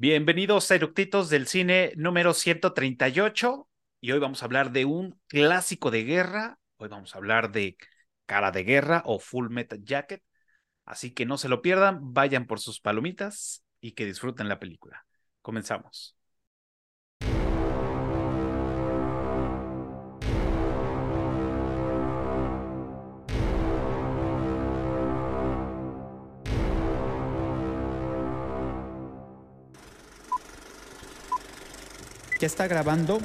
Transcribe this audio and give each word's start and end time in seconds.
Bienvenidos 0.00 0.70
a 0.70 0.76
Eructitos 0.76 1.28
del 1.28 1.48
Cine 1.48 1.92
número 1.96 2.32
138 2.32 3.68
y 4.00 4.12
hoy 4.12 4.20
vamos 4.20 4.40
a 4.40 4.44
hablar 4.44 4.70
de 4.70 4.84
un 4.84 5.20
clásico 5.26 5.90
de 5.90 6.04
guerra. 6.04 6.60
Hoy 6.76 6.88
vamos 6.88 7.14
a 7.14 7.18
hablar 7.18 7.50
de 7.50 7.76
Cara 8.24 8.52
de 8.52 8.62
Guerra 8.62 9.02
o 9.06 9.18
Full 9.18 9.50
Metal 9.50 9.82
Jacket. 9.82 10.22
Así 10.84 11.10
que 11.10 11.26
no 11.26 11.36
se 11.36 11.48
lo 11.48 11.62
pierdan, 11.62 12.14
vayan 12.14 12.46
por 12.46 12.60
sus 12.60 12.78
palomitas 12.78 13.64
y 13.80 13.92
que 13.92 14.06
disfruten 14.06 14.48
la 14.48 14.60
película. 14.60 15.04
Comenzamos. 15.42 16.17
¿Ya 32.40 32.46
está 32.46 32.68
grabando? 32.68 33.18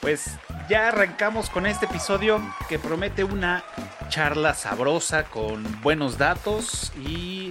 Pues 0.00 0.30
ya 0.70 0.88
arrancamos 0.88 1.50
con 1.50 1.66
este 1.66 1.84
episodio 1.84 2.40
que 2.70 2.78
promete 2.78 3.22
una 3.22 3.62
charla 4.08 4.54
sabrosa 4.54 5.24
con 5.24 5.64
buenos 5.82 6.18
datos 6.18 6.92
y 7.04 7.50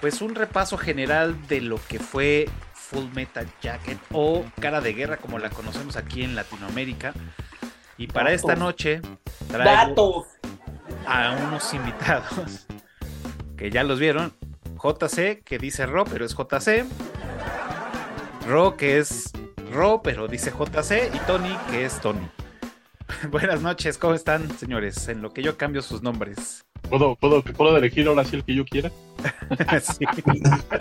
pues 0.00 0.20
un 0.20 0.34
repaso 0.34 0.76
general 0.76 1.46
de 1.48 1.60
lo 1.60 1.78
que 1.88 1.98
fue 1.98 2.48
Full 2.74 3.06
Metal 3.14 3.46
Jacket 3.60 3.98
o 4.12 4.44
Cara 4.60 4.80
de 4.80 4.92
Guerra 4.92 5.16
como 5.16 5.38
la 5.38 5.50
conocemos 5.50 5.96
aquí 5.96 6.22
en 6.22 6.34
Latinoamérica. 6.34 7.14
Y 7.96 8.08
para 8.08 8.32
esta 8.32 8.56
noche 8.56 9.00
traigo 9.48 10.26
a 11.06 11.36
unos 11.46 11.72
invitados 11.74 12.66
que 13.56 13.70
ya 13.70 13.84
los 13.84 13.98
vieron. 13.98 14.32
JC, 14.82 15.44
que 15.44 15.58
dice 15.58 15.86
Ro, 15.86 16.04
pero 16.04 16.24
es 16.24 16.34
JC. 16.34 16.84
Ro, 18.48 18.76
que 18.76 18.98
es 18.98 19.30
Ro, 19.72 20.02
pero 20.02 20.26
dice 20.26 20.50
JC. 20.50 21.14
Y 21.14 21.18
Tony, 21.20 21.56
que 21.70 21.84
es 21.84 22.00
Tony. 22.00 22.28
Buenas 23.30 23.62
noches, 23.62 23.98
¿cómo 23.98 24.14
están, 24.14 24.56
señores? 24.58 25.08
En 25.08 25.22
lo 25.22 25.32
que 25.32 25.42
yo 25.42 25.56
cambio 25.56 25.82
sus 25.82 26.02
nombres. 26.02 26.64
¿Puedo, 26.88 27.16
puedo, 27.16 27.42
puedo 27.42 27.76
elegir 27.76 28.06
ahora 28.06 28.24
sí 28.24 28.36
el 28.36 28.44
que 28.44 28.54
yo 28.54 28.64
quiera? 28.64 28.90
sí. 29.82 30.04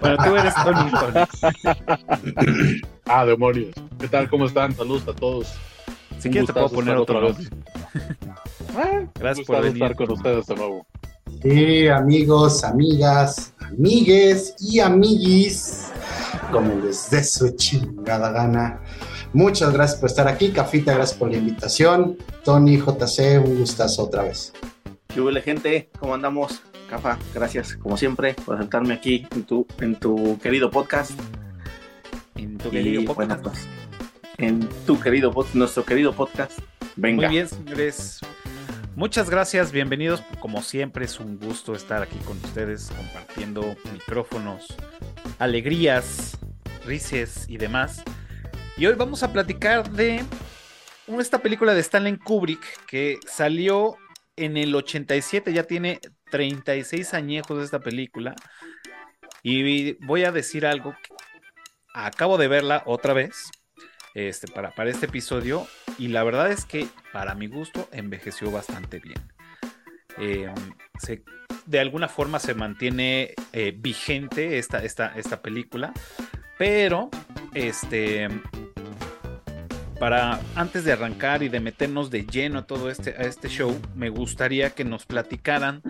Bueno, 0.02 0.18
tú 0.24 0.36
eres 0.36 0.54
Tony, 0.56 0.92
Tony. 0.92 2.82
ah, 3.06 3.26
demonios. 3.26 3.74
¿Qué 4.00 4.08
tal? 4.08 4.30
¿Cómo 4.30 4.46
están? 4.46 4.76
Saludos 4.76 5.08
a 5.08 5.14
todos. 5.14 5.54
Si 6.20 6.30
quieres 6.30 6.48
te 6.48 6.54
puedo 6.54 6.70
poner 6.70 6.98
otro 6.98 7.22
vez. 7.22 7.36
Gracias 9.16 9.48
por 9.48 9.62
venir. 9.62 9.84
estar 9.84 9.96
con 9.96 10.12
ustedes 10.12 10.46
de 10.48 10.56
nuevo. 10.56 10.86
Sí, 11.42 11.88
amigos, 11.88 12.64
amigas, 12.64 13.54
amigues 13.60 14.56
y 14.60 14.80
amiguis, 14.80 15.88
como 16.52 16.76
les 16.86 17.10
dé 17.10 17.24
su 17.24 17.56
chingada 17.56 18.32
gana. 18.32 18.80
Muchas 19.34 19.72
gracias 19.72 20.00
por 20.00 20.10
estar 20.10 20.28
aquí. 20.28 20.52
Cafita, 20.52 20.94
gracias 20.94 21.18
por 21.18 21.32
la 21.32 21.38
invitación. 21.38 22.18
Tony, 22.44 22.78
JC, 22.78 23.42
un 23.44 23.60
gustazo 23.60 24.04
otra 24.04 24.24
vez. 24.24 24.52
¿Qué 25.08 25.22
huele, 25.22 25.42
gente? 25.42 25.90
¿Cómo 26.00 26.14
andamos? 26.14 26.62
Cafa, 26.90 27.18
gracias 27.34 27.78
como 27.78 27.96
siempre 27.96 28.34
por 28.34 28.58
sentarme 28.58 28.94
aquí 28.94 29.26
en 29.34 29.44
tu, 29.44 29.66
en 29.80 29.96
tu 29.96 30.38
querido 30.40 30.70
podcast. 30.70 31.18
En 32.36 32.58
tu 32.58 32.70
querido 32.70 33.06
podcast. 33.06 33.42
Pues, 33.42 33.68
en 34.38 34.68
tu 34.86 35.00
querido 35.00 35.34
nuestro 35.54 35.86
querido 35.86 36.14
podcast. 36.14 36.60
Venga. 36.98 37.28
Muy 37.28 37.36
bien, 37.36 37.48
señores. 37.48 38.20
Muchas 38.98 39.30
gracias, 39.30 39.72
bienvenidos. 39.72 40.22
Como 40.42 40.62
siempre, 40.62 41.06
es 41.06 41.22
un 41.22 41.40
gusto 41.40 41.74
estar 41.74 42.02
aquí 42.04 42.18
con 42.26 42.38
ustedes 42.44 42.92
compartiendo 42.98 43.78
micrófonos, 43.94 44.76
alegrías, 45.40 46.38
rises 46.86 47.46
y 47.48 47.56
demás. 47.58 48.04
Y 48.82 48.88
hoy 48.88 48.96
vamos 48.96 49.22
a 49.22 49.32
platicar 49.32 49.92
de 49.92 50.24
esta 51.20 51.38
película 51.38 51.76
de 51.76 51.82
Stanley 51.82 52.18
Kubrick 52.18 52.84
que 52.88 53.20
salió 53.28 53.96
en 54.36 54.58
el 54.58 54.74
87, 54.74 55.54
ya 55.54 55.68
tiene 55.68 56.00
36 56.32 57.14
añejos 57.14 57.64
esta 57.64 57.80
película. 57.80 58.34
Y 59.44 59.94
voy 60.04 60.24
a 60.24 60.32
decir 60.32 60.66
algo, 60.66 60.96
acabo 61.94 62.40
de 62.40 62.48
verla 62.48 62.82
otra 62.88 63.14
vez 63.14 63.52
este, 64.16 64.52
para, 64.52 64.72
para 64.72 64.90
este 64.90 65.06
episodio 65.06 65.68
y 66.00 66.08
la 66.08 66.24
verdad 66.24 66.52
es 66.52 66.66
que 66.66 66.88
para 67.14 67.36
mi 67.36 67.46
gusto 67.46 67.88
envejeció 67.92 68.50
bastante 68.50 68.98
bien. 68.98 69.22
Em, 70.18 70.56
de 71.68 71.80
alguna 71.80 72.08
forma 72.08 72.40
se 72.40 72.56
mantiene 72.56 73.36
eh, 73.54 73.76
vigente 73.78 74.58
esta, 74.58 74.84
esta, 74.84 75.14
esta 75.20 75.44
película, 75.44 75.94
pero 76.58 77.12
este, 77.54 78.28
para 80.02 80.42
antes 80.56 80.84
de 80.84 80.94
arrancar 80.94 81.44
y 81.44 81.50
de 81.50 81.60
meternos 81.60 82.10
de 82.10 82.26
lleno 82.26 82.58
a 82.58 82.66
todo 82.66 82.90
este, 82.90 83.12
a 83.12 83.22
este 83.22 83.50
show, 83.50 83.72
me 83.96 84.10
gustaría 84.10 84.72
que 84.72 84.84
nos 84.84 85.06
platicaran 85.06 85.84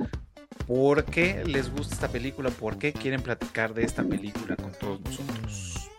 por 0.67 1.05
qué 1.05 1.45
les 1.45 1.71
gusta 1.71 1.95
esta 1.95 2.07
película, 2.09 2.49
por 2.49 2.77
qué 2.77 2.91
quieren 2.91 3.21
platicar 3.21 3.73
de 3.73 3.85
esta 3.85 4.03
película 4.03 4.57
con 4.57 4.73
todos 4.73 4.99
nosotros. 4.99 5.89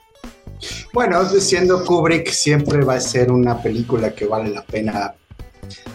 Bueno, 0.92 1.24
siendo 1.24 1.86
Kubrick 1.86 2.28
siempre 2.28 2.84
va 2.84 2.96
a 2.96 3.00
ser 3.00 3.32
una 3.32 3.62
película 3.62 4.14
que 4.14 4.26
vale 4.26 4.50
la 4.50 4.62
pena 4.62 5.14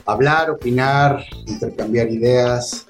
hablar, 0.07 0.49
opinar, 0.49 1.23
intercambiar 1.45 2.09
ideas. 2.09 2.87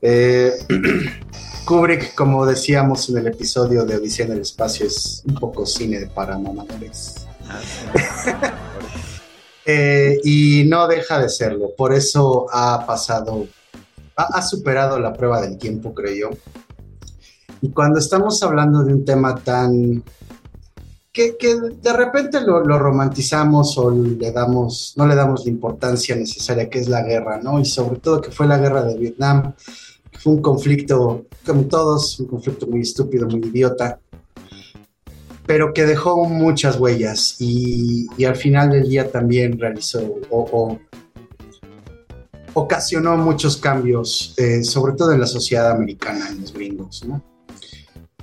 Eh, 0.00 0.52
Kubrick, 1.66 2.14
como 2.14 2.46
decíamos 2.46 3.10
en 3.10 3.18
el 3.18 3.26
episodio 3.26 3.84
de 3.84 3.96
Odisea 3.96 4.24
en 4.24 4.32
el 4.32 4.40
Espacio, 4.40 4.86
es 4.86 5.22
un 5.26 5.34
poco 5.34 5.66
cine 5.66 6.06
para 6.14 6.38
mamadores. 6.38 7.23
Eh, 9.66 10.20
y 10.24 10.64
no 10.66 10.86
deja 10.86 11.18
de 11.18 11.30
serlo. 11.30 11.70
Por 11.74 11.94
eso 11.94 12.46
ha 12.52 12.84
pasado, 12.86 13.46
ha, 14.14 14.42
superado 14.42 14.98
la 14.98 15.14
prueba 15.14 15.40
del 15.40 15.56
tiempo, 15.56 15.94
creo 15.94 16.14
yo. 16.14 16.38
Y 17.62 17.70
cuando 17.70 17.98
estamos 17.98 18.42
hablando 18.42 18.84
de 18.84 18.92
un 18.92 19.06
tema 19.06 19.34
tan 19.36 20.02
que, 21.14 21.36
de 21.80 21.92
repente 21.92 22.40
lo, 22.40 22.60
romantizamos 22.60 23.78
o 23.78 23.90
le 23.90 24.32
damos, 24.32 24.94
no 24.96 25.06
le 25.06 25.14
damos 25.14 25.44
la 25.44 25.52
importancia 25.52 26.16
necesaria 26.16 26.68
que 26.68 26.80
es 26.80 26.88
la 26.88 27.02
guerra, 27.02 27.40
¿no? 27.40 27.60
Y 27.60 27.64
sobre 27.64 28.00
todo 28.00 28.20
que 28.20 28.32
fue 28.32 28.46
la 28.46 28.58
guerra 28.58 28.82
de 28.82 28.98
Vietnam, 28.98 29.54
que 30.10 30.18
fue 30.18 30.32
un 30.32 30.42
conflicto, 30.42 31.26
como 31.46 31.62
todos, 31.66 32.18
un 32.18 32.26
conflicto 32.26 32.66
muy 32.66 32.80
estúpido, 32.80 33.28
muy 33.28 33.40
idiota, 33.46 34.00
pero 35.46 35.74
que 35.74 35.84
dejó 35.84 36.24
muchas 36.26 36.78
huellas 36.78 37.36
y, 37.38 38.06
al 38.24 38.36
final 38.36 38.70
del 38.70 38.88
día 38.88 39.10
también 39.10 39.58
realizó 39.58 40.00
o, 40.30 40.78
ocasionó 42.54 43.16
muchos 43.16 43.56
cambios, 43.56 44.34
eh, 44.36 44.62
sobre 44.62 44.94
todo 44.94 45.12
en 45.12 45.20
la 45.20 45.26
sociedad 45.26 45.70
americana, 45.70 46.28
en 46.28 46.40
los 46.40 46.52
gringos, 46.52 47.04
¿no? 47.04 47.22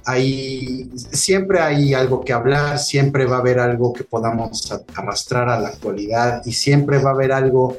Hay, 0.05 0.89
siempre 0.95 1.59
hay 1.59 1.93
algo 1.93 2.21
que 2.21 2.33
hablar, 2.33 2.79
siempre 2.79 3.25
va 3.25 3.37
a 3.37 3.39
haber 3.39 3.59
algo 3.59 3.93
que 3.93 4.03
podamos 4.03 4.73
arrastrar 4.95 5.47
a 5.47 5.59
la 5.59 5.67
actualidad 5.67 6.41
y 6.43 6.53
siempre 6.53 6.97
va 6.97 7.11
a 7.11 7.13
haber 7.13 7.31
algo 7.31 7.77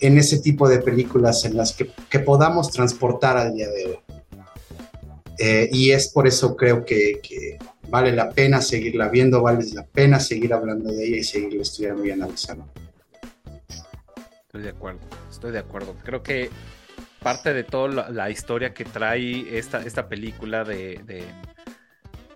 en 0.00 0.18
ese 0.18 0.40
tipo 0.40 0.68
de 0.68 0.80
películas 0.80 1.46
en 1.46 1.56
las 1.56 1.72
que, 1.72 1.90
que 2.10 2.18
podamos 2.18 2.70
transportar 2.70 3.38
al 3.38 3.54
día 3.54 3.68
de 3.68 3.86
hoy. 3.86 3.98
Eh, 5.38 5.70
y 5.72 5.92
es 5.92 6.08
por 6.08 6.26
eso 6.26 6.54
creo 6.56 6.84
que, 6.84 7.20
que 7.22 7.58
vale 7.88 8.12
la 8.12 8.30
pena 8.30 8.60
seguirla 8.60 9.08
viendo, 9.08 9.42
vale 9.42 9.64
la 9.72 9.84
pena 9.84 10.20
seguir 10.20 10.52
hablando 10.52 10.92
de 10.92 11.06
ella 11.06 11.16
y 11.18 11.24
seguirla 11.24 11.62
estudiando 11.62 12.04
y 12.04 12.10
analizando. 12.10 12.70
Estoy 14.42 14.62
de 14.62 14.70
acuerdo, 14.70 15.00
estoy 15.30 15.52
de 15.52 15.58
acuerdo. 15.58 15.94
Creo 16.04 16.22
que 16.22 16.50
parte 17.22 17.52
de 17.52 17.64
toda 17.64 18.10
la, 18.10 18.30
historia 18.30 18.72
que 18.74 18.84
trae 18.84 19.58
esta, 19.58 19.82
esta 19.82 20.08
película 20.08 20.64
de, 20.64 21.24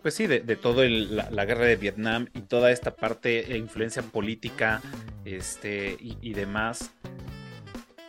pues 0.02 0.14
sí, 0.14 0.26
de, 0.26 0.40
de 0.40 0.56
todo 0.56 0.84
la, 0.84 1.44
guerra 1.44 1.64
de 1.64 1.76
Vietnam 1.76 2.28
y 2.34 2.42
toda 2.42 2.70
esta 2.70 2.94
parte 2.94 3.52
e 3.52 3.56
influencia 3.56 4.02
política 4.02 4.82
este, 5.24 5.96
y, 5.98 6.32
demás, 6.32 6.90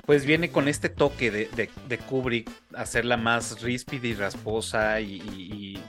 pues 0.05 0.25
viene 0.25 0.49
con 0.49 0.67
este 0.67 0.89
toque 0.89 1.31
de, 1.31 1.69
de, 1.87 1.97
Kubrick, 1.99 2.49
hacerla 2.73 3.17
más 3.17 3.61
ríspida 3.61 4.07
y 4.07 4.13
rasposa 4.15 4.99
y, 4.99 5.79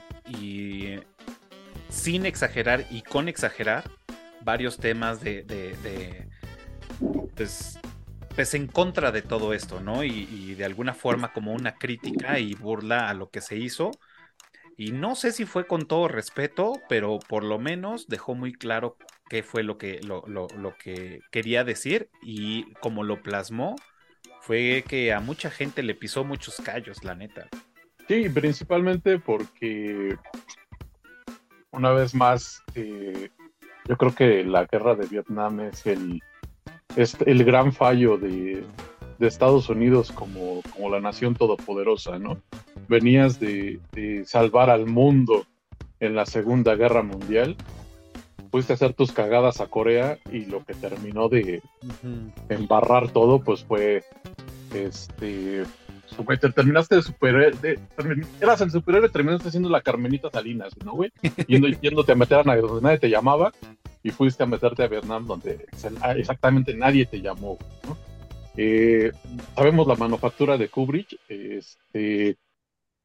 sin 1.95 2.25
exagerar 2.25 2.85
y 2.91 3.01
con 3.01 3.29
exagerar 3.29 3.89
varios 4.41 4.77
temas 4.77 5.21
de, 5.21 6.27
pues, 7.35 7.79
pues 8.35 8.53
en 8.53 8.67
contra 8.67 9.11
de 9.11 9.21
todo 9.21 9.53
esto, 9.53 9.79
¿no? 9.79 10.03
Y, 10.03 10.53
de 10.55 10.65
alguna 10.65 10.93
forma 10.93 11.33
como 11.33 11.53
una 11.53 11.75
crítica 11.75 12.37
y 12.39 12.53
burla 12.53 13.09
a 13.09 13.13
lo 13.13 13.29
que 13.29 13.41
se 13.41 13.57
hizo. 13.57 13.91
Y 14.77 14.91
no 14.91 15.15
sé 15.15 15.31
si 15.31 15.45
fue 15.45 15.67
con 15.67 15.87
todo 15.87 16.09
respeto, 16.09 16.73
pero 16.89 17.17
por 17.17 17.43
lo 17.43 17.59
menos 17.59 18.07
dejó 18.07 18.35
muy 18.35 18.53
claro 18.53 18.97
qué 19.29 19.41
fue 19.41 19.63
lo 19.63 19.77
que, 19.77 20.01
lo, 20.03 20.25
lo 20.27 20.75
que 20.77 21.21
quería 21.31 21.63
decir 21.63 22.09
y 22.21 22.73
como 22.81 23.03
lo 23.03 23.23
plasmó, 23.23 23.75
fue 24.41 24.83
que 24.87 25.13
a 25.13 25.21
mucha 25.21 25.49
gente 25.49 25.81
le 25.81 25.95
pisó 25.95 26.25
muchos 26.25 26.57
callos, 26.57 27.03
la 27.03 27.15
neta. 27.15 27.47
Sí, 28.07 28.29
principalmente 28.29 29.17
porque 29.17 30.17
una 31.75 31.91
vez 31.91 32.15
más, 32.15 32.63
eh, 32.73 33.29
yo 33.87 33.97
creo 33.97 34.15
que 34.15 34.43
la 34.43 34.65
guerra 34.65 34.95
de 34.95 35.07
Vietnam 35.07 35.59
es 35.59 35.85
el, 35.85 36.21
es 36.95 37.17
el 37.25 37.43
gran 37.43 37.73
fallo 37.73 38.17
de, 38.17 38.63
Estados 39.19 39.69
Unidos 39.69 40.11
como, 40.11 40.61
como, 40.73 40.89
la 40.89 40.99
nación 40.99 41.35
todopoderosa, 41.35 42.19
¿no? 42.19 42.37
Venías 42.87 43.39
de, 43.39 43.79
salvar 44.25 44.69
al 44.69 44.85
mundo 44.85 45.45
en 45.99 46.15
la 46.15 46.25
Segunda 46.25 46.75
Guerra 46.75 47.01
Mundial, 47.01 47.55
fuiste 48.51 48.73
a 48.73 48.75
hacer 48.75 48.93
tus 48.93 49.11
cagadas 49.11 49.61
a 49.61 49.67
Corea 49.67 50.19
y 50.31 50.45
lo 50.45 50.63
que 50.63 50.73
terminó 50.73 51.29
de 51.29 51.61
embarrar 52.49 53.09
todo, 53.11 53.41
pues 53.41 53.63
fue 53.63 54.03
este 54.73 55.63
terminaste 56.53 56.95
de 56.95 57.01
superhéroe, 57.01 57.79
eras 58.41 58.61
el 58.61 58.71
superhéroe, 58.71 59.09
terminaste 59.09 59.51
siendo 59.51 59.69
la 59.69 59.81
Carmenita 59.81 60.29
Salinas, 60.31 60.73
¿no, 60.83 60.93
güey? 60.93 61.11
Yendo, 61.47 61.67
yéndote 61.81 62.11
a 62.11 62.15
meter 62.15 62.39
a 62.39 62.43
nadie 62.43 62.61
donde 62.61 62.81
nadie 62.81 62.99
te 62.99 63.09
llamaba 63.09 63.51
y 64.03 64.11
fuiste 64.11 64.43
a 64.43 64.45
meterte 64.45 64.83
a 64.83 64.87
Vietnam 64.87 65.25
donde 65.25 65.65
exactamente 66.17 66.73
nadie 66.75 67.05
te 67.05 67.21
llamó, 67.21 67.57
¿no? 67.85 67.97
Eh, 68.57 69.11
sabemos 69.55 69.87
la 69.87 69.95
manufactura 69.95 70.57
de 70.57 70.69
Kubrick, 70.69 71.19
este, 71.27 72.37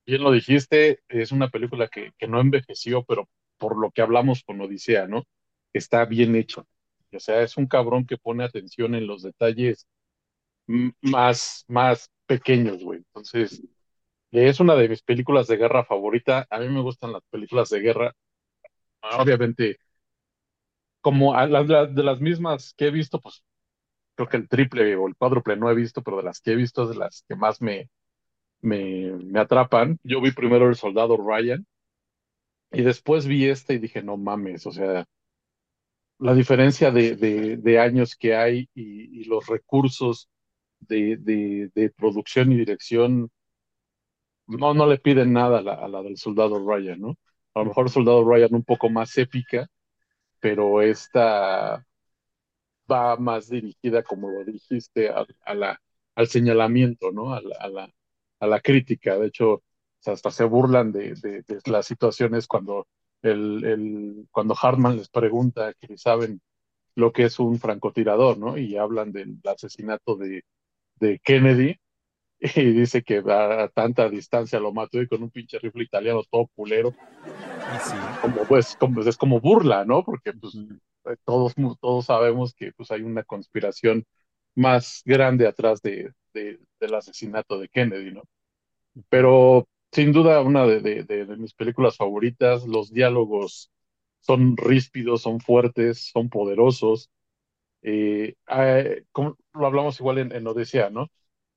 bien 0.06 0.22
lo 0.22 0.30
dijiste, 0.30 1.00
es 1.08 1.32
una 1.32 1.48
película 1.48 1.88
que, 1.88 2.12
que 2.18 2.28
no 2.28 2.40
envejeció, 2.40 3.02
pero 3.02 3.28
por 3.58 3.76
lo 3.76 3.90
que 3.90 4.02
hablamos 4.02 4.42
con 4.44 4.60
Odisea, 4.60 5.06
¿no? 5.06 5.24
Está 5.72 6.04
bien 6.04 6.36
hecho. 6.36 6.66
O 7.12 7.18
sea, 7.18 7.42
es 7.42 7.56
un 7.56 7.66
cabrón 7.66 8.06
que 8.06 8.16
pone 8.16 8.44
atención 8.44 8.94
en 8.94 9.06
los 9.06 9.22
detalles 9.22 9.86
más, 11.02 11.64
más 11.68 12.10
pequeños, 12.26 12.82
güey. 12.84 12.98
Entonces, 13.00 13.62
es 14.32 14.60
una 14.60 14.74
de 14.76 14.88
mis 14.88 15.02
películas 15.02 15.46
de 15.48 15.56
guerra 15.56 15.84
favorita. 15.84 16.46
A 16.50 16.58
mí 16.60 16.68
me 16.68 16.82
gustan 16.82 17.12
las 17.12 17.22
películas 17.30 17.70
de 17.70 17.80
guerra. 17.80 18.14
Obviamente, 19.18 19.78
como 21.00 21.34
de 21.34 22.02
las 22.02 22.20
mismas 22.20 22.74
que 22.76 22.86
he 22.88 22.90
visto, 22.90 23.20
pues 23.20 23.42
creo 24.16 24.28
que 24.28 24.36
el 24.38 24.48
triple 24.48 24.96
o 24.96 25.08
el 25.08 25.16
cuádruple 25.16 25.56
no 25.56 25.70
he 25.70 25.74
visto, 25.74 26.02
pero 26.02 26.18
de 26.18 26.24
las 26.24 26.40
que 26.40 26.52
he 26.52 26.56
visto 26.56 26.84
es 26.84 26.90
de 26.90 26.96
las 26.96 27.24
que 27.28 27.36
más 27.36 27.62
me, 27.62 27.90
me, 28.62 29.12
me 29.12 29.40
atrapan. 29.40 29.98
Yo 30.04 30.20
vi 30.22 30.32
primero 30.32 30.68
El 30.68 30.76
Soldado 30.76 31.16
Ryan 31.18 31.66
y 32.72 32.82
después 32.82 33.26
vi 33.26 33.46
este 33.48 33.74
y 33.74 33.78
dije, 33.78 34.02
no 34.02 34.16
mames, 34.16 34.66
o 34.66 34.72
sea, 34.72 35.04
la 36.18 36.34
diferencia 36.34 36.90
de, 36.90 37.16
de, 37.16 37.80
años 37.80 38.14
que 38.16 38.34
hay 38.36 38.68
y, 38.74 39.20
y 39.20 39.24
los 39.24 39.46
recursos 39.46 40.28
de, 40.80 41.70
de, 41.74 41.90
producción 41.90 42.52
y 42.52 42.56
dirección 42.56 43.30
no, 44.46 44.74
no 44.74 44.86
le 44.86 44.98
piden 44.98 45.32
nada 45.32 45.58
a 45.58 45.88
la, 45.88 46.02
del 46.02 46.16
Soldado 46.16 46.58
Ryan, 46.58 47.00
¿no? 47.00 47.16
A 47.54 47.60
lo 47.60 47.66
mejor 47.66 47.90
Soldado 47.90 48.24
Ryan 48.24 48.54
un 48.54 48.64
poco 48.64 48.90
más 48.90 49.16
épica, 49.18 49.68
pero 50.40 50.82
esta 50.82 51.84
va 52.90 53.16
más 53.16 53.48
dirigida, 53.48 54.02
como 54.02 54.30
lo 54.30 54.44
dijiste, 54.44 55.10
a, 55.10 55.54
la, 55.54 55.80
al 56.14 56.26
señalamiento, 56.28 57.12
¿no? 57.12 57.34
A 57.34 57.40
la, 57.40 57.90
a 58.40 58.46
la, 58.46 58.60
crítica. 58.60 59.18
De 59.18 59.28
hecho, 59.28 59.62
hasta 60.06 60.30
se 60.30 60.44
burlan 60.44 60.92
de, 60.92 61.14
de, 61.14 61.44
las 61.66 61.86
situaciones 61.86 62.46
cuando, 62.46 62.88
el, 63.22 63.64
el, 63.64 64.28
cuando 64.30 64.56
Hartman 64.60 64.96
les 64.96 65.08
pregunta 65.08 65.74
que 65.74 65.96
saben 65.98 66.40
lo 66.94 67.12
que 67.12 67.24
es 67.24 67.38
un 67.38 67.58
francotirador, 67.58 68.38
¿no? 68.38 68.58
Y 68.58 68.76
hablan 68.76 69.12
del 69.12 69.38
asesinato 69.44 70.16
de, 70.16 70.44
de 71.00 71.18
Kennedy 71.20 71.76
y 72.40 72.72
dice 72.72 73.02
que 73.02 73.22
a 73.28 73.68
tanta 73.68 74.08
distancia 74.08 74.60
lo 74.60 74.72
mató 74.72 75.00
y 75.00 75.08
con 75.08 75.22
un 75.22 75.30
pinche 75.30 75.58
rifle 75.58 75.84
italiano 75.84 76.22
todo 76.30 76.48
culero. 76.54 76.94
Como 78.22 78.44
pues 78.44 78.76
como, 78.76 79.02
es 79.02 79.16
como 79.16 79.40
burla, 79.40 79.84
¿no? 79.84 80.04
Porque 80.04 80.32
pues 80.32 80.54
eh, 80.54 81.16
todos, 81.24 81.54
todos 81.80 82.06
sabemos 82.06 82.54
que 82.54 82.72
pues 82.72 82.90
hay 82.90 83.02
una 83.02 83.22
conspiración 83.24 84.04
más 84.54 85.02
grande 85.04 85.46
atrás 85.46 85.80
de, 85.82 86.12
del 86.32 86.94
asesinato 86.94 87.58
de 87.58 87.68
Kennedy, 87.68 88.12
¿no? 88.12 88.22
Pero 89.08 89.68
sin 89.92 90.12
duda 90.12 90.40
una 90.40 90.66
de, 90.66 91.04
de, 91.04 91.36
mis 91.36 91.54
películas 91.54 91.96
favoritas, 91.96 92.66
los 92.66 92.92
diálogos 92.92 93.70
son 94.20 94.56
ríspidos, 94.56 95.22
son 95.22 95.40
fuertes, 95.40 96.10
son 96.12 96.28
poderosos, 96.28 97.10
eh, 97.82 98.34
eh, 98.48 99.04
como 99.12 99.36
lo 99.54 99.66
hablamos 99.66 99.98
igual 100.00 100.18
en, 100.18 100.32
en 100.32 100.46
Odisea, 100.46 100.90
¿no? 100.90 101.08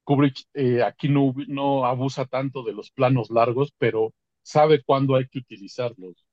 Kubrick 0.04 0.38
eh, 0.54 0.84
aquí 0.84 1.10
no, 1.10 1.34
no 1.48 1.86
abusa 1.86 2.25
tanto 2.25 2.64
de 2.64 2.74
los 2.74 2.92
planos 2.92 3.30
largos, 3.31 3.74
pero 3.78 4.14
sabe 4.42 4.84
cuándo 4.84 5.16
hay 5.16 5.28
que 5.28 5.40
utilizarlos. 5.40 6.25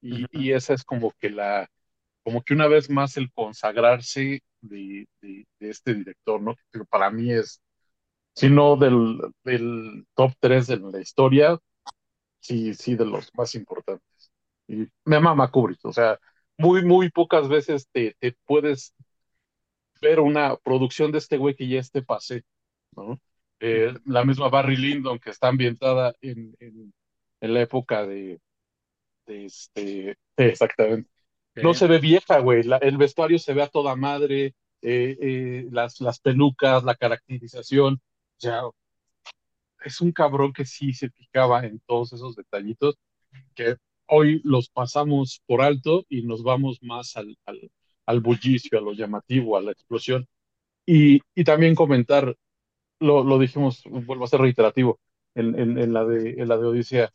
Y, 0.00 0.26
y, 0.32 0.52
esa 0.52 0.74
es 0.74 0.84
como 0.84 1.12
que 1.20 1.30
la, 1.30 1.68
como 2.24 2.42
que 2.42 2.54
una 2.54 2.68
vez 2.68 2.90
más 2.90 3.16
el 3.16 3.32
consagrarse 3.32 4.42
de, 4.60 5.06
de, 5.22 5.46
este 5.60 5.94
director, 5.94 6.40
¿no? 6.42 6.56
Que 6.72 6.84
para 6.86 7.10
mí 7.10 7.32
es, 7.32 7.62
si 8.34 8.50
no 8.50 8.76
del, 8.76 9.18
del 9.44 10.06
top 10.14 10.32
3 10.40 10.66
de 10.68 10.78
la 10.78 11.00
historia, 11.00 11.58
sí, 12.40 12.74
sí, 12.74 12.96
de 12.96 13.06
los 13.06 13.30
más 13.36 13.54
importantes. 13.54 14.32
Y 14.68 14.86
me 15.04 15.20
mama 15.20 15.50
Kubrick, 15.50 15.84
o 15.84 15.92
sea, 15.92 16.18
muy, 16.58 16.84
muy 16.84 17.10
pocas 17.10 17.48
veces 17.48 17.88
te, 17.92 18.16
te 18.20 18.36
puedes 18.46 18.94
ver 20.02 20.20
una 20.20 20.56
producción 20.56 21.12
de 21.12 21.18
este 21.18 21.38
güey 21.38 21.54
que 21.54 21.68
ya 21.68 21.78
esté 21.78 22.02
pase, 22.02 22.42
¿no? 22.96 23.20
Eh, 23.60 23.94
la 24.04 24.24
misma 24.24 24.48
Barry 24.48 24.76
Lyndon 24.76 25.20
que 25.20 25.30
está 25.30 25.46
ambientada 25.46 26.14
en, 26.20 26.56
en, 26.58 26.92
la 27.40 27.60
época 27.60 28.04
de, 28.04 28.40
de 29.26 29.44
este, 29.46 30.18
exactamente. 30.36 31.08
No 31.54 31.72
se 31.72 31.86
ve 31.86 31.98
vieja, 31.98 32.40
güey, 32.40 32.62
el 32.80 32.96
vestuario 32.96 33.38
se 33.38 33.54
ve 33.54 33.62
a 33.62 33.68
toda 33.68 33.94
madre, 33.94 34.54
eh, 34.80 35.16
eh, 35.20 35.68
las, 35.70 36.00
las 36.00 36.18
pelucas, 36.18 36.82
la 36.82 36.96
caracterización, 36.96 38.00
ya 38.38 38.62
es 39.84 40.00
un 40.00 40.12
cabrón 40.12 40.52
que 40.52 40.64
sí 40.64 40.92
se 40.92 41.10
fijaba 41.10 41.64
en 41.64 41.80
todos 41.86 42.12
esos 42.12 42.34
detallitos 42.34 42.96
que 43.54 43.76
hoy 44.06 44.40
los 44.44 44.68
pasamos 44.68 45.40
por 45.46 45.62
alto 45.62 46.04
y 46.08 46.22
nos 46.22 46.42
vamos 46.42 46.78
más 46.82 47.16
al, 47.16 47.36
al, 47.46 47.70
al 48.06 48.20
bullicio, 48.20 48.78
a 48.78 48.82
lo 48.82 48.92
llamativo, 48.92 49.56
a 49.56 49.62
la 49.62 49.72
explosión. 49.72 50.26
Y, 50.86 51.20
y 51.34 51.44
también 51.44 51.74
comentar, 51.74 52.36
lo, 53.00 53.24
lo, 53.24 53.38
dijimos, 53.38 53.82
vuelvo 53.86 54.24
a 54.24 54.28
ser 54.28 54.40
reiterativo, 54.40 55.00
en, 55.34 55.58
en, 55.78 55.92
la, 55.92 56.04
de, 56.04 56.30
en 56.32 56.48
la 56.48 56.56
Odisea, 56.58 57.10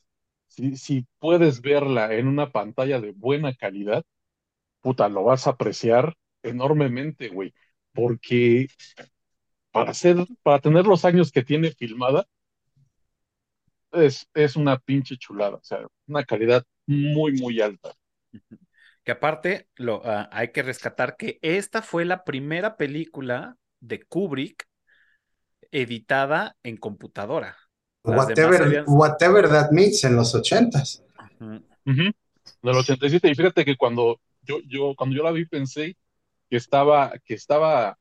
si, 0.47 0.77
si 0.77 1.05
puedes 1.19 1.61
verla 1.61 2.13
en 2.15 2.27
una 2.27 2.51
pantalla 2.51 3.01
de 3.01 3.11
buena 3.13 3.53
calidad, 3.55 4.03
puta, 4.81 5.09
lo 5.09 5.23
vas 5.23 5.47
a 5.47 5.51
apreciar 5.51 6.15
enormemente, 6.43 7.29
güey, 7.29 7.53
porque 7.93 8.67
para, 9.71 9.91
hacer, 9.91 10.17
para 10.43 10.59
tener 10.59 10.85
los 10.85 11.05
años 11.05 11.31
que 11.31 11.43
tiene 11.43 11.71
filmada, 11.71 12.27
es, 13.91 14.27
es 14.33 14.55
una 14.55 14.77
pinche 14.79 15.17
chulada, 15.17 15.57
o 15.57 15.63
sea, 15.63 15.85
una 16.07 16.23
calidad 16.23 16.63
muy, 16.85 17.33
muy 17.33 17.61
alta. 17.61 17.93
Que 19.07 19.13
aparte, 19.13 19.69
lo, 19.77 20.01
ah, 20.03 20.27
hay 20.33 20.51
que 20.51 20.61
rescatar 20.61 21.15
que 21.15 21.39
esta 21.41 21.81
fue 21.81 22.03
la 22.03 22.25
primera 22.25 22.75
película 22.75 23.55
de 23.79 24.03
Kubrick 24.03 24.67
editada 25.71 26.57
en 26.61 26.75
computadora. 26.75 27.55
Whatever, 28.03 28.83
whatever, 28.85 29.47
that 29.47 29.71
means 29.71 30.03
en 30.03 30.17
los 30.17 30.35
ochentas. 30.35 31.01
Del 31.39 31.63
87. 32.65 33.29
Y 33.29 33.35
fíjate 33.35 33.63
que 33.63 33.77
cuando 33.77 34.19
yo, 34.41 34.59
yo, 34.67 34.93
cuando 34.97 35.15
yo 35.15 35.23
la 35.23 35.31
vi 35.31 35.45
pensé 35.45 35.95
que 36.49 36.57
estaba, 36.57 37.13
que 37.23 37.35
estaba 37.35 37.97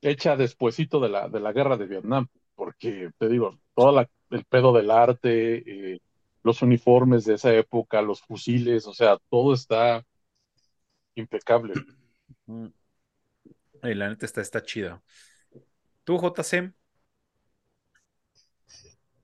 hecha 0.00 0.34
despuesito 0.34 0.98
de 0.98 1.08
la, 1.08 1.28
de 1.28 1.38
la 1.38 1.52
guerra 1.52 1.76
de 1.76 1.86
Vietnam, 1.86 2.26
porque 2.56 3.12
te 3.16 3.28
digo, 3.28 3.60
todo 3.76 4.08
el 4.30 4.44
pedo 4.46 4.72
del 4.72 4.90
arte, 4.90 5.92
eh, 5.94 6.00
los 6.42 6.62
uniformes 6.62 7.26
de 7.26 7.34
esa 7.34 7.54
época, 7.54 8.02
los 8.02 8.22
fusiles, 8.22 8.88
o 8.88 8.92
sea, 8.92 9.18
todo 9.30 9.54
está 9.54 10.04
impecable. 11.14 11.74
Y 13.82 13.94
la 13.94 14.08
neta 14.08 14.26
está, 14.26 14.40
está 14.40 14.62
chida. 14.62 15.02
¿Tú, 16.04 16.18
JC? 16.18 16.72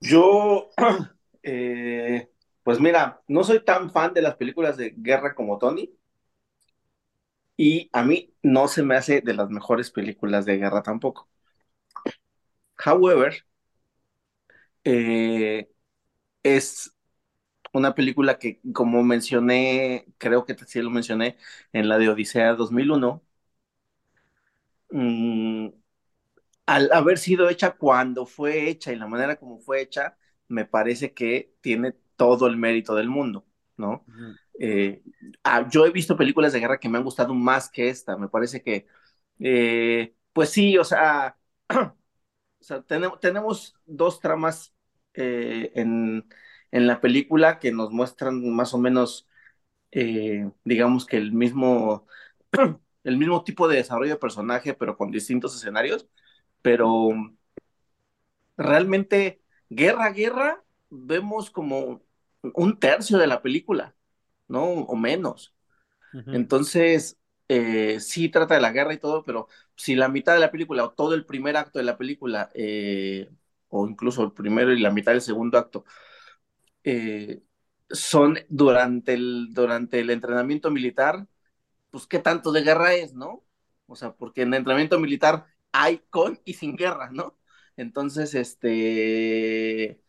Yo, 0.00 0.70
eh, 1.42 2.28
pues 2.62 2.80
mira, 2.80 3.22
no 3.28 3.44
soy 3.44 3.64
tan 3.64 3.90
fan 3.90 4.14
de 4.14 4.22
las 4.22 4.36
películas 4.36 4.76
de 4.76 4.94
guerra 4.96 5.34
como 5.34 5.58
Tony. 5.58 5.92
Y 7.58 7.90
a 7.92 8.02
mí 8.04 8.34
no 8.42 8.68
se 8.68 8.82
me 8.82 8.96
hace 8.96 9.20
de 9.20 9.34
las 9.34 9.50
mejores 9.50 9.90
películas 9.90 10.46
de 10.46 10.56
guerra 10.56 10.82
tampoco. 10.82 11.28
However, 12.78 13.44
eh, 14.84 15.68
es 16.42 16.92
una 17.72 17.94
película 17.94 18.38
que, 18.38 18.60
como 18.72 19.02
mencioné, 19.04 20.06
creo 20.18 20.44
que 20.44 20.56
sí 20.66 20.80
lo 20.82 20.90
mencioné 20.90 21.36
en 21.72 21.88
la 21.88 21.98
de 21.98 22.08
Odisea 22.08 22.54
2001, 22.54 23.22
mm, 24.90 25.68
al 26.66 26.92
haber 26.92 27.18
sido 27.18 27.48
hecha 27.48 27.72
cuando 27.76 28.26
fue 28.26 28.68
hecha 28.68 28.92
y 28.92 28.96
la 28.96 29.06
manera 29.06 29.36
como 29.36 29.58
fue 29.60 29.80
hecha, 29.82 30.16
me 30.48 30.64
parece 30.66 31.14
que 31.14 31.54
tiene 31.60 31.94
todo 32.16 32.46
el 32.46 32.56
mérito 32.56 32.94
del 32.94 33.08
mundo, 33.08 33.46
¿no? 33.76 34.04
Eh, 34.60 35.02
ah, 35.44 35.68
yo 35.70 35.86
he 35.86 35.90
visto 35.92 36.16
películas 36.16 36.52
de 36.52 36.60
guerra 36.60 36.80
que 36.80 36.88
me 36.88 36.98
han 36.98 37.04
gustado 37.04 37.34
más 37.34 37.70
que 37.70 37.88
esta, 37.88 38.16
me 38.16 38.28
parece 38.28 38.62
que, 38.62 38.86
eh, 39.40 40.14
pues 40.32 40.50
sí, 40.50 40.76
o 40.78 40.84
sea, 40.84 41.38
o 41.70 41.94
sea 42.60 42.82
tenemos, 42.82 43.20
tenemos 43.20 43.74
dos 43.86 44.20
tramas 44.20 44.74
eh, 45.14 45.72
en, 45.74 46.28
en, 46.70 46.86
la 46.86 47.00
película 47.00 47.58
que 47.58 47.72
nos 47.72 47.90
muestran 47.90 48.48
más 48.54 48.74
o 48.74 48.78
menos, 48.78 49.28
digamos 50.64 51.06
que 51.06 51.16
el 51.16 51.32
mismo, 51.32 52.06
el 53.04 53.16
mismo 53.16 53.44
tipo 53.44 53.68
de 53.68 53.76
desarrollo 53.76 54.12
de 54.12 54.18
personaje, 54.18 54.74
pero 54.74 54.96
con 54.96 55.10
distintos 55.10 55.56
escenarios, 55.56 56.08
pero 56.62 57.10
realmente 58.56 59.40
guerra, 59.70 60.10
guerra, 60.10 60.64
vemos 60.90 61.50
como 61.50 62.02
un 62.54 62.78
tercio 62.78 63.18
de 63.18 63.26
la 63.26 63.42
película, 63.42 63.94
¿no? 64.48 64.64
O 64.64 64.96
menos. 64.96 65.54
Entonces, 66.26 67.18
eh, 67.48 68.00
sí 68.00 68.28
trata 68.28 68.54
de 68.54 68.60
la 68.60 68.72
guerra 68.72 68.94
y 68.94 68.98
todo, 68.98 69.24
pero 69.24 69.48
si 69.76 69.94
la 69.94 70.08
mitad 70.08 70.34
de 70.34 70.40
la 70.40 70.50
película 70.50 70.84
o 70.84 70.90
todo 70.92 71.14
el 71.14 71.26
primer 71.26 71.56
acto 71.56 71.78
de 71.78 71.84
la 71.84 71.98
película, 71.98 72.50
eh, 72.54 73.30
o 73.68 73.86
incluso 73.86 74.22
el 74.24 74.32
primero 74.32 74.72
y 74.72 74.80
la 74.80 74.90
mitad 74.90 75.12
del 75.12 75.20
segundo 75.20 75.58
acto, 75.58 75.84
eh, 76.90 77.42
son 77.90 78.38
durante 78.48 79.14
el, 79.14 79.48
durante 79.52 80.00
el 80.00 80.10
entrenamiento 80.10 80.70
militar, 80.70 81.26
pues 81.90 82.06
qué 82.06 82.18
tanto 82.20 82.52
de 82.52 82.62
guerra 82.62 82.94
es, 82.94 83.14
¿no? 83.14 83.44
O 83.86 83.96
sea, 83.96 84.12
porque 84.16 84.42
en 84.42 84.48
el 84.54 84.60
entrenamiento 84.60 84.98
militar 85.00 85.46
hay 85.72 86.00
con 86.10 86.40
y 86.44 86.54
sin 86.54 86.76
guerra, 86.76 87.10
¿no? 87.12 87.38
Entonces, 87.76 88.34
este, 88.34 90.00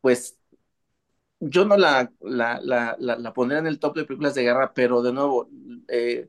pues 0.00 0.38
yo 1.40 1.64
no 1.64 1.76
la, 1.76 2.12
la, 2.20 2.60
la, 2.62 2.96
la, 2.98 3.32
pondría 3.32 3.58
en 3.60 3.66
el 3.66 3.78
top 3.78 3.96
de 3.96 4.04
películas 4.04 4.34
de 4.34 4.42
guerra, 4.42 4.74
pero 4.74 5.02
de 5.02 5.12
nuevo, 5.12 5.48
eh, 5.88 6.28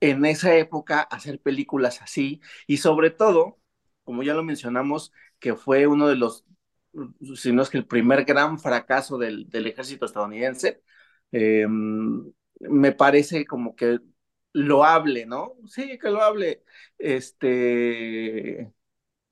en 0.00 0.24
esa 0.26 0.54
época 0.56 1.00
hacer 1.02 1.40
películas 1.40 2.02
así 2.02 2.40
y 2.66 2.78
sobre 2.78 3.10
todo, 3.10 3.58
como 4.04 4.22
ya 4.22 4.34
lo 4.34 4.42
mencionamos, 4.44 5.12
que 5.38 5.54
fue 5.54 5.86
uno 5.86 6.08
de 6.08 6.16
los, 6.16 6.44
si 7.36 7.52
no 7.52 7.62
es 7.62 7.70
que 7.70 7.78
el 7.78 7.86
primer 7.86 8.24
gran 8.24 8.58
fracaso 8.58 9.18
del, 9.18 9.48
del 9.48 9.66
ejército 9.66 10.06
estadounidense, 10.06 10.82
eh, 11.32 11.66
me 11.68 12.92
parece 12.92 13.46
como 13.46 13.74
que 13.76 13.98
loable, 14.52 15.26
¿no? 15.26 15.54
Sí, 15.66 15.98
que 15.98 16.10
loable. 16.10 16.64
Este, 16.98 18.72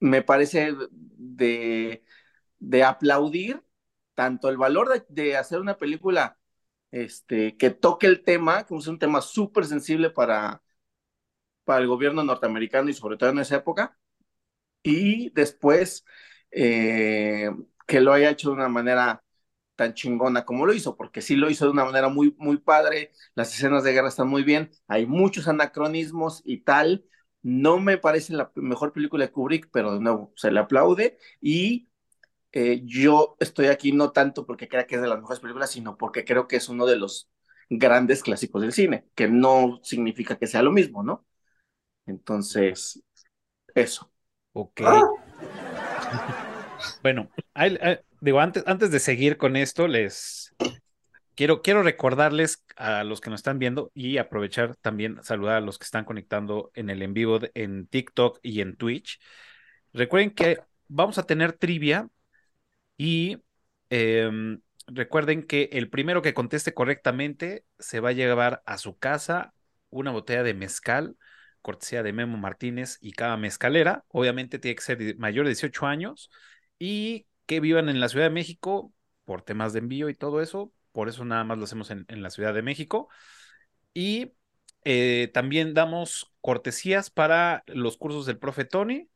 me 0.00 0.22
parece 0.22 0.74
de, 0.90 2.04
de 2.58 2.84
aplaudir 2.84 3.62
tanto 4.14 4.48
el 4.48 4.56
valor 4.58 5.06
de, 5.08 5.36
hacer 5.36 5.60
una 5.60 5.78
película 5.78 6.38
este, 6.90 7.56
que 7.56 7.70
toque 7.70 8.06
el 8.06 8.22
tema, 8.24 8.66
que 8.66 8.76
es 8.76 8.86
un 8.88 8.98
tema 8.98 9.20
súper 9.22 9.64
sensible 9.66 10.10
para, 10.10 10.62
para 11.64 11.80
el 11.80 11.88
gobierno 11.88 12.24
norteamericano 12.24 12.90
y 12.90 12.94
sobre 12.94 13.16
todo 13.16 13.30
en 13.30 13.38
esa 13.40 13.56
época, 13.56 13.98
y 14.82 15.30
después 15.30 16.04
eh, 16.52 17.50
que 17.86 18.00
lo 18.00 18.12
haya 18.12 18.30
hecho 18.30 18.50
de 18.50 18.56
una 18.56 18.68
manera 18.68 19.24
tan 19.76 19.94
chingona 19.94 20.44
como 20.44 20.66
lo 20.66 20.74
hizo, 20.74 20.96
porque 20.96 21.22
sí 21.22 21.36
lo 21.36 21.50
hizo 21.50 21.64
de 21.66 21.72
una 21.72 21.84
manera 21.84 22.08
muy, 22.08 22.34
muy 22.38 22.58
padre, 22.58 23.12
las 23.34 23.54
escenas 23.54 23.84
de 23.84 23.92
guerra 23.92 24.08
están 24.08 24.28
muy 24.28 24.44
bien, 24.44 24.70
hay 24.88 25.06
muchos 25.06 25.48
anacronismos 25.48 26.42
y 26.44 26.58
tal, 26.60 27.04
no 27.42 27.80
me 27.80 27.98
parece 27.98 28.34
la 28.34 28.52
mejor 28.54 28.92
película 28.92 29.26
de 29.26 29.32
Kubrick, 29.32 29.70
pero 29.72 29.94
de 29.94 30.00
nuevo, 30.00 30.32
se 30.36 30.50
le 30.52 30.60
aplaude 30.60 31.18
y 31.40 31.88
eh, 32.52 32.82
yo 32.84 33.36
estoy 33.40 33.66
aquí 33.66 33.92
no 33.92 34.12
tanto 34.12 34.46
porque 34.46 34.68
crea 34.68 34.86
que 34.86 34.96
es 34.96 35.02
de 35.02 35.08
las 35.08 35.18
mejores 35.18 35.40
películas, 35.40 35.70
sino 35.70 35.96
porque 35.96 36.24
creo 36.24 36.48
que 36.48 36.56
es 36.56 36.68
uno 36.68 36.86
de 36.86 36.96
los 36.96 37.30
grandes 37.70 38.22
clásicos 38.22 38.62
del 38.62 38.72
cine, 38.72 39.06
que 39.14 39.28
no 39.28 39.80
significa 39.82 40.38
que 40.38 40.46
sea 40.46 40.62
lo 40.62 40.72
mismo, 40.72 41.02
¿no? 41.02 41.26
Entonces, 42.06 43.02
eso. 43.74 44.12
Ok. 44.52 44.82
Bueno, 47.02 47.30
digo, 48.20 48.40
antes, 48.40 48.64
antes 48.66 48.90
de 48.90 49.00
seguir 49.00 49.36
con 49.36 49.56
esto, 49.56 49.88
les 49.88 50.54
quiero, 51.34 51.62
quiero 51.62 51.82
recordarles 51.82 52.64
a 52.76 53.04
los 53.04 53.20
que 53.20 53.30
nos 53.30 53.40
están 53.40 53.58
viendo 53.58 53.90
y 53.94 54.18
aprovechar 54.18 54.76
también 54.76 55.22
saludar 55.22 55.56
a 55.56 55.60
los 55.60 55.78
que 55.78 55.84
están 55.84 56.04
conectando 56.04 56.70
en 56.74 56.90
el 56.90 57.02
en 57.02 57.14
vivo 57.14 57.40
en 57.54 57.86
TikTok 57.86 58.38
y 58.42 58.60
en 58.60 58.76
Twitch. 58.76 59.20
Recuerden 59.92 60.30
que 60.30 60.58
vamos 60.88 61.18
a 61.18 61.24
tener 61.24 61.52
trivia 61.52 62.08
y 62.96 63.38
em, 63.90 64.60
recuerden 64.86 65.42
que 65.44 65.70
el 65.72 65.90
primero 65.90 66.22
que 66.22 66.34
conteste 66.34 66.74
correctamente 66.74 67.64
se 67.78 68.00
va 68.00 68.10
a 68.10 68.12
llevar 68.12 68.62
a 68.66 68.78
su 68.78 68.98
casa 68.98 69.54
una 69.90 70.10
botella 70.10 70.42
de 70.42 70.54
mezcal, 70.54 71.16
cortesía 71.62 72.02
de 72.02 72.12
Memo 72.12 72.36
Martínez 72.38 72.98
y 73.00 73.12
cada 73.12 73.36
mezcalera. 73.36 74.04
Obviamente 74.08 74.58
tiene 74.58 74.74
que 74.74 74.82
ser 74.82 75.16
mayor 75.18 75.46
de 75.46 75.50
18 75.50 75.86
años 75.86 76.30
y 76.78 77.26
que 77.46 77.60
vivan 77.60 77.88
en 77.88 78.00
la 78.00 78.08
Ciudad 78.08 78.26
de 78.26 78.30
México 78.30 78.92
por 79.24 79.42
temas 79.42 79.72
de 79.72 79.80
envío 79.80 80.08
y 80.08 80.14
todo 80.14 80.42
eso. 80.42 80.72
Por 80.92 81.08
eso 81.08 81.24
nada 81.24 81.44
más 81.44 81.58
lo 81.58 81.64
hacemos 81.64 81.90
en, 81.90 82.06
la 82.08 82.30
Ciudad 82.30 82.54
de 82.54 82.62
México. 82.62 83.08
Y 83.94 84.34
eh, 84.84 85.30
también 85.32 85.74
damos 85.74 86.32
cortesías 86.40 87.10
para 87.10 87.62
los 87.66 87.96
cursos 87.96 88.26
del 88.26 88.38
profe 88.38 88.64
Tony. 88.64 89.08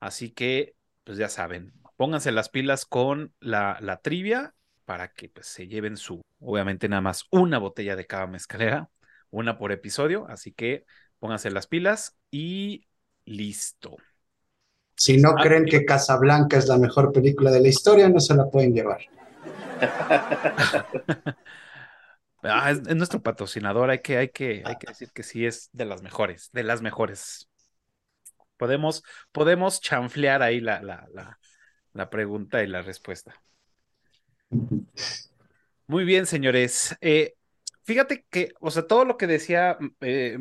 Así 0.00 0.30
que, 0.30 0.74
pues 1.04 1.18
ya 1.18 1.28
saben, 1.28 1.72
pónganse 1.96 2.32
las 2.32 2.48
pilas 2.48 2.84
con 2.84 3.32
la, 3.40 3.78
la 3.80 4.00
trivia 4.00 4.54
para 4.86 5.12
que 5.12 5.28
pues, 5.28 5.46
se 5.46 5.68
lleven 5.68 5.98
su, 5.98 6.22
obviamente 6.38 6.88
nada 6.88 7.02
más 7.02 7.26
una 7.30 7.58
botella 7.58 7.96
de 7.96 8.06
cava 8.06 8.26
mezcalera, 8.26 8.88
una 9.30 9.58
por 9.58 9.72
episodio, 9.72 10.26
así 10.28 10.52
que 10.52 10.84
pónganse 11.18 11.50
las 11.50 11.66
pilas 11.66 12.16
y 12.30 12.86
listo. 13.24 13.96
Si 14.96 15.18
no 15.18 15.30
ah, 15.30 15.42
creen 15.42 15.66
que 15.66 15.84
Casablanca 15.84 16.56
es 16.56 16.68
la 16.68 16.78
mejor 16.78 17.12
película 17.12 17.50
de 17.50 17.60
la 17.60 17.68
historia, 17.68 18.08
no 18.08 18.20
se 18.20 18.34
la 18.34 18.48
pueden 18.48 18.74
llevar. 18.74 19.00
Ah, 22.48 22.70
es, 22.70 22.82
nuestro 22.94 23.20
patrocinador, 23.20 23.90
hay 23.90 24.00
que, 24.00 24.18
hay, 24.18 24.28
que, 24.28 24.62
hay 24.64 24.76
que 24.76 24.86
decir 24.86 25.10
que 25.12 25.24
sí 25.24 25.46
es 25.46 25.68
de 25.72 25.84
las 25.84 26.02
mejores, 26.02 26.50
de 26.52 26.62
las 26.62 26.80
mejores. 26.80 27.48
Podemos, 28.56 29.02
podemos 29.32 29.80
chanflear 29.80 30.42
ahí 30.42 30.60
la, 30.60 30.80
la, 30.80 31.08
la, 31.12 31.40
la 31.92 32.08
pregunta 32.08 32.62
y 32.62 32.68
la 32.68 32.82
respuesta. 32.82 33.34
Muy 35.88 36.04
bien, 36.04 36.26
señores. 36.26 36.96
Eh, 37.00 37.34
fíjate 37.86 38.26
que, 38.30 38.52
o 38.60 38.70
sea, 38.70 38.86
todo 38.86 39.04
lo 39.04 39.16
que 39.16 39.26
decía 39.26 39.78
eh, 40.00 40.36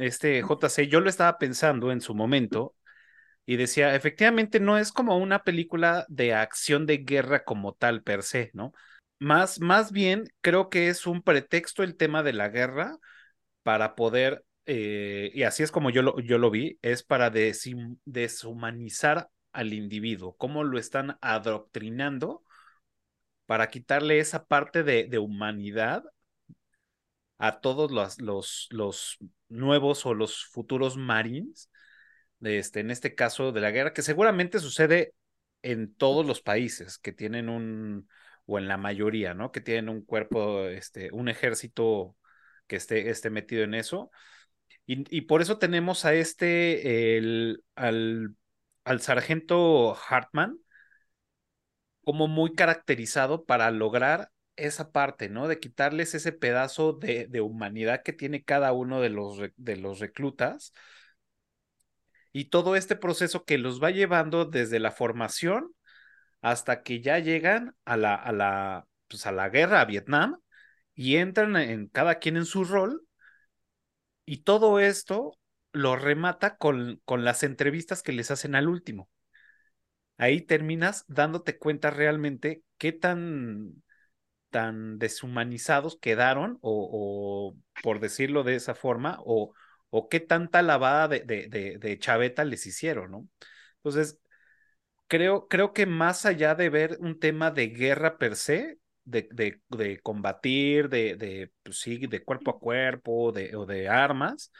este 0.00 0.42
JC, 0.42 0.88
yo 0.88 1.00
lo 1.00 1.08
estaba 1.08 1.38
pensando 1.38 1.92
en 1.92 2.00
su 2.00 2.14
momento 2.14 2.74
y 3.46 3.56
decía, 3.56 3.94
efectivamente, 3.94 4.60
no 4.60 4.78
es 4.78 4.92
como 4.92 5.18
una 5.18 5.44
película 5.44 6.06
de 6.08 6.34
acción 6.34 6.86
de 6.86 6.98
guerra 6.98 7.44
como 7.44 7.74
tal 7.74 8.02
per 8.02 8.22
se, 8.22 8.50
¿no? 8.54 8.72
Más, 9.18 9.60
más 9.60 9.92
bien, 9.92 10.24
creo 10.40 10.70
que 10.70 10.88
es 10.88 11.06
un 11.06 11.22
pretexto 11.22 11.82
el 11.82 11.96
tema 11.96 12.22
de 12.22 12.32
la 12.32 12.48
guerra 12.48 12.98
para 13.62 13.94
poder, 13.94 14.44
eh, 14.66 15.30
y 15.34 15.42
así 15.44 15.62
es 15.62 15.70
como 15.72 15.90
yo 15.90 16.02
lo, 16.02 16.20
yo 16.20 16.38
lo 16.38 16.50
vi, 16.50 16.78
es 16.82 17.02
para 17.02 17.30
deshumanizar 17.30 19.28
al 19.52 19.72
individuo, 19.74 20.36
cómo 20.36 20.64
lo 20.64 20.78
están 20.78 21.18
adoctrinando 21.20 22.42
para 23.46 23.68
quitarle 23.68 24.20
esa 24.20 24.44
parte 24.46 24.84
de, 24.84 25.18
humanidad 25.18 26.04
a 27.40 27.60
todos 27.60 27.90
los, 27.90 28.20
los, 28.20 28.68
los, 28.70 29.18
nuevos 29.48 30.06
o 30.06 30.14
los 30.14 30.44
futuros 30.46 30.96
marines, 30.96 31.70
este, 32.40 32.80
en 32.80 32.90
este 32.90 33.14
caso 33.14 33.52
de 33.52 33.60
la 33.60 33.70
guerra, 33.70 33.92
que 33.92 34.02
seguramente 34.02 34.60
sucede 34.60 35.14
en 35.62 35.94
todos 35.94 36.26
los 36.26 36.40
países 36.40 36.98
que 36.98 37.12
tienen 37.12 37.48
un, 37.48 38.08
o 38.46 38.58
en 38.58 38.68
la 38.68 38.76
mayoría, 38.76 39.34
¿no? 39.34 39.52
Que 39.52 39.60
tienen 39.60 39.88
un 39.88 40.04
cuerpo, 40.04 40.66
este, 40.66 41.10
un 41.12 41.28
ejército 41.28 42.16
que 42.66 42.76
esté, 42.76 43.10
esté 43.10 43.30
metido 43.30 43.64
en 43.64 43.74
eso. 43.74 44.10
Y, 44.86 45.04
y 45.16 45.22
por 45.22 45.42
eso 45.42 45.58
tenemos 45.58 46.04
a 46.04 46.14
este, 46.14 47.18
el, 47.18 47.64
al 47.74 48.36
al 48.84 49.00
sargento 49.00 49.96
Hartman 50.08 50.58
como 52.04 52.28
muy 52.28 52.54
caracterizado 52.54 53.44
para 53.44 53.70
lograr 53.70 54.30
esa 54.60 54.92
parte, 54.92 55.28
¿no? 55.28 55.48
De 55.48 55.58
quitarles 55.60 56.14
ese 56.14 56.32
pedazo 56.32 56.92
de, 56.92 57.28
humanidad 57.40 58.02
que 58.02 58.12
tiene 58.12 58.44
cada 58.44 58.72
uno 58.72 59.00
de 59.00 59.10
los, 59.10 59.38
de 59.56 59.76
los 59.76 60.00
reclutas 60.00 60.72
y 62.32 62.46
todo 62.46 62.76
este 62.76 62.96
proceso 62.96 63.44
que 63.44 63.58
los 63.58 63.82
va 63.82 63.90
llevando 63.90 64.44
desde 64.44 64.80
la 64.80 64.92
formación 64.92 65.74
hasta 66.42 66.82
que 66.82 67.00
ya 67.00 67.18
llegan 67.18 67.74
a 67.84 67.96
la, 67.96 68.14
a 68.14 68.32
la, 68.32 68.86
pues 69.08 69.26
a 69.26 69.32
la 69.32 69.48
guerra 69.48 69.80
a 69.80 69.84
Vietnam 69.86 70.38
y 70.94 71.16
entran 71.16 71.56
en 71.56 71.88
cada 71.88 72.18
quien 72.18 72.36
en 72.36 72.46
su 72.46 72.64
rol 72.64 73.06
y 74.24 74.38
todo 74.44 74.80
esto 74.80 75.38
lo 75.72 75.96
remata 75.96 76.56
con, 76.56 77.00
con 77.04 77.24
las 77.24 77.42
entrevistas 77.42 78.02
que 78.02 78.12
les 78.12 78.30
hacen 78.30 78.54
al 78.54 78.68
último. 78.68 79.08
Ahí 80.18 80.42
terminas 80.42 81.04
dándote 81.08 81.58
cuenta 81.58 81.90
realmente 81.90 82.62
qué 82.78 82.92
tan, 82.92 83.82
tan 84.50 84.98
deshumanizados 84.98 85.98
quedaron, 86.00 86.58
o, 86.62 87.56
por 87.82 88.00
decirlo 88.00 88.42
de 88.42 88.56
esa 88.56 88.74
forma, 88.74 89.18
o, 89.24 89.54
o 89.90 90.08
qué 90.08 90.20
tanta 90.20 90.62
lavada 90.62 91.08
de, 91.08 91.20
de, 91.20 91.78
de, 91.78 91.98
chaveta 91.98 92.44
les 92.44 92.66
hicieron, 92.66 93.10
¿no? 93.10 93.28
Entonces, 93.76 94.18
creo, 95.08 95.48
creo 95.48 95.72
que 95.72 95.86
más 95.86 96.26
allá 96.26 96.54
de 96.54 96.70
ver 96.70 96.96
un 97.00 97.18
tema 97.18 97.50
de 97.50 97.68
guerra 97.68 98.18
per 98.18 98.36
se, 98.36 98.78
de, 99.04 99.60
combatir, 100.02 100.88
de, 100.88 101.16
de, 101.16 101.52
pues 101.62 101.80
sí, 101.80 102.06
de 102.06 102.24
cuerpo 102.24 102.52
a 102.52 102.58
cuerpo, 102.58 103.32
de, 103.32 103.56
o 103.56 103.66
de 103.66 103.88
armas, 103.88 104.52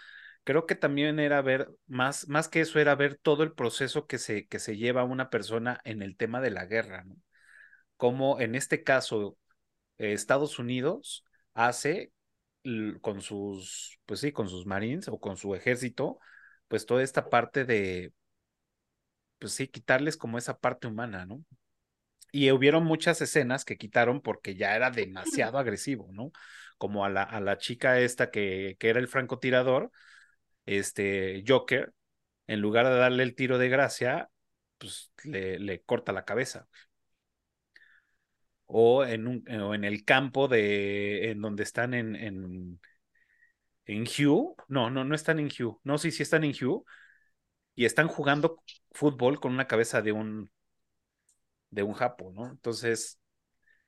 creo 0.45 0.67
que 0.67 0.75
también 0.75 1.21
era 1.21 1.43
ver, 1.43 1.69
más, 1.87 2.29
más 2.29 2.49
que 2.49 2.61
eso, 2.61 2.79
era 2.81 2.95
ver 2.95 3.19
todo 3.23 3.43
el 3.43 3.53
proceso 3.53 4.07
que 4.07 4.19
se, 4.19 4.47
que 4.49 4.59
se 4.59 4.77
lleva 4.77 5.05
una 5.05 5.31
persona 5.31 5.81
en 5.85 6.03
el 6.03 6.17
tema 6.17 6.41
de 6.41 6.51
la 6.51 6.67
guerra, 6.67 7.05
¿no? 7.05 7.17
Como 7.97 8.41
en 8.41 8.55
este 8.55 8.83
caso, 8.83 9.37
Estados 10.01 10.59
Unidos 10.59 11.25
hace 11.55 12.13
con 13.01 13.21
sus, 13.23 13.99
pues 14.07 14.21
sí, 14.21 14.33
con 14.33 14.49
sus 14.49 14.67
marines 14.67 15.09
o 15.09 15.19
con 15.21 15.37
su 15.37 15.55
ejército, 15.55 16.19
pues 16.69 16.87
toda 16.87 17.03
esta 17.03 17.31
parte 17.31 17.65
de, 17.65 18.13
pues 19.39 19.53
sí, 19.55 19.69
quitarles 19.69 20.17
como 20.17 20.39
esa 20.39 20.59
parte 20.59 20.87
humana, 20.87 21.27
¿no? 21.27 21.43
Y 22.33 22.51
hubieron 22.53 22.85
muchas 22.85 23.21
escenas 23.23 23.65
que 23.65 23.79
quitaron 23.79 24.21
porque 24.23 24.57
ya 24.57 24.77
era 24.77 24.91
demasiado 24.91 25.59
agresivo, 25.59 26.11
¿no? 26.13 26.33
Como 26.79 27.05
a 27.05 27.11
la, 27.11 27.23
a 27.25 27.41
la 27.41 27.59
chica 27.59 28.01
esta 28.01 28.31
que, 28.31 28.77
que 28.81 28.91
era 28.91 29.01
el 29.01 29.09
francotirador, 29.09 29.91
este 30.67 31.45
Joker, 31.47 31.93
en 32.47 32.61
lugar 32.61 32.87
de 32.87 32.97
darle 32.97 33.25
el 33.25 33.35
tiro 33.37 33.59
de 33.59 33.69
gracia, 33.69 34.31
pues 34.79 35.13
le, 35.25 35.59
le 35.61 35.83
corta 35.83 36.13
la 36.13 36.25
cabeza. 36.25 36.69
O 38.73 39.05
en, 39.05 39.27
un, 39.27 39.45
o 39.61 39.75
en 39.75 39.85
el 39.85 40.05
campo 40.05 40.47
de 40.47 41.31
en 41.33 41.41
donde 41.41 41.65
están 41.65 41.93
en, 41.93 42.15
en, 42.15 42.81
en 43.87 44.03
Hugh. 44.05 44.55
No, 44.69 44.91
no, 44.91 45.05
no 45.05 45.15
están 45.15 45.41
en 45.41 45.47
Hugh. 45.47 45.81
No, 45.85 45.99
sí, 45.99 46.11
sí 46.13 46.23
están 46.23 46.45
en 46.45 46.53
Hugh. 46.53 46.85
Y 47.75 47.85
están 47.85 48.09
jugando 48.09 48.63
fútbol 48.93 49.41
con 49.41 49.53
una 49.53 49.67
cabeza 49.67 50.03
de 50.03 50.13
un 50.13 50.51
de 51.71 51.83
un 51.83 51.95
japo, 51.95 52.33
¿no? 52.33 52.51
Entonces. 52.51 53.19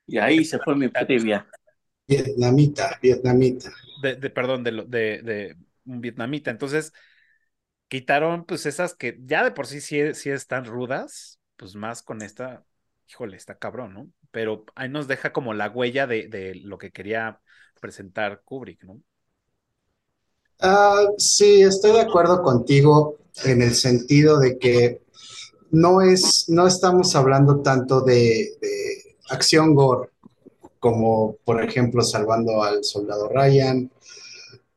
Y 0.05 0.17
ahí 0.17 0.43
se 0.43 0.59
fue 0.59 0.75
mi 0.75 0.89
trivia. 0.89 1.47
Vietnamita, 2.07 2.99
vietnamita. 3.01 3.71
De, 4.01 4.15
de 4.15 4.29
perdón, 4.29 4.63
de, 4.63 4.71
de, 4.87 5.21
de 5.21 5.57
un 5.85 6.01
vietnamita. 6.01 6.51
Entonces, 6.51 6.91
quitaron 7.87 8.45
pues 8.45 8.65
esas 8.65 8.95
que 8.95 9.17
ya 9.21 9.43
de 9.43 9.51
por 9.51 9.67
sí 9.67 9.81
sí, 9.81 10.13
sí 10.13 10.29
están 10.29 10.65
rudas, 10.65 11.39
pues 11.55 11.75
más 11.75 12.03
con 12.03 12.21
esta, 12.21 12.65
híjole, 13.07 13.37
está 13.37 13.57
cabrón, 13.57 13.93
¿no? 13.93 14.11
Pero 14.33 14.65
ahí 14.75 14.89
nos 14.89 15.07
deja 15.07 15.31
como 15.31 15.53
la 15.53 15.69
huella 15.69 16.07
de, 16.07 16.27
de 16.27 16.55
lo 16.55 16.77
que 16.79 16.91
quería 16.91 17.39
presentar 17.79 18.41
Kubrick, 18.43 18.83
¿no? 18.83 19.01
Uh, 20.61 21.13
sí, 21.17 21.61
estoy 21.61 21.91
de 21.91 22.01
acuerdo 22.01 22.41
contigo 22.41 23.17
en 23.43 23.61
el 23.61 23.75
sentido 23.75 24.39
de 24.39 24.57
que 24.57 25.01
no 25.71 26.01
es, 26.01 26.45
no 26.49 26.67
estamos 26.67 27.15
hablando 27.15 27.61
tanto 27.61 28.01
de, 28.01 28.57
de 28.61 29.17
acción 29.29 29.75
gore 29.75 30.09
como 30.79 31.37
por 31.45 31.63
ejemplo 31.63 32.03
salvando 32.03 32.63
al 32.63 32.83
soldado 32.83 33.29
Ryan 33.29 33.91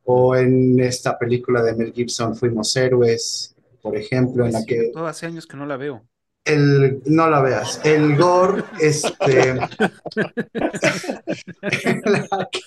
o 0.05 0.35
en 0.35 0.79
esta 0.79 1.17
película 1.19 1.61
de 1.61 1.75
Mel 1.75 1.93
Gibson 1.93 2.35
Fuimos 2.35 2.75
Héroes, 2.75 3.55
por 3.81 3.95
ejemplo, 3.97 4.45
en 4.45 4.53
la 4.53 4.65
que... 4.65 4.91
Todo 4.93 5.07
hace 5.07 5.25
años 5.25 5.45
que 5.47 5.57
no 5.57 5.65
la 5.65 5.77
veo. 5.77 6.07
El, 6.47 7.01
no 7.05 7.29
la 7.29 7.41
veas. 7.41 7.81
El 7.83 8.15
gore, 8.15 8.63
este... 8.79 9.59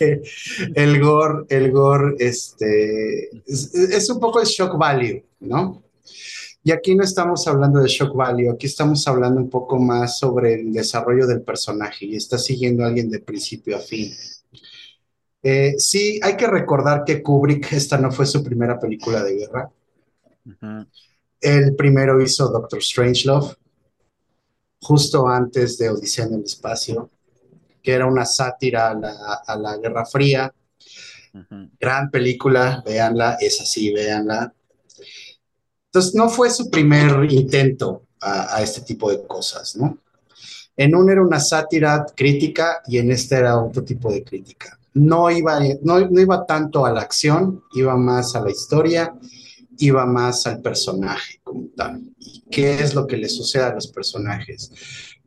el 0.75 1.01
gore, 1.01 1.45
el 1.49 1.73
gore, 1.73 2.15
este... 2.19 3.31
Es, 3.47 3.75
es, 3.75 4.11
un 4.11 4.21
poco 4.21 4.41
el 4.41 4.47
shock 4.47 4.77
value, 4.79 5.25
¿no? 5.41 5.83
Y 6.63 6.73
aquí 6.73 6.95
no 6.95 7.03
estamos 7.03 7.49
hablando 7.49 7.81
de 7.81 7.89
shock 7.89 8.15
value, 8.15 8.51
aquí 8.51 8.67
estamos 8.67 9.09
hablando 9.09 9.41
un 9.41 9.49
poco 9.49 9.79
más 9.79 10.19
sobre 10.19 10.55
el 10.55 10.73
desarrollo 10.73 11.27
del 11.27 11.41
personaje 11.41 12.05
y 12.05 12.17
está 12.17 12.37
siguiendo 12.37 12.85
a 12.85 12.89
alguien 12.89 13.11
de 13.11 13.21
principio 13.21 13.79
a 13.79 13.81
fin. 13.81 14.13
Eh, 15.43 15.75
sí, 15.79 16.21
hay 16.23 16.37
que 16.37 16.47
recordar 16.47 17.05
que 17.05 17.23
Kubrick, 17.23 17.73
esta 17.73 17.97
no 17.97 18.13
fue 18.13 18.27
su 18.27 18.45
primera 18.45 18.79
película 18.79 19.23
de 19.23 19.37
guerra. 19.37 19.71
El 21.41 21.75
primero 21.77 22.21
hizo 22.21 22.49
Doctor 22.49 22.83
Strangelove, 22.83 23.55
justo 24.81 25.29
antes 25.29 25.79
de 25.79 25.91
Odisea 25.91 26.27
en 26.27 26.35
el 26.35 26.45
Espacio, 26.45 27.11
que 27.83 27.93
era 27.93 28.07
una 28.07 28.25
sátira 28.25 28.91
a 28.91 29.57
la, 29.57 29.77
Guerra 29.79 30.05
Fría. 30.05 30.53
Gran 31.79 32.11
película, 32.11 32.83
véanla, 32.85 33.37
es 33.41 33.61
así, 33.61 33.93
véanla. 33.93 34.53
Entonces, 35.87 36.15
no 36.15 36.29
fue 36.29 36.51
su 36.51 36.71
primer 36.71 37.33
intento 37.33 38.07
a, 38.21 38.57
a 38.57 38.63
este 38.63 38.83
tipo 38.83 39.11
de 39.11 39.27
cosas, 39.27 39.77
¿no? 39.77 39.99
En 40.77 40.95
uno 40.95 41.13
era 41.13 41.23
una 41.23 41.41
sátira 41.41 42.07
crítica 42.17 42.83
y 42.87 42.99
en 42.99 43.11
este 43.11 43.37
era 43.37 43.59
otro 43.59 43.85
tipo 43.85 44.11
de 44.11 44.25
crítica 44.25 44.81
no 44.95 45.31
iba, 45.31 45.61
no, 45.83 46.01
iba 46.01 46.47
tanto 46.47 46.85
a 46.85 46.93
la 46.93 47.01
acción, 47.01 47.63
iba 47.75 47.97
más 47.97 48.35
a 48.35 48.41
la 48.41 48.51
historia, 48.51 49.15
iba 49.81 50.07
más 50.07 50.47
al 50.47 50.61
personaje 50.61 51.41
como 51.43 51.69
tal. 51.77 52.01
¿Y 52.19 52.45
qué 52.51 52.75
es 52.75 52.95
lo 52.95 53.07
que 53.07 53.17
le 53.17 53.29
sucede 53.29 53.65
a 53.65 53.75
los 53.75 53.89
personajes? 53.89 54.73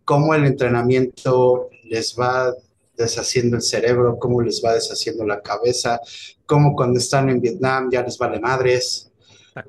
Cómo 0.06 0.34
el 0.34 0.46
entrenamiento 0.46 1.70
les 1.84 2.16
va 2.18 2.54
deshaciendo 2.96 3.58
el 3.58 3.64
cerebro, 3.64 4.18
cómo 4.20 4.42
les 4.42 4.62
va 4.64 4.74
deshaciendo 4.74 5.26
la 5.26 5.42
cabeza, 5.42 6.00
cómo 6.46 6.76
cuando 6.76 7.00
están 7.00 7.30
en 7.30 7.42
Vietnam 7.42 7.90
ya 7.92 8.04
les 8.04 8.18
vale 8.18 8.40
madres. 8.40 9.12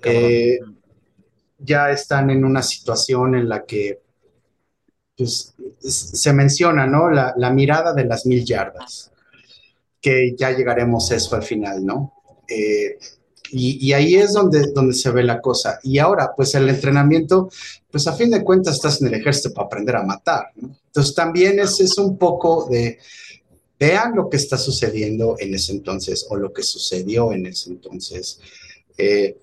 Eh, 0.03 0.59
ya 1.59 1.91
están 1.91 2.31
en 2.31 2.45
una 2.45 2.63
situación 2.63 3.35
en 3.35 3.49
la 3.49 3.65
que 3.65 4.01
pues, 5.17 5.55
se 5.81 6.33
menciona, 6.33 6.87
¿no? 6.87 7.11
La, 7.11 7.35
la 7.37 7.51
mirada 7.51 7.93
de 7.93 8.05
las 8.05 8.27
mil 8.27 8.45
yardas 8.45 9.13
que 10.01 10.35
ya 10.37 10.51
llegaremos 10.51 11.11
a 11.11 11.17
eso 11.17 11.35
al 11.35 11.43
final, 11.43 11.85
¿no? 11.85 12.13
Eh, 12.47 12.99
y, 13.57 13.93
ahí 13.93 14.17
es 14.17 14.33
donde, 14.33 14.73
donde 14.73 14.95
se 14.95 15.11
ve 15.11 15.23
la 15.23 15.41
cosa. 15.41 15.79
Y 15.83 15.99
ahora, 15.99 16.33
pues 16.37 16.55
el 16.55 16.69
entrenamiento, 16.69 17.51
pues 17.91 18.07
a 18.07 18.15
fin 18.15 18.31
de 18.31 18.43
cuentas 18.43 18.75
estás 18.75 19.01
en 19.01 19.09
el 19.09 19.15
ejército 19.15 19.55
para 19.55 19.67
aprender 19.67 19.97
a 19.97 20.03
matar, 20.03 20.47
¿no? 20.57 20.77
Entonces 20.87 21.15
también 21.15 21.59
es, 21.59 21.81
es 21.81 21.97
un 21.99 22.19
poco 22.19 22.69
de, 22.69 22.99
vean 23.79 24.15
lo 24.15 24.29
que 24.29 24.37
está 24.37 24.59
sucediendo 24.59 25.37
en 25.39 25.55
ese 25.55 25.73
entonces 25.73 26.27
o 26.29 26.37
lo 26.37 26.53
que 26.53 26.63
sucedió 26.63 27.33
en 27.33 27.47
ese 27.47 27.71
entonces. 27.71 28.41
Eh, 28.99 29.37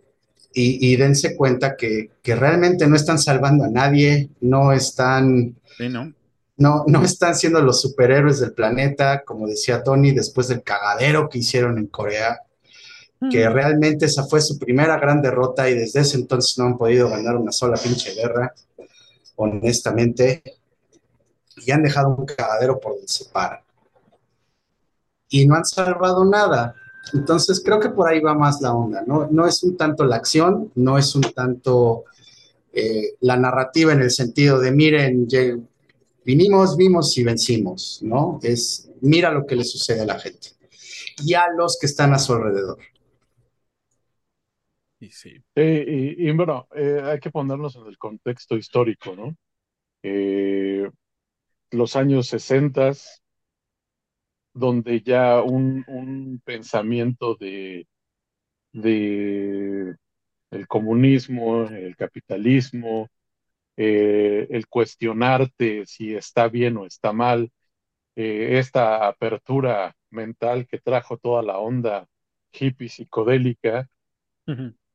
y, 0.53 0.91
y, 0.91 0.95
dense 0.97 1.35
cuenta 1.35 1.77
que, 1.77 2.11
que, 2.21 2.35
realmente 2.35 2.85
no 2.87 2.97
están 2.97 3.19
salvando 3.19 3.63
a 3.63 3.69
nadie, 3.69 4.29
no 4.41 4.73
están... 4.73 5.55
Sí, 5.77 5.87
¿no? 5.87 6.13
no, 6.61 6.83
no 6.87 7.03
están 7.03 7.35
siendo 7.35 7.61
los 7.61 7.81
superhéroes 7.81 8.39
del 8.39 8.53
planeta, 8.53 9.23
como 9.23 9.47
decía 9.47 9.83
Tony, 9.83 10.11
después 10.11 10.47
del 10.47 10.61
cagadero 10.61 11.27
que 11.27 11.39
hicieron 11.39 11.77
en 11.77 11.87
Corea, 11.87 12.39
que 13.29 13.47
realmente 13.49 14.05
esa 14.05 14.23
fue 14.25 14.41
su 14.41 14.57
primera 14.57 14.97
gran 14.97 15.21
derrota 15.21 15.69
y 15.69 15.75
desde 15.75 15.99
ese 15.99 16.17
entonces 16.17 16.57
no 16.57 16.65
han 16.65 16.77
podido 16.77 17.09
ganar 17.09 17.35
una 17.35 17.51
sola 17.51 17.77
pinche 17.77 18.15
guerra, 18.15 18.53
honestamente, 19.35 20.41
y 21.57 21.71
han 21.71 21.83
dejado 21.83 22.15
un 22.15 22.25
cagadero 22.25 22.79
por 22.79 22.93
donde 22.93 23.07
se 23.07 23.25
paran. 23.25 23.59
Y 25.29 25.45
no 25.45 25.55
han 25.55 25.65
salvado 25.65 26.25
nada. 26.25 26.75
Entonces 27.13 27.61
creo 27.63 27.79
que 27.79 27.89
por 27.89 28.09
ahí 28.09 28.19
va 28.19 28.33
más 28.33 28.61
la 28.61 28.73
onda, 28.73 29.03
¿no? 29.05 29.27
No 29.29 29.47
es 29.47 29.61
un 29.63 29.77
tanto 29.77 30.03
la 30.03 30.15
acción, 30.15 30.71
no 30.75 30.97
es 30.97 31.13
un 31.15 31.21
tanto 31.21 32.05
eh, 32.73 33.15
la 33.19 33.37
narrativa 33.37 33.91
en 33.93 34.01
el 34.01 34.11
sentido 34.11 34.59
de, 34.59 34.71
miren, 34.71 35.27
vinimos, 36.25 36.77
vimos 36.77 37.17
y 37.17 37.23
vencimos, 37.23 37.99
¿no? 38.01 38.39
Es, 38.41 38.89
mira 39.01 39.31
lo 39.31 39.45
que 39.45 39.55
le 39.55 39.63
sucede 39.63 40.01
a 40.01 40.05
la 40.05 40.19
gente 40.19 40.49
y 41.23 41.33
a 41.33 41.49
los 41.55 41.77
que 41.79 41.85
están 41.85 42.13
a 42.13 42.19
su 42.19 42.33
alrededor. 42.33 42.77
Y 45.01 45.09
sí. 45.09 45.43
y, 45.55 46.31
bueno, 46.31 46.67
eh, 46.75 47.01
hay 47.03 47.19
que 47.19 47.31
ponernos 47.31 47.75
en 47.75 47.87
el 47.87 47.97
contexto 47.97 48.55
histórico, 48.55 49.15
¿no? 49.15 49.35
Eh, 50.03 50.87
los 51.71 51.95
años 51.95 52.27
60, 52.27 52.91
donde 54.53 55.01
ya 55.01 55.41
un, 55.41 55.83
un 55.87 56.39
pensamiento 56.45 57.33
de, 57.35 57.87
de 58.73 59.95
el 60.51 60.67
comunismo, 60.67 61.63
el 61.63 61.95
capitalismo, 61.95 63.09
eh, 63.77 64.47
el 64.51 64.67
cuestionarte 64.67 65.87
si 65.87 66.13
está 66.13 66.47
bien 66.47 66.77
o 66.77 66.85
está 66.85 67.11
mal, 67.11 67.51
eh, 68.15 68.59
esta 68.59 69.07
apertura 69.07 69.95
mental 70.11 70.67
que 70.67 70.79
trajo 70.79 71.17
toda 71.17 71.41
la 71.41 71.57
onda 71.57 72.07
hippie 72.51 72.89
psicodélica 72.89 73.89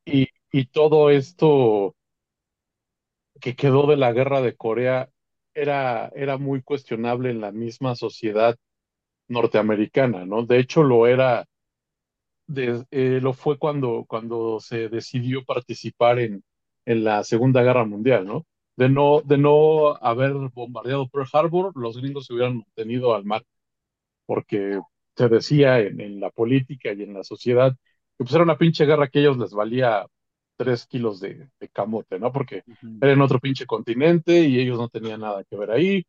y, 0.06 0.66
todo 0.66 1.10
esto 1.10 1.94
que 3.40 3.54
quedó 3.56 3.86
de 3.86 3.96
la 3.96 4.12
guerra 4.12 4.40
de 4.40 4.56
Corea 4.56 5.10
era, 5.54 6.08
era 6.14 6.38
muy 6.38 6.62
cuestionable 6.62 7.30
en 7.30 7.40
la 7.40 7.52
misma 7.52 7.94
sociedad 7.94 8.56
norteamericana, 9.28 10.24
¿no? 10.26 10.44
De 10.44 10.58
hecho, 10.58 10.82
lo 10.82 11.06
era, 11.06 11.46
eh, 12.54 13.20
lo 13.20 13.32
fue 13.32 13.58
cuando, 13.58 14.04
cuando 14.08 14.60
se 14.60 14.88
decidió 14.88 15.44
participar 15.44 16.18
en, 16.20 16.44
en 16.84 17.04
la 17.04 17.24
Segunda 17.24 17.62
Guerra 17.62 17.84
Mundial, 17.84 18.26
¿no? 18.26 18.46
De 18.76 18.88
no, 18.88 19.22
de 19.24 19.38
no 19.38 19.96
haber 19.96 20.32
bombardeado 20.54 21.08
Pearl 21.08 21.28
Harbor, 21.32 21.72
los 21.76 21.98
gringos 21.98 22.26
se 22.26 22.34
hubieran 22.34 22.58
mantenido 22.58 23.14
al 23.14 23.24
mar, 23.24 23.42
porque 24.26 24.80
se 25.16 25.28
decía 25.28 25.80
en 25.80 26.20
la 26.20 26.30
política 26.30 26.92
y 26.92 27.02
en 27.02 27.14
la 27.14 27.24
sociedad 27.24 27.74
que 28.18 28.24
pues 28.24 28.34
era 28.34 28.44
una 28.44 28.58
pinche 28.58 28.86
guerra 28.86 29.08
que 29.08 29.18
a 29.18 29.22
ellos 29.22 29.38
les 29.38 29.52
valía 29.52 30.06
tres 30.56 30.86
kilos 30.86 31.20
de, 31.20 31.50
camote, 31.72 32.18
¿no? 32.18 32.32
Porque 32.32 32.62
era 33.00 33.12
en 33.12 33.20
otro 33.20 33.38
pinche 33.38 33.66
continente 33.66 34.40
y 34.40 34.58
ellos 34.58 34.78
no 34.78 34.88
tenían 34.88 35.20
nada 35.20 35.44
que 35.44 35.56
ver 35.56 35.70
ahí. 35.70 36.06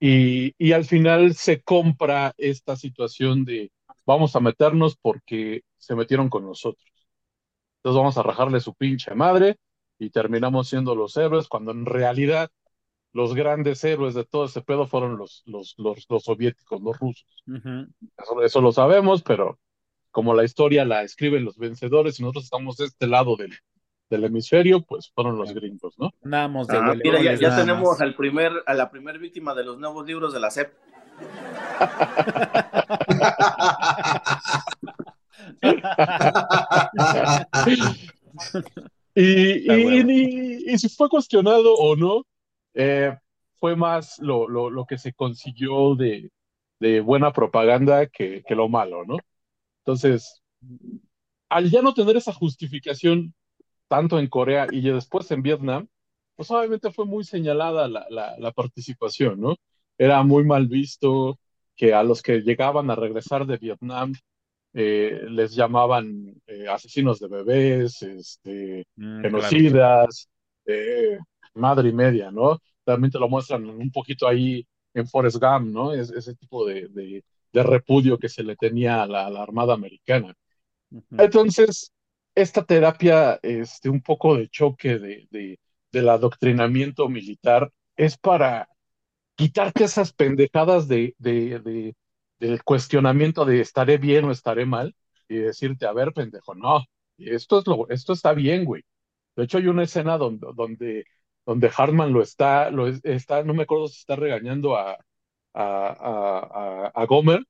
Y, 0.00 0.54
y 0.58 0.72
al 0.72 0.84
final 0.84 1.34
se 1.34 1.62
compra 1.62 2.32
esta 2.36 2.76
situación 2.76 3.44
de 3.44 3.72
vamos 4.04 4.36
a 4.36 4.40
meternos 4.40 4.96
porque 4.96 5.62
se 5.76 5.94
metieron 5.94 6.28
con 6.28 6.44
nosotros. 6.44 6.84
Entonces 7.78 7.98
vamos 7.98 8.18
a 8.18 8.22
rajarle 8.22 8.60
su 8.60 8.74
pinche 8.74 9.14
madre 9.14 9.56
y 9.98 10.10
terminamos 10.10 10.68
siendo 10.68 10.94
los 10.94 11.16
héroes 11.16 11.48
cuando 11.48 11.72
en 11.72 11.86
realidad 11.86 12.50
los 13.12 13.34
grandes 13.34 13.82
héroes 13.84 14.14
de 14.14 14.24
todo 14.24 14.44
ese 14.44 14.62
pedo 14.62 14.86
fueron 14.86 15.16
los, 15.16 15.42
los, 15.46 15.74
los, 15.78 16.06
los 16.08 16.24
soviéticos, 16.24 16.80
los 16.80 16.98
rusos. 16.98 17.44
eso, 18.16 18.42
eso, 18.42 18.60
lo 18.60 18.72
sabemos, 18.72 19.22
pero 19.22 19.58
como 20.10 20.34
la 20.34 20.44
historia 20.44 20.84
la 20.84 21.02
escriben 21.02 21.44
los 21.44 21.58
vencedores 21.58 22.18
y 22.18 22.22
nosotros 22.22 22.44
estamos 22.44 22.76
de 22.76 22.86
este 22.86 23.06
lado 23.06 23.36
del, 23.36 23.52
del 24.10 24.24
hemisferio, 24.24 24.82
pues 24.82 25.10
fueron 25.14 25.38
los 25.38 25.52
gringos, 25.52 25.94
¿no? 25.98 26.10
Nada 26.22 26.48
de 26.48 26.76
ah, 26.76 26.94
Mira, 27.02 27.22
ya, 27.22 27.34
ya 27.34 27.56
tenemos 27.56 28.00
al 28.00 28.14
primer, 28.14 28.52
a 28.66 28.74
la 28.74 28.90
primera 28.90 29.18
víctima 29.18 29.54
de 29.54 29.64
los 29.64 29.78
nuevos 29.78 30.06
libros 30.06 30.32
de 30.32 30.40
la 30.40 30.50
SEP. 30.50 30.72
y, 39.14 39.72
y, 39.72 40.72
y, 40.72 40.78
si 40.78 40.88
fue 40.88 41.08
cuestionado 41.08 41.74
o 41.74 41.96
no, 41.96 42.24
eh, 42.74 43.16
fue 43.58 43.76
más 43.76 44.18
lo, 44.20 44.48
lo, 44.48 44.70
lo, 44.70 44.86
que 44.86 44.98
se 44.98 45.12
consiguió 45.12 45.96
de, 45.96 46.30
de 46.78 47.00
buena 47.00 47.32
propaganda 47.32 48.06
que, 48.06 48.44
que, 48.46 48.54
lo 48.54 48.68
malo, 48.68 49.04
¿no? 49.04 49.16
Entonces, 49.88 50.42
al 51.48 51.70
ya 51.70 51.80
no 51.80 51.94
tener 51.94 52.18
esa 52.18 52.34
justificación 52.34 53.32
tanto 53.88 54.18
en 54.18 54.26
Corea 54.26 54.66
y 54.70 54.82
después 54.82 55.30
en 55.30 55.40
Vietnam, 55.40 55.88
pues 56.36 56.50
obviamente 56.50 56.92
fue 56.92 57.06
muy 57.06 57.24
señalada 57.24 57.88
la, 57.88 58.06
la, 58.10 58.52
participación, 58.52 59.40
¿no? 59.40 59.56
Era 59.96 60.22
muy 60.24 60.44
mal 60.44 60.66
visto 60.66 61.38
que 61.74 61.94
a 61.94 62.02
los 62.02 62.20
que 62.20 62.42
llegaban 62.42 62.90
a 62.90 62.96
regresar 62.96 63.46
de 63.46 63.56
Vietnam 63.56 64.12
eh, 64.74 65.22
les 65.30 65.54
llamaban 65.54 66.34
eh, 66.46 66.68
asesinos 66.68 67.18
de 67.18 67.28
bebés, 67.28 68.02
este, 68.02 68.84
mm, 68.96 69.22
genocidas, 69.22 70.28
eh, 70.66 71.18
madre 71.54 71.88
y 71.88 71.92
media, 71.94 72.30
¿no? 72.30 72.58
También 72.84 73.10
te 73.10 73.18
lo 73.18 73.30
muestran 73.30 73.64
un 73.64 73.90
poquito 73.90 74.28
ahí 74.28 74.66
en 74.92 75.08
Forrest 75.08 75.38
Gump, 75.38 75.68
¿no? 75.70 75.94
Es, 75.94 76.10
ese 76.10 76.34
tipo 76.34 76.66
de, 76.66 76.88
de 76.88 77.24
repudio 77.62 78.18
que 78.18 78.28
se 78.28 78.42
le 78.42 78.56
tenía 78.56 79.02
a 79.02 79.06
la, 79.06 79.26
Armada 79.26 79.74
Americana. 79.74 80.34
Entonces, 81.18 81.92
esta 82.34 82.64
terapia, 82.64 83.38
este, 83.42 83.88
un 83.88 84.00
poco 84.02 84.36
de 84.36 84.48
choque 84.48 84.98
de, 84.98 85.58
del 85.92 86.08
adoctrinamiento 86.08 87.08
militar, 87.08 87.72
es 87.96 88.16
para 88.16 88.68
quitarte 89.36 89.84
esas 89.84 90.12
pendejadas 90.12 90.88
de, 90.88 91.14
de, 91.18 91.94
del 92.38 92.64
cuestionamiento 92.64 93.44
de 93.44 93.60
estaré 93.60 93.98
bien 93.98 94.24
o 94.24 94.32
estaré 94.32 94.66
mal 94.66 94.94
y 95.28 95.36
decirte, 95.36 95.86
a 95.86 95.92
ver, 95.92 96.12
pendejo, 96.12 96.54
no, 96.54 96.84
esto, 97.18 97.60
es 97.60 97.66
lo, 97.66 97.88
esto 97.88 98.12
está 98.12 98.32
bien, 98.32 98.64
güey. 98.64 98.82
De 99.36 99.44
hecho, 99.44 99.58
hay 99.58 99.68
una 99.68 99.84
escena 99.84 100.18
donde, 100.18 100.46
donde, 100.54 101.04
donde 101.46 101.70
Hartman 101.76 102.12
lo 102.12 102.22
está, 102.22 102.70
lo 102.70 102.88
está, 102.88 103.42
no 103.44 103.54
me 103.54 103.64
acuerdo 103.64 103.88
si 103.88 103.98
está 103.98 104.16
regañando 104.16 104.76
a, 104.76 104.98
a, 105.60 106.92
a, 106.94 107.06
Gomer 107.06 107.44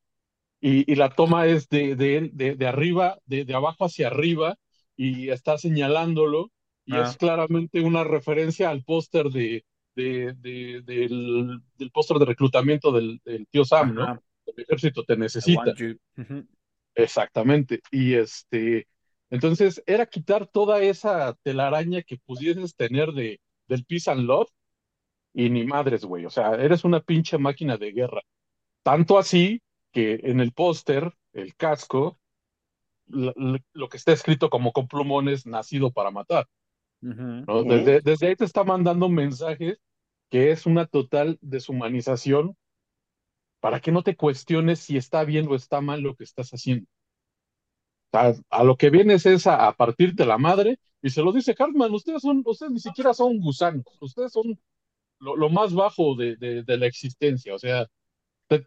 y, 0.60 0.94
la 0.94 1.10
toma 1.10 1.46
es 1.46 1.68
de, 1.68 1.94
de, 1.94 2.30
de, 2.32 2.66
arriba, 2.66 3.18
de, 3.26 3.44
de, 3.44 3.54
abajo 3.54 3.84
hacia 3.84 4.08
arriba 4.08 4.56
y 4.96 5.30
está 5.30 5.58
señalándolo 5.58 6.50
y 6.84 6.96
es 6.96 7.10
ah. 7.10 7.16
claramente 7.18 7.80
una 7.80 8.02
referencia 8.02 8.70
al 8.70 8.82
póster 8.82 9.26
de, 9.26 9.64
del, 9.94 11.60
del 11.76 11.90
póster 11.92 12.18
de 12.18 12.24
reclutamiento 12.24 12.92
del, 12.92 13.20
tío 13.50 13.64
Sam, 13.64 13.94
¿no? 13.94 14.22
El 14.46 14.64
ejército 14.64 15.04
te 15.04 15.16
necesita. 15.16 15.74
Exactamente. 16.94 17.80
Y 17.90 18.14
este, 18.14 18.88
entonces 19.30 19.82
era 19.86 20.06
quitar 20.06 20.46
toda 20.46 20.80
esa 20.82 21.36
telaraña 21.42 22.02
que 22.02 22.16
pudieses 22.16 22.74
tener 22.74 23.12
de, 23.12 23.40
del 23.68 23.84
peace 23.84 24.10
and 24.10 24.22
love 24.22 24.48
y 25.32 25.50
ni 25.50 25.64
madres, 25.64 26.04
güey. 26.04 26.24
O 26.24 26.30
sea, 26.30 26.54
eres 26.54 26.84
una 26.84 27.00
pinche 27.00 27.38
máquina 27.38 27.76
de 27.76 27.92
guerra. 27.92 28.22
Tanto 28.82 29.18
así 29.18 29.62
que 29.92 30.20
en 30.22 30.40
el 30.40 30.52
póster, 30.52 31.12
el 31.32 31.54
casco, 31.56 32.18
lo, 33.06 33.88
que 33.88 33.96
está 33.96 34.12
escrito 34.12 34.50
como 34.50 34.72
con 34.72 34.88
plumones, 34.88 35.46
nacido 35.46 35.90
para 35.90 36.10
matar. 36.10 36.46
desde, 37.00 38.00
desde, 38.00 38.26
ahí 38.26 38.36
te 38.36 38.44
está 38.44 38.64
mandando 38.64 39.08
mensajes 39.08 39.78
que 40.30 40.50
es 40.50 40.66
una 40.66 40.86
total 40.86 41.38
deshumanización 41.40 42.56
para 43.60 43.80
que 43.80 43.92
no 43.92 44.02
te 44.02 44.16
cuestiones 44.16 44.80
si 44.80 44.96
está 44.96 45.24
bien 45.24 45.48
o 45.48 45.54
está 45.54 45.80
mal 45.80 46.00
lo 46.00 46.14
que 46.14 46.24
estás 46.24 46.50
haciendo. 46.50 46.86
a 48.12 48.64
lo 48.64 48.76
que 48.76 48.90
vienes 48.90 49.26
es 49.26 49.46
a, 49.46 49.72
partirte 49.72 50.24
la 50.24 50.38
madre 50.38 50.78
y 51.02 51.10
se 51.10 51.22
lo 51.22 51.32
dice 51.32 51.54
Cartman, 51.54 51.92
ustedes 51.92 52.22
son, 52.22 52.42
ustedes 52.44 52.72
ni 52.72 52.80
siquiera 52.80 53.14
son 53.14 53.38
gusanos, 53.38 53.84
ustedes 54.00 54.32
son 54.32 54.58
lo, 55.20 55.48
más 55.50 55.74
bajo 55.74 56.14
de, 56.16 56.36
de, 56.36 56.76
la 56.78 56.86
existencia. 56.86 57.54
O 57.54 57.58
sea, 57.58 57.86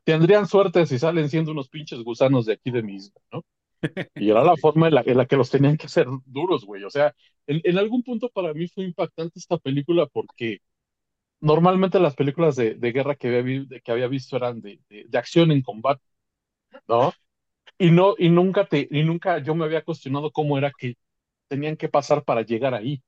tendrían 0.03 0.47
suerte 0.47 0.85
si 0.85 0.99
salen 0.99 1.29
siendo 1.29 1.51
unos 1.51 1.69
pinches 1.69 1.99
gusanos 2.03 2.45
de 2.45 2.53
aquí 2.53 2.71
de 2.71 2.83
mismo, 2.83 3.21
¿no? 3.31 3.43
Y 4.15 4.29
era 4.29 4.43
la 4.43 4.55
forma 4.61 4.87
en 4.87 4.95
la, 4.95 5.03
en 5.05 5.17
la 5.17 5.25
que 5.25 5.37
los 5.37 5.49
tenían 5.49 5.77
que 5.77 5.87
hacer 5.87 6.07
duros, 6.25 6.65
güey. 6.65 6.83
O 6.83 6.89
sea, 6.89 7.15
en, 7.47 7.61
en, 7.63 7.77
algún 7.77 8.03
punto 8.03 8.29
para 8.29 8.53
mí 8.53 8.67
fue 8.67 8.85
impactante 8.85 9.39
esta 9.39 9.57
película 9.57 10.05
porque 10.07 10.59
normalmente 11.41 11.99
las 11.99 12.15
películas 12.15 12.55
de, 12.55 12.75
de 12.75 12.91
guerra 12.91 13.15
que 13.15 13.37
había, 13.37 13.65
que 13.83 13.91
había 13.91 14.07
visto 14.07 14.37
eran 14.37 14.61
de, 14.61 14.79
de, 14.89 15.17
acción 15.17 15.51
en 15.51 15.61
combate, 15.61 16.03
¿no? 16.87 17.13
Y, 17.79 17.91
no, 17.91 18.15
y 18.17 18.29
nunca 18.29 18.65
te, 18.65 18.87
y 18.91 19.03
nunca 19.03 19.39
yo 19.39 19.55
me 19.55 19.65
había 19.65 19.83
cuestionado 19.83 20.31
cómo 20.31 20.57
era 20.57 20.71
que 20.77 20.95
tenían 21.47 21.77
que 21.77 21.89
pasar 21.89 22.23
para 22.23 22.43
llegar 22.43 22.73
ahí 22.75 23.01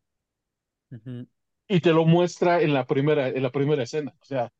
y 1.67 1.80
te 1.80 1.93
lo 1.93 2.06
muestra 2.06 2.62
en 2.62 2.73
la 2.73 2.86
primera, 2.86 3.30
en 3.30 3.41
la 3.41 3.52
primera 3.52 3.84
escena. 3.84 4.13
O 4.21 4.26
sea, 4.26 4.52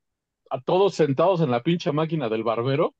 a 0.49 0.61
todos 0.61 0.95
sentados 0.95 1.41
en 1.41 1.51
la 1.51 1.63
pinche 1.63 1.91
máquina 1.91 2.29
del 2.29 2.43
barbero 2.43 2.95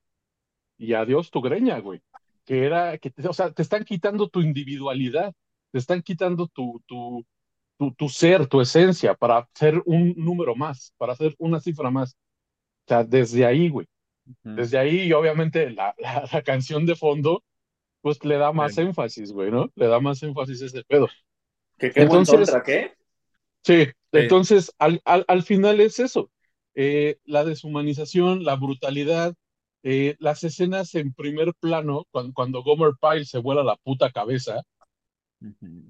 y 0.78 0.94
adiós 0.94 1.32
tu 1.32 1.42
greña, 1.42 1.80
güey. 1.80 2.02
Que 2.46 2.66
era, 2.66 2.98
que 2.98 3.14
o 3.28 3.34
sea, 3.34 3.52
te 3.52 3.62
están 3.62 3.86
quitando 3.86 4.28
tu 4.28 4.42
individualidad, 4.42 5.34
te 5.72 5.78
están 5.78 6.02
quitando 6.02 6.48
tu, 6.48 6.82
tu, 6.86 7.26
tu, 7.78 7.94
tu 7.94 8.10
ser, 8.10 8.48
tu 8.48 8.60
esencia, 8.60 9.14
para 9.14 9.48
ser 9.54 9.82
un 9.86 10.14
número 10.18 10.56
más, 10.56 10.94
para 10.98 11.14
hacer 11.14 11.36
una 11.38 11.60
cifra 11.60 11.90
más. 11.90 12.18
O 12.86 12.88
sea, 12.88 13.04
desde 13.04 13.46
ahí, 13.46 13.70
güey. 13.70 13.88
Desde 14.42 14.78
ahí, 14.78 15.02
y 15.02 15.14
obviamente, 15.14 15.70
la, 15.70 15.94
la, 16.32 16.42
canción 16.44 16.86
de 16.86 16.96
fondo, 16.96 17.44
pues 18.02 18.24
le 18.24 18.38
da 18.38 18.54
más 18.54 18.78
énfasis, 18.78 19.34
güey, 19.34 19.52
¿no? 19.52 19.70
Le 19.76 19.88
da 19.88 20.00
más 20.00 20.24
énfasis 20.24 20.62
a 20.62 20.66
ese 20.66 20.84
pedo. 20.86 21.10
¿Qué, 21.78 21.92
qué 21.92 22.02
Entonces, 22.02 22.54
qué? 22.66 22.94
Sí, 23.64 23.88
entonces 24.12 24.74
al, 24.78 25.02
al, 25.06 25.26
al, 25.28 25.44
final 25.44 25.80
es 25.80 26.00
eso, 26.00 26.30
eh, 26.76 27.18
la 27.24 27.46
deshumanización, 27.46 28.44
la 28.44 28.56
brutalidad, 28.56 29.36
eh, 29.84 30.16
las 30.20 30.44
escenas 30.44 30.96
en 30.96 31.14
primer 31.14 31.54
plano, 31.56 32.06
cuando, 32.12 32.34
cuando, 32.34 32.64
Gomer 32.64 32.94
Pyle 33.00 33.26
se 33.26 33.40
vuela 33.40 33.64
la 33.64 33.78
puta 33.78 34.12
cabeza, 34.12 34.62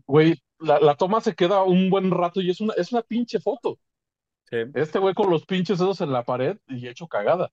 güey, 0.05 0.35
la, 0.59 0.79
la, 0.79 0.95
toma 0.95 1.21
se 1.21 1.35
queda 1.35 1.63
un 1.63 1.89
buen 1.89 2.11
rato 2.11 2.41
y 2.41 2.49
es 2.49 2.61
una, 2.61 2.73
es 2.73 2.91
una 2.91 3.01
pinche 3.01 3.39
foto. 3.39 3.79
Sí. 4.49 4.57
Este 4.75 4.99
güey 4.99 5.13
con 5.13 5.29
los 5.29 5.45
pinches 5.45 5.79
dedos 5.79 6.01
en 6.01 6.11
la 6.11 6.23
pared 6.23 6.57
y 6.67 6.87
hecho 6.87 7.07
cagada. 7.07 7.51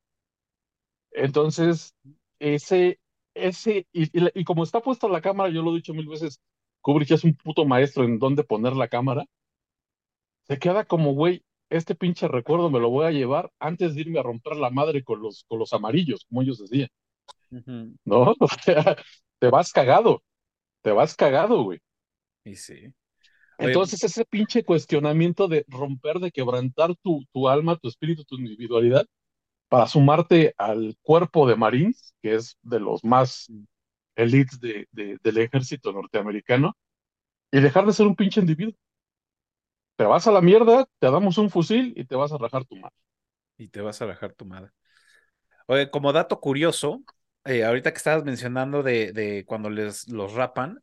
Entonces, 1.12 1.94
ese, 2.38 3.00
ese, 3.35 3.87
y, 3.92 4.04
y, 4.18 4.40
y 4.40 4.44
como 4.44 4.64
está 4.64 4.80
puesta 4.80 5.09
la 5.09 5.20
cámara, 5.20 5.50
yo 5.50 5.62
lo 5.62 5.72
he 5.72 5.76
dicho 5.76 5.94
mil 5.94 6.09
veces, 6.09 6.40
Kubrick 6.80 7.11
es 7.11 7.24
un 7.24 7.35
puto 7.35 7.64
maestro 7.64 8.04
en 8.04 8.18
dónde 8.18 8.44
poner 8.44 8.74
la 8.74 8.88
cámara, 8.88 9.26
se 10.50 10.58
queda 10.58 10.84
como, 10.84 11.14
güey, 11.14 11.44
este 11.70 11.94
pinche 11.94 12.26
recuerdo 12.26 12.70
me 12.70 12.80
lo 12.80 12.90
voy 12.90 13.06
a 13.06 13.12
llevar 13.12 13.52
antes 13.60 13.94
de 13.94 14.00
irme 14.00 14.18
a 14.18 14.24
romper 14.24 14.56
la 14.56 14.68
madre 14.70 15.04
con 15.04 15.22
los, 15.22 15.44
con 15.46 15.60
los 15.60 15.72
amarillos, 15.72 16.24
como 16.28 16.42
ellos 16.42 16.58
decían. 16.58 16.88
¿No? 18.04 18.34
O 18.40 18.48
sea, 18.48 18.96
te 19.38 19.48
vas 19.48 19.72
cagado, 19.72 20.24
te 20.82 20.90
vas 20.90 21.14
cagado, 21.14 21.62
güey. 21.62 21.78
Y 22.44 22.56
sí. 22.56 22.92
Entonces, 23.58 24.02
ese 24.02 24.24
pinche 24.24 24.64
cuestionamiento 24.64 25.46
de 25.46 25.64
romper, 25.68 26.18
de 26.18 26.32
quebrantar 26.32 26.96
tu, 26.96 27.24
tu 27.32 27.48
alma, 27.48 27.76
tu 27.76 27.86
espíritu, 27.86 28.24
tu 28.24 28.36
individualidad, 28.36 29.06
para 29.68 29.86
sumarte 29.86 30.52
al 30.58 30.96
cuerpo 31.00 31.46
de 31.46 31.54
Marines, 31.54 32.12
que 32.22 32.34
es 32.34 32.58
de 32.62 32.80
los 32.80 33.04
más 33.04 33.46
elites 34.16 34.58
de, 34.58 34.88
del 34.90 35.38
ejército 35.38 35.92
norteamericano, 35.92 36.76
y 37.52 37.60
dejar 37.60 37.86
de 37.86 37.92
ser 37.92 38.08
un 38.08 38.16
pinche 38.16 38.40
individuo. 38.40 38.74
Te 40.00 40.04
vas 40.06 40.26
a 40.26 40.30
la 40.32 40.40
mierda, 40.40 40.86
te 40.98 41.10
damos 41.10 41.36
un 41.36 41.50
fusil 41.50 41.92
y 41.94 42.06
te 42.06 42.16
vas 42.16 42.32
a 42.32 42.38
rajar 42.38 42.64
tu 42.64 42.74
madre. 42.76 42.96
Y 43.58 43.68
te 43.68 43.80
vas 43.82 44.02
a 44.02 44.06
rajar 44.06 44.32
tu 44.34 44.46
madre. 44.46 44.70
Oye, 45.66 45.90
como 45.90 46.12
dato 46.12 46.40
curioso, 46.40 47.02
eh, 47.44 47.64
ahorita 47.64 47.92
que 47.92 47.98
estabas 47.98 48.24
mencionando 48.24 48.82
de, 48.82 49.12
de 49.12 49.44
cuando 49.46 49.70
les 49.70 50.08
los 50.08 50.34
rapan, 50.34 50.82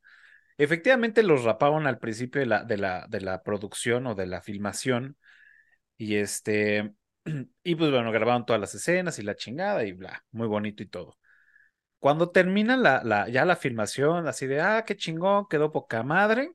Efectivamente 0.60 1.23
los 1.23 1.43
rapaban 1.43 1.88
al 1.88 1.99
principio 1.99 2.39
de 2.41 2.47
la, 2.47 2.63
de 2.63 2.77
la, 2.77 3.08
de 3.10 3.21
la 3.21 3.43
producción 3.43 4.08
o 4.08 4.15
de 4.15 4.27
la 4.27 4.41
filmación. 4.41 5.17
Y 5.97 6.15
este, 6.17 6.93
y 7.63 7.75
pues 7.75 7.91
bueno, 7.91 8.12
grabaron 8.12 8.45
todas 8.45 8.60
las 8.62 8.75
escenas 8.75 9.19
y 9.19 9.23
la 9.23 9.36
chingada 9.36 9.86
y 9.86 9.93
bla, 9.93 10.25
muy 10.32 10.47
bonito 10.47 10.84
y 10.84 10.88
todo. 10.88 11.17
Cuando 11.99 12.32
termina 12.32 12.77
la, 12.77 13.03
la, 13.03 13.30
ya 13.30 13.45
la 13.45 13.56
filmación, 13.58 14.27
así 14.27 14.47
de, 14.47 14.62
ah, 14.62 14.84
qué 14.88 14.97
chingón, 14.97 15.47
quedó 15.49 15.71
poca 15.71 16.03
madre. 16.03 16.53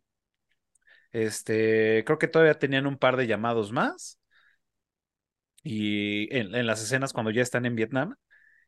Este, 1.13 2.05
creo 2.05 2.19
que 2.19 2.29
todavía 2.29 2.59
tenían 2.59 2.87
un 2.87 2.99
par 2.99 3.17
de 3.17 3.27
llamados 3.27 3.73
más. 3.73 4.19
Y 5.63 6.35
en, 6.37 6.55
en 6.55 6.67
las 6.67 6.83
escenas 6.83 7.13
cuando 7.13 7.31
ya 7.31 7.43
están 7.43 7.67
en 7.67 7.77
Vietnam, 7.77 8.17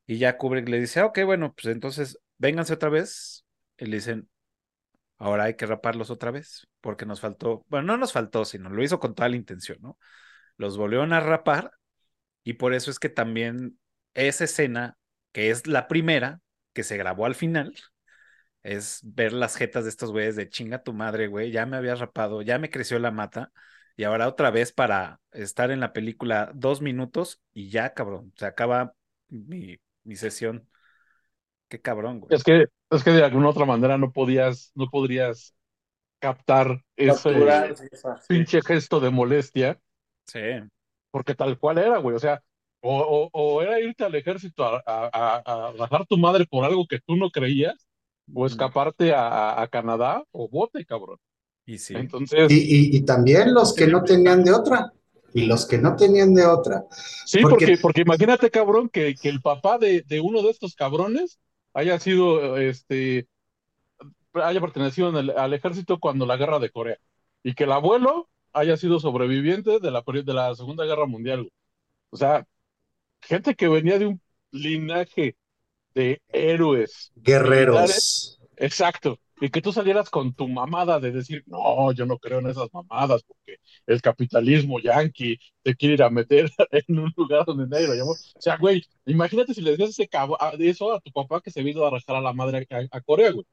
y 0.07 0.18
ya 0.18 0.38
Kubrick 0.38 0.68
le 0.68 0.80
dice, 0.80 1.00
ah, 1.00 1.07
ok, 1.07 1.20
bueno, 1.26 1.54
pues 1.54 1.74
entonces 1.74 2.18
vénganse 2.38 2.74
otra 2.74 2.90
vez. 2.90 3.46
Y 3.78 3.87
le 3.87 3.96
dicen, 3.98 4.30
ahora 5.18 5.44
hay 5.44 5.57
que 5.57 5.66
raparlos 5.66 6.11
otra 6.11 6.30
vez, 6.30 6.68
porque 6.80 7.07
nos 7.07 7.20
faltó, 7.20 7.64
bueno, 7.68 7.87
no 7.88 7.96
nos 7.98 8.12
faltó, 8.12 8.44
sino 8.44 8.70
lo 8.70 8.83
hizo 8.83 9.00
con 9.00 9.14
toda 9.14 9.28
la 9.28 9.37
intención, 9.37 9.78
¿no? 9.83 9.98
Los 10.57 10.76
volvieron 10.78 11.12
a 11.12 11.20
rapar 11.20 11.72
y 12.44 12.54
por 12.54 12.74
eso 12.74 12.90
es 12.90 12.98
que 12.98 13.09
también 13.11 13.78
esa 14.14 14.44
escena, 14.44 14.98
que 15.33 15.50
es 15.50 15.66
la 15.66 15.88
primera 15.88 16.40
que 16.74 16.85
se 16.85 16.96
grabó 16.98 17.26
al 17.26 17.35
final, 17.37 17.74
es 18.64 19.00
ver 19.05 19.33
las 19.33 19.57
jetas 19.57 19.85
de 19.85 19.90
estos 19.90 20.11
güeyes 20.11 20.35
de 20.35 20.48
chinga 20.48 20.83
tu 20.83 20.92
madre, 20.92 21.29
güey, 21.29 21.53
ya 21.53 21.66
me 21.66 21.77
había 21.77 21.94
rapado, 21.94 22.42
ya 22.42 22.59
me 22.59 22.70
creció 22.70 22.98
la 22.98 23.12
mata 23.12 23.53
y 23.96 24.05
ahora 24.05 24.27
otra 24.27 24.50
vez 24.50 24.72
para 24.72 25.20
estar 25.31 25.70
en 25.70 25.79
la 25.81 25.92
película 25.92 26.50
dos 26.55 26.83
minutos 26.83 27.40
y 27.53 27.70
ya, 27.70 27.94
cabrón, 27.94 28.33
se 28.37 28.46
acaba 28.46 28.94
mi, 29.29 29.79
mi 30.03 30.16
sesión. 30.16 30.68
Qué 31.68 31.81
cabrón, 31.81 32.20
güey. 32.20 32.35
Es 32.35 32.42
que 32.42 32.66
es 32.90 33.05
que 33.05 33.11
de 33.11 33.24
alguna 33.24 33.50
otra 33.50 33.64
manera 33.64 33.98
no 33.98 34.12
podías, 34.12 34.72
no 34.74 34.88
podrías 34.90 35.55
captar 36.18 36.83
ese 36.96 37.74
pinche 38.29 38.62
gesto 38.62 39.00
de 39.00 39.11
molestia. 39.11 39.81
Sí. 40.27 40.40
Porque 41.11 41.35
tal 41.35 41.59
cual 41.59 41.79
era, 41.79 41.98
güey. 41.98 42.16
O 42.16 42.18
sea, 42.18 42.42
o, 42.81 43.62
era 43.62 43.81
irte 43.81 44.05
al 44.05 44.14
ejército 44.14 44.64
a, 44.64 44.83
a, 44.85 45.72
bajar 45.72 46.07
tu 46.07 46.18
madre 46.18 46.46
por 46.46 46.64
algo 46.64 46.87
que 46.87 47.00
tú 47.00 47.16
no 47.16 47.31
creías, 47.31 47.84
o 48.32 48.46
escaparte 48.46 49.12
a, 49.14 49.66
Canadá, 49.70 50.24
o 50.32 50.48
bote, 50.48 50.84
cabrón. 50.84 51.18
Y 51.66 51.78
sí. 51.78 51.94
Entonces. 51.94 52.48
Y, 52.50 53.00
también 53.02 53.54
los 53.54 53.74
que 53.74 53.87
no 53.87 54.02
tenían 54.02 54.44
de 54.44 54.52
otra. 54.52 54.92
Y 55.32 55.46
los 55.46 55.66
que 55.66 55.78
no 55.78 55.96
tenían 55.96 56.32
de 56.34 56.46
otra. 56.46 56.84
Sí, 57.26 57.40
porque, 57.42 57.76
porque, 57.80 58.02
imagínate, 58.02 58.50
cabrón, 58.50 58.88
que, 58.88 59.14
que 59.14 59.28
el 59.28 59.40
papá 59.40 59.78
de, 59.78 60.02
de 60.02 60.20
uno 60.20 60.42
de 60.42 60.50
estos 60.50 60.74
cabrones 60.74 61.38
haya 61.72 61.98
sido, 61.98 62.56
este, 62.56 63.26
haya 64.34 64.60
pertenecido 64.60 65.08
al 65.08 65.54
ejército 65.54 65.98
cuando 65.98 66.26
la 66.26 66.37
guerra 66.37 66.58
de 66.58 66.70
Corea 66.70 66.98
y 67.42 67.54
que 67.54 67.64
el 67.64 67.72
abuelo 67.72 68.28
haya 68.52 68.76
sido 68.76 69.00
sobreviviente 69.00 69.80
de 69.80 69.90
la, 69.90 70.02
de 70.06 70.34
la 70.34 70.54
Segunda 70.54 70.84
Guerra 70.84 71.06
Mundial. 71.06 71.50
O 72.10 72.16
sea, 72.16 72.46
gente 73.20 73.54
que 73.54 73.68
venía 73.68 73.98
de 73.98 74.06
un 74.06 74.20
linaje 74.50 75.37
de 75.94 76.20
héroes. 76.28 77.12
Guerreros. 77.16 78.38
Exacto. 78.57 79.18
Y 79.40 79.50
que 79.50 79.61
tú 79.61 79.72
salieras 79.72 80.11
con 80.11 80.33
tu 80.33 80.46
mamada 80.48 81.00
de 81.00 81.11
decir, 81.11 81.42
no, 81.46 81.92
yo 81.92 82.07
no 82.07 82.18
creo 82.18 82.38
en 82.38 82.46
esas 82.46 82.72
mamadas, 82.72 83.22
porque 83.24 83.57
el 83.87 84.00
capitalismo 84.00 84.78
yanqui 84.78 85.38
te 85.62 85.74
quiere 85.74 85.94
ir 85.94 86.02
a 86.02 86.11
meter 86.11 86.50
en 86.70 86.98
un 86.98 87.12
lugar 87.16 87.44
donde 87.44 87.66
nadie 87.66 87.88
lo 87.88 87.94
llamó. 87.94 88.12
O 88.12 88.40
sea, 88.40 88.57
güey, 88.57 88.83
imagínate 89.07 89.52
si 89.52 89.61
le 89.61 89.72
decías 89.72 89.90
ese 89.90 90.09
cabo, 90.09 90.38
eso 90.59 90.92
a 90.92 91.00
tu 91.00 91.11
papá 91.11 91.40
que 91.40 91.50
se 91.50 91.62
vino 91.62 91.85
a 91.85 91.88
arrastrar 91.88 92.18
a 92.18 92.20
la 92.20 92.33
madre 92.33 92.66
a, 92.90 93.00
Corea, 93.00 93.33
güey. 93.33 93.46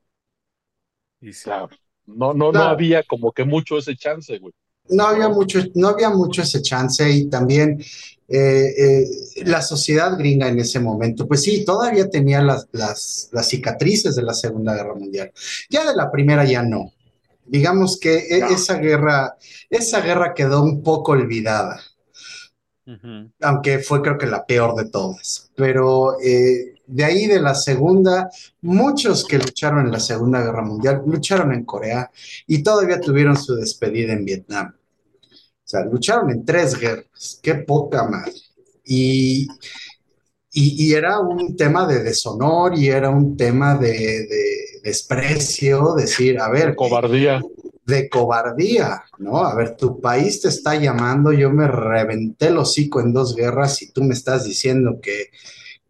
Y 1.19 1.32
claro, 1.34 1.69
no, 2.06 2.34
no, 2.34 2.51
no 2.51 2.62
había 2.62 3.04
como 3.04 3.32
que 3.32 3.43
mucho 3.43 3.77
ese 3.77 3.95
chance, 3.95 4.38
güey. 4.38 4.54
No 4.89 5.08
había 5.08 5.30
mucho, 5.30 5.60
no 5.76 5.89
había 5.89 6.10
mucho 6.10 6.41
ese 6.41 6.62
chance 6.62 7.10
y 7.10 7.30
también 7.30 7.82
eh, 8.28 8.74
eh, 8.78 9.06
la 9.46 9.62
sociedad 9.62 10.17
gringa 10.17 10.48
en 10.48 10.60
ese 10.60 10.80
momento, 10.80 11.28
pues 11.28 11.44
sí, 11.44 11.65
todavía 11.65 12.10
tenía 12.10 12.41
las, 12.41 12.67
las, 12.72 13.30
las, 13.34 13.50
cicatrices 13.50 14.15
de 14.15 14.24
la 14.24 14.34
Segunda 14.34 14.74
Guerra 14.74 14.96
Mundial. 14.96 15.32
Ya 15.70 15.86
de 15.86 15.96
la 15.96 16.10
primera 16.10 16.46
ya 16.46 16.63
no. 16.63 16.94
Digamos 17.46 18.00
que 18.00 18.15
e, 18.15 18.38
esa 18.50 18.78
guerra, 18.78 19.36
esa 19.70 20.00
guerra 20.00 20.34
quedó 20.34 20.63
un 20.63 20.82
poco 20.82 21.12
olvidada. 21.12 21.82
Aunque 23.41 23.80
fue 23.80 24.02
creo 24.02 24.17
que 24.17 24.28
la 24.28 24.46
peor 24.46 24.76
de 24.76 24.89
todas. 24.89 25.52
Pero 25.56 26.20
eh, 26.22 26.76
de 26.91 27.06
ahí 27.06 27.25
de 27.25 27.39
la 27.39 27.56
segunda, 27.56 28.30
muchos 28.62 29.25
que 29.25 29.38
lucharon 29.38 29.86
en 29.86 29.91
la 29.91 29.99
Segunda 29.99 30.41
Guerra 30.41 30.62
Mundial 30.62 31.01
lucharon 31.06 31.54
en 31.54 31.63
Corea 31.63 32.12
y 32.47 32.62
todavía 32.62 32.99
tuvieron 32.99 33.38
su 33.38 33.56
despedida 33.56 34.13
en 34.13 34.25
Vietnam. 34.25 34.75
O 35.23 35.67
sea, 35.71 35.86
lucharon 35.86 36.30
en 36.32 36.43
tres 36.43 36.77
guerras, 36.77 37.39
qué 37.41 37.56
poca 37.56 38.04
madre. 38.08 38.34
Y, 38.84 39.47
y, 40.51 40.93
era 40.93 41.19
un 41.19 41.56
tema 41.56 41.88
de 41.88 42.04
deshonor 42.04 42.77
y 42.77 42.89
era 42.89 43.10
un 43.10 43.38
tema 43.38 43.77
de, 43.77 44.27
desprecio, 44.84 45.93
decir, 45.95 46.39
a 46.41 46.49
ver. 46.49 46.75
Cobardía. 46.75 47.41
De 47.86 48.10
cobardía, 48.10 49.04
¿no? 49.17 49.38
A 49.38 49.56
ver, 49.56 49.77
tu 49.77 50.01
país 50.01 50.41
te 50.41 50.49
está 50.49 50.75
llamando, 50.75 51.32
yo 51.32 51.51
me 51.51 51.67
reventé 51.67 52.47
el 52.47 52.58
hocico 52.58 52.99
en 52.99 53.13
dos 53.13 53.36
guerras 53.36 53.82
y 53.82 53.91
tú 53.91 54.04
me 54.04 54.13
estás 54.13 54.43
diciendo 54.43 54.99
que 55.01 55.30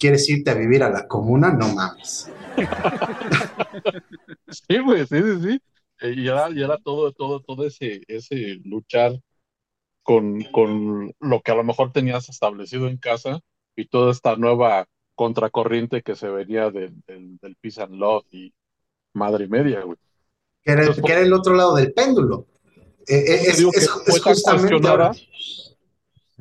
quieres 0.02 0.28
irte 0.28 0.50
a 0.50 0.56
vivir 0.56 0.82
a 0.82 0.90
la 0.90 1.08
comuna, 1.08 1.54
no 1.54 1.74
mames. 1.76 2.30
sí, 4.48 4.80
güey, 4.80 5.06
sí, 5.06 5.22
sí, 5.22 5.42
sí. 5.44 5.62
Eh, 6.02 6.16
y 6.18 6.28
era, 6.28 6.50
y 6.50 6.64
era 6.64 6.78
todo, 6.80 7.14
todo, 7.14 7.42
todo 7.42 7.68
ese, 7.68 8.02
ese 8.08 8.60
luchar 8.66 9.22
con, 10.02 10.42
con 10.46 11.14
lo 11.20 11.42
que 11.42 11.52
a 11.52 11.56
lo 11.56 11.64
mejor 11.64 11.92
tenías 11.92 12.28
establecido 12.30 12.88
en 12.88 12.98
casa 12.98 13.40
y 13.76 13.86
toda 13.86 14.12
esta 14.12 14.36
nueva 14.36 14.88
contracorriente 15.14 16.02
que 16.02 16.16
se 16.16 16.30
venía 16.30 16.72
del, 16.72 16.96
del, 17.06 17.56
peace 17.62 17.84
and 17.84 17.94
love 17.94 18.26
y 18.32 18.52
madre 19.14 19.46
y 19.46 19.50
media, 19.50 19.82
güey. 19.84 20.00
Que 20.64 20.72
era, 20.72 20.84
el, 21.22 21.34
otro 21.34 21.54
lado 21.54 21.76
del 21.76 21.94
péndulo. 21.94 22.48
Eh, 23.08 23.18
eh, 23.18 23.42
es, 23.48 23.60
es, 23.60 23.90
justamente 24.22 24.80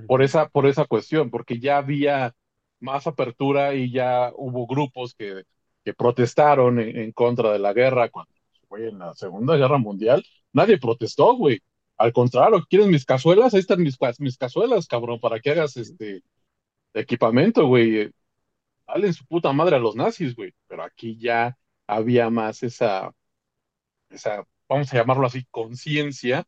por 0.06 0.22
esa, 0.22 0.48
por 0.48 0.66
esa 0.66 0.86
cuestión, 0.86 1.30
porque 1.30 1.58
ya 1.58 1.76
había 1.76 2.34
más 2.80 3.06
apertura 3.06 3.74
y 3.74 3.90
ya 3.92 4.32
hubo 4.36 4.66
grupos 4.66 5.14
que, 5.14 5.44
que 5.84 5.94
protestaron 5.94 6.78
en, 6.80 7.12
contra 7.12 7.52
de 7.52 7.58
la 7.58 7.72
guerra 7.72 8.10
cuando 8.10 8.32
fue 8.68 8.88
en 8.88 8.98
la 8.98 9.14
Segunda 9.14 9.56
Guerra 9.56 9.78
Mundial. 9.78 10.24
Nadie 10.52 10.78
protestó, 10.78 11.34
güey. 11.36 11.60
Al 11.96 12.12
contrario, 12.12 12.64
¿quieres 12.68 12.88
mis 12.88 13.04
cazuelas? 13.04 13.54
Ahí 13.54 13.60
están 13.60 13.82
mis, 13.82 13.98
mis 14.18 14.38
cazuelas, 14.38 14.86
cabrón, 14.86 15.20
para 15.20 15.40
que 15.40 15.50
hagas 15.50 15.76
este 15.76 16.22
equipamiento, 16.94 17.66
güey. 17.66 18.10
Dale 18.86 19.12
su 19.12 19.24
puta 19.26 19.52
madre 19.52 19.76
a 19.76 19.78
los 19.80 19.96
nazis, 19.96 20.34
güey. 20.34 20.54
Pero 20.68 20.82
aquí 20.84 21.16
ya 21.18 21.56
había 21.86 22.30
más 22.30 22.62
esa, 22.62 23.12
esa, 24.10 24.44
vamos 24.68 24.92
a 24.92 24.96
llamarlo 24.96 25.26
así, 25.26 25.44
conciencia 25.50 26.46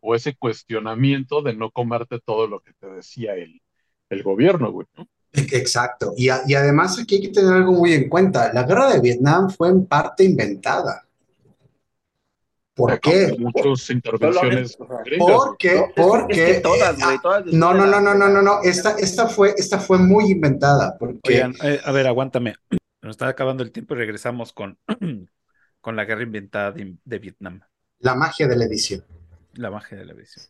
o 0.00 0.14
ese 0.14 0.34
cuestionamiento 0.36 1.42
de 1.42 1.54
no 1.54 1.70
comerte 1.70 2.20
todo 2.20 2.46
lo 2.46 2.60
que 2.60 2.72
te 2.74 2.88
decía 2.88 3.34
el, 3.34 3.62
el 4.10 4.22
gobierno, 4.22 4.72
güey. 4.72 4.86
¿no? 4.96 5.08
Exacto. 5.32 6.12
Y, 6.16 6.28
además 6.28 6.98
aquí 6.98 7.16
hay 7.16 7.22
que 7.22 7.28
tener 7.28 7.52
algo 7.52 7.72
muy 7.72 7.92
en 7.94 8.08
cuenta. 8.08 8.52
La 8.52 8.64
guerra 8.64 8.92
de 8.92 9.00
Vietnam 9.00 9.50
fue 9.50 9.68
en 9.68 9.86
parte 9.86 10.24
inventada. 10.24 11.06
¿Por 12.74 12.98
qué? 13.00 13.34
Muchas 13.38 13.90
intervenciones. 13.90 14.76
Porque, 14.76 15.84
porque. 15.94 16.60
todas, 16.62 16.98
güey, 16.98 17.18
todas 17.22 17.46
no, 17.46 17.74
no, 17.74 17.86
no, 17.86 18.00
no, 18.00 18.14
no, 18.14 18.28
no, 18.28 18.42
no. 18.42 18.62
Esta, 18.62 18.96
esta, 18.98 19.28
fue, 19.28 19.54
esta 19.56 19.78
fue 19.78 19.98
muy 19.98 20.30
inventada. 20.30 20.96
Porque... 20.98 21.50
Eh, 21.62 21.80
a 21.84 21.92
ver, 21.92 22.06
aguántame. 22.06 22.54
Nos 23.02 23.10
está 23.12 23.28
acabando 23.28 23.62
el 23.62 23.72
tiempo 23.72 23.94
y 23.94 23.98
regresamos 23.98 24.52
con, 24.52 24.78
con 25.80 25.96
la 25.96 26.04
guerra 26.04 26.22
inventada 26.22 26.72
de, 26.72 27.18
Vietnam. 27.18 27.60
La 27.98 28.14
magia 28.14 28.46
de 28.48 28.56
la 28.56 28.64
edición. 28.64 29.04
La 29.54 29.70
magia 29.70 29.98
de 29.98 30.04
la 30.06 30.12
edición. 30.12 30.46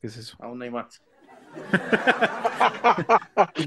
¿Qué 0.00 0.06
es 0.06 0.16
eso? 0.16 0.36
Aún 0.40 0.60
hay 0.62 0.70
más. 0.70 1.02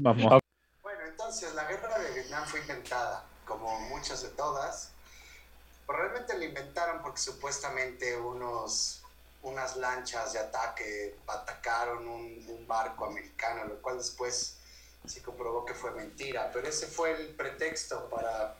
Bueno, 0.82 1.00
entonces 1.06 1.54
la 1.54 1.64
guerra 1.64 1.98
de 1.98 2.12
Vietnam 2.12 2.46
fue 2.46 2.60
inventada, 2.60 3.24
como 3.44 3.80
muchas 3.80 4.22
de 4.22 4.28
todas. 4.30 4.90
Pero 5.86 5.98
realmente 5.98 6.38
la 6.38 6.44
inventaron 6.44 7.02
porque 7.02 7.18
supuestamente 7.18 8.16
unos, 8.16 9.02
unas 9.42 9.76
lanchas 9.76 10.32
de 10.32 10.38
ataque 10.38 11.16
atacaron 11.26 12.08
un, 12.08 12.46
un 12.48 12.66
barco 12.66 13.06
americano, 13.06 13.64
lo 13.64 13.82
cual 13.82 13.98
después 13.98 14.56
se 15.06 15.22
comprobó 15.22 15.64
que 15.64 15.74
fue 15.74 15.90
mentira. 15.90 16.50
Pero 16.52 16.68
ese 16.68 16.86
fue 16.86 17.12
el 17.12 17.34
pretexto 17.34 18.08
para, 18.08 18.56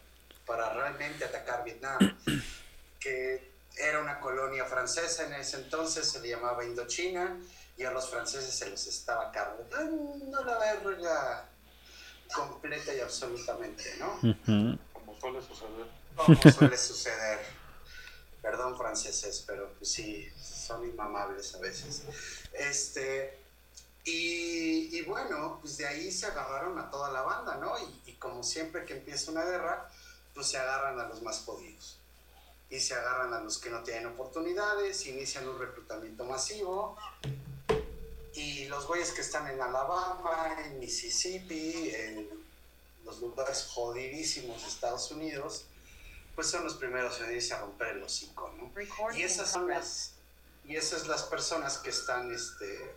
para 0.47 0.73
realmente 0.73 1.25
atacar 1.25 1.65
Vietnam, 1.65 1.99
que 3.01 3.53
era 3.77 4.01
una 4.01 4.21
colonia 4.21 4.65
francesa 4.65 5.27
en 5.27 5.35
ese 5.35 5.57
entonces, 5.57 6.09
se 6.09 6.21
le 6.21 6.29
llamaba 6.29 6.65
Indochina, 6.65 7.37
y 7.77 7.85
a 7.85 7.91
los 7.91 8.09
franceses 8.09 8.55
se 8.55 8.71
les 8.71 8.87
estaba 8.87 9.33
cargando 9.33 10.43
la 10.45 10.59
verga 10.59 11.49
completa 12.35 12.95
y 12.95 13.01
absolutamente, 13.01 13.97
¿no? 13.99 14.21
Como 14.93 15.19
suele 15.19 15.43
suceder. 15.43 15.87
Como 16.17 16.53
suele 16.53 16.79
suceder. 16.79 17.41
Perdón, 18.41 18.77
franceses, 18.77 19.43
pero 19.47 19.73
pues 19.79 19.91
sí, 19.91 20.29
son 20.39 20.85
inmamables 20.85 21.55
a 21.55 21.59
veces. 21.59 22.03
Este, 22.53 23.39
y, 24.05 24.97
y 24.97 25.03
bueno, 25.03 25.59
pues 25.61 25.79
de 25.79 25.87
ahí 25.87 26.13
se 26.13 26.27
agarraron 26.27 26.79
a 26.79 26.91
toda 26.91 27.11
la 27.11 27.23
banda, 27.23 27.57
¿no? 27.57 27.75
Y, 27.79 28.11
y 28.11 28.13
como 28.17 28.43
siempre 28.43 28.85
que 28.85 28.99
empieza 28.99 29.31
una 29.31 29.45
guerra, 29.45 29.89
pues 30.35 30.49
se 30.49 30.59
agarran 30.59 31.01
a 31.01 31.09
los 31.09 31.23
más 31.23 31.39
jodidos. 31.39 31.99
Y 32.69 32.81
se 32.81 32.95
agarran 32.95 33.33
a 33.33 33.41
los 33.41 33.59
que 33.59 33.71
no 33.71 33.83
tienen 33.83 34.07
oportunidades, 34.07 35.07
inician 35.07 35.49
un 35.49 35.59
reclutamiento 35.59 36.25
masivo. 36.25 36.99
Y 38.35 38.67
los 38.67 38.87
güeyes 38.87 39.13
que 39.13 39.21
están 39.21 39.47
en 39.49 39.61
Alabama, 39.61 40.57
en 40.65 40.79
Mississippi, 40.79 41.91
en 41.95 42.29
los 43.05 43.21
lugares 43.21 43.69
jodidísimos 43.73 44.61
de 44.63 44.69
Estados 44.69 45.11
Unidos, 45.13 45.67
pues 46.35 46.49
son 46.49 46.65
los 46.65 46.75
primeros 46.75 47.21
en 47.21 47.33
irse 47.35 47.55
a 47.55 47.61
romper 47.61 47.89
el 47.97 48.03
hocico, 48.03 48.53
¿no? 48.59 48.73
Y 49.17 49.23
esas 49.23 49.53
son 49.53 49.69
las, 49.69 50.15
y 50.67 50.75
esas 50.77 51.07
las 51.07 51.23
personas 51.25 51.79
que 51.79 51.91
están, 51.91 52.33
este, 52.35 52.97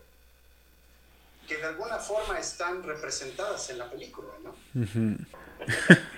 que 1.46 1.56
de 1.58 1.66
alguna 1.66 1.98
forma 1.98 2.38
están 2.38 2.82
representadas 2.82 3.70
en 3.70 3.78
la 3.78 3.88
película, 3.90 4.32
¿no? 4.42 4.54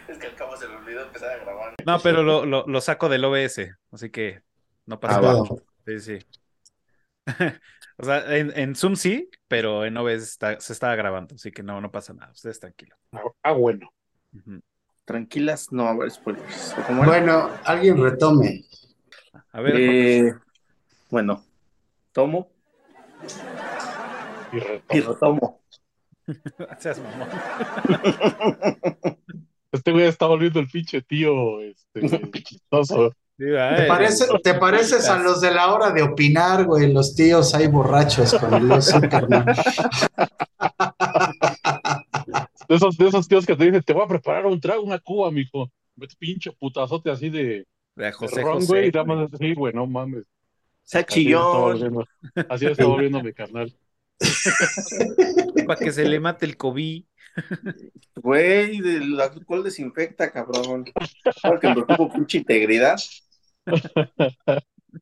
Es 0.09 0.19
que 0.19 0.27
al 0.27 0.35
cabo 0.37 0.57
se 0.57 0.67
me 0.67 0.77
olvidó 0.77 1.03
empezar 1.03 1.31
a 1.31 1.45
grabar. 1.45 1.75
No, 1.85 2.01
pero 2.01 2.23
lo, 2.23 2.47
lo, 2.47 2.67
lo 2.67 2.81
saco 2.81 3.09
del 3.09 3.25
OBS, 3.25 3.69
así 3.93 4.11
que 4.11 4.43
no 4.87 4.99
pasa 4.99 5.19
Ah, 5.19 5.21
nada. 5.21 5.43
Sí, 5.87 6.01
sí. 6.01 6.19
O 8.01 8.05
sea, 8.05 8.37
en, 8.37 8.51
en 8.59 8.75
Zoom 8.75 8.97
sí, 8.97 9.29
pero 9.47 9.85
en 9.85 9.97
OBS 9.97 10.23
está- 10.23 10.59
se 10.61 10.73
está 10.73 10.95
grabando, 10.97 11.35
así 11.35 11.53
que 11.53 11.63
no, 11.63 11.81
no 11.81 11.91
pasa 11.91 12.15
nada. 12.15 12.33
Ustedes 12.33 12.59
tranquilos. 12.59 12.99
Ah, 13.13 13.21
ah, 13.43 13.53
bueno. 13.53 13.93
Tranquilas, 15.05 15.71
no 15.73 15.85
va 15.85 15.91
a 15.91 15.93
haber 15.93 16.11
spoilers. 16.11 16.75
Bueno, 17.05 17.51
alguien 17.65 18.03
retome. 18.03 18.65
A 19.53 19.61
ver, 19.61 19.75
Eh, 19.77 20.35
bueno, 21.11 21.45
tomo 22.13 22.51
Y 24.53 24.59
reto- 24.61 24.97
y 24.97 25.01
retomo. 25.01 25.61
seas 26.79 27.01
mamón. 27.01 27.29
Este 29.73 29.93
güey 29.93 30.07
está 30.07 30.27
volviendo 30.27 30.59
el 30.59 30.67
pinche 30.69 31.01
tío, 31.03 31.61
este, 31.61 32.01
chistoso. 32.45 33.15
¿Te, 33.41 33.87
parece- 33.87 34.27
te 34.45 34.55
pareces 34.55 35.09
a 35.09 35.19
los 35.19 35.41
de 35.41 35.51
la 35.51 35.73
hora 35.73 35.91
de 35.91 36.03
opinar, 36.03 36.65
güey? 36.67 36.93
Los 36.93 37.15
tíos 37.15 37.55
ahí 37.55 37.69
borrachos 37.69 38.35
con 38.35 38.69
los 38.69 38.85
Zuckerman. 38.91 39.47
De 42.69 42.77
esos, 42.77 42.97
de 42.97 43.09
esos 43.09 43.27
tíos 43.27 43.45
que 43.47 43.57
te 43.57 43.65
dicen, 43.65 43.83
te 43.83 43.93
voy 43.93 44.05
a 44.05 44.07
preparar 44.07 44.47
un 44.47 44.61
trago, 44.61 44.83
una 44.83 45.01
cuba, 45.01 45.31
mijo. 45.33 45.69
Pinche 46.21 46.53
putazote 46.53 47.11
así 47.11 47.29
de, 47.29 47.67
de 47.97 48.13
José 48.13 48.43
ron, 48.43 48.55
José. 48.61 48.67
güey, 48.69 48.89
y 48.89 48.91
nada 48.93 49.05
más 49.05 49.29
así, 49.33 49.55
güey, 49.55 49.75
no 49.75 49.87
mames. 49.89 50.23
Sea 50.85 51.01
estaba 51.01 51.15
chillón. 51.17 52.05
así 52.49 52.67
lo 52.67 52.71
está 52.73 52.85
volviendo 52.87 53.23
mi 53.25 53.33
carnal. 53.33 53.75
Para 55.67 55.81
que 55.81 55.91
se 55.91 56.05
le 56.05 56.21
mate 56.21 56.47
el 56.47 56.57
COVID. 56.57 57.05
Güey, 58.17 58.79
el 58.79 59.21
alcohol 59.21 59.65
desinfecta, 59.65 60.31
cabrón. 60.31 60.85
Porque 61.43 61.69
me 61.69 61.75
preocupo 61.75 62.13
pinche 62.13 62.39
integridad. 62.39 62.99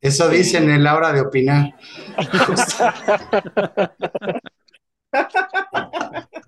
Eso 0.00 0.28
dicen 0.28 0.70
en 0.70 0.82
la 0.84 0.96
hora 0.96 1.12
de 1.12 1.20
opinar. 1.20 1.74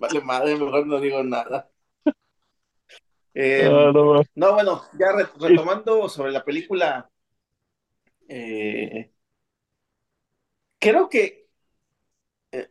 Vale 0.00 0.20
madre, 0.22 0.56
mejor 0.56 0.86
no 0.86 1.00
digo 1.00 1.22
nada. 1.24 1.70
Eh, 3.34 3.68
Ah, 3.68 3.90
no, 3.92 4.14
no. 4.14 4.22
no, 4.34 4.52
bueno, 4.54 4.82
ya 4.98 5.12
re- 5.12 5.28
retomando 5.38 6.08
sobre 6.08 6.32
la 6.32 6.44
película. 6.44 7.08
eh, 8.28 9.10
creo 10.78 11.08
que, 11.08 11.46
eh, 12.52 12.70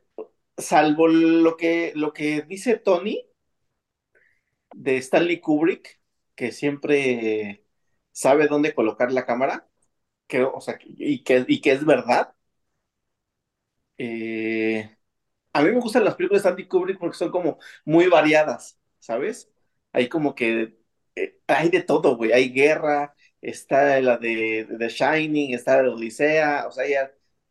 salvo 0.57 1.07
lo 1.07 1.57
que, 1.57 1.93
lo 1.95 2.13
que 2.13 2.43
dice 2.43 2.77
Tony 2.77 3.27
de 4.75 4.97
Stanley 4.97 5.39
Kubrick, 5.41 5.99
que 6.35 6.51
siempre 6.51 7.64
sabe 8.15 8.47
dónde 8.49 8.75
colocar 8.75 9.13
la 9.13 9.27
cámara, 9.27 9.69
que, 10.27 10.43
o 10.43 10.61
sea, 10.61 10.79
y 10.85 11.23
que, 11.23 11.45
y 11.47 11.61
que 11.61 11.73
es 11.73 11.85
verdad. 11.85 12.35
Eh, 13.97 14.97
a 15.53 15.61
mí 15.63 15.71
me 15.71 15.79
gustan 15.81 16.03
las 16.05 16.15
películas 16.15 16.43
de 16.43 16.49
Stanley 16.49 16.67
Kubrick 16.69 16.99
porque 16.99 17.17
son 17.17 17.31
como 17.31 17.59
muy 17.85 18.07
variadas, 18.07 18.79
¿sabes? 18.99 19.51
Hay 19.93 20.09
como 20.09 20.35
que 20.35 20.77
eh, 21.15 21.39
hay 21.47 21.69
de 21.69 21.83
todo, 21.83 22.17
güey. 22.17 22.33
Hay 22.33 22.51
guerra, 22.51 23.15
está 23.41 23.99
la 24.01 24.17
de, 24.17 24.67
The 24.79 24.89
Shining, 24.89 25.53
está 25.55 25.77
la 25.77 25.83
de 25.85 25.89
Odisea, 25.89 26.65
o 26.67 26.71
sea, 26.71 26.85
hay, 26.85 26.95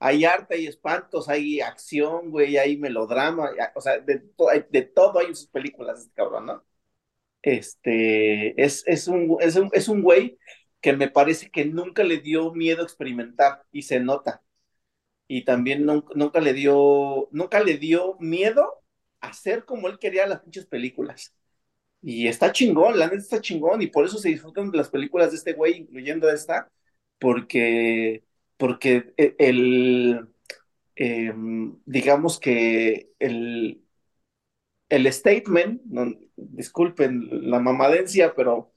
hay 0.00 0.24
arte, 0.26 0.56
hay 0.56 0.66
espantos, 0.68 1.28
hay 1.28 1.60
acción, 1.60 2.30
güey, 2.30 2.58
hay 2.58 2.76
melodrama, 2.78 3.50
o 3.76 3.80
sea, 3.80 3.98
de, 4.00 4.22
hay- 4.52 4.66
de 4.70 4.82
todo 4.82 5.20
hay 5.20 5.26
en 5.28 5.36
sus 5.36 5.48
películas, 5.48 6.00
este 6.00 6.14
cabrón, 6.14 6.46
¿no? 6.46 6.64
Este, 7.44 8.60
es, 8.62 8.84
es 8.86 9.08
un, 9.08 9.38
es 9.40 9.56
un, 9.56 9.70
es 9.74 9.88
un 9.88 10.02
güey 10.02 10.38
que 10.82 10.94
me 10.94 11.10
parece 11.10 11.50
que 11.50 11.66
nunca 11.66 12.04
le 12.04 12.18
dio 12.20 12.52
miedo 12.54 12.84
experimentar 12.84 13.64
y 13.72 13.82
se 13.84 14.00
nota. 14.00 14.42
Y 15.28 15.44
también 15.44 15.84
nun- 15.86 16.04
nunca 16.14 16.40
le 16.40 16.52
dio, 16.54 17.28
nunca 17.32 17.62
le 17.62 17.78
dio 17.78 18.16
miedo 18.20 18.82
hacer 19.20 19.64
como 19.64 19.88
él 19.88 19.98
quería 19.98 20.26
las 20.26 20.40
pinches 20.42 20.66
películas. 20.66 21.34
Y 22.02 22.28
está 22.28 22.52
chingón, 22.52 22.98
la 22.98 23.06
neta 23.06 23.18
está 23.18 23.40
chingón, 23.40 23.82
y 23.82 23.88
por 23.88 24.04
eso 24.06 24.18
se 24.18 24.28
disfrutan 24.30 24.70
las 24.74 24.90
películas 24.90 25.30
de 25.32 25.38
este 25.38 25.54
güey, 25.54 25.78
incluyendo 25.78 26.30
esta, 26.30 26.70
porque, 27.18 28.24
porque 28.58 29.14
e- 29.18 29.36
el, 29.38 30.28
em, 30.96 31.78
digamos 31.86 32.40
que 32.40 33.12
el, 33.20 33.83
el 34.96 35.12
statement, 35.12 35.82
disculpen 36.36 37.50
la 37.50 37.60
mamadencia, 37.60 38.34
pero 38.34 38.72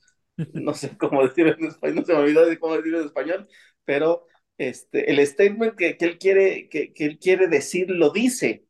no 0.54 0.74
sé 0.74 0.98
cómo 0.98 1.24
decirlo 1.28 1.56
en 1.58 1.66
español, 1.68 1.96
no 1.96 2.06
se 2.06 2.14
me 2.14 2.20
olvidó 2.20 2.46
de 2.46 2.60
cómo 2.60 2.78
decirlo 2.78 3.00
en 3.00 3.06
español, 3.06 3.48
pero 3.86 4.28
este, 4.58 5.12
el 5.12 5.26
statement 5.26 5.76
que, 5.76 5.98
él 6.00 6.18
quiere, 6.18 6.70
que, 6.70 6.94
él 6.96 7.20
quiere 7.20 7.48
decir 7.48 7.90
lo 7.90 8.12
dice 8.12 8.66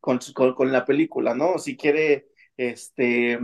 con 0.00 0.72
la 0.72 0.84
película, 0.84 1.34
¿no? 1.34 1.58
Si 1.58 1.76
quiere 1.76 2.28
este, 2.56 3.38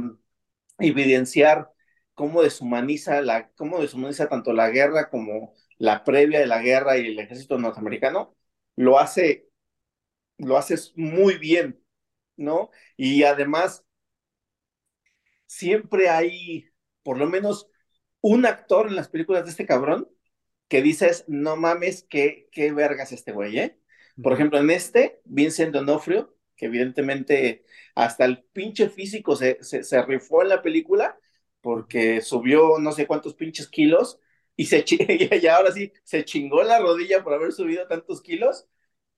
evidenciar 0.78 1.70
cómo 2.14 2.42
deshumaniza, 2.42 3.20
la, 3.22 3.50
cómo 3.56 3.80
deshumaniza 3.80 4.28
tanto 4.28 4.52
la 4.52 4.70
guerra 4.70 5.10
como 5.10 5.54
la 5.78 6.04
previa 6.04 6.40
de 6.40 6.46
la 6.46 6.62
guerra 6.62 6.98
y 6.98 7.08
el 7.08 7.18
ejército 7.18 7.58
norteamericano, 7.58 8.36
lo 8.76 8.98
hace, 8.98 9.48
lo 10.38 10.56
hace 10.58 10.76
muy 10.96 11.38
bien, 11.38 11.80
¿no? 12.36 12.70
Y 12.96 13.22
además, 13.24 13.84
siempre 15.46 16.08
hay 16.08 16.66
por 17.02 17.18
lo 17.18 17.26
menos 17.26 17.68
un 18.20 18.46
actor 18.46 18.88
en 18.88 18.96
las 18.96 19.08
películas 19.08 19.44
de 19.44 19.50
este 19.50 19.66
cabrón 19.66 20.08
que 20.68 20.82
dices, 20.82 21.24
no 21.28 21.56
mames, 21.56 22.06
qué, 22.10 22.48
qué 22.52 22.72
vergas 22.72 23.12
este 23.12 23.32
güey, 23.32 23.58
¿eh? 23.58 23.78
Por 24.22 24.32
ejemplo, 24.32 24.58
en 24.58 24.70
este, 24.70 25.20
Vincent 25.24 25.72
D'Onofrio, 25.74 26.36
que 26.56 26.66
evidentemente 26.66 27.64
hasta 27.94 28.24
el 28.24 28.44
pinche 28.52 28.88
físico 28.90 29.36
se, 29.36 29.58
se, 29.62 29.84
se 29.84 30.02
rifó 30.02 30.42
en 30.42 30.48
la 30.50 30.62
película, 30.62 31.18
porque 31.60 32.20
subió 32.22 32.78
no 32.80 32.92
sé 32.92 33.06
cuántos 33.06 33.34
pinches 33.34 33.68
kilos, 33.68 34.20
y, 34.56 34.66
se, 34.66 34.84
y 35.42 35.46
ahora 35.48 35.72
sí, 35.72 35.92
se 36.04 36.24
chingó 36.24 36.62
la 36.64 36.80
rodilla 36.80 37.22
por 37.24 37.34
haber 37.34 37.52
subido 37.52 37.86
tantos 37.88 38.22
kilos. 38.22 38.66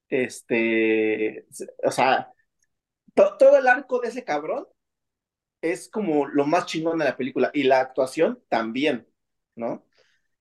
Este, 0.09 1.47
o 1.85 1.91
sea, 1.91 2.33
to- 3.19 3.37
todo 3.39 3.59
el 3.59 3.67
arco 3.67 4.01
de 4.01 4.09
ese 4.09 4.25
cabrón 4.25 4.67
es 5.61 5.89
como 5.89 6.27
lo 6.27 6.47
más 6.47 6.67
chingón 6.67 6.99
de 6.99 7.05
la 7.07 7.17
película, 7.17 7.51
y 7.55 7.65
la 7.65 7.81
actuación 7.81 8.43
también, 8.49 9.09
¿no? 9.57 9.85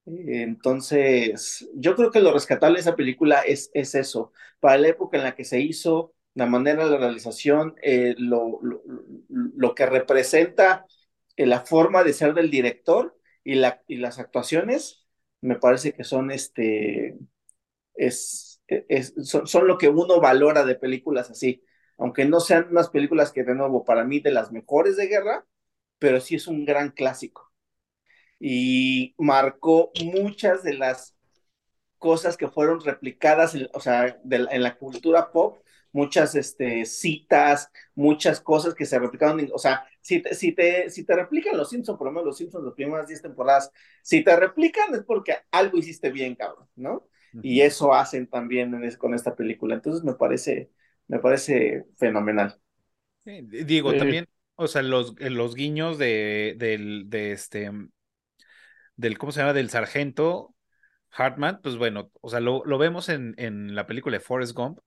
Entonces, 0.06 1.70
yo 1.76 1.96
creo 1.96 2.12
que 2.12 2.22
lo 2.22 2.34
rescatable 2.34 2.76
de 2.78 2.82
esa 2.82 2.96
película 2.96 3.42
es, 3.42 3.72
es 3.74 3.96
eso. 3.96 4.32
Para 4.60 4.78
la 4.78 4.90
época 4.90 5.18
en 5.18 5.24
la 5.26 5.36
que 5.36 5.46
se 5.46 5.62
hizo, 5.62 6.14
la 6.36 6.46
manera 6.48 6.86
de 6.86 6.92
la 6.92 6.98
realización, 6.98 7.76
eh, 7.84 8.16
lo, 8.18 8.60
lo, 9.30 9.76
que 9.76 9.86
representa 9.86 10.86
eh, 11.38 11.46
la 11.48 11.62
forma 11.62 12.04
de 12.04 12.14
ser 12.14 12.34
del 12.34 12.52
director 12.52 13.18
y, 13.44 13.56
la, 13.56 13.84
y 13.88 13.98
las 13.98 14.20
actuaciones, 14.20 15.06
me 15.42 15.58
parece 15.58 15.94
que 15.94 16.04
son, 16.06 16.32
este, 16.32 17.18
es, 17.96 18.62
es, 18.68 19.14
son, 19.24 19.68
lo 19.68 19.78
que 19.78 19.90
uno 19.90 20.20
valora 20.22 20.66
de 20.66 20.76
películas 20.76 21.30
así. 21.32 21.64
Aunque 21.98 22.26
no 22.26 22.40
sean 22.40 22.68
unas 22.72 22.90
películas 22.90 23.32
que, 23.32 23.44
de 23.44 23.56
nuevo, 23.56 23.86
para 23.86 24.04
mí 24.04 24.20
de 24.20 24.32
las 24.32 24.52
mejores 24.52 24.98
de 24.98 25.08
guerra, 25.08 25.46
pero 26.00 26.20
sí 26.22 26.36
es 26.36 26.48
un 26.48 26.66
gran 26.66 26.92
clásico. 26.92 27.52
Y 28.40 29.16
marcó 29.18 29.92
muchas 30.04 30.64
de 30.64 30.74
las 30.76 31.16
cosas 31.98 32.38
que 32.38 32.48
fueron 32.48 32.82
replicadas, 32.82 33.56
en, 33.56 33.68
o 33.74 33.80
sea, 33.80 34.20
en 34.30 34.64
la 34.64 34.78
cultura 34.78 35.32
pop, 35.32 35.60
muchas 35.92 36.36
este, 36.36 36.86
citas, 36.86 37.72
muchas 37.96 38.40
cosas 38.40 38.76
que 38.76 38.86
se 38.86 39.00
replicaron, 39.00 39.50
o 39.54 39.58
sea, 39.58 39.86
si 40.02 40.22
te, 40.22 40.36
si 40.36 40.52
te, 40.54 40.90
si 40.90 41.04
te 41.06 41.16
replican 41.16 41.58
los 41.58 41.70
Simpsons, 41.70 41.98
por 41.98 42.08
lo 42.08 42.12
menos 42.12 42.26
los 42.26 42.38
Simpsons, 42.38 42.66
las 42.66 42.74
primeras 42.76 43.08
10 43.08 43.22
temporadas, 43.22 43.72
si 44.04 44.24
te 44.24 44.36
replican 44.36 44.94
es 44.94 45.04
porque 45.04 45.36
algo 45.52 45.78
hiciste 45.78 46.12
bien, 46.12 46.36
cabrón, 46.36 46.68
¿no? 46.76 47.08
Y 47.42 47.62
eso 47.62 47.94
hacen 47.94 48.28
también 48.28 48.74
con 48.98 49.14
esta 49.14 49.36
película, 49.36 49.76
entonces 49.76 50.04
me 50.04 50.14
parece, 50.14 50.72
me 51.08 51.20
parece 51.20 51.86
fenomenal. 51.98 52.60
digo, 53.24 53.96
también, 53.96 54.28
o 54.56 54.68
sea, 54.68 54.82
los, 54.82 55.20
los 55.20 55.56
guiños 55.56 55.98
de, 55.98 56.56
de 56.58 57.32
este, 57.32 57.72
del, 58.96 59.18
¿cómo 59.18 59.32
se 59.32 59.40
llama? 59.40 59.54
Del 59.54 59.70
sargento 59.70 60.54
Hartman, 61.12 61.62
pues 61.62 61.78
bueno, 61.78 62.12
o 62.22 62.30
sea, 62.30 62.40
lo, 62.40 62.64
lo 62.66 62.78
vemos 62.78 63.10
en, 63.10 63.34
en, 63.38 63.76
la 63.76 63.88
película 63.88 64.18
de 64.18 64.24
Forrest 64.24 64.54
Gump, 64.54 64.80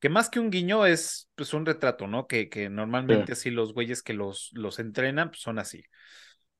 que 0.00 0.08
más 0.08 0.28
que 0.28 0.40
un 0.40 0.50
guiño 0.50 0.84
es 0.86 1.30
pues 1.34 1.54
un 1.54 1.64
retrato, 1.64 2.06
¿no? 2.06 2.26
Que, 2.26 2.48
que 2.48 2.68
normalmente 2.68 3.32
así 3.32 3.50
los 3.50 3.72
güeyes 3.72 4.02
que 4.02 4.12
los, 4.12 4.50
los 4.52 4.78
entrenan 4.78 5.30
pues, 5.30 5.40
son 5.40 5.58
así. 5.58 5.82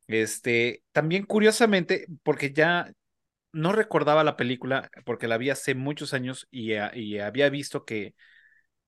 Este, 0.06 0.82
también 0.92 1.24
curiosamente, 1.26 2.06
porque 2.22 2.52
ya 2.52 2.92
no 3.52 3.72
recordaba 3.72 4.24
la 4.24 4.36
película, 4.36 4.90
porque 5.04 5.28
la 5.28 5.38
vi 5.38 5.50
hace 5.50 5.74
muchos 5.74 6.14
años 6.14 6.46
y, 6.50 6.74
y 6.94 7.18
había 7.18 7.50
visto 7.50 7.84
que, 7.84 8.14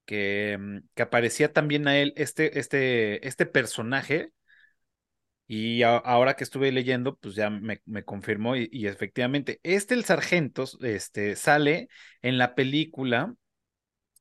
que, 0.08 0.56
mm, 0.58 0.78
que, 0.94 1.02
aparecía 1.02 1.52
también 1.52 1.86
a 1.86 1.98
él 1.98 2.14
este, 2.16 2.58
este, 2.58 3.26
este 3.28 3.46
personaje 3.46 4.32
y 5.46 5.82
ahora 5.82 6.34
que 6.36 6.44
estuve 6.44 6.70
leyendo, 6.72 7.16
pues 7.16 7.34
ya 7.34 7.48
me, 7.50 7.80
confirmó 8.04 8.56
y, 8.56 8.86
efectivamente, 8.86 9.60
este 9.62 9.94
el 9.94 10.04
sargento 10.04 10.64
este, 10.82 11.36
sale 11.36 11.88
en 12.22 12.38
la 12.38 12.54
película 12.54 13.34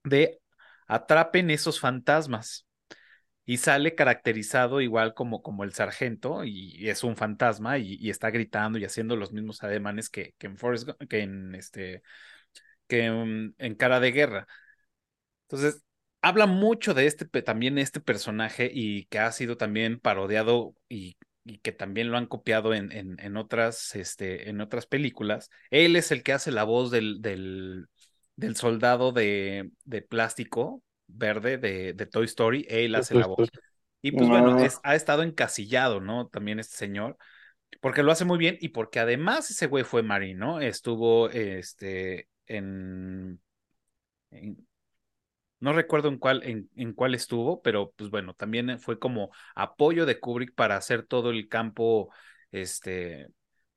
de 0.03 0.39
Atrapen 0.87 1.49
esos 1.51 1.79
fantasmas 1.81 2.65
y 3.45 3.57
sale 3.57 3.95
caracterizado 3.95 4.81
igual 4.81 5.13
como, 5.13 5.41
como 5.41 5.63
el 5.63 5.73
sargento 5.73 6.43
y, 6.45 6.89
es 6.89 7.03
un 7.03 7.17
fantasma 7.17 7.77
y, 7.77 8.09
está 8.09 8.29
gritando 8.31 8.79
y 8.79 8.85
haciendo 8.85 9.15
los 9.17 9.33
mismos 9.33 9.63
ademanes 9.63 10.09
que, 10.09 10.33
que 10.37 10.47
en 10.47 10.57
Forrest, 10.57 10.89
que 11.09 11.21
en 11.21 11.55
este 11.55 12.03
que 12.87 13.05
en 13.05 13.75
Cara 13.75 13.99
de 13.99 14.11
Guerra. 14.11 14.47
Entonces, 15.49 15.83
habla 16.21 16.45
mucho 16.45 16.93
de 16.93 17.07
este 17.07 17.25
también 17.41 17.77
este 17.77 17.99
personaje 17.99 18.69
y 18.73 19.05
que 19.05 19.19
ha 19.19 19.31
sido 19.31 19.57
también 19.57 19.99
parodiado 19.99 20.75
y, 20.89 21.17
y 21.45 21.59
que 21.59 21.71
también 21.71 22.11
lo 22.11 22.17
han 22.17 22.25
copiado 22.25 22.73
en, 22.73 22.91
en, 22.91 23.17
en, 23.19 23.37
otras, 23.37 23.95
este, 23.95 24.49
en 24.49 24.59
otras 24.59 24.85
películas. 24.85 25.49
Él 25.69 25.95
es 25.95 26.11
el 26.11 26.23
que 26.23 26.33
hace 26.33 26.51
la 26.51 26.65
voz 26.65 26.91
del, 26.91 27.21
del, 27.21 27.87
del 28.35 28.55
soldado 28.57 29.13
de, 29.13 29.71
de, 29.85 30.01
plástico 30.01 30.83
verde 31.07 31.57
de, 31.57 31.93
de, 31.93 32.05
Toy 32.05 32.25
Story. 32.25 32.65
Él 32.69 32.95
hace 32.95 33.15
la 33.15 33.27
voz. 33.27 33.49
Y 34.01 34.11
pues 34.11 34.27
bueno, 34.27 34.59
es, 34.59 34.79
ha 34.83 34.95
estado 34.95 35.23
encasillado, 35.23 36.01
¿no? 36.01 36.27
También 36.27 36.59
este 36.59 36.75
señor, 36.77 37.17
porque 37.81 38.03
lo 38.03 38.11
hace 38.11 38.25
muy 38.25 38.37
bien 38.37 38.57
y 38.59 38.69
porque 38.69 38.99
además 38.99 39.49
ese 39.49 39.67
güey 39.67 39.83
fue 39.83 40.03
marino, 40.03 40.59
estuvo 40.59 41.29
este, 41.29 42.27
en, 42.45 43.39
en 44.31 44.66
no 45.59 45.73
recuerdo 45.73 46.09
en 46.09 46.17
cuál, 46.17 46.43
en, 46.43 46.69
en, 46.75 46.93
cuál 46.93 47.15
estuvo, 47.15 47.61
pero 47.61 47.91
pues 47.95 48.09
bueno, 48.09 48.33
también 48.33 48.79
fue 48.79 48.99
como 48.99 49.31
apoyo 49.55 50.05
de 50.05 50.19
Kubrick 50.19 50.53
para 50.55 50.77
hacer 50.77 51.05
todo 51.05 51.31
el 51.31 51.47
campo, 51.49 52.11
este, 52.51 53.27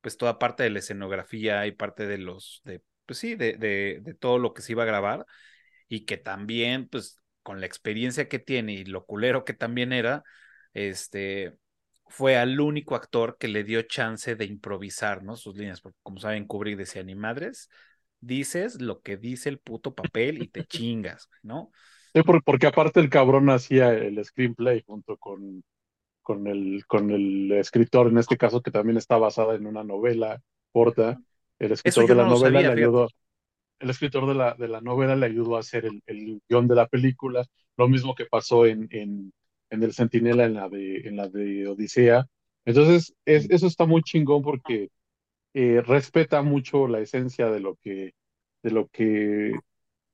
pues 0.01 0.17
toda 0.17 0.39
parte 0.39 0.63
de 0.63 0.71
la 0.71 0.79
escenografía 0.81 1.67
y 1.67 1.73
parte 1.73 2.07
de 2.07 2.19
los, 2.19 2.61
de, 2.65 2.83
pues 3.07 3.19
sí, 3.19 3.35
de, 3.35 3.55
de, 3.57 4.01
de 4.03 4.15
todo 4.15 4.39
lo 4.39 4.53
que 4.55 4.63
se 4.63 4.73
iba 4.73 4.83
a 4.83 4.87
grabar 4.87 5.27
y 5.89 6.05
que 6.05 6.17
también, 6.17 6.89
pues 6.89 7.19
con 7.43 7.61
la 7.61 7.67
experiencia 7.67 8.29
que 8.29 8.39
tiene 8.39 8.75
y 8.75 8.85
lo 8.85 9.05
culero 9.07 9.45
que 9.45 9.55
también 9.55 9.93
era, 9.93 10.23
este, 10.75 11.57
fue 12.09 12.37
al 12.37 12.61
único 12.61 12.95
actor 12.97 13.37
que 13.39 13.49
le 13.49 13.65
dio 13.65 13.83
chance 13.83 14.35
de 14.37 14.45
improvisar, 14.45 15.23
¿no? 15.23 15.37
Sus 15.37 15.57
líneas, 15.57 15.81
porque 15.81 15.99
como 16.03 16.19
saben, 16.21 16.47
Kubrick 16.47 16.77
decía, 16.77 17.03
ni 17.03 17.15
madres, 17.15 17.69
dices 18.21 18.81
lo 18.81 19.01
que 19.01 19.17
dice 19.17 19.49
el 19.49 19.59
puto 19.59 19.95
papel 19.95 20.43
y 20.43 20.49
te 20.49 20.65
chingas, 20.65 21.29
¿no? 21.43 21.71
Sí, 22.15 22.23
porque 22.45 22.67
aparte 22.67 23.01
el 23.01 23.09
cabrón 23.09 23.51
hacía 23.51 23.93
el 23.93 24.23
screenplay 24.25 24.83
junto 24.85 25.17
con, 25.17 25.63
con, 26.23 26.47
el, 26.47 26.85
con 26.87 27.11
el 27.11 27.53
escritor, 27.53 28.09
en 28.09 28.19
este 28.19 28.37
caso 28.37 28.63
que 28.63 28.71
también 28.71 28.97
está 28.97 29.17
basada 29.17 29.55
en 29.55 29.67
una 29.67 29.85
novela 29.85 30.41
corta. 30.73 31.21
El 31.59 31.73
escritor 31.73 32.09
de 32.09 32.15
la 32.15 32.27
novela 32.27 32.61
le 32.61 32.69
ayudó, 32.69 33.09
el 33.79 33.91
escritor 33.91 34.27
de 34.27 34.35
la, 34.35 34.55
de 34.55 34.69
la 34.69 34.81
novela 34.81 35.15
le 35.15 35.27
ayudó 35.27 35.57
a 35.57 35.61
hacer 35.61 35.85
el, 35.87 36.03
el 36.07 36.43
guion 36.49 36.67
de 36.69 36.75
la 36.75 36.87
película, 36.89 37.45
lo 37.77 37.89
mismo 37.89 38.15
que 38.15 38.27
pasó 38.27 38.67
en, 38.67 38.89
en, 38.91 39.33
en 39.71 39.83
El 39.83 39.95
Centinela 39.95 40.45
en 40.45 40.55
la 40.55 40.69
de, 40.69 40.99
en 41.07 41.17
la 41.17 41.29
de 41.29 41.69
Odisea. 41.69 42.27
Entonces, 42.65 43.15
es, 43.25 43.49
eso 43.51 43.67
está 43.67 43.87
muy 43.87 44.03
chingón 44.03 44.43
porque 44.43 44.91
eh, 45.55 45.83
respeta 45.83 46.43
mucho 46.43 46.87
la 46.89 47.01
esencia 47.01 47.51
de 47.51 47.61
lo 47.61 47.77
que, 47.77 48.15
de 48.63 48.71
lo 48.71 48.89
que 48.89 49.53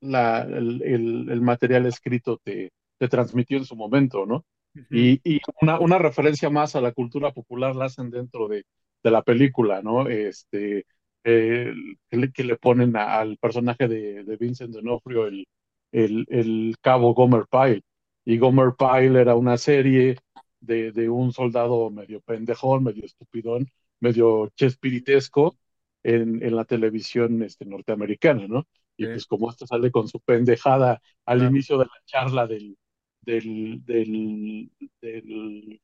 la, 0.00 0.42
el, 0.42 0.82
el, 1.30 1.40
material 1.42 1.86
escrito 1.86 2.38
te, 2.42 2.72
te, 2.98 3.08
transmitió 3.08 3.58
en 3.58 3.64
su 3.64 3.76
momento, 3.76 4.26
¿no? 4.26 4.44
Y, 4.90 5.20
y 5.24 5.40
una, 5.62 5.80
una, 5.80 5.98
referencia 5.98 6.50
más 6.50 6.76
a 6.76 6.82
la 6.82 6.92
cultura 6.92 7.32
popular 7.32 7.74
la 7.74 7.86
hacen 7.86 8.10
dentro 8.10 8.46
de, 8.48 8.64
de 9.02 9.10
la 9.10 9.22
película, 9.22 9.82
¿no? 9.82 10.08
Este, 10.08 10.86
eh, 11.24 11.72
que, 12.10 12.44
le, 12.44 12.56
ponen 12.56 12.96
al 12.96 13.36
personaje 13.38 13.88
de, 13.88 14.24
de 14.24 14.36
Vincent 14.36 14.72
D'Onofrio 14.72 15.26
el, 15.26 15.46
el, 15.92 16.26
el, 16.28 16.76
cabo 16.80 17.14
Gomer 17.14 17.44
Pyle. 17.50 17.82
Y 18.24 18.38
Gomer 18.38 18.74
Pyle 18.78 19.20
era 19.20 19.34
una 19.34 19.56
serie 19.58 20.18
de, 20.60 20.92
de 20.92 21.08
un 21.08 21.32
soldado 21.32 21.90
medio 21.90 22.20
pendejón, 22.20 22.84
medio 22.84 23.04
estupidón, 23.04 23.68
medio 24.00 24.48
chespiritesco 24.56 25.58
en, 26.02 26.42
en 26.42 26.56
la 26.56 26.64
televisión 26.64 27.42
este, 27.42 27.64
norteamericana, 27.66 28.46
¿no? 28.48 28.66
Y 28.96 29.06
pues 29.06 29.26
como 29.26 29.50
esto 29.50 29.66
sale 29.66 29.90
con 29.90 30.08
su 30.08 30.20
pendejada 30.20 31.00
al 31.26 31.42
inicio 31.42 31.78
de 31.78 31.86
la 31.86 31.92
charla 32.06 32.46
del, 32.46 32.76
del, 33.22 33.84
del, 33.84 34.70
del, 35.00 35.80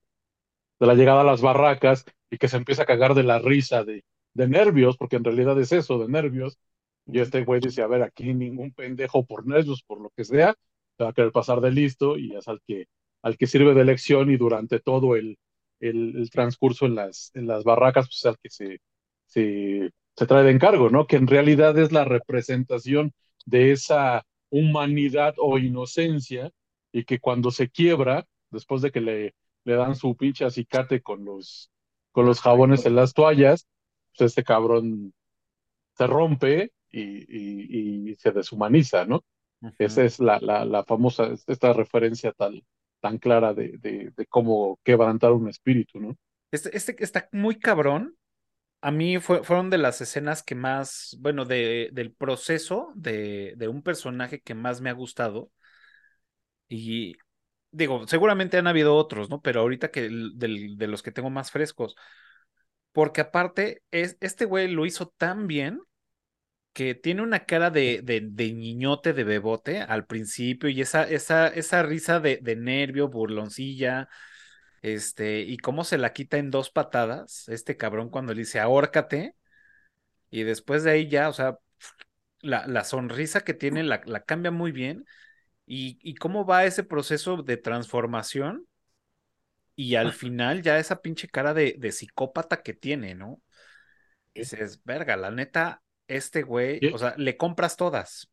de 0.81 0.87
la 0.87 0.95
llegada 0.95 1.21
a 1.23 1.25
las 1.25 1.41
barracas 1.43 2.05
y 2.31 2.39
que 2.39 2.49
se 2.49 2.57
empieza 2.57 2.83
a 2.83 2.87
cagar 2.87 3.15
de 3.15 3.23
la 3.23 3.39
risa 3.39 3.85
de, 3.85 4.05
de 4.35 4.49
nervios, 4.49 4.97
porque 4.97 5.17
en 5.17 5.25
realidad 5.25 5.59
es 5.61 5.73
eso, 5.73 5.99
de 5.99 6.09
nervios. 6.09 6.59
Y 7.07 7.21
este 7.21 7.45
güey 7.45 7.61
dice, 7.61 7.83
a 7.83 7.87
ver, 7.87 8.03
aquí 8.03 8.33
ningún 8.35 8.73
pendejo 8.73 9.25
por 9.27 9.47
nervios, 9.47 9.83
por 9.83 10.01
lo 10.01 10.11
que 10.17 10.25
sea, 10.25 10.55
va 11.01 11.09
a 11.11 11.13
querer 11.13 11.33
pasar 11.33 11.61
de 11.61 11.71
listo 11.71 12.17
y 12.19 12.35
es 12.37 12.49
al 12.49 12.61
que, 12.67 12.87
al 13.23 13.37
que 13.37 13.47
sirve 13.47 13.75
de 13.75 13.85
lección 13.85 14.31
y 14.31 14.37
durante 14.37 14.81
todo 14.81 15.17
el, 15.17 15.39
el, 15.83 16.31
transcurso 16.31 16.87
en 16.87 16.95
las, 16.95 17.31
en 17.35 17.47
las 17.47 17.65
barracas, 17.65 18.07
pues 18.07 18.25
al 18.27 18.39
que 18.39 18.51
se, 18.51 18.81
se, 19.27 19.91
se 20.17 20.27
trae 20.27 20.45
de 20.45 20.53
encargo, 20.53 20.91
¿no? 20.91 21.07
Que 21.07 21.17
en 21.17 21.27
realidad 21.27 21.77
es 21.79 21.93
la 21.93 22.05
representación 22.05 23.13
de 23.45 23.73
esa 23.73 24.25
humanidad 24.51 25.35
o 25.39 25.59
inocencia 25.59 26.51
y 26.93 27.05
que 27.05 27.19
cuando 27.19 27.51
se 27.51 27.69
quiebra, 27.69 28.27
después 28.51 28.83
de 28.83 28.93
que 28.93 29.01
le, 29.01 29.35
le 29.65 29.75
dan 29.75 29.97
su 29.97 30.17
pinche 30.17 30.45
acicate 30.45 31.03
con 31.03 31.25
los, 31.25 31.71
con 32.13 32.27
los 32.27 32.41
jabones 32.41 32.87
en 32.87 32.95
las 32.95 33.15
toallas, 33.15 33.67
pues 34.17 34.31
este 34.31 34.45
cabrón 34.45 35.13
se 35.97 36.07
rompe 36.07 36.73
y, 36.91 38.11
y, 38.11 38.15
se 38.17 38.31
deshumaniza, 38.31 39.07
¿no? 39.07 39.25
Esa 39.79 40.05
es 40.05 40.21
la, 40.21 40.39
la, 40.41 40.65
la, 40.65 40.85
famosa, 40.85 41.31
esta 41.47 41.73
referencia 41.73 42.33
tal, 42.33 42.63
tan 43.03 43.19
clara 43.19 43.53
de, 43.53 43.79
de, 43.79 44.27
cómo 44.27 44.79
quebrantar 44.85 45.33
un 45.33 45.49
espíritu, 45.49 46.01
¿no? 46.01 46.17
Este, 46.51 46.75
este 46.77 46.97
está 47.03 47.29
muy 47.33 47.59
cabrón. 47.59 48.17
A 48.81 48.91
mí 48.91 49.19
fue, 49.19 49.43
fueron 49.43 49.71
de 49.71 49.79
las 49.79 50.01
escenas 50.01 50.43
que 50.43 50.55
más, 50.55 51.17
bueno, 51.21 51.45
de, 51.45 51.91
del 51.93 52.15
proceso 52.15 52.93
de, 52.95 53.55
de 53.57 53.69
un 53.69 53.83
personaje 53.83 54.41
que 54.41 54.55
más 54.55 54.81
me 54.81 54.91
ha 54.91 54.95
gustado. 54.95 55.51
Y 56.69 57.17
digo, 57.73 58.07
seguramente 58.07 58.57
han 58.57 58.67
habido 58.69 58.95
otros, 58.95 59.29
¿no? 59.29 59.41
Pero 59.43 59.61
ahorita 59.61 59.91
que 59.91 60.09
de 60.09 60.87
los 60.87 61.03
que 61.03 61.13
tengo 61.13 61.31
más 61.31 61.51
frescos, 61.51 61.97
porque 62.93 63.23
aparte, 63.23 63.83
es, 63.91 64.17
este 64.21 64.45
güey 64.45 64.69
lo 64.69 64.87
hizo 64.87 65.09
tan 65.09 65.47
bien 65.49 65.81
que 66.73 66.95
tiene 66.95 67.23
una 67.23 67.45
cara 67.45 67.71
de, 67.71 68.01
de, 68.03 68.53
niñote, 68.53 69.13
de 69.13 69.25
bebote 69.25 69.81
al 69.81 70.07
principio 70.07 70.69
y 70.71 70.81
esa, 70.81 71.05
esa, 71.05 71.49
esa 71.49 71.83
risa 71.83 72.21
de, 72.21 72.39
de 72.43 72.57
nervio, 72.57 73.09
burloncilla, 73.09 74.09
este, 74.83 75.41
y 75.41 75.59
cómo 75.59 75.85
se 75.85 75.99
la 75.99 76.13
quita 76.13 76.39
en 76.39 76.51
dos 76.51 76.71
patadas, 76.71 77.49
este 77.49 77.77
cabrón 77.77 78.11
cuando 78.11 78.35
le 78.35 78.41
dice, 78.41 78.61
ahórcate, 78.61 79.37
y 80.31 80.45
después 80.45 80.85
de 80.85 80.93
ahí 80.93 81.09
ya, 81.09 81.29
o 81.29 81.33
sea, 81.33 81.59
la, 82.41 82.67
la 82.67 82.85
sonrisa 82.85 83.43
que 83.43 83.55
tiene 83.55 83.83
la, 83.85 84.03
la 84.07 84.25
cambia 84.25 84.51
muy 84.51 84.73
bien, 84.73 85.05
y, 85.67 85.99
y, 86.03 86.17
cómo 86.17 86.47
va 86.47 86.65
ese 86.65 86.85
proceso 86.85 87.43
de 87.43 87.57
transformación, 87.57 88.67
y 89.75 89.95
al 89.97 90.13
final 90.13 90.63
ya 90.63 90.79
esa 90.79 91.01
pinche 91.01 91.29
cara 91.29 91.55
de, 91.55 91.77
de 91.79 91.93
psicópata 91.93 92.63
que 92.63 92.75
tiene, 92.75 93.15
¿no? 93.15 93.41
Dices, 94.35 94.83
verga, 94.85 95.17
la 95.17 95.31
neta, 95.31 95.82
este 96.09 96.43
güey, 96.43 96.81
o 96.93 96.99
sea, 96.99 97.15
le 97.17 97.37
compras 97.37 97.77
todas, 97.77 98.29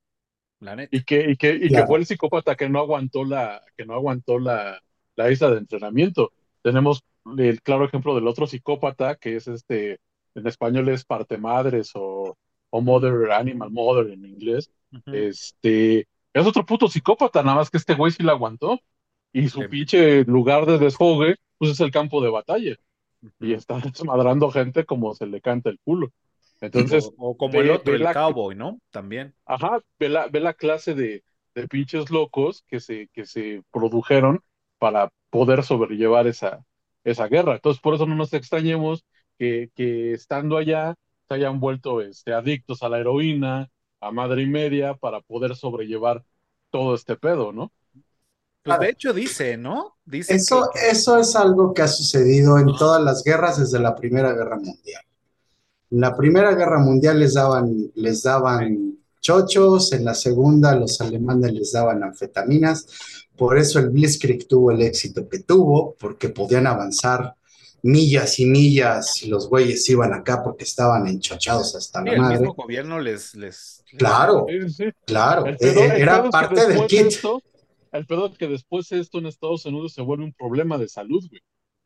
la 0.60 0.76
neta. 0.76 0.96
Y 0.96 1.04
que, 1.04 1.32
y 1.32 1.38
que, 1.38 1.54
y 1.56 1.70
que 1.70 1.86
fue 1.86 2.00
el 2.00 2.06
psicópata 2.06 2.56
que 2.56 2.70
no 2.70 2.80
aguantó 2.80 3.24
la, 3.24 3.62
que 3.78 3.86
no 3.86 3.94
aguantó 3.94 4.40
la, 4.40 4.82
la 5.16 5.32
isla 5.32 5.52
de 5.52 5.58
entrenamiento. 5.60 6.32
Tenemos 6.62 7.04
el 7.38 7.62
claro 7.62 7.86
ejemplo 7.86 8.16
del 8.16 8.28
otro 8.28 8.48
psicópata, 8.48 9.16
que 9.16 9.36
es 9.36 9.48
este, 9.48 10.00
en 10.36 10.48
español 10.48 10.90
es 10.90 11.06
parte 11.06 11.38
madres 11.38 11.92
o, 11.96 12.38
o 12.70 12.82
mother, 12.82 13.32
animal 13.32 13.72
mother 13.72 14.12
en 14.12 14.26
inglés. 14.26 14.72
Este, 15.06 16.08
es 16.34 16.46
otro 16.46 16.66
puto 16.66 16.88
psicópata, 16.88 17.44
nada 17.44 17.58
más 17.58 17.70
que 17.70 17.78
este 17.78 17.96
güey 17.96 18.12
sí 18.12 18.24
la 18.24 18.34
aguantó. 18.34 18.80
Y 19.32 19.50
su 19.50 19.68
pinche 19.70 20.24
lugar 20.24 20.66
de 20.66 20.80
desfogue, 20.80 21.36
pues 21.58 21.72
es 21.72 21.80
el 21.82 21.92
campo 21.92 22.22
de 22.22 22.30
batalla. 22.30 22.76
Y 23.40 23.54
está 23.54 23.80
desmadrando 23.80 24.52
gente 24.52 24.86
como 24.86 25.14
se 25.14 25.28
le 25.28 25.42
canta 25.42 25.70
el 25.70 25.80
culo. 25.80 26.12
Entonces, 26.62 27.10
o, 27.18 27.38
como 27.38 27.60
el 27.62 27.72
otro, 27.72 27.96
el 27.96 28.12
cowboy, 28.12 28.56
¿no? 28.56 28.80
También. 28.92 29.34
Ajá, 29.46 29.80
ve 29.98 30.10
la, 30.10 30.28
ve 30.28 30.40
la 30.40 30.54
clase 30.54 30.94
de, 30.94 31.24
de 31.56 31.68
pinches 31.68 32.10
locos 32.10 32.64
que 32.68 32.80
se, 32.80 33.08
que 33.14 33.26
se 33.26 33.64
produjeron 33.72 34.44
para 34.78 35.12
poder 35.30 35.64
sobrellevar 35.64 36.28
esa, 36.28 36.66
esa 37.04 37.28
guerra. 37.28 37.56
Entonces, 37.56 37.82
por 37.82 37.96
eso 37.96 38.06
no 38.06 38.16
nos 38.16 38.34
extrañemos 38.34 39.06
que, 39.38 39.70
que 39.76 40.14
estando 40.14 40.58
allá 40.58 40.96
se 41.28 41.36
hayan 41.36 41.60
vuelto 41.60 42.02
este, 42.02 42.34
adictos 42.34 42.84
a 42.84 42.90
la 42.90 43.00
heroína, 43.00 43.70
a 44.02 44.12
madre 44.12 44.44
y 44.44 44.48
media, 44.48 44.96
para 44.96 45.22
poder 45.22 45.56
sobrellevar 45.56 46.24
todo 46.72 46.96
este 46.96 47.16
pedo, 47.16 47.52
¿no? 47.52 47.72
Pues 48.64 48.80
de 48.80 48.90
hecho 48.90 49.14
dice, 49.14 49.58
¿no? 49.58 49.98
Dice 50.06 50.36
eso, 50.36 50.70
eso 50.74 51.18
es 51.18 51.36
algo 51.36 51.74
que 51.74 51.82
ha 51.82 51.88
sucedido 51.88 52.58
en 52.60 52.68
todas 52.78 53.02
las 53.02 53.24
guerras 53.24 53.60
desde 53.60 53.80
la 53.80 53.96
Primera 53.96 54.34
Guerra 54.34 54.58
Mundial. 54.58 55.04
En 55.92 56.02
la 56.02 56.16
Primera 56.16 56.54
Guerra 56.54 56.80
Mundial 56.80 57.20
les 57.20 57.34
daban, 57.34 57.92
les 57.96 58.24
daban 58.24 58.98
chochos, 59.20 59.92
en 59.94 60.06
la 60.06 60.14
Segunda 60.14 60.76
los 60.76 61.02
alemanes 61.02 61.54
les 61.54 61.72
daban 61.72 62.04
anfetaminas, 62.04 62.88
por 63.36 63.58
eso 63.58 63.80
el 63.80 63.90
Blitzkrieg 63.90 64.48
tuvo 64.48 64.72
el 64.72 64.82
éxito 64.82 65.28
que 65.28 65.40
tuvo, 65.40 65.96
porque 66.00 66.30
podían 66.30 66.68
avanzar 66.68 67.36
millas 67.82 68.40
y 68.40 68.46
millas 68.46 69.24
y 69.24 69.30
los 69.30 69.48
güeyes 69.48 69.90
iban 69.90 70.14
acá 70.14 70.44
porque 70.44 70.66
estaban 70.66 71.08
enchochados 71.08 71.76
hasta 71.76 72.04
la 72.04 72.18
madre. 72.18 72.36
El 72.36 72.42
mismo 72.42 72.54
gobierno 72.54 73.00
les... 73.00 73.36
les, 73.36 73.84
claro, 73.98 74.46
claro, 75.06 75.48
e, 75.48 75.58
e, 75.60 76.02
era 76.02 76.30
parte 76.30 76.68
del 76.68 76.86
kit. 76.88 77.14
el 77.94 78.06
pedo 78.06 78.28
es 78.28 78.38
que 78.38 78.48
después 78.48 78.92
esto 78.92 79.20
en 79.20 79.28
Estados 79.28 79.66
Unidos 79.66 79.94
se 79.94 80.02
vuelve 80.02 80.26
un 80.26 80.34
problema 80.34 80.78
de 80.78 80.90
salud, 80.90 81.26
güey. 81.30 81.42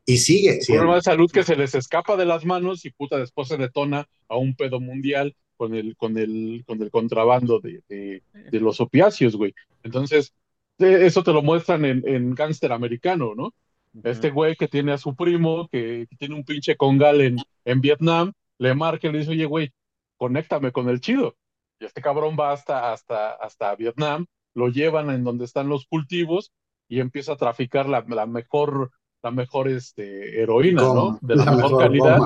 Y 0.06 0.18
sigue. 0.18 0.58
Un 0.68 0.76
problema 0.76 0.94
de 0.96 1.02
salud 1.02 1.30
que 1.30 1.44
se 1.44 1.56
les 1.56 1.74
escapa 1.74 2.16
de 2.16 2.26
las 2.26 2.44
manos 2.44 2.84
y 2.84 2.90
puta 2.90 3.18
después 3.18 3.48
se 3.48 3.56
detona 3.56 4.06
a 4.28 4.36
un 4.36 4.54
pedo 4.54 4.80
mundial 4.80 5.34
con 5.56 5.74
el, 5.74 5.96
con 5.96 6.18
el, 6.18 6.62
con 6.66 6.82
el 6.82 6.90
contrabando 6.90 7.60
de, 7.60 7.82
de, 7.88 8.60
los 8.60 8.80
opiáceos, 8.80 9.36
güey. 9.36 9.54
Entonces, 9.82 10.34
eso 10.78 11.22
te 11.22 11.32
lo 11.32 11.42
muestran 11.42 11.84
en, 11.84 12.06
en 12.06 12.34
Gangster 12.34 12.72
Americano, 12.72 13.34
¿no? 13.34 13.54
Este 14.02 14.30
güey 14.30 14.56
que 14.56 14.66
tiene 14.66 14.92
a 14.92 14.98
su 14.98 15.14
primo, 15.14 15.68
que, 15.68 16.08
tiene 16.18 16.34
un 16.34 16.44
pinche 16.44 16.76
congal 16.76 17.20
en, 17.20 17.36
en 17.64 17.80
Vietnam, 17.80 18.32
le 18.58 18.74
marca 18.74 19.06
y 19.06 19.12
le 19.12 19.20
dice, 19.20 19.30
oye, 19.30 19.44
güey, 19.44 19.70
conéctame 20.16 20.72
con 20.72 20.88
el 20.88 21.00
chido. 21.00 21.36
Y 21.78 21.84
este 21.84 22.02
cabrón 22.02 22.36
va 22.38 22.52
hasta, 22.52 22.92
hasta, 22.92 23.32
hasta 23.32 23.74
Vietnam, 23.76 24.26
lo 24.52 24.68
llevan 24.68 25.10
en 25.10 25.22
donde 25.22 25.44
están 25.44 25.68
los 25.68 25.86
cultivos 25.86 26.52
y 26.88 27.00
empieza 27.00 27.32
a 27.32 27.36
traficar 27.36 27.88
la, 27.88 28.04
la 28.08 28.26
mejor 28.26 28.90
la 29.24 29.30
mejor 29.30 29.68
este, 29.68 30.42
heroína, 30.42 30.82
¿no? 30.82 31.18
De 31.22 31.34
la, 31.34 31.50
mejor, 31.50 31.78
calidad. 31.78 32.18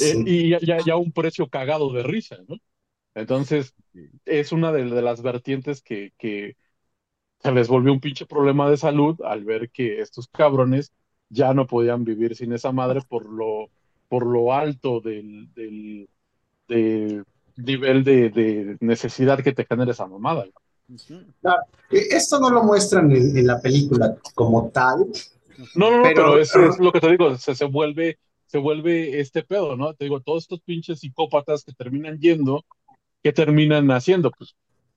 Eh, 0.00 0.22
y 0.24 0.50
ya, 0.50 0.78
ya, 0.78 0.96
un 0.96 1.10
precio 1.10 1.48
cagado 1.48 1.92
de 1.92 2.04
risa, 2.04 2.36
¿no? 2.46 2.56
Entonces, 3.16 3.74
es 4.24 4.52
una 4.52 4.70
de, 4.70 4.84
las 4.84 5.20
vertientes 5.20 5.82
que, 5.82 6.12
que, 6.16 6.56
se 7.40 7.50
les 7.50 7.66
volvió 7.66 7.92
un 7.92 8.00
pinche 8.00 8.24
problema 8.24 8.70
de 8.70 8.76
salud 8.76 9.20
al 9.22 9.44
ver 9.44 9.70
que 9.70 10.00
estos 10.00 10.28
cabrones 10.28 10.92
ya 11.28 11.54
no 11.54 11.66
podían 11.66 12.04
vivir 12.04 12.36
sin 12.36 12.52
esa 12.52 12.70
madre 12.70 13.00
por 13.08 13.28
lo, 13.28 13.68
por 14.08 14.24
lo 14.24 14.52
alto 14.52 15.00
del, 15.00 15.52
del, 15.54 16.08
nivel 17.56 18.04
de, 18.04 18.30
de, 18.30 18.76
necesidad 18.78 19.42
que 19.42 19.52
te 19.52 19.64
genera 19.64 19.90
esa 19.90 20.06
mamada. 20.06 20.46
Esto 21.90 22.38
no 22.38 22.50
lo 22.50 22.62
muestran 22.62 23.10
en 23.10 23.46
la 23.46 23.60
película 23.60 24.16
como 24.34 24.68
tal, 24.70 25.08
no, 25.74 25.90
no, 25.90 25.96
no, 25.98 26.02
pero, 26.02 26.38
eso 26.38 26.60
es 26.64 26.78
lo 26.78 26.92
que 26.92 27.00
te 27.00 27.10
digo, 27.10 27.36
se, 27.36 27.54
se, 27.54 27.64
vuelve, 27.64 28.18
se 28.46 28.58
vuelve 28.58 29.20
este 29.20 29.42
pedo, 29.42 29.76
¿no? 29.76 29.94
Te 29.94 30.04
digo, 30.04 30.20
todos 30.20 30.44
estos 30.44 30.60
pinches 30.60 31.00
psicópatas 31.00 31.64
que 31.64 31.72
terminan 31.72 32.18
yendo, 32.18 32.64
¿qué 33.22 33.32
terminan 33.32 33.90
haciendo? 33.90 34.30
Pues. 34.30 34.54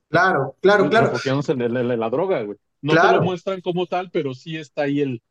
Claro, 0.09 0.55
claro, 0.61 0.89
claro. 0.89 1.11
Porque 1.11 1.29
no 1.29 1.41
en 1.47 1.99
la, 1.99 2.09
droga, 2.09 2.43
güey. 2.43 2.57
No 2.81 2.93
te 2.93 3.11
lo 3.11 3.21
muestran 3.23 3.61
como 3.61 3.85
tal, 3.87 4.11
pero 4.11 4.33
sí 4.33 4.57
está 4.57 4.83
ahí 4.83 5.01
el, 5.01 5.21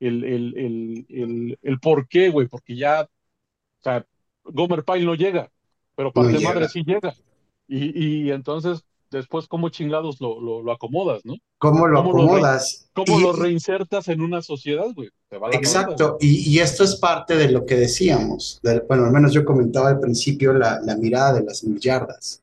el, 0.00 0.24
el, 0.24 0.56
el, 0.56 1.06
el, 1.08 1.58
el 1.62 1.80
por 1.80 2.08
qué, 2.08 2.30
güey, 2.30 2.48
porque 2.48 2.76
ya, 2.76 3.02
o 3.02 3.82
sea, 3.82 4.04
Gomer 4.44 4.84
Pyle 4.84 5.04
no 5.04 5.14
llega, 5.14 5.50
pero 5.94 6.12
para 6.12 6.30
no 6.30 6.40
madre 6.40 6.68
sí 6.68 6.82
llega. 6.84 7.14
Y, 7.68 8.24
y 8.26 8.30
entonces 8.32 8.84
después 9.10 9.46
cómo 9.46 9.68
chingados 9.68 10.20
lo, 10.20 10.40
lo, 10.40 10.72
acomodas, 10.72 11.24
¿no? 11.24 11.36
¿Cómo 11.58 11.86
lo 11.86 12.00
acomodas? 12.00 12.88
¿Cómo 12.94 13.20
lo 13.20 13.32
reinsertas 13.32 14.08
en 14.08 14.20
una 14.20 14.42
sociedad, 14.42 14.86
güey? 14.94 15.10
Exacto, 15.52 16.16
y, 16.20 16.58
esto 16.58 16.82
es 16.84 16.96
parte 16.96 17.36
de 17.36 17.50
lo 17.50 17.64
que 17.64 17.76
decíamos. 17.76 18.60
bueno, 18.88 19.04
al 19.04 19.12
menos 19.12 19.32
yo 19.32 19.44
comentaba 19.44 19.88
al 19.88 20.00
principio 20.00 20.52
la, 20.52 20.80
la 20.80 20.96
mirada 20.96 21.34
de 21.34 21.44
las 21.44 21.62
millardas, 21.64 22.42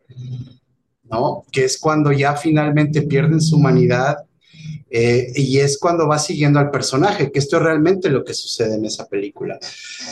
¿no? 1.03 1.43
Que 1.51 1.65
es 1.65 1.77
cuando 1.77 2.11
ya 2.11 2.35
finalmente 2.35 3.01
pierden 3.01 3.41
su 3.41 3.57
humanidad 3.57 4.27
eh, 4.89 5.33
y 5.35 5.59
es 5.59 5.77
cuando 5.77 6.07
va 6.07 6.17
siguiendo 6.17 6.59
al 6.59 6.71
personaje, 6.71 7.31
que 7.31 7.39
esto 7.39 7.57
es 7.57 7.63
realmente 7.63 8.09
lo 8.09 8.23
que 8.23 8.33
sucede 8.33 8.75
en 8.75 8.85
esa 8.85 9.05
película. 9.07 9.59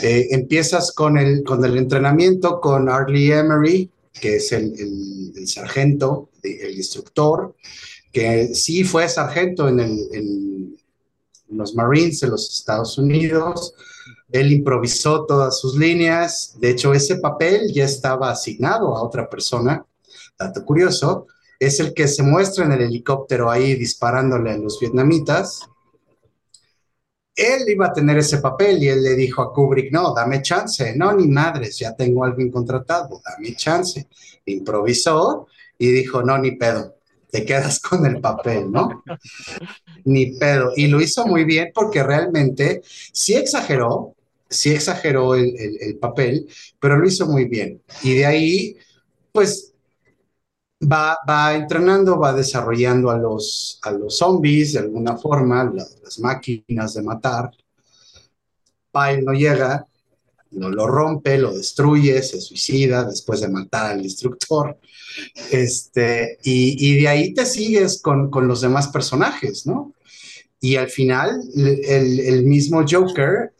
Eh, 0.04 0.28
empiezas 0.32 0.92
con 0.92 1.18
el, 1.18 1.44
con 1.44 1.64
el 1.64 1.78
entrenamiento 1.78 2.60
con 2.60 2.90
Arlie 2.90 3.38
Emery, 3.38 3.90
que 4.20 4.38
es 4.38 4.52
el, 4.52 5.34
sargento, 5.48 6.30
el 6.44 6.76
instructor, 6.76 7.56
que 8.12 8.54
sí 8.56 8.84
fue 8.84 9.08
sargento 9.10 9.68
en, 9.68 9.80
en, 9.80 10.78
los 11.50 11.76
Marines 11.76 12.20
de 12.22 12.28
los 12.28 12.52
Estados 12.52 12.98
Unidos. 12.98 13.76
Él 14.32 14.52
improvisó 14.52 15.26
todas 15.26 15.60
sus 15.60 15.78
líneas. 15.78 16.56
De 16.60 16.72
hecho, 16.72 16.94
ese 16.94 17.18
papel 17.18 17.72
ya 17.72 17.86
estaba 17.86 18.32
asignado 18.32 18.96
a 18.96 19.04
otra 19.04 19.30
persona. 19.30 19.86
Dato 20.38 20.66
curioso, 20.66 21.28
es 21.60 21.80
el 21.80 21.94
que 21.94 22.08
se 22.08 22.24
muestra 22.24 22.66
en 22.66 22.74
el 22.74 22.82
helicóptero 22.82 23.50
ahí 23.50 23.76
disparándole 23.76 24.52
a 24.52 24.58
los 24.58 24.80
vietnamitas 24.80 25.62
él 27.36 27.68
iba 27.68 27.88
a 27.88 27.94
tener 27.94 28.18
ese 28.18 28.38
papel 28.38 28.82
y 28.82 28.88
él 28.88 29.04
le 29.04 29.16
dijo 29.16 29.42
a 29.42 29.54
Kubrick, 29.54 29.92
no, 29.92 30.14
dame 30.14 30.42
chance, 30.42 30.96
no, 30.96 31.14
ni 31.14 31.28
madres, 31.28 31.78
ya 31.78 31.96
tengo 31.96 32.24
a 32.24 32.28
alguien 32.28 32.50
contratado, 32.50 33.22
dame 33.24 33.56
chance. 33.56 34.08
Improvisó 34.46 35.48
y 35.78 35.88
dijo, 35.92 36.24
no, 36.24 36.38
ni 36.38 36.52
pedo, 36.52 36.96
te 37.30 37.46
quedas 37.46 37.80
con 37.80 38.06
el 38.06 38.22
papel, 38.22 38.72
¿no? 38.72 39.04
ni 40.06 40.38
pedo. 40.38 40.72
Y 40.76 40.88
lo 40.88 41.02
hizo 41.02 41.28
muy 41.28 41.44
bien 41.44 41.72
porque 41.74 42.04
realmente 42.04 42.82
sí 42.86 43.34
exageró, 43.34 44.16
sí 44.50 44.72
exageró 44.72 45.36
el, 45.36 45.54
el 45.82 45.98
papel, 45.98 46.48
pero 46.80 46.98
lo 46.98 47.06
hizo 47.06 47.28
muy 47.28 47.46
bien. 47.46 47.82
Y 48.02 48.16
de 48.16 48.26
ahí, 48.26 48.78
pues 49.34 49.75
va, 50.82 51.56
entrenando, 51.56 52.20
va 52.20 52.34
desarrollando 52.34 53.10
a 53.10 53.18
los, 53.18 53.80
zombies 54.10 54.74
de 54.74 54.80
alguna 54.80 55.18
forma, 55.18 55.72
las 55.74 56.20
máquinas 56.20 56.94
de 56.94 57.02
matar. 57.02 57.52
Pyle 58.92 59.22
no 59.22 59.34
llega, 59.34 59.86
no 60.52 60.70
lo 60.70 60.88
rompe, 60.88 61.38
lo 61.38 61.54
destruye, 61.54 62.22
se 62.22 62.40
suicida 62.40 63.04
después 63.04 63.42
de 63.42 63.50
matar 63.50 63.92
al 63.92 64.04
instructor. 64.04 64.78
Este, 65.52 66.40
y, 66.44 67.02
de 67.02 67.08
ahí 67.08 67.34
te 67.34 67.46
sigues 67.46 68.02
con, 68.02 68.30
los 68.48 68.62
demás 68.62 68.88
personajes, 68.90 69.66
¿no? 69.66 69.94
Y 70.60 70.78
al 70.78 70.90
final, 70.90 71.42
el, 71.56 72.44
mismo 72.44 72.84
Joker 72.90 73.52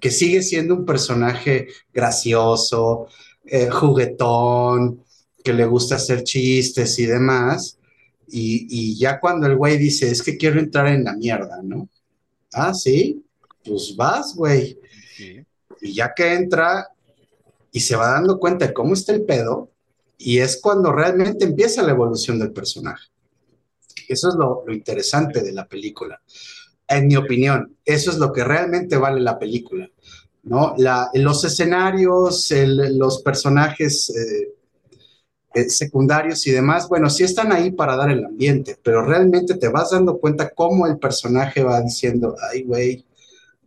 que 0.00 0.10
sigue 0.10 0.42
siendo 0.42 0.74
un 0.74 0.84
personaje 0.84 1.68
gracioso, 1.92 3.06
eh, 3.44 3.70
juguetón, 3.70 5.04
que 5.42 5.52
le 5.52 5.66
gusta 5.66 5.96
hacer 5.96 6.24
chistes 6.24 6.98
y 6.98 7.06
demás. 7.06 7.78
Y, 8.28 8.66
y, 8.70 8.98
ya 8.98 9.20
cuando 9.20 9.46
el 9.46 9.56
güey 9.56 9.76
dice, 9.76 10.10
es 10.10 10.22
que 10.22 10.36
quiero 10.36 10.58
entrar 10.58 10.86
en 10.86 11.04
la 11.04 11.14
mierda, 11.14 11.60
¿no? 11.62 11.88
Ah, 12.52 12.72
sí, 12.72 13.22
pues 13.64 13.94
vas, 13.96 14.34
güey. 14.34 14.78
Y 15.80 15.94
ya 15.94 16.12
que 16.14 16.34
entra 16.34 16.88
y 17.72 17.80
se 17.80 17.96
va 17.96 18.12
dando 18.12 18.38
cuenta 18.38 18.66
de 18.66 18.74
cómo 18.74 18.94
está 18.94 19.12
el 19.12 19.24
pedo, 19.24 19.70
y 20.18 20.38
es 20.38 20.60
cuando 20.60 20.92
realmente 20.92 21.44
empieza 21.44 21.82
la 21.82 21.92
evolución 21.92 22.38
del 22.38 22.52
personaje. 22.52 23.08
Eso 24.08 24.28
es 24.28 24.34
lo, 24.34 24.64
interesante 24.68 25.42
de 25.42 25.52
la 25.52 25.66
película. 25.66 26.20
En 26.86 27.08
mi 27.08 27.16
opinión, 27.16 27.76
eso 27.84 28.10
es 28.10 28.18
lo 28.18 28.32
que 28.32 28.44
realmente 28.44 28.96
vale 28.96 29.20
la 29.20 29.38
película. 29.38 29.88
¿no? 30.44 30.74
La, 30.76 31.10
los 31.14 31.44
escenarios, 31.44 32.52
los 32.52 33.22
personajes 33.22 34.10
eh, 34.10 34.54
eh, 35.54 35.68
secundarios 35.68 36.46
y 36.46 36.50
demás, 36.50 36.88
bueno, 36.88 37.10
sí 37.10 37.24
están 37.24 37.52
ahí 37.52 37.70
para 37.70 37.96
dar 37.96 38.10
el 38.10 38.24
ambiente, 38.24 38.76
pero 38.82 39.04
realmente 39.04 39.54
te 39.54 39.68
vas 39.68 39.90
dando 39.90 40.18
cuenta 40.18 40.50
cómo 40.50 40.86
el 40.86 40.98
personaje 40.98 41.62
va 41.62 41.80
diciendo, 41.80 42.36
ay, 42.50 42.62
güey, 42.62 43.04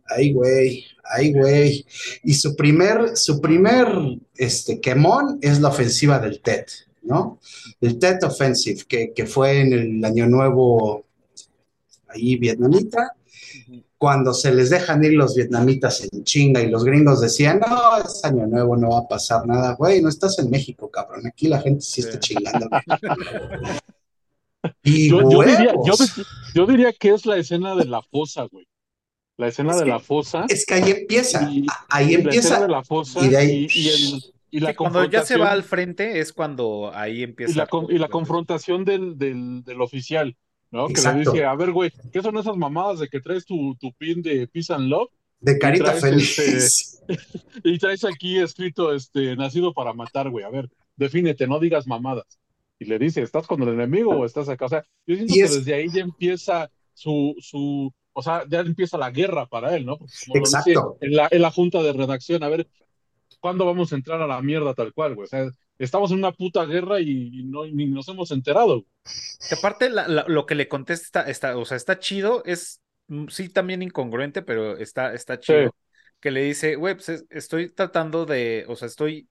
ay, 0.08 0.32
güey, 0.32 0.84
ay, 1.04 1.32
güey. 1.32 1.86
Y 2.24 2.34
su 2.34 2.56
primer, 2.56 3.16
su 3.16 3.40
primer, 3.40 3.88
este, 4.36 4.80
quemón 4.80 5.38
es 5.42 5.60
la 5.60 5.68
ofensiva 5.68 6.18
del 6.18 6.40
TED. 6.40 6.66
¿no? 7.06 7.38
El 7.80 7.98
Tet 7.98 8.22
Offensive, 8.24 8.84
que, 8.86 9.26
fue 9.26 9.60
en 9.60 9.72
el 9.72 10.04
Año 10.04 10.26
Nuevo 10.26 11.04
ahí 12.08 12.36
vietnamita, 12.36 13.14
cuando 13.98 14.34
se 14.34 14.52
les 14.52 14.70
dejan 14.70 15.02
ir 15.04 15.14
los 15.14 15.34
vietnamitas 15.34 16.06
en 16.10 16.24
chinga 16.24 16.60
y 16.60 16.68
los 16.68 16.84
gringos 16.84 17.20
decían, 17.20 17.60
no, 17.60 17.96
es 17.98 18.24
Año 18.24 18.46
Nuevo, 18.46 18.76
no 18.76 18.90
va 18.90 18.98
a 19.00 19.08
pasar 19.08 19.46
nada, 19.46 19.74
güey, 19.74 20.02
no 20.02 20.08
estás 20.08 20.38
en 20.38 20.50
México, 20.50 20.90
cabrón, 20.90 21.26
aquí 21.26 21.48
la 21.48 21.60
gente 21.60 21.80
sí, 21.80 22.02
está 22.02 22.18
chingando. 22.18 22.68
y 24.82 25.10
yo, 25.10 25.42
diría, 25.42 25.74
yo, 26.54 26.66
diría, 26.66 26.92
que 26.92 27.10
es 27.10 27.24
la 27.24 27.36
escena 27.36 27.74
de 27.74 27.86
la 27.86 28.02
fosa, 28.02 28.46
güey. 28.50 28.66
La 29.38 29.48
escena 29.48 29.76
de 29.76 29.84
la 29.84 30.00
fosa. 30.00 30.46
Es 30.48 30.64
que 30.64 30.74
ahí 30.74 30.90
empieza, 30.90 31.50
ahí 31.90 32.14
empieza. 32.14 32.60
de 32.60 32.68
la 32.68 32.82
fosa 32.82 33.20
y, 33.20 33.28
de 33.28 33.36
ahí, 33.36 33.68
y 33.70 33.88
el, 33.88 34.22
y 34.50 34.60
la 34.60 34.74
cuando 34.74 35.04
ya 35.04 35.24
se 35.24 35.36
va 35.36 35.52
al 35.52 35.62
frente 35.62 36.20
es 36.20 36.32
cuando 36.32 36.90
ahí 36.94 37.22
empieza. 37.22 37.52
Y 37.52 37.56
la, 37.56 37.68
y 37.90 37.98
la 37.98 38.08
confrontación 38.08 38.84
del, 38.84 39.18
del, 39.18 39.62
del, 39.64 39.80
oficial, 39.82 40.36
¿no? 40.70 40.88
Que 40.88 41.00
le 41.00 41.14
dice, 41.20 41.44
a 41.44 41.54
ver, 41.54 41.72
güey, 41.72 41.92
¿qué 42.12 42.22
son 42.22 42.36
esas 42.36 42.56
mamadas 42.56 43.00
de 43.00 43.08
que 43.08 43.20
traes 43.20 43.44
tu, 43.44 43.76
tu 43.76 43.92
pin 43.94 44.22
de 44.22 44.46
Peace 44.48 44.72
and 44.72 44.88
Love? 44.88 45.10
De 45.40 45.58
carita 45.58 45.92
feliz. 45.92 46.38
Este, 46.38 47.06
y 47.64 47.78
traes 47.78 48.04
aquí 48.04 48.38
escrito, 48.38 48.92
este, 48.92 49.36
nacido 49.36 49.72
para 49.72 49.92
matar, 49.92 50.30
güey. 50.30 50.44
A 50.44 50.50
ver, 50.50 50.68
defínete, 50.96 51.46
no 51.46 51.60
digas 51.60 51.86
mamadas. 51.86 52.38
Y 52.78 52.84
le 52.84 52.98
dice, 52.98 53.22
¿estás 53.22 53.46
con 53.46 53.62
el 53.62 53.70
enemigo 53.70 54.10
o 54.10 54.26
estás 54.26 54.48
acá? 54.48 54.66
O 54.66 54.68
sea, 54.68 54.84
yo 55.06 55.16
siento 55.16 55.34
que 55.34 55.42
desde 55.42 55.74
ahí 55.74 55.88
ya 55.90 56.02
empieza 56.02 56.70
su, 56.92 57.34
su, 57.38 57.92
o 58.12 58.22
sea, 58.22 58.44
ya 58.48 58.60
empieza 58.60 58.98
la 58.98 59.10
guerra 59.10 59.46
para 59.46 59.74
él, 59.76 59.86
¿no? 59.86 59.98
Exacto. 60.34 60.98
en, 61.00 61.16
la, 61.16 61.28
en 61.30 61.42
la 61.42 61.50
junta 61.50 61.82
de 61.82 61.92
redacción, 61.92 62.42
a 62.42 62.48
ver, 62.48 62.68
¿cuándo 63.40 63.64
vamos 63.64 63.92
a 63.92 63.96
entrar 63.96 64.20
a 64.20 64.26
la 64.26 64.42
mierda 64.42 64.74
tal 64.74 64.92
cual, 64.92 65.14
güey? 65.14 65.24
O 65.24 65.28
sea, 65.28 65.48
estamos 65.78 66.10
en 66.10 66.18
una 66.18 66.32
puta 66.32 66.64
guerra 66.64 67.00
y, 67.00 67.44
no, 67.44 67.66
ni 67.66 67.86
nos 67.86 68.08
hemos 68.08 68.30
enterado. 68.30 68.84
Que 69.48 69.54
aparte 69.54 69.90
lo 69.90 70.46
que 70.46 70.54
le 70.54 70.68
contesta 70.68 71.22
está, 71.22 71.56
o 71.56 71.64
sea, 71.64 71.76
está 71.76 71.98
chido, 71.98 72.42
es 72.44 72.80
mm, 73.08 73.28
sí 73.28 73.48
también 73.48 73.82
incongruente, 73.82 74.42
pero 74.42 74.76
está, 74.76 75.14
está 75.14 75.38
chido. 75.38 75.74
Que 76.20 76.30
le 76.30 76.42
dice, 76.42 76.76
güey, 76.76 76.94
pues 76.94 77.26
estoy 77.28 77.70
tratando 77.70 78.24
de, 78.24 78.64
o 78.68 78.76
sea, 78.76 78.88
estoy 78.88 79.28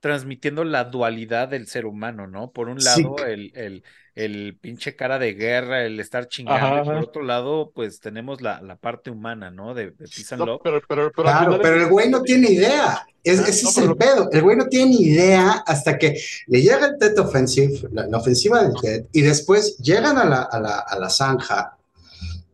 transmitiendo 0.00 0.64
la 0.64 0.84
dualidad 0.84 1.48
del 1.48 1.66
ser 1.66 1.86
humano, 1.86 2.26
¿no? 2.26 2.50
Por 2.50 2.68
un 2.68 2.78
lado, 2.78 3.16
el, 3.26 3.52
el, 3.54 3.84
el, 4.14 4.56
pinche 4.58 4.96
cara 4.96 5.18
de 5.18 5.34
guerra, 5.34 5.84
el 5.84 6.00
estar 6.00 6.26
chingando, 6.26 6.84
por 6.84 6.96
otro 6.96 7.22
lado, 7.22 7.70
pues 7.74 8.00
tenemos 8.00 8.40
la, 8.40 8.62
la 8.62 8.76
parte 8.76 9.10
humana, 9.10 9.50
¿no? 9.50 9.74
De, 9.74 9.90
de 9.90 10.08
pero, 10.30 10.60
pero, 10.88 11.12
claro, 11.12 11.58
pero 11.60 11.76
el 11.76 11.88
güey 11.88 12.08
no 12.08 12.22
tiene 12.22 12.50
idea. 12.50 13.06
Es, 13.22 13.40
ese 13.40 13.68
es 13.68 13.76
el 13.76 13.94
pedo. 13.94 14.30
El 14.32 14.40
güey 14.40 14.56
no 14.56 14.66
tiene 14.66 14.92
ni 14.92 15.02
idea 15.02 15.62
hasta 15.66 15.98
que 15.98 16.18
le 16.46 16.62
llega 16.62 16.86
el 16.86 16.98
Tet 16.98 17.18
Offensive, 17.18 17.88
la, 17.92 18.06
ofensiva 18.16 18.62
del 18.62 18.72
Tet, 18.80 19.08
y 19.12 19.20
después 19.20 19.76
llegan 19.78 20.16
a 20.16 20.24
la, 20.24 20.42
a 20.42 20.58
la, 20.58 20.78
a 20.78 20.98
la 20.98 21.10
zanja 21.10 21.76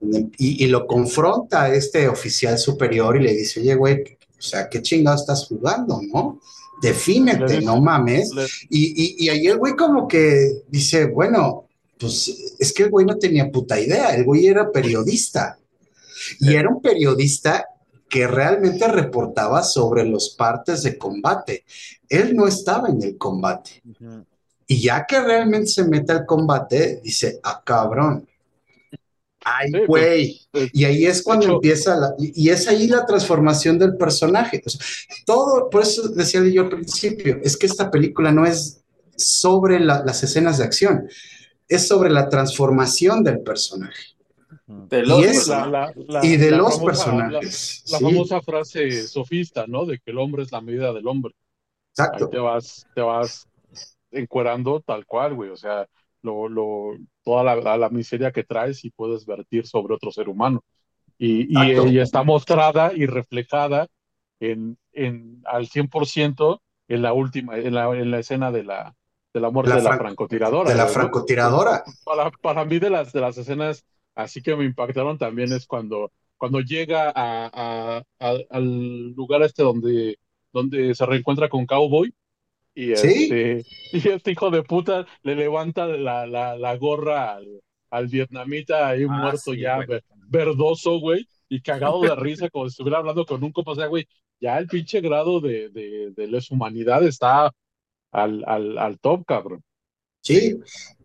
y, 0.00 0.64
y, 0.64 0.66
lo 0.66 0.86
confronta 0.86 1.72
este 1.72 2.08
oficial 2.08 2.58
superior 2.58 3.16
y 3.16 3.22
le 3.22 3.32
dice, 3.32 3.60
oye, 3.60 3.74
güey, 3.74 4.18
o 4.38 4.42
sea, 4.42 4.68
¿qué 4.68 4.82
chingado 4.82 5.16
estás 5.16 5.46
jugando, 5.46 6.00
no? 6.12 6.40
Defínete, 6.80 7.60
no 7.60 7.80
mames. 7.80 8.30
Y, 8.68 9.24
y, 9.24 9.28
ahí 9.28 9.46
el 9.46 9.58
güey 9.58 9.74
como 9.74 10.06
que 10.06 10.62
dice, 10.68 11.06
bueno, 11.06 11.66
pues 11.98 12.56
es 12.58 12.72
que 12.72 12.84
el 12.84 12.90
güey 12.90 13.06
no 13.06 13.16
tenía 13.16 13.50
puta 13.50 13.80
idea, 13.80 14.14
el 14.14 14.24
güey 14.24 14.46
era 14.46 14.70
periodista. 14.70 15.58
Y 16.40 16.54
era 16.54 16.68
un 16.68 16.80
periodista 16.80 17.64
que 18.08 18.26
realmente 18.26 18.86
reportaba 18.88 19.62
sobre 19.62 20.04
los 20.04 20.30
partes 20.30 20.82
de 20.82 20.96
combate. 20.96 21.64
Él 22.08 22.36
no 22.36 22.46
estaba 22.46 22.88
en 22.88 23.02
el 23.02 23.16
combate. 23.16 23.82
Y 24.66 24.80
ya 24.80 25.06
que 25.06 25.20
realmente 25.20 25.68
se 25.68 25.84
mete 25.84 26.12
al 26.12 26.26
combate, 26.26 27.00
dice, 27.02 27.40
ah, 27.42 27.62
cabrón, 27.64 28.26
ay, 29.46 29.70
pues, 29.70 29.86
güey. 29.86 30.40
Pues, 30.50 30.70
y 30.72 30.84
ahí 30.84 31.06
es 31.06 31.22
cuando 31.22 31.46
empieza 31.46 31.96
la, 31.96 32.14
y 32.18 32.50
es 32.50 32.66
ahí 32.66 32.88
la 32.88 33.06
transformación 33.06 33.78
del 33.78 33.96
personaje. 33.96 34.62
todo, 35.24 35.70
por 35.70 35.82
eso 35.82 36.08
decía 36.08 36.42
yo 36.44 36.62
al 36.62 36.68
principio, 36.68 37.38
es 37.42 37.56
que 37.56 37.66
esta 37.66 37.90
película 37.90 38.32
no 38.32 38.44
es 38.44 38.82
sobre 39.16 39.78
las 39.80 40.22
escenas 40.22 40.58
de 40.58 40.64
acción, 40.64 41.08
es 41.68 41.86
sobre 41.86 42.10
la 42.10 42.28
transformación 42.28 43.22
del 43.22 43.40
personaje. 43.40 44.16
y, 46.22 46.36
de 46.36 46.50
los 46.50 46.78
personajes. 46.80 47.84
La, 47.88 48.00
famosa 48.00 48.40
frase 48.42 49.06
sofista, 49.06 49.66
¿no? 49.68 49.86
De 49.86 49.98
que 49.98 50.10
el 50.10 50.18
hombre 50.18 50.42
es 50.42 50.52
la 50.52 50.60
medida 50.60 50.92
del 50.92 51.06
hombre. 51.06 51.34
Exacto. 51.90 52.28
te 52.28 52.38
vas, 52.38 52.86
te 52.94 53.00
vas 53.00 53.48
encuerando 54.10 54.80
tal 54.80 55.06
cual, 55.06 55.34
güey. 55.34 55.50
O 55.50 55.56
sea, 55.56 55.86
lo, 56.22 56.48
lo, 56.48 56.96
toda 57.26 57.42
la, 57.42 57.76
la, 57.76 57.88
miseria 57.90 58.30
que 58.30 58.44
traes 58.44 58.84
y 58.84 58.90
puedes 58.90 59.26
vertir 59.26 59.66
sobre 59.66 59.94
otro 59.94 60.12
ser 60.12 60.28
humano. 60.28 60.62
Y, 61.18 61.48
y, 61.50 61.98
está 61.98 62.22
mostrada 62.22 62.92
y 62.94 63.06
reflejada 63.06 63.88
en, 64.38 64.78
en, 64.92 65.42
al 65.44 65.66
100% 65.66 66.60
en 66.86 67.02
la 67.02 67.12
última, 67.12 67.58
en 67.58 67.74
la, 67.74 67.90
en 67.96 68.12
la 68.12 68.20
escena 68.20 68.52
de 68.52 68.62
la, 68.62 68.94
de 69.34 69.40
la 69.40 69.50
muerte 69.50 69.74
de 69.74 69.82
la 69.82 69.98
francotiradora. 69.98 70.70
De 70.70 70.76
la 70.76 70.86
francotiradora. 70.86 71.82
Para, 72.04 72.30
para 72.30 72.64
mí 72.64 72.78
de 72.78 72.90
las, 72.90 73.12
de 73.12 73.20
las 73.20 73.36
escenas 73.36 73.84
así 74.14 74.40
que 74.40 74.54
me 74.54 74.64
impactaron 74.64 75.18
también 75.18 75.52
es 75.52 75.66
cuando, 75.66 76.12
cuando 76.36 76.60
llega 76.60 77.12
a, 77.14 78.02
a, 78.20 78.34
al 78.50 79.10
lugar 79.14 79.42
este 79.42 79.64
donde, 79.64 80.20
donde 80.52 80.94
se 80.94 81.06
reencuentra 81.06 81.48
con 81.48 81.66
Cowboy 81.66 82.14
y 82.76 82.92
este, 82.92 83.64
y 83.92 84.08
este 84.08 84.32
hijo 84.32 84.50
de 84.50 84.62
puta 84.62 85.06
le 85.22 85.34
levanta 85.34 85.86
la, 85.86 86.26
la, 86.26 86.58
la 86.58 86.76
gorra 86.76 87.36
al, 87.36 87.62
al, 87.88 88.06
vietnamita 88.06 88.88
ahí 88.88 89.04
ah, 89.04 89.12
muerto 89.12 89.54
ya 89.54 89.78
verdoso, 90.28 91.00
güey, 91.00 91.26
y 91.48 91.62
cagado 91.62 92.02
de 92.02 92.14
risa 92.14 92.50
como 92.50 92.66
si 92.68 92.74
estuviera 92.74 92.98
hablando 92.98 93.24
con 93.24 93.42
un 93.42 93.50
copa, 93.50 93.72
o 93.72 93.74
sea, 93.74 93.86
güey, 93.86 94.06
ya 94.38 94.58
el 94.58 94.66
pinche 94.66 95.00
grado 95.00 95.40
de, 95.40 95.70
de, 95.70 96.10
de 96.10 96.26
deshumanidad 96.26 97.02
está 97.02 97.50
al, 98.12 98.44
al, 98.46 98.76
al 98.76 98.98
top, 98.98 99.24
cabrón. 99.24 99.62
Sí, 100.20 100.58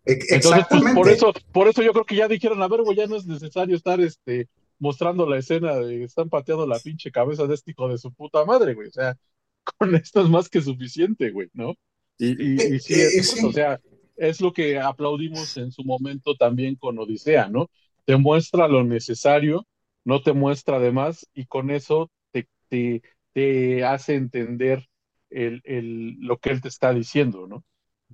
Entonces, 0.04 0.66
pues, 0.68 0.94
por 0.94 1.08
eso, 1.08 1.32
por 1.52 1.68
eso 1.68 1.82
yo 1.82 1.92
creo 1.92 2.04
que 2.04 2.16
ya 2.16 2.28
dijeron, 2.28 2.60
a 2.62 2.68
ver, 2.68 2.82
güey, 2.82 2.98
ya 2.98 3.06
no 3.06 3.16
es 3.16 3.24
necesario 3.24 3.76
estar 3.76 3.98
este 4.00 4.46
mostrando 4.78 5.26
la 5.26 5.38
escena 5.38 5.76
de 5.76 5.98
que 5.98 6.04
están 6.04 6.28
pateando 6.28 6.66
la 6.66 6.78
pinche 6.80 7.10
cabeza 7.12 7.46
de 7.46 7.54
este 7.54 7.70
hijo 7.70 7.88
de 7.88 7.98
su 7.98 8.12
puta 8.12 8.44
madre, 8.44 8.74
güey. 8.74 8.88
O 8.88 8.90
sea, 8.90 9.16
con 9.78 9.94
esto 9.94 10.22
es 10.22 10.28
más 10.28 10.48
que 10.48 10.60
suficiente, 10.60 11.30
güey, 11.30 11.48
¿no? 11.52 11.74
Y, 12.18 12.74
y, 12.74 12.78
sí, 12.78 12.94
es, 12.94 13.42
o 13.42 13.52
sea, 13.52 13.80
es 14.16 14.40
lo 14.40 14.52
que 14.52 14.78
aplaudimos 14.78 15.56
en 15.56 15.72
su 15.72 15.82
momento 15.82 16.36
también 16.36 16.76
con 16.76 16.98
Odisea, 16.98 17.48
¿no? 17.48 17.68
Te 18.04 18.16
muestra 18.16 18.68
lo 18.68 18.84
necesario, 18.84 19.66
no 20.04 20.22
te 20.22 20.32
muestra 20.32 20.76
además, 20.76 21.26
y 21.34 21.46
con 21.46 21.70
eso 21.70 22.10
te, 22.30 22.48
te, 22.68 23.02
te 23.32 23.84
hace 23.84 24.14
entender 24.14 24.88
el, 25.30 25.62
el, 25.64 26.16
lo 26.20 26.38
que 26.38 26.50
él 26.50 26.60
te 26.60 26.68
está 26.68 26.92
diciendo, 26.92 27.46
¿no? 27.48 27.64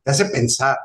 Te 0.03 0.11
hace 0.11 0.27
pensar. 0.27 0.79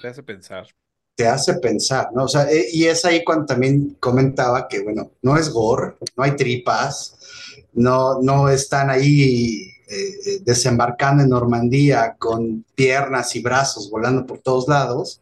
Te 0.00 0.08
hace 0.08 0.22
pensar. 0.22 0.66
Te 1.14 1.26
hace 1.26 1.54
pensar, 1.54 2.08
¿no? 2.14 2.24
O 2.24 2.28
sea, 2.28 2.50
eh, 2.50 2.66
y 2.72 2.86
es 2.86 3.04
ahí 3.04 3.22
cuando 3.22 3.46
también 3.46 3.96
comentaba 4.00 4.66
que, 4.66 4.80
bueno, 4.80 5.12
no 5.22 5.36
es 5.36 5.50
gore, 5.50 5.96
no 6.16 6.24
hay 6.24 6.34
tripas, 6.34 7.66
no, 7.74 8.20
no 8.22 8.48
están 8.48 8.90
ahí 8.90 9.70
eh, 9.92 10.40
desembarcando 10.44 11.24
en 11.24 11.30
Normandía 11.30 12.14
con 12.16 12.64
piernas 12.74 13.34
y 13.34 13.40
brazos 13.40 13.90
volando 13.90 14.24
por 14.24 14.38
todos 14.38 14.68
lados, 14.68 15.20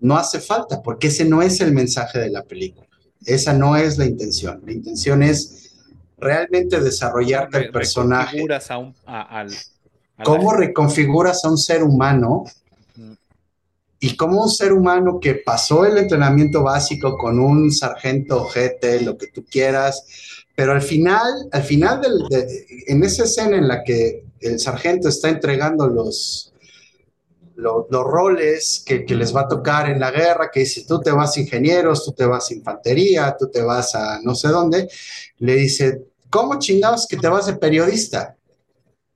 no 0.00 0.16
hace 0.18 0.40
falta, 0.40 0.82
porque 0.82 1.06
ese 1.06 1.24
no 1.24 1.40
es 1.40 1.60
el 1.62 1.72
mensaje 1.72 2.18
de 2.18 2.28
la 2.28 2.42
película. 2.42 2.86
Esa 3.24 3.54
no 3.54 3.76
es 3.76 3.96
la 3.96 4.04
intención. 4.04 4.62
La 4.66 4.72
intención 4.72 5.22
es 5.22 5.72
realmente 6.18 6.80
desarrollarte 6.80 7.58
el 7.58 7.70
personaje. 7.70 8.44
A 9.06 9.46
¿Cómo 10.22 10.52
reconfiguras 10.52 11.44
a 11.44 11.50
un 11.50 11.58
ser 11.58 11.82
humano? 11.82 12.44
Y 13.98 14.16
cómo 14.16 14.42
un 14.42 14.50
ser 14.50 14.74
humano 14.74 15.18
que 15.18 15.36
pasó 15.36 15.86
el 15.86 15.96
entrenamiento 15.96 16.62
básico 16.62 17.16
con 17.16 17.40
un 17.40 17.72
sargento 17.72 18.46
GT, 18.46 19.02
lo 19.02 19.16
que 19.16 19.28
tú 19.28 19.46
quieras, 19.50 20.04
pero 20.54 20.72
al 20.72 20.82
final, 20.82 21.48
al 21.50 21.62
final 21.62 22.00
del, 22.00 22.22
en 22.86 23.02
esa 23.02 23.24
escena 23.24 23.56
en 23.56 23.68
la 23.68 23.82
que 23.82 24.24
el 24.40 24.60
sargento 24.60 25.08
está 25.08 25.28
entregando 25.28 25.88
los, 25.88 26.52
los, 27.56 27.88
roles 27.90 28.82
que, 28.86 29.04
que, 29.04 29.14
les 29.14 29.34
va 29.34 29.42
a 29.42 29.48
tocar 29.48 29.90
en 29.90 29.98
la 29.98 30.10
guerra, 30.10 30.50
que 30.52 30.60
dice, 30.60 30.84
tú 30.86 31.00
te 31.00 31.10
vas 31.10 31.36
a 31.36 31.40
ingenieros, 31.40 32.04
tú 32.04 32.12
te 32.12 32.26
vas 32.26 32.50
a 32.50 32.54
infantería, 32.54 33.34
tú 33.38 33.48
te 33.50 33.62
vas 33.62 33.94
a 33.94 34.20
no 34.22 34.34
sé 34.34 34.48
dónde, 34.48 34.88
le 35.38 35.54
dice, 35.56 36.04
¿cómo 36.30 36.58
chingados 36.58 37.06
que 37.08 37.16
te 37.16 37.28
vas 37.28 37.46
de 37.46 37.54
periodista? 37.54 38.36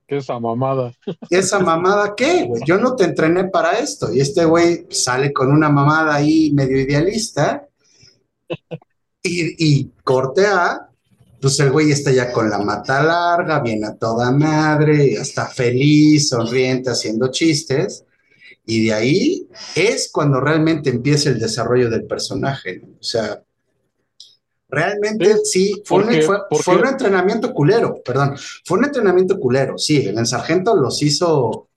¿Qué 0.07 0.17
esa 0.17 0.39
mamada? 0.39 0.91
¿Esa 1.29 1.59
mamada 1.59 2.15
qué, 2.15 2.43
güey? 2.45 2.63
Yo 2.65 2.79
no 2.79 2.95
te 2.95 3.03
entrené 3.03 3.45
para 3.45 3.73
esto. 3.73 4.11
Y 4.11 4.19
este 4.19 4.43
güey 4.43 4.87
sale 4.89 5.31
con 5.31 5.51
una 5.51 5.69
mamada 5.69 6.15
ahí 6.15 6.51
medio 6.51 6.79
idealista 6.79 7.67
y, 9.21 9.81
y 9.81 9.91
corte 10.03 10.47
A, 10.47 10.88
pues 11.41 11.59
el 11.59 11.71
güey 11.71 11.91
está 11.91 12.11
ya 12.11 12.31
con 12.31 12.49
la 12.49 12.59
mata 12.59 13.01
larga, 13.01 13.59
viene 13.59 13.87
a 13.87 13.95
toda 13.95 14.31
madre, 14.31 15.17
hasta 15.17 15.47
feliz, 15.47 16.29
sonriente, 16.29 16.89
haciendo 16.89 17.29
chistes. 17.31 18.05
Y 18.65 18.85
de 18.85 18.93
ahí 18.93 19.47
es 19.75 20.11
cuando 20.11 20.39
realmente 20.39 20.89
empieza 20.89 21.29
el 21.29 21.39
desarrollo 21.39 21.89
del 21.89 22.05
personaje. 22.05 22.81
O 22.99 23.03
sea, 23.03 23.41
realmente 24.69 25.37
sí, 25.43 25.81
fue, 25.85 26.03
un, 26.03 26.85
entrenamiento 26.85 27.53
culero, 27.53 28.01
perdón, 28.03 28.35
fue 28.65 28.77
un 28.77 28.85
entrenamiento 28.85 29.39
culero, 29.39 29.77
sí, 29.77 30.05
el 30.05 30.25
sargento 30.27 30.75
los 30.75 31.01
hizo 31.01 31.67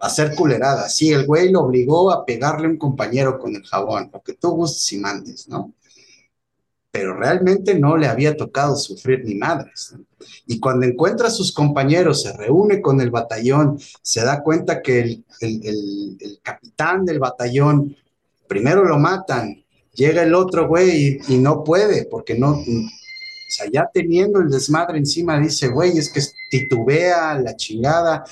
hacer 0.00 0.34
culeradas, 0.34 0.96
sí, 0.96 1.12
el 1.12 1.24
güey 1.24 1.52
lo 1.52 1.60
obligó 1.60 2.10
a 2.10 2.24
pegarle 2.26 2.66
a 2.66 2.70
un 2.70 2.78
compañero 2.78 3.38
con 3.38 3.54
el 3.54 3.62
jabón, 3.62 4.10
lo 4.12 4.20
que 4.20 4.34
tú 4.34 4.50
gustes 4.50 4.92
y 4.92 4.98
mandes, 4.98 5.48
¿no? 5.48 5.72
Pero 6.92 7.16
realmente 7.16 7.74
no 7.74 7.96
le 7.96 8.06
había 8.06 8.36
tocado 8.36 8.76
sufrir 8.76 9.24
ni 9.24 9.34
madres. 9.34 9.96
Y 10.46 10.60
cuando 10.60 10.86
encuentra 10.86 11.26
a 11.26 11.32
sus 11.32 11.52
compañeros, 11.52 12.22
se 12.22 12.36
reúne 12.36 12.80
con 12.80 13.00
el 13.00 13.10
batallón, 13.10 13.80
se 14.02 14.24
da 14.24 14.42
cuenta 14.42 14.80
que 14.82 15.00
el, 15.00 15.24
el 15.40 16.38
capitán 16.42 17.04
del 17.04 17.18
batallón 17.18 17.96
primero 18.46 18.84
lo 18.84 18.98
matan, 18.98 19.64
llega 19.94 20.22
el 20.22 20.34
otro 20.34 20.68
güey 20.68 21.20
y, 21.26 21.38
no 21.38 21.64
puede, 21.64 22.04
porque 22.04 22.38
no, 22.38 22.50
o 22.50 22.64
sea, 23.48 23.66
ya 23.72 23.88
teniendo 23.92 24.40
el 24.40 24.50
desmadre 24.50 24.98
encima, 24.98 25.38
dice, 25.38 25.68
güey, 25.68 25.96
es 25.96 26.12
que 26.12 26.20
titubea 26.50 27.34
la 27.38 27.56
chingada, 27.56 28.24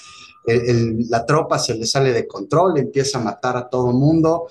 la 0.47 1.25
tropa 1.25 1.59
se 1.59 1.75
le 1.75 1.87
sale 1.87 2.13
de 2.13 2.27
control, 2.27 2.79
empieza 2.79 3.19
a 3.19 3.23
matar 3.23 3.57
a 3.57 3.69
todo 3.69 3.93
mundo, 3.93 4.49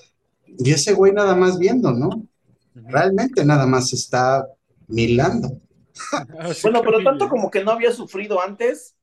y 0.58 0.72
ese 0.72 0.94
güey 0.94 1.14
nada 1.14 1.36
más 1.36 1.60
viendo, 1.60 1.92
¿no? 1.92 2.28
Realmente 2.74 3.44
nada 3.46 3.66
más 3.66 3.94
está 3.94 4.46
milando. 4.88 5.62
bueno, 6.64 6.82
pero 6.82 7.04
tanto 7.04 7.28
como 7.28 7.52
que 7.52 7.64
no 7.64 7.72
había 7.72 7.92
sufrido 7.92 8.42
antes, 8.42 8.96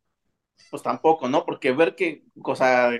pues 0.70 0.82
tampoco, 0.82 1.28
¿no? 1.28 1.44
Porque 1.44 1.72
ver 1.72 1.94
que, 1.94 2.24
o 2.42 2.56
sea, 2.56 2.90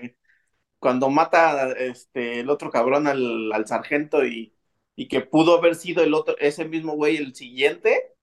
cuando 0.78 1.08
mata 1.10 1.72
este, 1.72 2.40
el 2.40 2.50
otro 2.50 2.70
cabrón 2.70 3.06
al, 3.06 3.52
al 3.52 3.66
sargento 3.66 4.24
y 4.24 4.52
y 4.96 5.08
que 5.08 5.20
pudo 5.20 5.58
haber 5.58 5.74
sido 5.74 6.02
el 6.02 6.14
otro, 6.14 6.34
ese 6.38 6.64
mismo 6.64 6.94
güey 6.94 7.18
el 7.18 7.34
siguiente. 7.34 8.14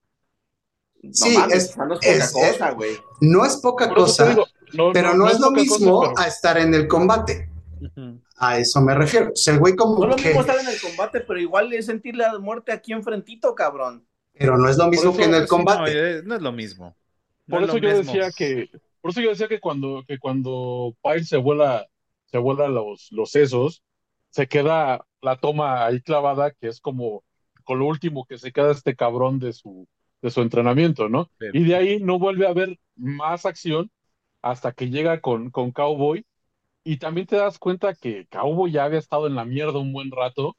No 1.00 1.12
sí, 1.12 1.36
es, 1.50 1.76
no 1.76 1.94
es 1.94 2.32
poca 2.32 2.32
cosa, 2.32 2.70
güey. 2.72 2.96
No 3.20 3.44
es 3.44 3.56
poca 3.58 3.94
cosa, 3.94 4.36
pero 4.92 5.14
no, 5.14 5.28
es, 5.28 5.38
lo 5.38 5.50
mismo 5.52 6.12
a 6.16 6.26
estar 6.26 6.58
en 6.58 6.74
el 6.74 6.88
combate. 6.88 7.48
A 8.36 8.58
eso 8.58 8.80
me 8.80 8.94
refiero. 8.94 9.30
O 9.32 9.36
sea, 9.36 9.54
el 9.54 9.60
güey 9.60 9.76
como 9.76 10.04
no 10.04 10.14
es 10.14 10.22
lo 10.22 10.28
mismo 10.28 10.40
estar 10.40 10.58
en 10.58 10.68
el 10.68 10.80
combate, 10.80 11.20
pero 11.20 11.40
igual 11.40 11.72
es 11.72 11.86
sentir 11.86 12.16
la 12.16 12.38
muerte 12.38 12.72
aquí 12.72 12.92
enfrentito, 12.92 13.54
cabrón. 13.54 14.06
Pero 14.32 14.58
no 14.58 14.68
es 14.68 14.76
lo 14.76 14.88
mismo 14.88 15.16
que 15.16 15.24
en 15.24 15.34
el 15.34 15.46
combate. 15.46 16.18
Eh, 16.18 16.22
no, 16.24 16.34
es 16.34 16.42
lo 16.42 16.52
mismo. 16.52 16.96
por 17.48 17.62
eso 17.62 17.78
yo 17.78 17.96
decía 17.96 18.30
que, 18.36 18.68
por 19.00 19.12
eso 19.12 19.20
yo 19.20 19.30
decía 19.30 19.48
que 19.48 19.60
cuando, 19.60 20.04
que 20.06 20.18
cuando 20.18 20.96
Pyle 21.02 21.24
se 21.24 21.36
vuela, 21.36 21.86
se 22.26 22.38
vuela 22.38 22.68
los, 22.68 23.08
los 23.12 23.30
sesos, 23.30 23.82
se 24.30 24.48
queda 24.48 25.06
la 25.22 25.36
toma 25.36 25.86
ahí 25.86 26.00
clavada, 26.00 26.50
que 26.50 26.68
es 26.68 26.80
como 26.80 27.22
con 27.64 27.78
lo 27.78 27.86
último 27.86 28.26
que 28.26 28.38
se 28.38 28.52
queda 28.52 28.72
este 28.72 28.94
cabrón 28.96 29.38
de 29.38 29.52
su, 29.52 29.88
de 30.22 30.30
su 30.30 30.42
entrenamiento, 30.42 31.08
¿no? 31.08 31.30
Y 31.52 31.64
de 31.64 31.74
ahí 31.76 32.00
no 32.00 32.18
vuelve 32.18 32.46
a 32.46 32.50
haber 32.50 32.78
más 32.96 33.46
acción 33.46 33.90
hasta 34.42 34.72
que 34.72 34.90
llega 34.90 35.20
con, 35.20 35.50
con 35.50 35.70
Cowboy. 35.70 36.26
Y 36.84 36.98
también 36.98 37.26
te 37.26 37.36
das 37.36 37.58
cuenta 37.58 37.94
que 37.94 38.26
Cowboy 38.26 38.70
ya 38.70 38.84
había 38.84 38.98
estado 38.98 39.26
en 39.26 39.34
la 39.34 39.44
mierda 39.44 39.78
un 39.78 39.92
buen 39.92 40.10
rato 40.10 40.56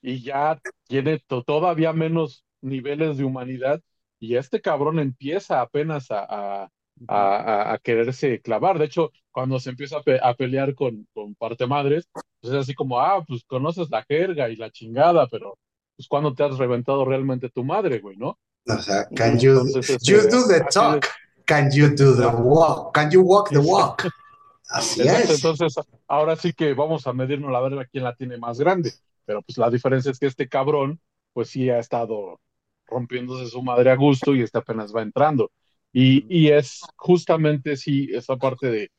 y 0.00 0.22
ya 0.22 0.58
tiene 0.88 1.22
todavía 1.46 1.92
menos 1.92 2.44
niveles 2.62 3.18
de 3.18 3.24
humanidad. 3.24 3.80
Y 4.18 4.36
este 4.36 4.62
cabrón 4.62 4.98
empieza 4.98 5.60
apenas 5.60 6.10
a, 6.10 6.70
a, 7.08 7.78
quererse 7.82 8.40
clavar. 8.40 8.78
De 8.78 8.86
hecho, 8.86 9.12
cuando 9.30 9.60
se 9.60 9.70
empieza 9.70 9.98
a, 10.22 10.34
pelear 10.34 10.74
con, 10.74 11.06
con 11.12 11.34
parte 11.34 11.66
madres, 11.66 12.08
pues 12.12 12.54
es 12.54 12.60
así 12.60 12.74
como, 12.74 13.00
ah, 13.00 13.22
pues 13.26 13.44
conoces 13.44 13.90
la 13.90 14.02
jerga 14.04 14.48
y 14.48 14.56
la 14.56 14.70
chingada, 14.70 15.26
pero 15.26 15.58
pues 15.96 16.08
cuando 16.08 16.34
te 16.34 16.42
has 16.42 16.56
reventado 16.56 17.04
realmente 17.04 17.50
tu 17.50 17.64
madre, 17.64 18.00
güey, 18.00 18.16
¿no? 18.16 18.38
O 18.66 18.78
sea, 18.78 19.06
can 19.14 19.38
you, 19.38 19.62
este, 19.78 19.98
you 20.02 20.22
do 20.22 20.48
the 20.48 20.64
talk? 20.72 21.06
Can 21.44 21.70
you 21.70 21.88
do 21.88 22.16
the 22.16 22.28
walk? 22.28 22.94
Can 22.94 23.10
you 23.10 23.20
walk 23.20 23.50
the 23.50 23.58
walk? 23.58 24.08
Así 24.68 25.02
es. 25.02 25.30
Entonces, 25.30 25.74
ahora 26.06 26.36
sí 26.36 26.52
que 26.52 26.74
vamos 26.74 27.06
a 27.06 27.12
medirnos 27.12 27.52
la 27.52 27.60
verga 27.60 27.84
quién 27.84 28.04
la 28.04 28.14
tiene 28.14 28.38
más 28.38 28.58
grande. 28.58 28.92
Pero 29.24 29.42
pues 29.42 29.58
la 29.58 29.70
diferencia 29.70 30.10
es 30.10 30.18
que 30.18 30.26
este 30.26 30.48
cabrón, 30.48 31.00
pues 31.32 31.48
sí 31.50 31.70
ha 31.70 31.78
estado 31.78 32.40
rompiéndose 32.86 33.48
su 33.48 33.62
madre 33.62 33.90
a 33.90 33.96
gusto 33.96 34.34
y 34.34 34.42
este 34.42 34.58
apenas 34.58 34.94
va 34.94 35.02
entrando. 35.02 35.50
Y, 35.96 36.48
es 36.48 36.80
justamente, 36.96 37.76
sí, 37.76 38.08
esa 38.12 38.36
parte 38.36 38.68
de, 38.68 38.90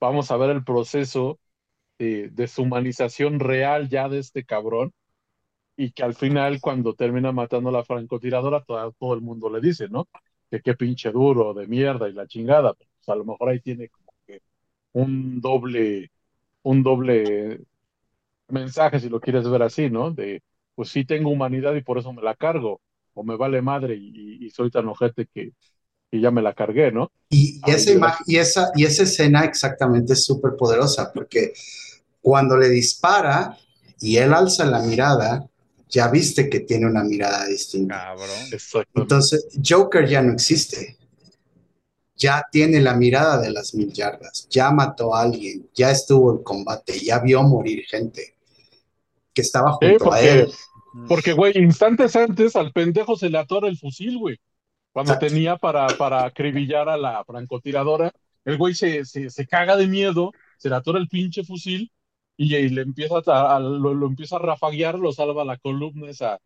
vamos 0.00 0.30
a 0.30 0.36
ver 0.38 0.48
el 0.48 0.64
proceso 0.64 1.38
de 1.98 2.30
deshumanización 2.30 3.38
real 3.38 3.90
ya 3.90 4.08
de 4.08 4.18
este 4.18 4.44
cabrón, 4.44 4.92
y 5.76 5.92
que 5.92 6.02
al 6.02 6.14
final, 6.14 6.60
cuando 6.60 6.94
termina 6.94 7.32
matando 7.32 7.68
a 7.68 7.72
la 7.72 7.84
francotiradora, 7.84 8.64
todo, 8.64 8.92
todo 8.98 9.14
el 9.14 9.20
mundo 9.20 9.50
le 9.50 9.60
dice, 9.60 9.88
¿no? 9.88 10.08
Que 10.50 10.60
qué 10.62 10.74
pinche 10.74 11.12
duro, 11.12 11.54
de 11.54 11.66
mierda 11.66 12.08
y 12.08 12.14
la 12.14 12.26
chingada. 12.26 12.74
Pues 12.74 13.08
a 13.08 13.14
lo 13.14 13.24
mejor 13.24 13.50
ahí 13.50 13.60
tiene 13.60 13.88
como 13.90 14.07
un 15.02 15.40
doble, 15.40 16.10
un 16.62 16.82
doble 16.82 17.60
mensaje, 18.48 19.00
si 19.00 19.08
lo 19.08 19.20
quieres 19.20 19.48
ver 19.48 19.62
así, 19.62 19.90
¿no? 19.90 20.10
De, 20.10 20.42
pues 20.74 20.90
sí 20.90 21.04
tengo 21.04 21.30
humanidad 21.30 21.74
y 21.74 21.82
por 21.82 21.98
eso 21.98 22.12
me 22.12 22.22
la 22.22 22.34
cargo, 22.34 22.80
o 23.14 23.22
me 23.22 23.36
vale 23.36 23.62
madre 23.62 23.96
y, 23.96 24.44
y 24.44 24.50
soy 24.50 24.70
tan 24.70 24.88
ojete 24.88 25.26
que, 25.32 25.52
y 26.10 26.20
ya 26.20 26.30
me 26.30 26.42
la 26.42 26.54
cargué, 26.54 26.90
¿no? 26.90 27.10
Y, 27.30 27.60
esa, 27.66 28.18
y, 28.26 28.36
esa, 28.36 28.70
y 28.74 28.84
esa 28.84 29.02
escena 29.04 29.44
exactamente 29.44 30.14
es 30.14 30.24
súper 30.24 30.56
poderosa, 30.56 31.12
porque 31.12 31.52
cuando 32.20 32.56
le 32.56 32.68
dispara 32.68 33.56
y 34.00 34.16
él 34.16 34.32
alza 34.32 34.64
la 34.64 34.82
mirada, 34.82 35.46
ya 35.88 36.08
viste 36.08 36.48
que 36.48 36.60
tiene 36.60 36.86
una 36.86 37.04
mirada 37.04 37.46
distinta. 37.46 37.94
Cabrón. 37.94 38.84
Entonces, 38.94 39.48
Joker 39.66 40.06
ya 40.06 40.22
no 40.22 40.32
existe. 40.32 40.97
Ya 42.18 42.44
tiene 42.50 42.80
la 42.80 42.94
mirada 42.94 43.40
de 43.40 43.50
las 43.50 43.74
mil 43.74 43.92
yardas, 43.92 44.48
ya 44.50 44.70
mató 44.70 45.14
a 45.14 45.22
alguien, 45.22 45.70
ya 45.72 45.90
estuvo 45.90 46.32
en 46.32 46.42
combate, 46.42 46.98
ya 46.98 47.20
vio 47.20 47.42
morir 47.44 47.84
gente 47.86 48.34
que 49.32 49.42
estaba 49.42 49.72
junto 49.72 50.12
a 50.12 50.20
él. 50.20 50.50
Porque, 51.08 51.32
güey, 51.32 51.56
instantes 51.56 52.16
antes 52.16 52.56
al 52.56 52.72
pendejo 52.72 53.16
se 53.16 53.30
le 53.30 53.38
atora 53.38 53.68
el 53.68 53.78
fusil, 53.78 54.18
güey 54.18 54.38
cuando 54.98 55.16
tenía 55.18 55.56
para, 55.56 55.86
para 55.96 56.24
acribillar 56.24 56.88
a 56.88 56.96
la 56.96 57.24
francotiradora, 57.24 58.12
el 58.44 58.58
güey 58.58 58.74
se, 58.74 59.04
se, 59.04 59.46
caga 59.46 59.76
de 59.76 59.86
miedo, 59.86 60.32
se 60.56 60.68
le 60.68 60.74
atora 60.74 60.98
el 60.98 61.06
pinche 61.06 61.44
fusil 61.44 61.92
y, 62.36 62.68
le 62.68 62.82
empieza 62.82 63.22
a, 63.26 63.60
lo, 63.60 64.06
empieza 64.06 64.36
a 64.36 64.40
rafaguear, 64.40 64.98
lo 64.98 65.12
salva 65.12 65.44
la 65.44 65.56
columna 65.58 66.10
esa 66.10 66.40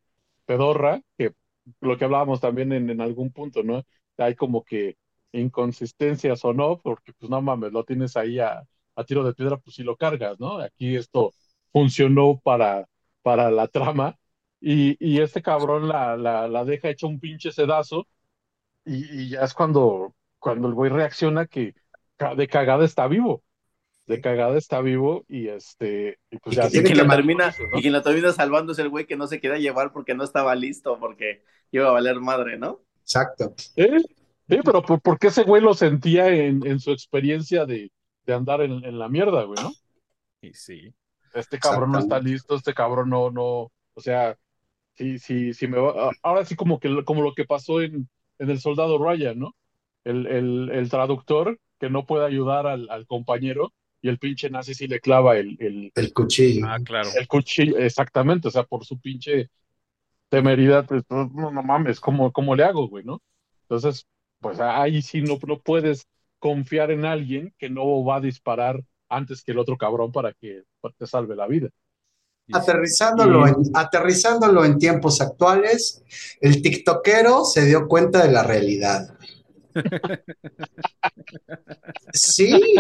pedorra, 0.45 1.01
que 1.17 1.33
lo 1.81 1.97
que 1.97 2.05
hablábamos 2.05 2.41
también 2.41 2.73
en, 2.73 2.91
en 2.91 3.01
algún 3.01 3.33
punto, 3.33 3.63
¿no? 3.63 3.85
Hay 4.19 4.35
como 4.35 4.65
que 4.65 4.97
inconsistencias 5.33 6.45
o 6.45 6.53
no, 6.53 6.79
porque 6.79 7.13
pues 7.19 7.31
no 7.31 7.41
mames, 7.43 7.73
lo 7.73 7.85
tienes 7.85 8.17
ahí 8.17 8.39
a, 8.39 8.63
a 8.95 9.05
tiro 9.05 9.25
de 9.25 9.35
piedra, 9.35 9.57
pues 9.57 9.77
sí 9.77 9.83
lo 9.83 9.97
cargas, 9.97 10.39
¿no? 10.39 10.59
Aquí 10.59 10.97
esto 10.97 11.33
funcionó 11.73 12.41
para, 12.43 12.87
para 13.23 13.51
la 13.51 13.69
trama 13.69 14.19
y, 14.61 14.97
y 15.05 15.21
este 15.21 15.43
cabrón 15.43 15.89
la, 15.89 16.17
la, 16.17 16.47
la 16.49 16.65
deja 16.65 16.89
hecha 16.91 17.07
un 17.07 17.19
pinche 17.19 17.51
sedazo 17.51 18.07
y, 18.85 19.31
ya 19.31 19.43
es 19.43 19.55
cuando, 19.55 20.15
cuando 20.39 20.69
el 20.69 20.75
güey 20.75 20.91
reacciona 20.91 21.47
que 21.47 21.75
de 22.37 22.49
cagada 22.49 22.85
está 22.85 23.07
vivo. 23.07 23.43
De 24.07 24.21
cagada 24.21 24.59
está 24.59 24.81
vivo 24.81 25.25
y 25.29 25.49
este. 25.49 26.19
Y, 26.31 26.39
pues 26.39 26.57
ya 26.57 26.69
quien 26.69 26.97
la 26.97 27.09
termina, 27.09 27.55
y 27.75 27.83
quien 27.83 27.93
la 27.93 28.03
termina 28.03 28.33
salvando 28.33 28.73
es 28.73 28.79
el 28.81 28.89
güey 28.89 29.07
que 29.07 29.17
no 29.17 29.29
se 29.29 29.41
quería 29.41 29.59
llevar 29.59 29.93
porque 29.93 30.15
no 30.15 30.25
estaba 30.25 30.55
listo, 30.57 30.99
porque 30.99 31.45
iba 31.71 31.89
a 31.89 31.93
valer 31.93 32.21
madre, 32.21 32.59
¿no? 32.59 32.81
Exacto. 33.03 33.55
¿Eh? 33.77 34.03
Sí, 34.49 34.59
pero 34.65 34.83
¿por, 34.83 35.19
qué 35.19 35.29
ese 35.29 35.45
güey 35.45 35.63
lo 35.63 35.75
sentía 35.75 36.29
en, 36.29 36.81
su 36.81 36.91
experiencia 36.93 37.65
de, 37.65 37.91
andar 38.27 38.61
en, 38.61 38.99
la 38.99 39.09
mierda, 39.09 39.45
güey, 39.45 39.63
no? 39.63 39.73
Y 40.41 40.53
sí. 40.55 40.93
Este 41.35 41.59
cabrón 41.59 41.93
no 41.93 41.99
está 41.99 42.19
listo, 42.21 42.57
este 42.57 42.75
cabrón 42.75 43.09
no, 43.09 43.31
no, 43.31 43.73
o 43.95 44.01
sea, 44.01 44.37
sí, 44.95 45.19
sí, 45.19 45.55
sí 45.55 45.67
me 45.67 45.79
va, 45.79 46.11
ahora 46.23 46.45
sí 46.45 46.57
como 46.57 46.79
que 46.79 47.05
como 47.05 47.23
lo 47.23 47.35
que 47.35 47.47
pasó 47.47 47.81
en, 47.81 48.09
en 48.39 48.51
El 48.51 48.61
Soldado 48.61 48.99
Ryan, 48.99 49.39
¿no? 49.39 49.57
El, 50.05 50.27
el, 50.27 50.71
el 50.71 50.91
traductor 50.91 51.59
que 51.79 51.89
no 51.89 52.05
puede 52.05 52.27
ayudar 52.27 52.67
al, 52.67 52.91
al, 52.91 53.07
compañero 53.07 53.73
y 54.03 54.09
el 54.09 54.19
pinche 54.19 54.51
nazi 54.51 54.75
sí 54.75 54.89
le 54.89 55.01
clava 55.01 55.39
el, 55.39 55.57
el, 55.61 55.93
el 55.95 56.13
cuchillo. 56.13 56.67
Ah, 56.69 56.79
claro. 56.85 57.09
El 57.17 57.27
cuchillo, 57.29 57.79
exactamente, 57.79 58.49
o 58.49 58.51
sea, 58.51 58.65
por 58.65 58.85
su 58.85 59.01
pinche 59.01 59.49
temeridad, 60.29 60.87
pues 60.87 61.05
no, 61.09 61.51
no 61.51 61.63
mames, 61.63 62.01
¿cómo, 62.01 62.33
¿cómo 62.33 62.55
le 62.57 62.65
hago, 62.65 62.89
güey, 62.89 63.05
no? 63.05 63.23
Entonces, 63.63 64.07
pues 64.43 64.61
ahí 64.61 65.01
sí 65.01 65.23
no, 65.23 65.39
no 65.47 65.61
puedes 65.61 66.07
confiar 66.39 66.91
en 66.91 67.07
alguien 67.07 67.55
que 67.57 67.71
no 67.71 68.05
va 68.05 68.17
a 68.17 68.21
disparar 68.21 68.83
antes 69.09 69.43
que 69.43 69.53
el 69.53 69.59
otro 69.59 69.79
cabrón 69.79 70.13
para 70.13 70.35
que 70.35 70.65
te 70.99 71.07
salve 71.07 71.37
la 71.37 71.47
vida. 71.47 71.71
Aterrizándolo, 72.53 73.47
en, 73.47 73.55
aterrizándolo 73.73 74.65
en 74.65 74.77
tiempos 74.77 75.21
actuales, 75.21 76.03
el 76.41 76.61
tiktokero 76.61 77.45
se 77.45 77.65
dio 77.65 77.87
cuenta 77.87 78.27
de 78.27 78.33
la 78.33 78.43
realidad. 78.43 79.17
sí. 82.13 82.75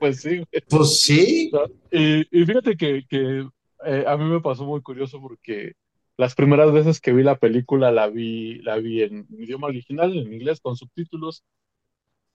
Pues 0.00 0.22
sí. 0.22 0.42
Pues 0.68 1.00
sí. 1.00 1.52
Y, 1.92 2.24
fíjate 2.24 2.76
que, 2.76 3.04
que 3.06 3.46
eh, 3.84 4.04
a 4.06 4.16
mí 4.16 4.24
me 4.24 4.40
pasó 4.40 4.64
muy 4.64 4.80
curioso 4.80 5.20
porque 5.20 5.74
las 6.18 6.34
primeras 6.34 6.72
veces 6.72 7.00
que 7.00 7.12
vi 7.12 7.22
la 7.22 7.38
película 7.38 7.92
la 7.92 8.08
vi, 8.08 8.60
la 8.62 8.76
vi 8.76 9.02
en 9.02 9.28
idioma 9.30 9.68
original, 9.68 10.16
en 10.16 10.32
inglés, 10.32 10.60
con 10.60 10.76
subtítulos. 10.76 11.44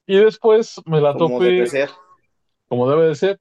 Y 0.08 0.16
después 0.16 0.82
me 0.86 1.02
la 1.02 1.12
topé. 1.12 1.28
Como 1.28 1.44
debe 1.44 1.68
ser. 1.68 1.90
Como 2.70 2.90
debe 2.90 3.08
de 3.08 3.16
ser. 3.16 3.40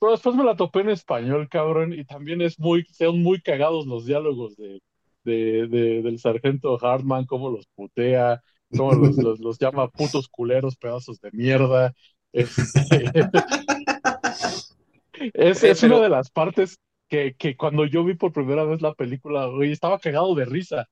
Pero 0.00 0.12
después 0.12 0.34
me 0.34 0.42
la 0.42 0.56
topé 0.56 0.80
en 0.80 0.90
español, 0.90 1.48
cabrón, 1.48 1.92
y 1.92 2.04
también 2.04 2.42
es 2.42 2.58
muy, 2.58 2.84
son 2.86 3.22
muy 3.22 3.40
cagados 3.40 3.86
los 3.86 4.04
diálogos 4.04 4.56
de, 4.56 4.80
de, 5.22 5.68
del 5.68 6.18
sargento 6.18 6.76
Hartman, 6.84 7.26
cómo 7.26 7.50
los 7.50 7.68
putea, 7.68 8.42
cómo 8.76 8.92
los, 8.94 9.38
los, 9.38 9.58
llama 9.60 9.88
putos 9.90 10.28
culeros, 10.28 10.76
pedazos 10.76 11.20
de 11.20 11.30
mierda. 11.32 11.94
Este, 12.32 13.12
es, 15.34 15.62
es 15.62 15.82
una 15.84 16.00
de 16.00 16.08
las 16.08 16.30
partes 16.30 16.80
que, 17.08 17.34
que 17.36 17.56
cuando 17.56 17.86
yo 17.86 18.04
vi 18.04 18.14
por 18.14 18.32
primera 18.32 18.64
vez 18.64 18.82
la 18.82 18.94
película, 18.94 19.46
güey, 19.46 19.72
estaba 19.72 19.98
cagado 19.98 20.34
de 20.34 20.44
risa. 20.44 20.88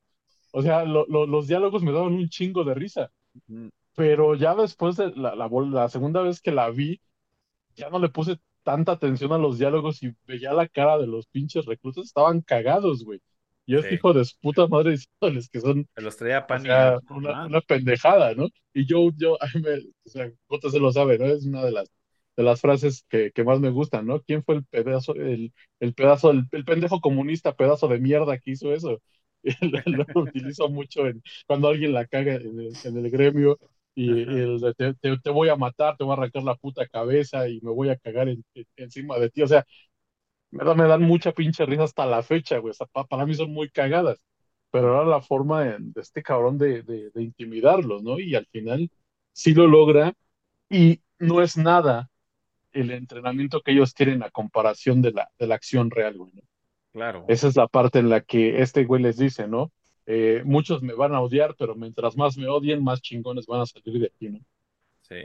O 0.52 0.62
sea, 0.62 0.84
los 0.84 1.46
diálogos 1.46 1.82
me 1.82 1.92
daban 1.92 2.14
un 2.14 2.28
chingo 2.28 2.64
de 2.64 2.74
risa. 2.74 3.10
Pero 3.94 4.34
ya 4.34 4.54
después 4.54 4.96
de 4.96 5.12
la, 5.14 5.34
la, 5.34 5.88
segunda 5.88 6.22
vez 6.22 6.40
que 6.40 6.52
la 6.52 6.70
vi, 6.70 7.00
ya 7.74 7.90
no 7.90 7.98
le 7.98 8.08
puse 8.08 8.38
tanta 8.62 8.92
atención 8.92 9.32
a 9.32 9.38
los 9.38 9.58
diálogos 9.58 10.02
y 10.02 10.14
veía 10.26 10.52
la 10.52 10.66
cara 10.66 10.98
de 10.98 11.06
los 11.06 11.26
pinches 11.26 11.66
reclutas, 11.66 12.06
estaban 12.06 12.40
cagados, 12.40 13.04
güey. 13.04 13.20
Y 13.68 13.76
es 13.76 13.90
hijo 13.90 14.12
de 14.12 14.24
su 14.24 14.38
puta 14.38 14.68
madre 14.68 14.92
diciéndoles 14.92 15.48
que 15.48 15.60
son 15.60 15.88
los 15.96 16.16
traía 16.16 16.46
pan 16.46 16.62
una, 17.10 17.46
una, 17.46 17.60
pendejada, 17.60 18.32
¿no? 18.34 18.48
Y 18.72 18.86
yo, 18.86 19.10
yo, 19.16 19.36
a 19.42 19.46
mí 19.54 19.60
me, 19.60 19.74
o 19.78 20.08
sea, 20.08 20.30
Jota 20.46 20.70
se 20.70 20.78
lo 20.78 20.92
sabe, 20.92 21.18
¿no? 21.18 21.26
Es 21.26 21.44
una 21.44 21.64
de 21.64 21.72
las 21.72 21.90
de 22.36 22.42
las 22.42 22.60
frases 22.60 23.04
que, 23.08 23.32
que, 23.32 23.44
más 23.44 23.60
me 23.60 23.70
gustan, 23.70 24.06
¿no? 24.06 24.22
¿Quién 24.22 24.44
fue 24.44 24.56
el 24.56 24.64
pedazo, 24.64 25.14
el, 25.14 25.52
el 25.80 25.94
pedazo, 25.94 26.30
el, 26.30 26.48
pendejo 26.64 27.00
comunista, 27.00 27.56
pedazo 27.56 27.88
de 27.88 27.98
mierda 27.98 28.38
que 28.38 28.52
hizo 28.52 28.72
eso? 28.74 29.00
lo, 29.86 30.04
utilizo 30.22 30.68
mucho 30.68 31.06
en, 31.06 31.22
cuando 31.46 31.68
alguien 31.68 31.92
la 31.92 32.06
caga 32.06 32.34
en 32.34 32.58
el, 32.96 33.10
gremio 33.10 33.58
y, 33.94 34.10
el, 34.10 34.74
te, 34.76 34.94
te, 34.94 35.30
voy 35.30 35.48
a 35.48 35.56
matar, 35.56 35.96
te 35.96 36.04
voy 36.04 36.12
a 36.12 36.16
arrancar 36.18 36.42
la 36.42 36.56
puta 36.56 36.86
cabeza 36.86 37.48
y 37.48 37.60
me 37.62 37.70
voy 37.70 37.88
a 37.90 37.96
cagar 37.96 38.28
encima 38.76 39.18
de 39.18 39.30
ti. 39.30 39.42
O 39.42 39.46
sea, 39.48 39.64
me, 40.50 40.64
da, 40.64 40.74
me 40.74 40.86
dan 40.88 41.02
mucha 41.02 41.32
pinche 41.32 41.66
risa 41.66 41.84
hasta 41.84 42.06
la 42.06 42.22
fecha, 42.22 42.58
güey. 42.58 42.70
O 42.72 42.74
sea, 42.74 42.86
para, 42.86 43.26
mí 43.26 43.34
son 43.34 43.52
muy 43.52 43.70
cagadas. 43.70 44.18
Pero 44.70 44.94
era 44.94 45.04
la 45.04 45.22
forma 45.22 45.64
de, 45.64 45.76
de 45.80 46.00
este 46.00 46.22
cabrón 46.22 46.58
de, 46.58 46.82
de, 46.82 47.10
de 47.10 47.22
intimidarlos, 47.22 48.02
¿no? 48.02 48.18
Y 48.20 48.34
al 48.34 48.46
final 48.46 48.90
sí 49.32 49.54
lo 49.54 49.66
logra 49.66 50.14
y 50.70 51.02
no 51.18 51.42
es 51.42 51.56
nada 51.56 52.10
el 52.76 52.90
entrenamiento 52.90 53.60
que 53.62 53.72
ellos 53.72 53.94
tienen 53.94 54.22
a 54.22 54.30
comparación 54.30 55.02
de 55.02 55.12
la, 55.12 55.30
de 55.38 55.46
la 55.46 55.54
acción 55.56 55.90
real, 55.90 56.16
güey. 56.16 56.32
Claro. 56.92 57.24
Esa 57.28 57.48
es 57.48 57.56
la 57.56 57.68
parte 57.68 57.98
en 57.98 58.08
la 58.08 58.20
que 58.20 58.62
este 58.62 58.84
güey 58.84 59.02
les 59.02 59.16
dice, 59.18 59.48
¿no? 59.48 59.72
Eh, 60.06 60.42
muchos 60.44 60.82
me 60.82 60.94
van 60.94 61.14
a 61.14 61.20
odiar, 61.20 61.54
pero 61.58 61.74
mientras 61.74 62.16
más 62.16 62.36
me 62.38 62.48
odien, 62.48 62.82
más 62.82 63.02
chingones 63.02 63.46
van 63.46 63.62
a 63.62 63.66
salir 63.66 64.00
de 64.00 64.06
aquí, 64.06 64.28
¿no? 64.28 64.40
Sí. 65.02 65.16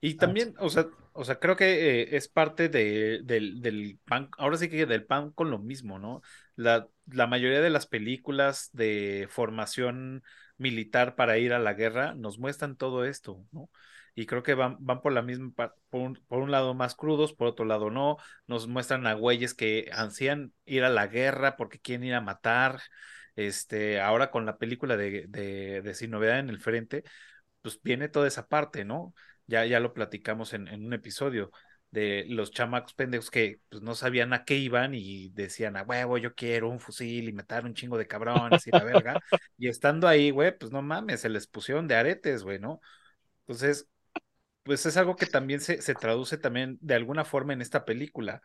Y 0.00 0.14
también, 0.14 0.54
o 0.58 0.70
sea, 0.70 0.86
o 1.12 1.24
sea, 1.24 1.38
creo 1.38 1.56
que 1.56 2.02
eh, 2.02 2.16
es 2.16 2.28
parte 2.28 2.70
de, 2.70 3.20
del, 3.22 3.60
del 3.60 3.98
pan, 4.06 4.30
ahora 4.38 4.56
sí 4.56 4.70
que 4.70 4.86
del 4.86 5.04
pan 5.04 5.30
con 5.32 5.50
lo 5.50 5.58
mismo, 5.58 5.98
¿no? 5.98 6.22
La, 6.56 6.88
la 7.06 7.26
mayoría 7.26 7.60
de 7.60 7.68
las 7.68 7.86
películas 7.86 8.70
de 8.72 9.26
formación 9.28 10.22
militar 10.56 11.16
para 11.16 11.36
ir 11.38 11.52
a 11.52 11.58
la 11.58 11.74
guerra 11.74 12.14
nos 12.14 12.38
muestran 12.38 12.76
todo 12.76 13.04
esto, 13.04 13.44
¿no? 13.52 13.68
Y 14.14 14.26
creo 14.26 14.42
que 14.42 14.54
van, 14.54 14.76
van 14.80 15.00
por 15.00 15.12
la 15.12 15.22
misma, 15.22 15.52
por 15.88 16.00
un, 16.00 16.14
por 16.28 16.42
un, 16.42 16.50
lado 16.50 16.74
más 16.74 16.94
crudos, 16.94 17.32
por 17.32 17.48
otro 17.48 17.64
lado 17.64 17.90
no, 17.90 18.16
nos 18.46 18.68
muestran 18.68 19.06
a 19.06 19.14
güeyes 19.14 19.54
que 19.54 19.90
ansían 19.92 20.52
ir 20.64 20.84
a 20.84 20.90
la 20.90 21.06
guerra 21.06 21.56
porque 21.56 21.80
quieren 21.80 22.04
ir 22.04 22.14
a 22.14 22.20
matar, 22.20 22.80
este, 23.36 24.00
ahora 24.00 24.30
con 24.30 24.46
la 24.46 24.58
película 24.58 24.96
de, 24.96 25.26
de, 25.28 25.82
de 25.82 25.94
Sin 25.94 26.10
Novedad 26.10 26.38
en 26.38 26.50
el 26.50 26.60
Frente, 26.60 27.04
pues 27.62 27.80
viene 27.82 28.08
toda 28.08 28.28
esa 28.28 28.48
parte, 28.48 28.84
¿no? 28.84 29.14
Ya, 29.46 29.64
ya 29.66 29.80
lo 29.80 29.94
platicamos 29.94 30.52
en, 30.54 30.68
en 30.68 30.84
un 30.86 30.92
episodio 30.94 31.50
de 31.90 32.24
los 32.28 32.50
chamacos 32.52 32.94
pendejos 32.94 33.30
que 33.30 33.60
pues, 33.68 33.82
no 33.82 33.94
sabían 33.94 34.32
a 34.32 34.44
qué 34.44 34.56
iban 34.56 34.94
y 34.94 35.30
decían, 35.30 35.76
a 35.76 35.82
huevo, 35.82 36.18
yo 36.18 36.34
quiero 36.34 36.68
un 36.68 36.80
fusil 36.80 37.28
y 37.28 37.32
matar 37.32 37.64
un 37.64 37.74
chingo 37.74 37.98
de 37.98 38.06
cabrones 38.06 38.66
y 38.66 38.70
la 38.70 38.84
verga. 38.84 39.20
y 39.58 39.68
estando 39.68 40.06
ahí, 40.08 40.30
güey, 40.30 40.56
pues 40.56 40.70
no 40.70 40.82
mames, 40.82 41.20
se 41.20 41.28
les 41.28 41.46
pusieron 41.46 41.88
de 41.88 41.96
aretes, 41.96 42.42
güey, 42.44 42.58
¿no? 42.58 42.80
Entonces, 43.40 43.88
pues 44.62 44.86
es 44.86 44.96
algo 44.96 45.16
que 45.16 45.26
también 45.26 45.60
se, 45.60 45.82
se 45.82 45.94
traduce 45.94 46.38
también 46.38 46.78
de 46.80 46.94
alguna 46.94 47.24
forma 47.24 47.52
en 47.52 47.62
esta 47.62 47.84
película. 47.84 48.42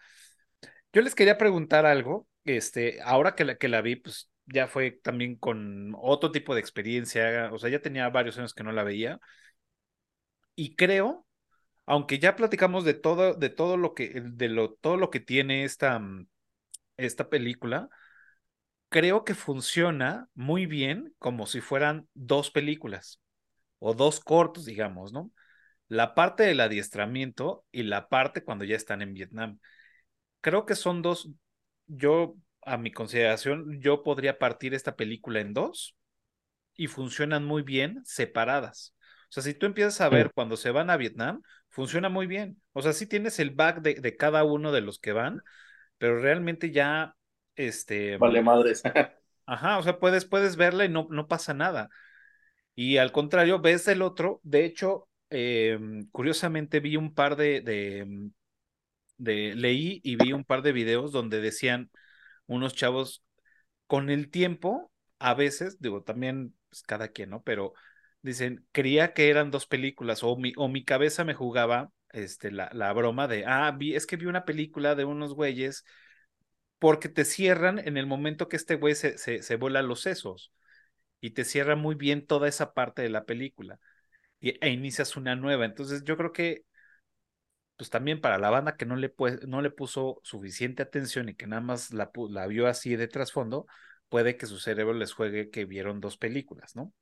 Yo 0.93 1.01
les 1.01 1.15
quería 1.15 1.37
preguntar 1.37 1.85
algo, 1.85 2.27
este, 2.45 3.01
ahora 3.03 3.35
que 3.35 3.45
la, 3.45 3.55
que 3.57 3.67
la 3.67 3.81
vi, 3.81 3.95
pues 3.97 4.29
ya 4.45 4.67
fue 4.67 4.91
también 4.91 5.35
con 5.37 5.93
otro 5.97 6.31
tipo 6.31 6.53
de 6.55 6.61
experiencia, 6.61 7.49
o 7.51 7.59
sea, 7.59 7.69
ya 7.69 7.81
tenía 7.81 8.09
varios 8.09 8.37
años 8.37 8.53
que 8.53 8.63
no 8.63 8.71
la 8.71 8.83
veía. 8.83 9.19
Y 10.55 10.75
creo, 10.75 11.25
aunque 11.87 12.19
ya 12.19 12.35
platicamos 12.35 12.85
de 12.85 12.93
todo, 12.95 13.33
de 13.35 13.49
todo 13.49 13.77
lo 13.77 13.93
que, 13.95 14.21
de 14.23 14.49
lo, 14.49 14.73
todo 14.75 14.97
lo 14.97 15.09
que 15.11 15.19
tiene 15.21 15.65
esta, 15.65 15.99
mm, 15.99 16.27
esta 16.97 17.29
película, 17.29 17.89
creo 18.89 19.23
que 19.23 19.35
funciona 19.35 20.29
muy 20.33 20.65
bien 20.65 21.13
como 21.19 21.45
si 21.47 21.61
fueran 21.61 22.07
dos 22.13 22.51
películas 22.51 23.19
o 23.79 23.93
dos 23.93 24.19
cortos, 24.21 24.65
digamos, 24.65 25.13
¿no? 25.13 25.31
La 25.87 26.15
parte 26.15 26.43
del 26.43 26.59
adiestramiento 26.59 27.65
y 27.71 27.83
la 27.83 28.07
parte 28.07 28.43
cuando 28.43 28.65
ya 28.65 28.75
están 28.75 29.01
en 29.01 29.13
Vietnam. 29.13 29.59
Creo 30.41 30.65
que 30.65 30.75
son 30.75 31.01
dos, 31.01 31.29
yo 31.87 32.35
a 32.61 32.77
mi 32.77 32.91
consideración, 32.91 33.79
yo 33.79 34.03
podría 34.03 34.39
partir 34.39 34.73
esta 34.73 34.95
película 34.95 35.39
en 35.39 35.53
dos 35.53 35.95
y 36.75 36.87
funcionan 36.87 37.45
muy 37.45 37.61
bien 37.61 38.01
separadas. 38.03 38.95
O 39.29 39.33
sea, 39.35 39.43
si 39.43 39.53
tú 39.53 39.65
empiezas 39.65 40.01
a 40.01 40.09
ver 40.09 40.31
cuando 40.33 40.57
se 40.57 40.71
van 40.71 40.89
a 40.89 40.97
Vietnam, 40.97 41.41
funciona 41.69 42.09
muy 42.09 42.27
bien. 42.27 42.61
O 42.73 42.81
sea, 42.81 42.93
sí 42.93 43.07
tienes 43.07 43.39
el 43.39 43.51
back 43.51 43.81
de, 43.81 43.95
de 43.95 44.15
cada 44.15 44.43
uno 44.43 44.71
de 44.71 44.81
los 44.81 44.99
que 44.99 45.13
van, 45.13 45.41
pero 45.97 46.19
realmente 46.19 46.71
ya, 46.71 47.15
este... 47.55 48.17
Vale 48.17 48.41
madres. 48.41 48.81
Ajá, 49.45 49.77
o 49.77 49.83
sea, 49.83 49.99
puedes, 49.99 50.25
puedes 50.25 50.55
verla 50.55 50.85
y 50.85 50.89
no, 50.89 51.07
no 51.09 51.27
pasa 51.27 51.53
nada. 51.53 51.89
Y 52.73 52.97
al 52.97 53.11
contrario, 53.11 53.59
ves 53.59 53.87
el 53.87 54.01
otro, 54.01 54.39
de 54.43 54.65
hecho, 54.65 55.07
Em, 55.29 56.07
curiosamente 56.11 56.79
vi 56.79 56.97
un 56.97 57.13
par 57.13 57.35
de, 57.35 57.61
de, 57.61 58.29
de, 59.17 59.55
leí 59.55 60.01
y 60.03 60.15
vi 60.15 60.33
un 60.33 60.43
par 60.43 60.61
de 60.61 60.71
videos 60.71 61.11
donde 61.11 61.41
decían 61.41 61.89
unos 62.47 62.75
chavos 62.75 63.23
con 63.87 64.09
el 64.09 64.29
tiempo, 64.29 64.91
a 65.19 65.33
veces, 65.35 65.79
digo, 65.81 66.03
también 66.03 66.55
pues, 66.69 66.83
cada 66.83 67.09
quien, 67.09 67.31
¿no? 67.31 67.43
Pero 67.43 67.73
dicen, 68.21 68.67
creía 68.71 69.13
que 69.13 69.29
eran 69.29 69.51
dos 69.51 69.67
películas 69.67 70.23
o 70.23 70.37
mi, 70.37 70.53
o 70.57 70.67
mi 70.69 70.83
cabeza 70.83 71.23
me 71.23 71.33
jugaba 71.33 71.91
este, 72.11 72.51
la, 72.51 72.69
la 72.73 72.93
broma 72.93 73.27
de, 73.27 73.45
ah, 73.47 73.71
vi, 73.77 73.95
es 73.95 74.05
que 74.07 74.17
vi 74.17 74.25
una 74.27 74.45
película 74.45 74.95
de 74.95 75.05
unos 75.05 75.33
güeyes 75.35 75.85
porque 76.79 77.09
te 77.09 77.25
cierran 77.25 77.79
en 77.79 77.97
el 77.97 78.05
momento 78.07 78.47
que 78.49 78.57
este 78.57 78.75
güey 78.75 78.95
se, 78.95 79.17
se, 79.17 79.41
se 79.43 79.55
vuela 79.55 79.81
los 79.81 80.01
sesos 80.01 80.53
y 81.21 81.31
te 81.31 81.45
cierra 81.45 81.75
muy 81.75 81.95
bien 81.95 82.25
toda 82.25 82.47
esa 82.47 82.73
parte 82.73 83.01
de 83.01 83.09
la 83.09 83.25
película 83.25 83.79
e 84.61 84.69
inicias 84.69 85.17
una 85.17 85.35
nueva. 85.35 85.65
Entonces 85.65 86.03
yo 86.03 86.17
creo 86.17 86.31
que, 86.33 86.65
pues 87.77 87.89
también 87.89 88.21
para 88.21 88.37
la 88.37 88.49
banda 88.49 88.77
que 88.77 88.85
no 88.85 88.95
le, 88.95 89.13
no 89.47 89.61
le 89.61 89.69
puso 89.69 90.21
suficiente 90.23 90.83
atención 90.83 91.29
y 91.29 91.35
que 91.35 91.47
nada 91.47 91.61
más 91.61 91.91
la, 91.91 92.11
la 92.29 92.47
vio 92.47 92.67
así 92.67 92.95
de 92.95 93.07
trasfondo, 93.07 93.67
puede 94.09 94.37
que 94.37 94.45
su 94.45 94.59
cerebro 94.59 94.93
les 94.93 95.13
juegue 95.13 95.49
que 95.49 95.65
vieron 95.65 95.99
dos 95.99 96.17
películas, 96.17 96.75
¿no? 96.75 96.93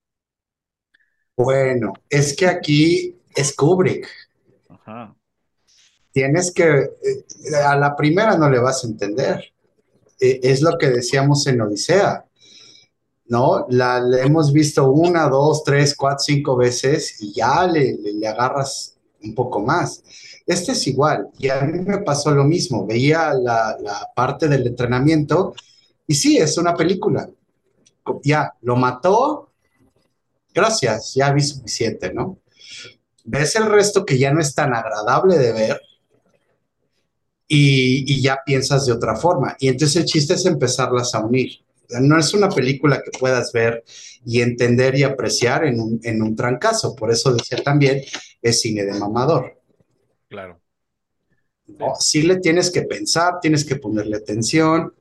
Bueno, 1.36 1.94
es 2.10 2.36
que 2.36 2.48
aquí 2.48 3.18
es 3.36 3.56
Kubrick. 3.56 4.08
Ajá. 4.68 5.16
Tienes 6.12 6.52
que, 6.54 6.64
eh, 6.64 7.56
a 7.66 7.76
la 7.76 7.96
primera 7.96 8.38
no 8.38 8.50
le 8.50 8.60
vas 8.60 8.84
a 8.84 8.88
entender. 8.88 9.54
Eh, 10.20 10.40
es 10.44 10.62
lo 10.62 10.78
que 10.78 10.90
decíamos 10.90 11.48
en 11.48 11.62
Odisea, 11.62 12.26
¿no? 13.28 13.66
La, 13.70 14.00
la 14.00 14.22
hemos 14.22 14.52
visto 14.52 14.92
una, 14.92 15.28
dos, 15.30 15.64
tres, 15.64 15.96
cuatro, 15.96 16.20
cinco 16.20 16.56
veces 16.56 17.22
y 17.22 17.34
ya 17.34 17.66
le, 17.68 17.98
le, 17.98 18.28
agarras 18.28 18.98
un 19.24 19.34
poco 19.34 19.62
más. 19.62 20.04
Este 20.46 20.74
es 20.74 20.88
igual, 20.88 21.30
y 21.40 21.50
a 21.50 21.62
mí 21.62 21.80
me 21.80 22.00
pasó 22.00 22.32
lo 22.32 22.44
mismo. 22.44 22.86
Veía 22.86 23.34
la, 23.34 23.78
la 23.82 24.10
parte 24.16 24.48
del 24.48 24.68
entrenamiento 24.68 25.54
y 26.08 26.16
sí, 26.16 26.38
es 26.38 26.58
una 26.58 26.76
película. 26.76 27.30
Ya, 28.24 28.54
lo 28.62 28.76
mató, 28.76 29.52
gracias, 30.54 31.14
ya 31.14 31.32
vi 31.32 31.42
suficiente, 31.42 32.14
¿no? 32.14 32.40
Ves 33.24 33.56
el 33.56 33.66
resto 33.66 34.06
que 34.06 34.18
ya 34.18 34.34
no 34.34 34.42
es 34.42 34.54
tan 34.54 34.74
agradable 34.74 35.38
de 35.38 35.54
ver 35.54 35.82
y, 37.48 38.14
y, 38.14 38.22
ya 38.22 38.40
piensas 38.46 38.86
de 38.86 38.92
otra 38.92 39.16
forma. 39.16 39.56
Y 39.60 39.70
entonces 39.70 39.96
el 39.98 40.06
chiste 40.06 40.34
es 40.34 40.46
empezarlas 40.46 41.16
a 41.16 41.20
unir. 41.20 41.63
No 42.02 42.18
es 42.20 42.34
una 42.34 42.50
película 42.50 43.02
que 43.04 43.12
puedas 43.18 43.52
ver 43.52 43.84
y 44.26 44.42
entender 44.42 44.96
y 44.98 45.04
apreciar 45.04 45.66
en 45.66 45.80
un, 45.80 46.00
en 46.04 46.22
un 46.22 46.36
trancazo. 46.36 46.96
Por 46.96 47.12
eso 47.12 47.34
decía 47.34 47.58
también, 47.64 48.02
es 48.42 48.62
cine 48.62 48.84
de 48.86 48.94
mamador. 49.00 49.60
Claro. 50.30 50.60
¿no? 51.68 51.94
Sí 52.00 52.24
le 52.24 52.38
tienes 52.40 52.72
que 52.72 52.84
pensar, 52.84 53.40
tienes 53.42 53.66
que 53.66 53.76
ponerle 53.78 54.18
atención 54.18 54.94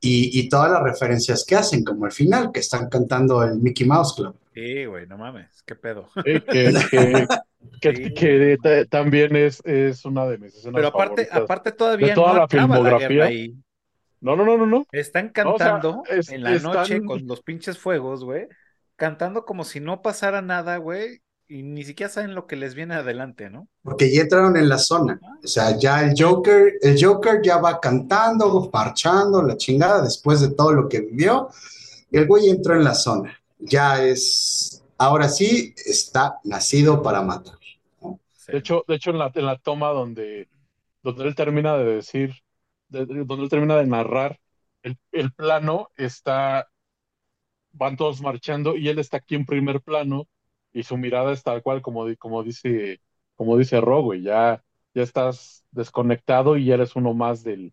y, 0.00 0.38
y, 0.40 0.48
todas 0.48 0.70
las 0.70 0.82
referencias 0.82 1.44
que 1.44 1.56
hacen, 1.56 1.84
como 1.84 2.06
el 2.06 2.12
final, 2.12 2.50
que 2.52 2.60
están 2.60 2.88
cantando 2.88 3.42
el 3.42 3.58
Mickey 3.60 3.86
Mouse 3.86 4.14
Club. 4.14 4.36
Sí, 4.54 4.84
güey, 4.86 5.06
no 5.06 5.18
mames, 5.18 5.62
qué 5.66 5.74
pedo. 5.74 6.08
Sí, 6.24 6.40
que, 6.48 6.72
que, 6.90 7.26
que, 7.80 7.94
sí. 7.94 8.14
que 8.14 8.58
t- 8.62 8.86
también 8.86 9.36
es, 9.36 9.60
es 9.64 10.04
una 10.04 10.26
de 10.26 10.38
mis 10.38 10.54
escenas 10.54 10.74
Pero 10.74 10.88
aparte, 10.88 11.26
favoritas. 11.26 11.36
aparte 11.44 11.72
todavía 11.72 12.14
de 12.14 12.14
toda 12.14 12.32
no 12.32 12.34
la 12.34 12.44
acaba 12.44 12.48
filmografía. 12.78 13.24
ahí. 13.24 13.54
No, 14.20 14.34
no, 14.36 14.44
no, 14.44 14.56
no, 14.56 14.66
no. 14.66 14.86
Están 14.92 15.32
No, 15.44 15.54
o 15.54 15.58
sea, 15.58 15.72
cantando 15.72 16.02
es- 16.08 16.28
en 16.30 16.42
la 16.42 16.58
noche 16.58 17.02
con 17.04 17.26
los 17.26 17.42
pinches 17.42 17.78
fuegos, 17.78 18.24
güey. 18.24 18.46
Cantando 18.96 19.44
como 19.44 19.64
si 19.64 19.80
no 19.80 20.02
pasara 20.02 20.42
nada, 20.42 20.78
güey. 20.78 21.20
Y 21.48 21.62
ni 21.62 21.84
siquiera 21.84 22.10
saben 22.12 22.34
lo 22.34 22.46
que 22.48 22.56
les 22.56 22.74
viene 22.74 22.94
adelante, 22.94 23.50
¿no? 23.50 23.68
Porque 23.82 24.12
ya 24.12 24.22
entraron 24.22 24.56
en 24.56 24.68
la 24.68 24.78
zona. 24.78 25.20
O 25.44 25.46
sea, 25.46 25.78
ya 25.78 26.02
el 26.02 26.14
Joker, 26.20 26.72
el 26.82 26.96
Joker 27.00 27.40
ya 27.40 27.58
va 27.58 27.78
cantando, 27.78 28.68
parchando, 28.68 29.42
la 29.42 29.56
chingada, 29.56 30.02
después 30.02 30.40
de 30.40 30.52
todo 30.54 30.72
lo 30.72 30.88
que 30.88 31.02
vivió. 31.02 31.48
El 32.10 32.26
güey 32.26 32.48
entró 32.48 32.74
en 32.74 32.82
la 32.82 32.94
zona. 32.94 33.38
Ya 33.60 34.02
es, 34.04 34.82
ahora 34.98 35.28
sí, 35.28 35.72
está 35.84 36.38
nacido 36.42 37.00
para 37.00 37.22
matar. 37.22 37.54
¿no? 38.02 38.18
Sí. 38.32 38.50
De 38.52 38.58
hecho, 38.58 38.84
de 38.88 38.94
hecho 38.96 39.10
en 39.10 39.18
la, 39.18 39.30
en 39.32 39.46
la 39.46 39.56
toma 39.58 39.90
donde, 39.90 40.48
donde 41.04 41.28
él 41.28 41.34
termina 41.36 41.76
de 41.76 41.84
decir, 41.84 42.30
de- 42.30 42.32
de- 42.32 42.45
donde 43.04 43.44
él 43.44 43.50
termina 43.50 43.76
de 43.76 43.86
narrar, 43.86 44.40
el, 44.82 44.98
el 45.12 45.32
plano 45.32 45.90
está, 45.96 46.68
van 47.72 47.96
todos 47.96 48.20
marchando 48.22 48.76
y 48.76 48.88
él 48.88 48.98
está 48.98 49.18
aquí 49.18 49.34
en 49.34 49.46
primer 49.46 49.80
plano 49.82 50.28
y 50.72 50.82
su 50.82 50.96
mirada 50.96 51.32
es 51.32 51.42
tal 51.42 51.62
cual 51.62 51.82
como, 51.82 52.06
como 52.18 52.42
dice, 52.42 53.00
como 53.36 53.56
dice 53.58 53.76
ya, 54.14 54.62
ya 54.94 55.02
estás 55.02 55.64
desconectado 55.70 56.56
y 56.56 56.66
ya 56.66 56.74
eres 56.74 56.96
uno 56.96 57.14
más 57.14 57.42
del, 57.44 57.72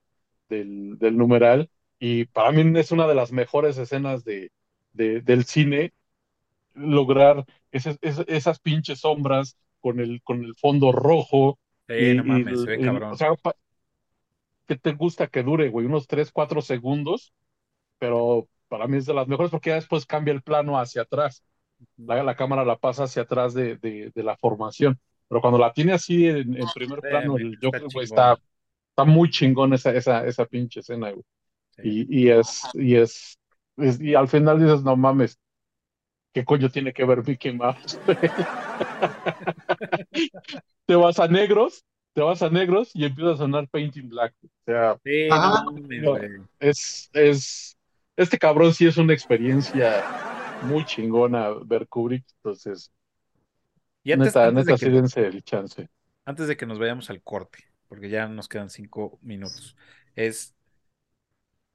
del, 0.49 0.97
del 0.99 1.17
numeral. 1.17 1.69
Y 1.99 2.25
para 2.25 2.51
mí 2.51 2.77
es 2.79 2.91
una 2.91 3.07
de 3.07 3.15
las 3.15 3.31
mejores 3.31 3.77
escenas 3.77 4.23
de, 4.25 4.51
de- 4.93 5.21
del 5.21 5.45
cine, 5.45 5.93
lograr 6.73 7.45
esas, 7.71 7.97
pinches 8.59 9.01
sombras 9.01 9.57
con 9.81 9.99
el, 9.99 10.21
con 10.23 10.43
el 10.43 10.55
fondo 10.55 10.91
rojo. 10.91 11.59
Sí, 11.87 11.93
y- 11.95 12.15
no 12.15 12.23
y 12.41 12.45
mames, 12.45 12.61
se 12.61 12.71
ve 12.71 12.79
cabrón. 12.79 13.11
o 13.11 13.17
sea, 13.17 13.35
pa- 13.35 13.55
¿qué 14.67 14.77
te 14.77 14.93
gusta 14.93 15.27
que 15.27 15.43
dure, 15.43 15.69
güey? 15.69 15.85
Unos 15.87 16.07
3, 16.07 16.31
4 16.31 16.61
segundos, 16.61 17.33
pero 17.99 18.47
para 18.67 18.87
mí 18.87 18.97
es 18.97 19.05
de 19.05 19.13
las 19.13 19.27
mejores 19.27 19.51
porque 19.51 19.69
ya 19.71 19.75
después 19.77 20.05
cambia 20.05 20.33
el 20.33 20.41
plano 20.43 20.79
hacia 20.79 21.03
atrás. 21.03 21.43
La, 21.97 22.23
la 22.23 22.35
cámara 22.35 22.63
la 22.65 22.77
pasa 22.77 23.03
hacia 23.05 23.23
atrás 23.23 23.53
de, 23.53 23.77
de, 23.77 24.11
de 24.15 24.23
la 24.23 24.37
formación. 24.37 24.99
Pero 25.27 25.41
cuando 25.41 25.59
la 25.59 25.73
tiene 25.73 25.93
así 25.93 26.27
en, 26.27 26.55
en 26.57 26.71
primer 26.71 27.01
Sí, 27.01 27.03
plano, 27.03 27.27
güey, 27.27 27.39
el 27.39 27.57
Joker, 27.61 27.89
güey, 27.89 28.05
está, 28.05 28.37
está 28.91 29.03
muy 29.05 29.29
chingón 29.29 29.73
esa, 29.73 29.91
esa, 29.93 30.25
esa 30.27 30.45
pinche 30.45 30.79
escena, 30.81 31.11
güey. 31.11 31.23
Sí. 31.75 31.81
Y, 31.81 32.25
y 32.25 32.29
es, 32.31 32.69
y 32.73 32.95
es, 32.97 33.39
es- 33.77 34.01
y 34.01 34.15
al 34.15 34.29
final 34.29 34.59
dices, 34.61 34.83
no 34.83 34.97
mames, 34.97 35.39
¿qué 36.33 36.45
coño 36.45 36.69
tiene 36.69 36.93
que 36.93 37.05
ver 37.05 37.25
Mickey 37.27 37.53
Mouse? 37.55 37.99
te 40.85 40.95
vas 40.95 41.19
a 41.19 41.27
negros, 41.27 41.85
te 42.13 42.21
vas 42.21 42.41
a 42.41 42.49
negros 42.49 42.91
y 42.93 43.05
empieza 43.05 43.31
a 43.33 43.37
sonar 43.37 43.67
Painting 43.69 44.09
Black. 44.09 44.33
O 44.43 44.47
sea, 44.65 44.97
Sí, 45.03 45.09
Ajá. 45.27 45.63
no 45.65 45.71
mames, 45.71 46.03
No. 46.03 46.17
güey. 46.17 46.29
es, 46.59 47.09
es, 47.13 47.77
este 48.15 48.37
cabrón 48.37 48.73
sí 48.73 48.85
es 48.87 48.97
una 48.97 49.13
experiencia 49.13 50.05
muy 50.61 50.85
chingona 50.85 51.49
ver 51.65 51.87
Kubrick, 51.87 52.25
entonces, 52.37 52.91
Y 54.03 54.11
antes, 54.11 54.33
neta, 54.33 54.47
antes 54.47 54.65
de 54.65 54.75
que, 54.75 54.85
sí 54.85 55.19
el 55.21 55.43
chance. 55.43 55.89
antes 56.25 56.47
de 56.47 56.57
que 56.57 56.65
nos 56.65 56.79
vayamos 56.79 57.09
al 57.09 57.21
corte, 57.21 57.59
porque 57.87 58.09
ya 58.09 58.27
nos 58.27 58.47
quedan 58.47 58.69
cinco 58.69 59.19
minutos, 59.21 59.75
es 60.15 60.55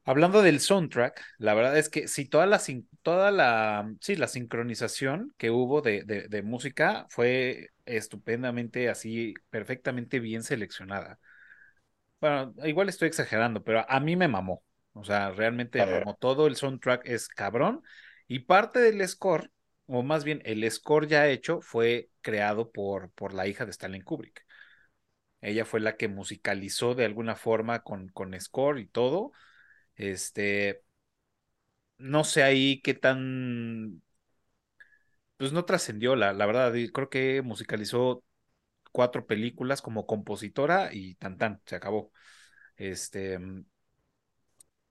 hablando 0.08 0.42
del 0.42 0.60
soundtrack, 0.60 1.22
la 1.38 1.54
verdad 1.54 1.78
es 1.78 1.88
que 1.88 2.08
sí, 2.08 2.26
toda 2.26 2.46
la, 2.46 2.60
toda 3.02 3.30
la, 3.30 3.92
sí, 4.00 4.16
la 4.16 4.28
sincronización 4.28 5.34
que 5.36 5.50
hubo 5.50 5.82
de, 5.82 6.04
de, 6.04 6.28
de 6.28 6.42
música 6.42 7.06
fue 7.10 7.70
estupendamente 7.86 8.88
así, 8.88 9.34
perfectamente 9.50 10.20
bien 10.20 10.42
seleccionada. 10.42 11.18
Bueno, 12.20 12.52
igual 12.64 12.88
estoy 12.88 13.08
exagerando, 13.08 13.62
pero 13.62 13.84
a 13.88 14.00
mí 14.00 14.16
me 14.16 14.28
mamó. 14.28 14.64
O 14.92 15.04
sea, 15.04 15.30
realmente 15.30 15.82
me 15.82 15.92
mamó. 15.92 16.16
Todo 16.16 16.46
el 16.48 16.56
soundtrack 16.56 17.06
es 17.06 17.28
cabrón. 17.28 17.82
Y 18.26 18.40
parte 18.40 18.80
del 18.80 19.06
score, 19.08 19.50
o 19.86 20.02
más 20.02 20.24
bien 20.24 20.42
el 20.44 20.68
score 20.70 21.06
ya 21.06 21.28
hecho, 21.28 21.60
fue 21.60 22.10
creado 22.20 22.72
por, 22.72 23.10
por 23.12 23.34
la 23.34 23.46
hija 23.46 23.64
de 23.64 23.70
Stanley 23.70 24.02
Kubrick. 24.02 24.44
Ella 25.40 25.64
fue 25.64 25.80
la 25.80 25.96
que 25.96 26.08
musicalizó 26.08 26.94
de 26.94 27.04
alguna 27.04 27.36
forma 27.36 27.80
con, 27.82 28.08
con 28.08 28.38
score 28.40 28.80
y 28.80 28.86
todo. 28.88 29.32
Este, 29.98 30.82
no 31.98 32.24
sé 32.24 32.42
ahí 32.42 32.80
qué 32.82 32.94
tan, 32.94 34.02
pues 35.36 35.52
no 35.52 35.64
trascendió, 35.64 36.16
la, 36.16 36.32
la 36.32 36.46
verdad. 36.46 36.72
Creo 36.92 37.08
que 37.10 37.42
musicalizó 37.42 38.24
cuatro 38.92 39.26
películas 39.26 39.82
como 39.82 40.06
compositora 40.06 40.90
y 40.94 41.16
tan 41.16 41.38
tan, 41.38 41.62
se 41.66 41.76
acabó. 41.76 42.12
Este, 42.76 43.38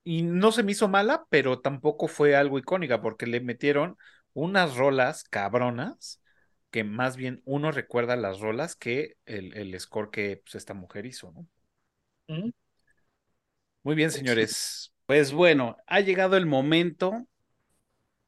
y 0.03 0.23
no 0.23 0.51
se 0.51 0.63
me 0.63 0.71
hizo 0.71 0.87
mala, 0.87 1.25
pero 1.29 1.59
tampoco 1.59 2.07
fue 2.07 2.35
algo 2.35 2.57
icónica 2.59 3.01
porque 3.01 3.27
le 3.27 3.41
metieron 3.41 3.97
unas 4.33 4.75
rolas 4.77 5.23
cabronas 5.23 6.21
que 6.71 6.83
más 6.83 7.17
bien 7.17 7.41
uno 7.45 7.71
recuerda 7.71 8.15
las 8.15 8.39
rolas 8.39 8.75
que 8.75 9.15
el, 9.25 9.53
el 9.57 9.77
score 9.79 10.09
que 10.11 10.37
pues, 10.43 10.55
esta 10.55 10.73
mujer 10.73 11.05
hizo, 11.05 11.31
¿no? 11.31 11.47
Muy 13.83 13.95
bien, 13.95 14.11
señores. 14.11 14.93
Pues 15.07 15.33
bueno, 15.33 15.75
ha 15.87 16.01
llegado 16.01 16.37
el 16.37 16.45
momento 16.45 17.25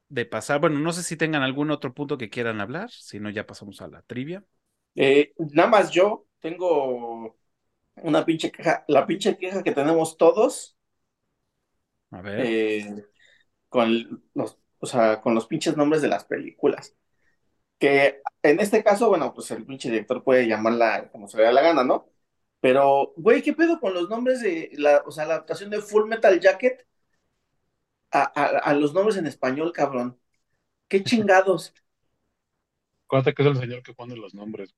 de 0.08 0.26
pasar. 0.26 0.60
Bueno, 0.60 0.78
no 0.80 0.92
sé 0.92 1.02
si 1.02 1.16
tengan 1.16 1.42
algún 1.42 1.70
otro 1.70 1.94
punto 1.94 2.18
que 2.18 2.28
quieran 2.30 2.60
hablar, 2.60 2.90
si 2.90 3.18
no 3.20 3.30
ya 3.30 3.46
pasamos 3.46 3.80
a 3.82 3.88
la 3.88 4.02
trivia. 4.02 4.44
Eh, 4.94 5.34
nada 5.54 5.68
más 5.68 5.90
yo 5.90 6.26
tengo 6.40 7.36
una 7.96 8.24
pinche 8.24 8.50
queja, 8.52 8.84
la 8.88 9.06
pinche 9.06 9.36
queja 9.38 9.62
que 9.62 9.72
tenemos 9.72 10.16
todos 10.16 10.78
A 12.12 12.20
ver. 12.22 12.46
eh, 12.46 13.04
con 13.68 14.24
los, 14.34 14.58
o 14.80 14.86
sea, 14.86 15.20
con 15.22 15.34
los 15.34 15.46
pinches 15.46 15.76
nombres 15.76 16.02
de 16.02 16.08
las 16.08 16.24
películas. 16.24 16.96
Que 17.78 18.22
en 18.42 18.60
este 18.60 18.84
caso, 18.84 19.08
bueno, 19.08 19.34
pues 19.34 19.50
el 19.52 19.66
pinche 19.66 19.90
director 19.90 20.24
puede 20.24 20.48
llamarla 20.48 21.10
como 21.12 21.28
se 21.28 21.38
le 21.38 21.44
da 21.44 21.52
la 21.52 21.62
gana, 21.62 21.84
¿no? 21.84 22.10
Pero, 22.60 23.12
güey, 23.16 23.42
¿qué 23.42 23.52
pedo 23.54 23.80
con 23.80 23.94
los 23.94 24.08
nombres 24.10 24.40
de 24.42 24.70
la, 24.74 25.02
o 25.06 25.10
sea, 25.10 25.24
la 25.26 25.34
adaptación 25.34 25.70
de 25.70 25.80
Full 25.80 26.08
Metal 26.08 26.38
Jacket 26.40 26.86
a, 28.10 28.22
a, 28.22 28.46
a 28.70 28.74
los 28.74 28.94
nombres 28.94 29.16
en 29.16 29.26
español, 29.26 29.72
cabrón? 29.72 30.18
¿Qué 30.88 31.04
chingados? 31.04 31.74
Acuérdate 33.06 33.34
que 33.34 33.42
es 33.42 33.48
el 33.48 33.58
señor 33.58 33.82
que 33.82 33.92
pone 33.92 34.16
los 34.16 34.32
nombres. 34.34 34.74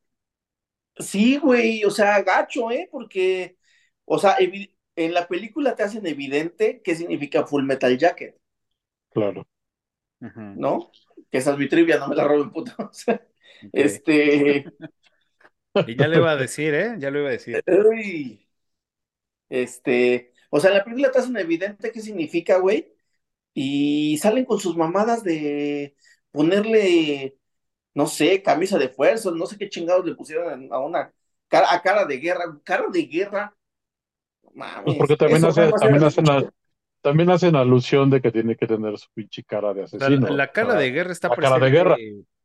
Sí, 0.98 1.38
güey, 1.38 1.84
o 1.84 1.90
sea, 1.90 2.22
gacho, 2.22 2.70
¿eh? 2.70 2.88
Porque, 2.92 3.56
o 4.04 4.18
sea, 4.18 4.36
en 4.96 5.14
la 5.14 5.26
película 5.26 5.74
te 5.74 5.82
hacen 5.82 6.06
evidente 6.06 6.82
qué 6.82 6.94
significa 6.94 7.46
Full 7.46 7.64
Metal 7.64 7.96
Jacket, 7.98 8.38
Claro. 9.10 9.46
¿no? 10.54 10.90
Que 11.30 11.38
esa 11.38 11.52
es 11.52 11.58
mi 11.58 11.68
trivia, 11.68 11.98
no 11.98 12.08
me 12.08 12.16
la 12.16 12.24
roben, 12.24 12.50
puto. 12.50 12.72
O 12.78 12.92
sea, 12.92 13.20
ok. 13.74 14.02
Este, 14.12 14.72
Y 15.86 15.96
ya 15.96 16.08
le 16.08 16.18
iba 16.18 16.30
a 16.30 16.36
decir, 16.36 16.74
¿eh? 16.74 16.96
Ya 16.98 17.10
lo 17.10 17.20
iba 17.20 17.28
a 17.28 17.32
decir. 17.32 17.62
uy, 17.66 18.46
este, 19.48 20.32
o 20.50 20.60
sea, 20.60 20.70
en 20.70 20.78
la 20.78 20.84
película 20.84 21.10
te 21.10 21.18
hacen 21.18 21.36
evidente 21.36 21.92
qué 21.92 22.00
significa, 22.00 22.58
güey, 22.58 22.92
y 23.54 24.18
salen 24.18 24.44
con 24.44 24.58
sus 24.58 24.76
mamadas 24.76 25.22
de 25.22 25.94
ponerle 26.30 27.36
no 27.94 28.06
sé, 28.06 28.42
camisa 28.42 28.78
de 28.78 28.88
fuerza, 28.88 29.30
no 29.30 29.46
sé 29.46 29.58
qué 29.58 29.68
chingados 29.68 30.04
le 30.04 30.14
pusieron 30.14 30.72
a 30.72 30.78
una 30.78 31.12
cara, 31.48 31.72
a 31.72 31.82
cara 31.82 32.04
de 32.06 32.18
guerra, 32.18 32.58
cara 32.64 32.86
de 32.90 33.02
guerra. 33.02 33.54
pues 34.84 34.96
porque 34.96 35.16
también, 35.16 35.44
hacen, 35.44 35.70
también 37.02 37.30
hacen 37.30 37.56
alusión 37.56 38.08
de 38.10 38.20
que 38.20 38.32
tiene 38.32 38.56
que 38.56 38.66
tener 38.66 38.96
su 38.98 39.08
pinche 39.12 39.44
cara 39.44 39.74
de 39.74 39.84
asesino. 39.84 40.28
La, 40.30 40.48
cara 40.48 40.74
de 40.74 40.90
guerra 40.90 41.12
está 41.12 41.28
La 41.28 41.36
cara 41.36 41.58
de 41.58 41.70
guerra. 41.70 41.96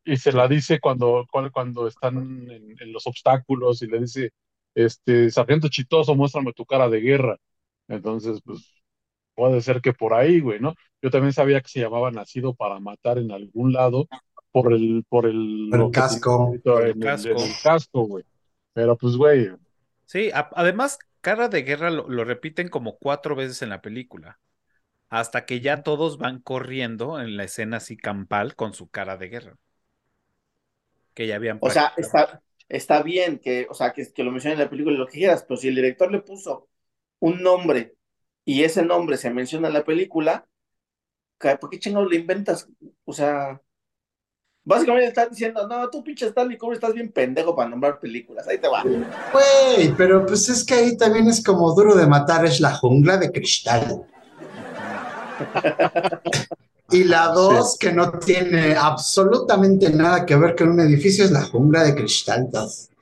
Y 0.04 0.16
se 0.16 0.32
la 0.32 0.48
dice 0.48 0.80
cuando, 0.80 1.26
cuando 1.30 1.86
están 1.86 2.16
en, 2.50 2.92
los 2.92 3.06
obstáculos 3.06 3.82
y 3.82 3.86
le 3.86 4.00
dice, 4.00 4.30
este, 4.74 5.30
sargento 5.30 5.68
chitoso, 5.68 6.14
muéstrame 6.14 6.52
tu 6.52 6.64
cara 6.64 6.88
de 6.88 7.00
guerra. 7.00 7.36
Entonces, 7.88 8.40
pues, 8.44 8.72
puede 9.34 9.60
ser 9.60 9.80
que 9.80 9.92
por 9.92 10.14
ahí, 10.14 10.40
güey, 10.40 10.60
¿no? 10.60 10.74
Yo 11.02 11.10
también 11.10 11.32
sabía 11.32 11.60
que 11.60 11.68
se 11.68 11.80
llamaba 11.80 12.10
Nacido 12.10 12.54
para 12.54 12.80
Matar 12.80 13.18
en 13.18 13.30
algún 13.30 13.72
lado 13.72 14.06
por 14.50 14.72
el, 14.72 15.04
por 15.08 15.26
el, 15.26 15.70
casco. 15.92 16.52
el, 16.54 16.98
casco. 17.62 18.02
güey. 18.06 18.24
Pero 18.72 18.96
pues, 18.96 19.16
güey. 19.16 19.50
Sí, 20.06 20.30
además, 20.32 20.98
cara 21.20 21.48
de 21.48 21.62
guerra 21.62 21.90
lo, 21.90 22.24
repiten 22.24 22.68
como 22.68 22.98
cuatro 22.98 23.36
veces 23.36 23.62
en 23.62 23.68
la 23.68 23.82
película. 23.82 24.40
Hasta 25.08 25.46
que 25.46 25.60
ya 25.60 25.82
todos 25.82 26.18
van 26.18 26.40
corriendo 26.40 27.20
en 27.20 27.36
la 27.36 27.44
escena 27.44 27.78
así 27.78 27.96
campal 27.96 28.54
con 28.56 28.74
su 28.74 28.88
cara 28.88 29.16
de 29.16 29.28
guerra. 29.28 29.56
Que 31.18 31.26
ya 31.26 31.34
habían. 31.34 31.58
O 31.60 31.68
sea, 31.68 31.94
está, 31.96 32.40
está 32.68 33.02
bien 33.02 33.40
que, 33.40 33.66
o 33.68 33.74
sea, 33.74 33.92
que, 33.92 34.06
que 34.12 34.22
lo 34.22 34.30
mencionen 34.30 34.56
en 34.56 34.64
la 34.66 34.70
película 34.70 34.94
y 34.94 34.98
lo 34.98 35.08
que 35.08 35.18
quieras, 35.18 35.44
pero 35.48 35.58
si 35.58 35.66
el 35.66 35.74
director 35.74 36.12
le 36.12 36.20
puso 36.20 36.68
un 37.18 37.42
nombre 37.42 37.96
y 38.44 38.62
ese 38.62 38.84
nombre 38.84 39.16
se 39.16 39.28
menciona 39.28 39.66
en 39.66 39.74
la 39.74 39.84
película, 39.84 40.46
¿por 41.60 41.70
qué 41.70 41.80
chingados 41.80 42.08
le 42.08 42.18
inventas? 42.18 42.68
O 43.04 43.12
sea, 43.12 43.60
Básicamente 44.62 45.08
están 45.08 45.30
diciendo, 45.30 45.66
no, 45.66 45.90
tú 45.90 46.04
pinche 46.04 46.26
Stanley 46.26 46.56
Kubrick 46.56 46.76
estás 46.76 46.94
bien 46.94 47.10
pendejo 47.10 47.56
para 47.56 47.70
nombrar 47.70 47.98
películas, 47.98 48.46
ahí 48.46 48.58
te 48.58 48.68
va. 48.68 48.84
Güey, 48.84 49.92
pero 49.96 50.24
pues 50.24 50.48
es 50.50 50.62
que 50.62 50.74
ahí 50.74 50.96
también 50.96 51.26
es 51.26 51.42
como 51.42 51.74
duro 51.74 51.96
de 51.96 52.06
matar, 52.06 52.44
es 52.44 52.60
la 52.60 52.76
jungla 52.76 53.16
de 53.16 53.32
cristal. 53.32 54.06
y 56.90 57.04
la 57.04 57.28
dos, 57.28 57.76
que 57.78 57.92
no 57.92 58.10
tiene 58.18 58.74
absolutamente 58.74 59.90
nada 59.90 60.24
que 60.24 60.36
ver 60.36 60.56
con 60.56 60.70
un 60.70 60.80
edificio, 60.80 61.24
es 61.24 61.30
la 61.30 61.42
jungla 61.44 61.84
de 61.84 61.94
cristal 61.94 62.48
2. 62.50 62.84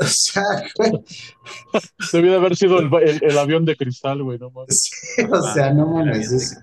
O 0.00 0.04
sea, 0.04 0.44
güey. 0.76 0.92
Debía 2.12 2.36
haber 2.36 2.54
sido 2.54 2.78
el, 2.78 3.36
avión 3.36 3.64
de 3.64 3.74
cristal, 3.74 4.22
güey, 4.22 4.38
no 4.38 4.48
mames. 4.48 4.92
o 5.28 5.52
sea, 5.52 5.72
no 5.74 5.86
mames. 5.88 6.56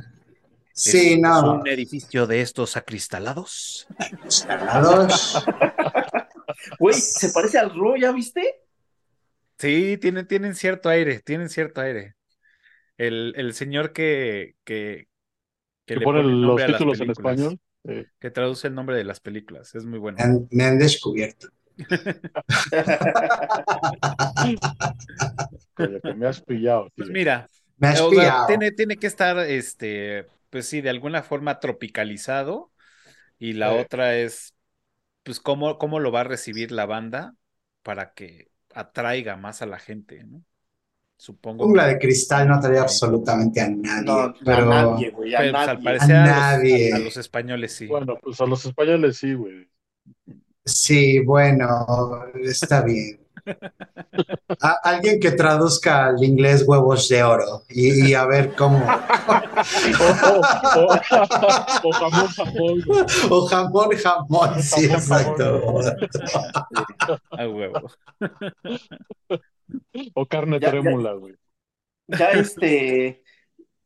Sí, 0.71 1.19
no. 1.19 1.55
un 1.55 1.67
edificio 1.67 2.27
de 2.27 2.39
estos 2.39 2.77
acristalados. 2.77 3.87
Acristalados. 3.97 5.43
Güey, 6.79 6.95
¿se 6.95 7.29
parece 7.29 7.59
al 7.59 7.75
Ro, 7.75 7.97
ya 7.97 8.11
viste? 8.13 8.61
Sí, 9.57 9.97
tienen, 10.01 10.27
tienen 10.27 10.55
cierto 10.55 10.87
aire, 10.87 11.19
tienen 11.19 11.49
cierto 11.49 11.81
aire. 11.81 12.15
El, 12.97 13.33
el 13.35 13.53
señor 13.53 13.91
que, 13.91 14.55
que, 14.63 15.09
que, 15.85 16.01
pone, 16.01 16.23
los 16.23 16.65
títulos 16.65 16.99
en 16.99 17.11
español. 17.11 17.59
Que 18.19 18.31
traduce 18.31 18.67
el 18.67 18.73
nombre 18.73 18.97
de 18.97 19.03
las 19.03 19.19
películas, 19.19 19.75
es 19.75 19.85
muy 19.85 19.99
bueno. 19.99 20.17
Me 20.49 20.63
han 20.63 20.79
descubierto. 20.79 21.49
me 26.15 26.27
has 26.27 26.41
pillado. 26.41 26.89
Pues 26.95 27.09
mira, 27.09 27.47
me 27.77 27.89
has 27.89 28.01
pillado. 28.01 28.47
Tiene, 28.47 28.71
tiene 28.71 28.97
que 28.97 29.05
estar 29.07 29.37
este 29.39 30.25
pues 30.55 30.69
sí, 30.69 30.79
de 30.79 30.89
alguna 30.89 31.21
forma 31.21 31.59
tropicalizado. 31.59 32.71
Y 33.37 33.51
la 33.51 33.73
otra 33.73 34.15
es, 34.15 34.55
pues, 35.23 35.41
cómo, 35.41 35.77
cómo 35.77 35.99
lo 35.99 36.13
va 36.13 36.21
a 36.21 36.23
recibir 36.23 36.71
la 36.71 36.85
banda 36.85 37.35
para 37.83 38.13
que 38.13 38.47
atraiga 38.73 39.35
más 39.35 39.61
a 39.61 39.65
la 39.65 39.79
gente, 39.79 40.23
¿no? 40.23 40.45
Supongo. 41.17 41.65
Jungla 41.65 41.87
de 41.87 41.97
cristal 41.97 42.47
no 42.47 42.55
atrae 42.55 42.77
absolutamente 42.77 43.61
a 43.61 43.69
nadie. 43.69 44.33
pero... 44.43 44.71
A 44.71 44.83
nadie, 44.83 45.09
güey. 45.11 45.33
A, 45.33 45.39
pues, 45.81 46.07
nadie. 46.07 46.13
a, 46.13 46.25
nadie. 46.25 46.93
a 46.93 46.99
los 46.99 47.17
españoles 47.17 47.73
sí. 47.73 47.87
Bueno, 47.87 48.17
pues 48.21 48.39
a 48.41 48.45
los 48.45 48.65
españoles 48.65 49.17
sí, 49.17 49.33
güey. 49.33 49.67
Sí, 50.65 51.19
bueno, 51.19 52.25
está 52.43 52.81
bien 52.81 53.25
alguien 54.83 55.19
que 55.19 55.31
traduzca 55.31 56.07
al 56.07 56.23
inglés 56.23 56.63
huevos 56.67 57.07
de 57.09 57.23
oro 57.23 57.63
y, 57.69 58.13
a 58.13 58.25
ver 58.25 58.55
cómo. 58.55 58.79
o, 61.83 61.91
jamón, 61.91 62.27
jamón. 62.27 62.83
O 63.29 63.45
jamón, 63.45 63.89
jamón, 63.97 64.61
sí, 64.61 64.85
exacto. 64.85 65.79
A 67.31 67.47
huevo. 67.47 67.89
O 70.13 70.25
carne 70.25 70.59
trémula, 70.59 71.13
güey. 71.13 71.35
Ya, 72.07 72.31
este. 72.31 73.23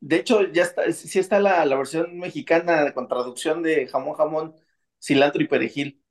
De 0.02 0.16
hecho, 0.16 0.44
ya 0.52 0.64
está, 0.64 0.92
sí 0.94 1.20
está 1.20 1.40
la, 1.40 1.66
la 1.66 1.76
versión 1.76 2.18
mexicana 2.20 2.94
con 2.94 3.08
traducción 3.08 3.64
de 3.64 3.88
jamón, 3.88 4.16
jamón, 4.16 4.56
cilantro 5.02 5.42
y 5.42 5.48
perejil. 5.48 6.02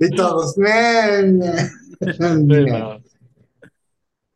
Y 0.00 0.10
todos, 0.14 0.54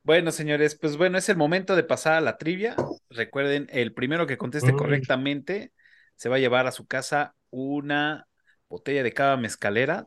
Bueno, 0.02 0.32
señores, 0.32 0.74
pues 0.74 0.96
bueno, 0.96 1.18
es 1.18 1.28
el 1.28 1.36
momento 1.36 1.76
de 1.76 1.84
pasar 1.84 2.14
a 2.14 2.20
la 2.20 2.36
trivia. 2.36 2.74
Recuerden, 3.10 3.68
el 3.70 3.94
primero 3.94 4.26
que 4.26 4.38
conteste 4.38 4.72
correctamente 4.72 5.72
se 6.16 6.28
va 6.28 6.36
a 6.36 6.40
llevar 6.40 6.66
a 6.66 6.72
su 6.72 6.86
casa 6.86 7.36
una 7.50 8.26
botella 8.72 9.02
de 9.02 9.12
cava 9.12 9.36
mezcalera. 9.36 10.06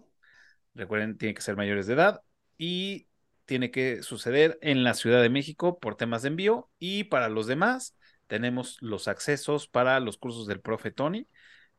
Recuerden, 0.73 1.17
tiene 1.17 1.35
que 1.35 1.41
ser 1.41 1.55
mayores 1.55 1.85
de 1.87 1.93
edad 1.93 2.21
y 2.57 3.07
tiene 3.45 3.69
que 3.69 4.01
suceder 4.01 4.57
en 4.61 4.83
la 4.83 4.95
Ciudad 4.95 5.21
de 5.21 5.29
México 5.29 5.79
por 5.79 5.95
temas 5.95 6.23
de 6.23 6.29
envío. 6.29 6.69
Y 6.79 7.05
para 7.05 7.29
los 7.29 7.45
demás, 7.45 7.95
tenemos 8.27 8.77
los 8.81 9.07
accesos 9.07 9.67
para 9.67 9.99
los 9.99 10.17
cursos 10.17 10.47
del 10.47 10.61
profe 10.61 10.91
Tony, 10.91 11.27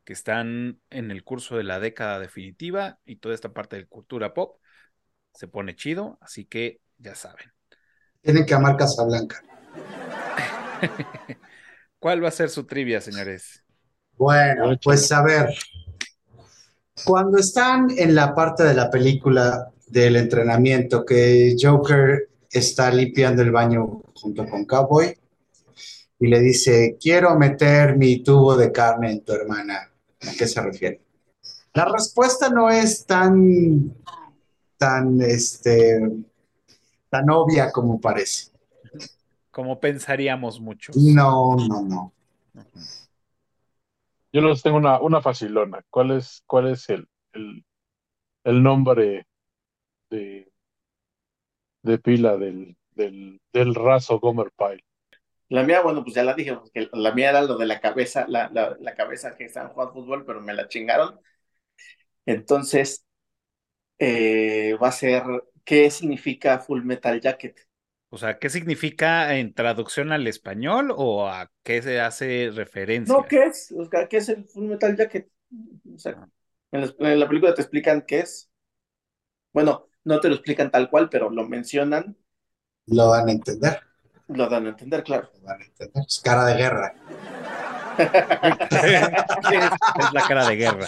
que 0.05 0.13
están 0.13 0.79
en 0.89 1.11
el 1.11 1.25
curso 1.25 1.57
de 1.57 1.63
la 1.63 1.81
década 1.81 2.19
definitiva 2.19 2.99
y 3.03 3.17
toda 3.17 3.35
esta 3.35 3.53
parte 3.53 3.75
de 3.75 3.85
cultura 3.85 4.33
pop. 4.33 4.59
Se 5.33 5.47
pone 5.47 5.75
chido, 5.75 6.17
así 6.21 6.45
que 6.45 6.79
ya 6.97 7.15
saben. 7.15 7.51
Tienen 8.21 8.45
que 8.45 8.53
amar 8.53 8.77
Casablanca. 8.77 9.43
¿Cuál 11.99 12.23
va 12.23 12.29
a 12.29 12.31
ser 12.31 12.49
su 12.49 12.65
trivia, 12.65 13.01
señores? 13.01 13.63
Bueno, 14.13 14.77
pues 14.81 15.11
a 15.11 15.21
ver. 15.21 15.53
Cuando 17.05 17.37
están 17.37 17.87
en 17.95 18.15
la 18.15 18.33
parte 18.33 18.63
de 18.63 18.73
la 18.73 18.89
película 18.89 19.71
del 19.87 20.15
entrenamiento 20.15 21.05
que 21.05 21.55
Joker 21.59 22.29
está 22.49 22.91
limpiando 22.91 23.41
el 23.41 23.51
baño 23.51 24.01
junto 24.13 24.45
con 24.47 24.65
Cowboy, 24.65 25.17
y 26.19 26.27
le 26.27 26.39
dice, 26.39 26.97
quiero 26.99 27.37
meter 27.37 27.95
mi 27.95 28.23
tubo 28.23 28.55
de 28.55 28.71
carne 28.71 29.11
en 29.11 29.23
tu 29.23 29.33
hermana. 29.33 29.91
¿A 30.21 30.31
qué 30.37 30.47
se 30.47 30.61
refiere? 30.61 31.01
La 31.73 31.85
respuesta 31.85 32.49
no 32.49 32.69
es 32.69 33.05
tan, 33.05 33.93
tan, 34.77 35.21
este, 35.21 35.99
tan 37.09 37.29
obvia 37.29 37.71
como 37.71 38.01
parece. 38.01 38.51
Como 39.51 39.79
pensaríamos 39.79 40.59
mucho. 40.59 40.91
No, 40.95 41.55
no, 41.55 41.83
no. 41.83 42.13
Yo 44.37 44.43
les 44.43 44.61
tengo 44.61 44.77
una, 44.77 44.99
una 45.01 45.19
facilona. 45.19 45.83
¿Cuál 45.89 46.11
es, 46.11 46.43
cuál 46.45 46.67
es 46.67 46.87
el, 46.89 47.07
el, 47.33 48.61
nombre 48.61 49.25
de, 50.11 50.51
de 51.81 51.97
pila 51.97 52.37
del, 52.37 52.77
del, 52.91 53.41
del 53.51 53.73
raso 53.73 54.19
Gomer 54.19 54.51
Pyle? 54.55 54.83
La 55.49 55.63
mía, 55.63 55.81
bueno, 55.81 56.03
pues 56.03 56.13
ya 56.13 56.23
la 56.23 56.35
dije, 56.35 56.53
porque 56.53 56.87
la 56.93 57.13
mía 57.15 57.31
era 57.31 57.41
lo 57.41 57.57
de 57.57 57.65
la 57.65 57.79
cabeza, 57.81 58.27
la, 58.27 58.51
la, 58.79 58.93
cabeza 58.93 59.35
que 59.35 59.45
estaban 59.45 59.71
jugando 59.71 59.95
fútbol, 59.95 60.23
pero 60.23 60.39
me 60.39 60.53
la 60.53 60.67
chingaron. 60.67 61.19
Entonces, 62.27 63.05
eh, 63.99 64.75
va 64.81 64.89
a 64.89 64.93
ser, 64.93 65.23
¿qué 65.65 65.91
significa 65.91 66.59
Full 66.59 66.83
Metal 66.83 67.21
Jacket? 67.21 67.66
O 68.09 68.17
sea, 68.17 68.39
¿qué 68.39 68.49
significa 68.49 69.35
en 69.35 69.53
traducción 69.53 70.11
al 70.11 70.27
español 70.27 70.93
o 70.95 71.27
a 71.27 71.51
qué 71.63 71.81
se 71.81 71.99
hace 71.99 72.51
referencia? 72.53 73.13
No, 73.13 73.25
¿qué 73.25 73.43
es? 73.43 73.73
O 73.77 73.85
sea, 73.85 74.07
¿qué 74.07 74.17
es 74.17 74.29
el 74.29 74.45
Full 74.45 74.65
Metal 74.65 74.95
Jacket? 74.95 75.29
O 75.93 75.99
sea, 75.99 76.13
ah. 76.17 76.29
en 76.71 76.81
la, 76.81 77.11
en 77.11 77.19
la 77.19 77.27
película 77.27 77.53
te 77.53 77.61
explican 77.61 78.03
qué 78.07 78.19
es. 78.19 78.49
Bueno, 79.51 79.89
no 80.05 80.19
te 80.21 80.29
lo 80.29 80.35
explican 80.35 80.71
tal 80.71 80.89
cual, 80.89 81.09
pero 81.09 81.29
lo 81.29 81.47
mencionan. 81.47 82.15
Lo 82.85 83.09
van 83.09 83.27
a 83.27 83.31
entender. 83.31 83.81
Lo 84.27 84.49
dan 84.49 84.65
a 84.65 84.69
entender, 84.69 85.03
claro. 85.03 85.29
Lo 85.41 85.47
dan 85.47 85.61
a 85.61 85.65
entender. 85.65 86.03
Es 86.07 86.21
cara 86.21 86.45
de 86.45 86.55
guerra. 86.55 86.95
es 89.99 90.13
la 90.13 90.27
cara 90.27 90.47
de 90.47 90.55
guerra. 90.55 90.87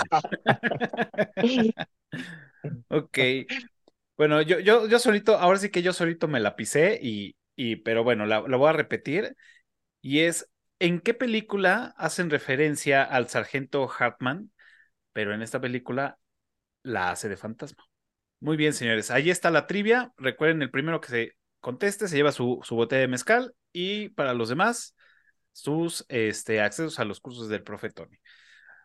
ok. 2.89 3.17
Bueno, 4.19 4.41
yo, 4.41 4.59
yo, 4.59 4.85
yo 4.85 4.99
solito, 4.99 5.37
ahora 5.37 5.59
sí 5.59 5.69
que 5.69 5.81
yo 5.81 5.93
solito 5.93 6.27
me 6.27 6.41
la 6.41 6.57
pisé 6.57 6.99
y, 7.01 7.37
y 7.55 7.77
pero 7.77 8.03
bueno, 8.03 8.25
la, 8.25 8.39
voy 8.41 8.67
a 8.69 8.73
repetir. 8.73 9.37
Y 10.01 10.21
es 10.21 10.51
¿en 10.79 10.99
qué 10.99 11.13
película 11.13 11.93
hacen 11.97 12.29
referencia 12.29 13.03
al 13.03 13.29
sargento 13.29 13.89
Hartman? 13.89 14.51
Pero 15.13 15.33
en 15.33 15.41
esta 15.41 15.61
película 15.61 16.19
la 16.83 17.11
hace 17.11 17.29
de 17.29 17.37
fantasma. 17.37 17.83
Muy 18.41 18.57
bien, 18.57 18.73
señores. 18.73 19.11
Ahí 19.11 19.29
está 19.29 19.51
la 19.51 19.67
trivia. 19.67 20.13
Recuerden, 20.17 20.61
el 20.61 20.71
primero 20.71 21.01
que 21.01 21.09
se 21.09 21.33
conteste 21.61 22.07
se 22.09 22.17
lleva 22.17 22.33
su, 22.33 22.59
su 22.63 22.75
botella 22.75 23.01
de 23.01 23.07
mezcal 23.09 23.55
y 23.73 24.09
para 24.09 24.33
los 24.33 24.49
demás, 24.49 24.95
sus 25.53 26.05
este, 26.09 26.61
accesos 26.61 26.99
a 26.99 27.05
los 27.05 27.21
cursos 27.21 27.49
del 27.49 27.63
profe 27.63 27.89
Tony. 27.89 28.17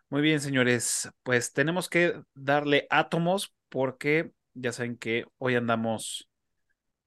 Muy 0.09 0.21
bien, 0.21 0.39
señores. 0.39 1.09
Pues 1.23 1.53
tenemos 1.53 1.89
que 1.89 2.21
darle 2.35 2.87
átomos 2.89 3.53
porque 3.69 4.31
ya 4.55 4.71
saben 4.71 4.97
que 4.97 5.25
hoy 5.37 5.55
andamos 5.55 6.29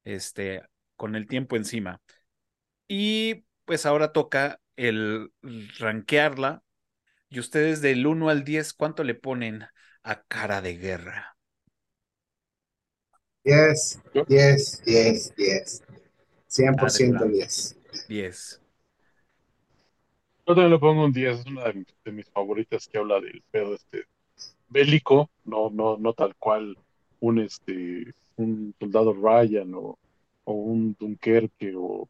este, 0.04 0.62
con 0.96 1.16
el 1.16 1.26
tiempo 1.26 1.56
encima. 1.56 2.00
Y 2.86 3.44
pues 3.64 3.86
ahora 3.86 4.12
toca 4.12 4.60
el 4.76 5.32
rankearla. 5.78 6.62
Y 7.30 7.40
ustedes 7.40 7.82
del 7.82 8.06
1 8.06 8.30
al 8.30 8.44
10, 8.44 8.72
¿cuánto 8.72 9.04
le 9.04 9.14
ponen 9.14 9.64
a 10.02 10.22
cara 10.22 10.62
de 10.62 10.76
guerra? 10.76 11.36
10, 13.44 14.00
10, 14.28 14.84
10, 14.84 15.34
10. 15.36 15.82
100% 16.46 17.24
10. 17.26 17.76
10. 18.08 18.60
Yo 20.46 20.54
también 20.54 20.70
le 20.70 20.78
pongo 20.78 21.04
un 21.04 21.12
10, 21.12 21.40
es 21.40 21.46
una 21.46 21.64
de 21.64 21.74
mis, 21.74 21.86
de 22.04 22.12
mis 22.12 22.30
favoritas 22.30 22.88
que 22.88 22.98
habla 22.98 23.20
del 23.20 23.42
pedo 23.50 23.74
este 23.74 24.04
bélico, 24.68 25.30
no, 25.44 25.70
no, 25.70 25.98
no 25.98 26.14
tal 26.14 26.34
cual 26.36 26.76
un 27.20 27.38
este 27.40 28.14
un 28.36 28.74
soldado 28.78 29.12
Ryan 29.14 29.74
o, 29.74 29.98
o 30.44 30.52
un 30.52 30.96
Dunkerque 30.98 31.74
o 31.76 32.08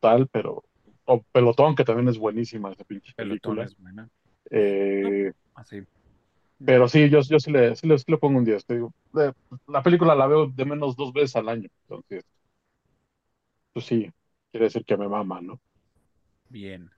tal, 0.00 0.28
pero 0.28 0.64
o 1.06 1.22
Pelotón, 1.32 1.74
que 1.74 1.84
también 1.84 2.08
es 2.08 2.18
buenísima 2.18 2.72
esa 2.72 2.84
pinche 2.84 3.12
Pelotón 3.14 3.60
película. 3.60 3.62
es 3.62 3.76
buena. 3.76 4.10
Eh, 4.50 5.32
Así. 5.54 5.86
pero 6.64 6.88
sí, 6.88 7.08
yo, 7.10 7.20
yo 7.22 7.38
sí, 7.40 7.50
le, 7.50 7.74
sí, 7.76 7.86
le, 7.86 7.98
sí 7.98 8.04
le 8.08 8.18
pongo 8.18 8.38
un 8.38 8.44
10. 8.44 8.64
te 8.66 8.74
digo. 8.74 8.92
Eh, 9.18 9.32
la 9.68 9.82
película 9.82 10.14
la 10.14 10.26
veo 10.26 10.46
de 10.48 10.64
menos 10.64 10.96
dos 10.96 11.12
veces 11.12 11.36
al 11.36 11.48
año, 11.48 11.68
entonces, 11.82 12.24
pues 13.72 13.86
sí, 13.86 14.10
quiere 14.50 14.66
decir 14.66 14.84
que 14.84 14.96
me 14.96 15.08
mama, 15.08 15.40
¿no? 15.40 15.60
Bien. 16.50 16.90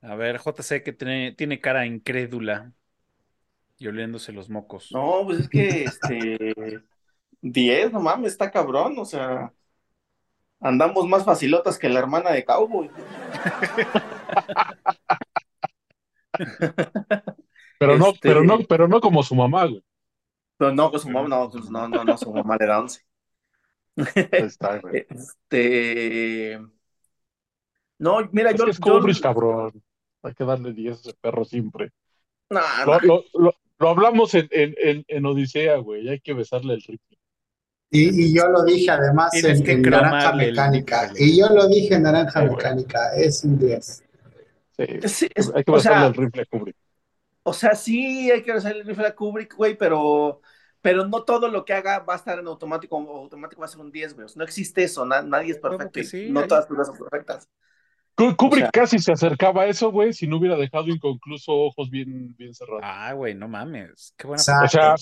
A 0.00 0.14
ver, 0.16 0.38
JC 0.38 0.82
que 0.82 0.92
tiene, 0.92 1.32
tiene 1.32 1.60
cara 1.60 1.86
incrédula 1.86 2.72
y 3.78 3.86
oliéndose 3.88 4.32
los 4.32 4.48
mocos. 4.50 4.90
No, 4.92 5.22
pues 5.24 5.40
es 5.40 5.48
que 5.48 5.84
este 5.84 6.82
10, 7.42 7.92
no 7.92 8.00
mames, 8.00 8.32
está 8.32 8.50
cabrón, 8.50 8.98
o 8.98 9.04
sea, 9.04 9.52
andamos 10.60 11.06
más 11.08 11.24
facilotas 11.24 11.78
que 11.78 11.88
la 11.88 12.00
hermana 12.00 12.30
de 12.32 12.44
Cowboy. 12.44 12.90
Pero 17.78 17.96
no, 17.96 18.08
Este- 18.08 18.20
pero 18.28 18.44
no, 18.44 18.58
pero 18.68 18.88
no 18.88 19.00
como 19.00 19.22
su 19.22 19.34
mamá, 19.34 19.66
güey. 19.66 19.82
Pero 20.56 20.72
no, 20.72 20.90
con 20.90 21.00
su 21.00 21.08
mamá, 21.10 21.28
no, 21.28 21.50
pues 21.50 21.70
no, 21.70 21.88
no, 21.88 22.04
no, 22.04 22.18
su 22.18 22.32
mamá 22.32 22.56
le 22.58 22.66
da 22.66 22.80
11. 22.80 23.00
Ahí 24.32 24.42
está, 24.42 24.78
güey. 24.78 25.06
Este. 25.08 26.58
No, 27.98 28.18
mira, 28.32 28.50
Es 28.50 28.58
yo. 28.58 28.64
que 28.64 28.70
es 28.72 28.78
yo- 28.78 28.92
Kubrick, 28.98 29.20
cabrón. 29.20 29.82
Hay 30.22 30.34
que 30.34 30.44
darle 30.44 30.72
10 30.72 30.96
a 30.96 31.00
ese 31.00 31.14
perro 31.20 31.44
siempre. 31.44 31.90
No, 32.50 32.60
Lo, 32.86 33.00
no. 33.00 33.02
lo, 33.02 33.24
lo, 33.34 33.54
lo 33.78 33.88
hablamos 33.90 34.34
en, 34.34 34.48
en, 34.50 34.74
en, 34.78 35.04
en 35.08 35.26
Odisea, 35.26 35.76
güey. 35.76 36.08
Hay 36.08 36.20
que 36.20 36.34
besarle 36.34 36.74
el 36.74 36.82
rifle. 36.82 37.18
Y, 37.90 38.26
y 38.26 38.34
yo 38.36 38.48
lo 38.48 38.64
dije 38.64 38.90
además 38.90 39.32
en, 39.34 39.62
que 39.64 39.72
en 39.72 39.82
Naranja 39.82 40.30
el 40.30 40.36
Mecánica. 40.36 41.12
Y 41.16 41.38
yo 41.38 41.48
lo 41.48 41.66
dije 41.68 41.94
en 41.94 42.02
Naranja 42.02 42.40
Sí, 42.40 42.46
güey. 42.46 42.50
Mecánica. 42.56 43.14
Es 43.16 43.44
un 43.44 43.58
10. 43.58 44.04
Sí. 44.76 45.08
Sí, 45.08 45.28
es- 45.34 45.52
Hay 45.54 45.64
que 45.64 45.70
o 45.70 45.74
besarle 45.74 45.80
sea, 45.80 46.06
el 46.06 46.14
rifle 46.14 46.42
a 46.42 46.46
Kubrick. 46.46 46.76
o 47.42 47.52
sea, 47.52 47.74
sí 47.74 48.30
hay 48.30 48.42
que 48.42 48.52
hacer 48.52 48.76
el 48.76 48.84
rifle 48.86 49.06
a 49.06 49.14
Kubrick, 49.14 49.54
güey, 49.56 49.76
pero, 49.76 50.40
pero 50.80 51.06
no 51.06 51.24
todo 51.24 51.48
lo 51.48 51.64
que 51.64 51.72
haga 51.72 52.00
va 52.00 52.14
a 52.14 52.16
estar 52.16 52.38
en 52.38 52.46
automático 52.46 52.96
o 52.98 53.18
automático 53.22 53.60
va 53.60 53.66
a 53.66 53.68
ser 53.68 53.80
un 53.80 53.90
10, 53.90 54.14
güey. 54.14 54.26
O 54.26 54.30
no 54.36 54.44
existe 54.44 54.82
eso, 54.84 55.04
na- 55.06 55.22
nadie 55.22 55.52
es 55.52 55.58
perfecto. 55.58 56.02
sí, 56.04 56.30
no 56.30 56.46
todas 56.46 56.60
las 56.62 56.66
películas 56.66 56.86
son 56.88 56.98
perfectas. 56.98 57.48
Ku- 58.18 58.34
Kubrick 58.36 58.64
sea- 58.64 58.70
casi 58.72 58.98
se 58.98 59.12
acercaba 59.12 59.62
a 59.62 59.66
eso, 59.68 59.92
güey, 59.92 60.12
si 60.12 60.26
no 60.26 60.38
hubiera 60.38 60.56
dejado 60.56 60.88
inconcluso 60.88 61.52
ojos 61.52 61.88
bien, 61.88 62.34
bien 62.36 62.52
cerrados. 62.52 62.82
Ah, 62.82 63.12
güey, 63.12 63.34
no 63.34 63.46
mames. 63.46 64.12
Qué 64.16 64.26
buena. 64.26 64.40
Exacto. 64.42 64.64
O 64.64 64.68
sea, 64.68 64.94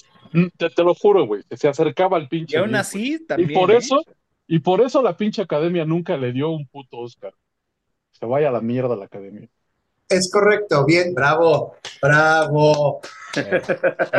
te, 0.59 0.69
te 0.71 0.83
lo 0.85 0.95
juro, 0.95 1.27
güey, 1.27 1.43
que 1.49 1.57
se 1.57 1.67
acercaba 1.67 2.19
al 2.19 2.29
pinche. 2.29 2.57
Y 2.57 2.61
aún 2.61 2.75
así, 2.75 3.17
güey. 3.17 3.27
también. 3.27 3.51
Y 3.51 3.55
por 3.55 3.71
¿eh? 3.71 3.79
eso, 3.79 4.03
y 4.47 4.59
por 4.59 4.83
eso 4.83 5.01
la 5.03 5.17
pinche 5.17 5.41
academia 5.41 5.87
nunca 5.87 6.17
le 6.19 6.33
dio 6.33 6.51
un 6.51 6.67
puto 6.69 6.99
Oscar. 6.99 7.33
Se 8.13 8.27
vaya 8.27 8.49
a 8.51 8.53
la 8.53 8.61
mierda 8.61 8.95
la 8.97 9.07
academia. 9.07 9.49
Es 10.09 10.31
correcto. 10.31 10.85
Bien. 10.85 11.15
Bravo. 11.15 11.75
Bravo. 12.03 13.01
Eh. 13.35 13.61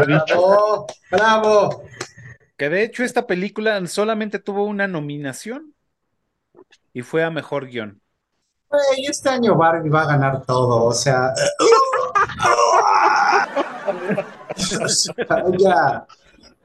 Bravo. 0.06 0.88
Bravo. 1.10 1.84
Que 2.58 2.70
de 2.70 2.84
hecho, 2.84 3.04
esta 3.04 3.28
película 3.28 3.86
solamente 3.88 4.40
tuvo 4.40 4.64
una 4.66 4.88
nominación 4.88 5.74
y 6.94 7.04
fue 7.04 7.24
a 7.24 7.30
mejor 7.30 7.68
guion. 7.68 8.02
Güey, 8.70 9.06
este 9.08 9.30
año 9.30 9.56
Barbie 9.56 9.90
va 9.90 10.04
a 10.04 10.08
ganar 10.08 10.46
todo. 10.46 10.86
O 10.86 10.94
sea. 10.94 11.34
o 14.84 14.88
sea, 14.90 15.16
ya. 15.58 16.06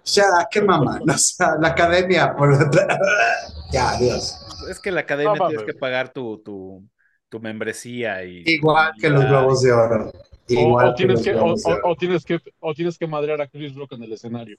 Ya, 0.04 0.24
qué 0.50 0.60
mamá. 0.62 1.00
O 1.08 1.18
sea, 1.18 1.56
la 1.60 1.68
academia. 1.68 2.34
Por... 2.34 2.58
ya, 3.72 3.90
adiós. 3.90 4.36
Es 4.68 4.80
que 4.80 4.90
la 4.90 5.02
academia 5.02 5.34
No, 5.38 5.48
tienes 5.48 5.66
que 5.66 5.74
pagar 5.74 6.12
tu, 6.12 6.38
tu, 6.38 6.82
tu 7.28 7.40
membresía 7.40 8.24
y. 8.24 8.42
Igual 8.46 8.92
que 9.00 9.08
los 9.08 9.24
globos 9.24 9.62
de 9.62 9.72
oro. 9.72 10.10
O, 10.10 10.12
Igual 10.48 10.94
tienes 10.96 11.22
que, 11.22 11.34
o, 11.34 11.54
tienes 11.96 12.24
que, 12.24 12.38
o 12.58 12.74
tienes 12.74 12.98
que 12.98 13.06
madrear 13.06 13.40
a 13.40 13.46
Chris 13.46 13.74
Rock 13.76 13.92
en 13.92 14.02
el 14.02 14.12
escenario. 14.12 14.56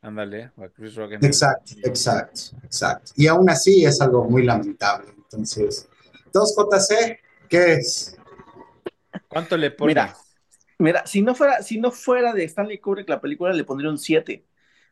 Ándale, 0.00 0.50
a 0.56 0.68
Chris 0.74 0.94
Rock 0.94 1.12
en 1.12 1.18
el- 1.20 1.26
Exacto, 1.26 1.72
exacto, 1.84 2.40
exacto. 2.64 3.12
Y 3.16 3.26
aún 3.26 3.48
así 3.50 3.84
es 3.84 4.00
algo 4.00 4.24
muy 4.24 4.44
lamentable. 4.44 5.12
Entonces, 5.14 5.89
2JC, 6.32 7.20
¿qué 7.48 7.74
es? 7.74 8.16
¿Cuánto 9.28 9.56
le 9.56 9.70
pones? 9.70 10.04
Mira, 10.04 10.16
mira, 10.78 11.06
si 11.06 11.22
no 11.22 11.34
fuera, 11.34 11.62
si 11.62 11.78
no 11.80 11.90
fuera 11.92 12.32
de 12.34 12.44
Stanley 12.44 12.80
Kubrick 12.80 13.08
la 13.08 13.20
película, 13.20 13.52
le 13.52 13.64
pondría 13.64 13.90
un 13.90 13.98
7. 13.98 14.46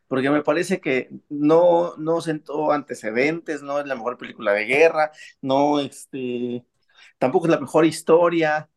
Porque 0.07 0.29
me 0.31 0.43
parece 0.43 0.81
que 0.81 1.09
no, 1.29 1.95
no 1.97 2.21
sentó 2.21 2.71
antecedentes, 2.71 3.61
no 3.63 3.79
es 3.79 3.87
la 3.87 3.95
mejor 3.95 4.17
película 4.17 4.53
de 4.53 4.65
guerra, 4.65 5.11
no, 5.41 5.79
este, 5.79 6.65
tampoco 7.19 7.47
es 7.47 7.51
la 7.51 7.59
mejor 7.59 7.85
historia. 7.85 8.69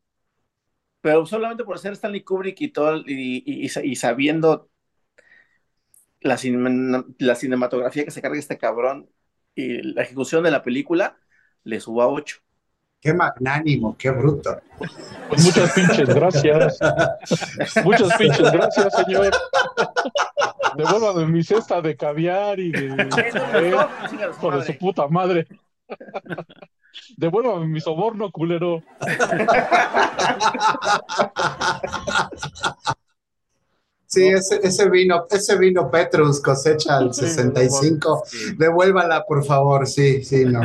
Pero 1.00 1.26
solamente 1.26 1.64
por 1.64 1.78
ser 1.78 1.92
Stanley 1.94 2.22
Kubrick 2.24 2.60
y 2.60 2.68
todo, 2.68 2.98
y, 3.06 3.42
y- 3.46 3.64
y 3.64 3.68
sa- 3.68 3.84
y 3.84 3.96
sabiendo 3.96 4.70
la, 6.20 6.36
cine- 6.38 7.04
la 7.18 7.34
cinematografía 7.34 8.04
que 8.04 8.10
se 8.10 8.22
carga 8.22 8.38
este 8.38 8.58
cabrón 8.58 9.10
y 9.54 9.82
la 9.94 10.02
ejecución 10.02 10.44
de 10.44 10.50
la 10.50 10.62
película, 10.62 11.18
le 11.64 11.80
subo 11.80 12.02
a 12.02 12.08
8. 12.08 12.38
Qué 13.02 13.12
magnánimo, 13.12 13.96
qué 13.98 14.10
bruto. 14.10 14.60
Pues 15.28 15.44
muchas 15.44 15.72
pinches 15.72 16.14
gracias. 16.14 16.78
Muchas 17.84 18.16
pinches 18.16 18.52
gracias, 18.52 18.94
señor. 18.94 19.32
Devuélvame 20.76 21.26
mi 21.26 21.42
cesta 21.42 21.82
de 21.82 21.96
caviar 21.96 22.60
y 22.60 22.70
de. 22.70 23.08
por 24.40 24.56
de 24.56 24.72
su 24.72 24.78
puta 24.78 25.08
madre. 25.08 25.48
Devuélvame 27.16 27.66
mi 27.66 27.80
soborno, 27.80 28.30
culero. 28.30 28.80
Sí, 34.06 34.28
ese, 34.28 34.60
ese 34.62 34.90
vino, 34.90 35.26
ese 35.28 35.58
vino 35.58 35.90
Petrus 35.90 36.40
cosecha 36.40 36.98
al 36.98 37.14
Sí, 37.14 37.22
65. 37.22 38.22
Sí. 38.26 38.54
Devuélvala, 38.58 39.24
por 39.24 39.42
favor. 39.44 39.86
Sí, 39.88 40.22
sí, 40.22 40.44
no. 40.44 40.60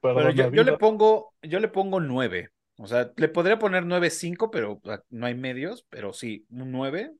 Bueno, 0.00 0.30
yo, 0.30 0.50
yo 0.52 0.62
le 0.62 0.76
pongo, 0.76 1.34
yo 1.42 1.60
le 1.60 1.68
pongo 1.68 2.00
9. 2.00 2.50
O 2.76 2.86
sea, 2.86 3.12
le 3.16 3.28
podría 3.28 3.58
poner 3.58 3.84
9.5, 3.84 4.50
pero 4.50 4.80
ah, 4.84 5.02
no 5.10 5.26
hay 5.26 5.34
medios, 5.34 5.84
pero 5.90 6.12
sí, 6.12 6.46
un 6.50 6.70
9, 6.70 7.12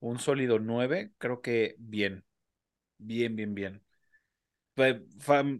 un 0.00 0.18
sólido 0.18 0.58
9, 0.58 1.12
creo 1.18 1.42
que 1.42 1.74
bien, 1.78 2.24
bien, 2.98 3.36
bien, 3.36 3.54
bien. 3.54 3.82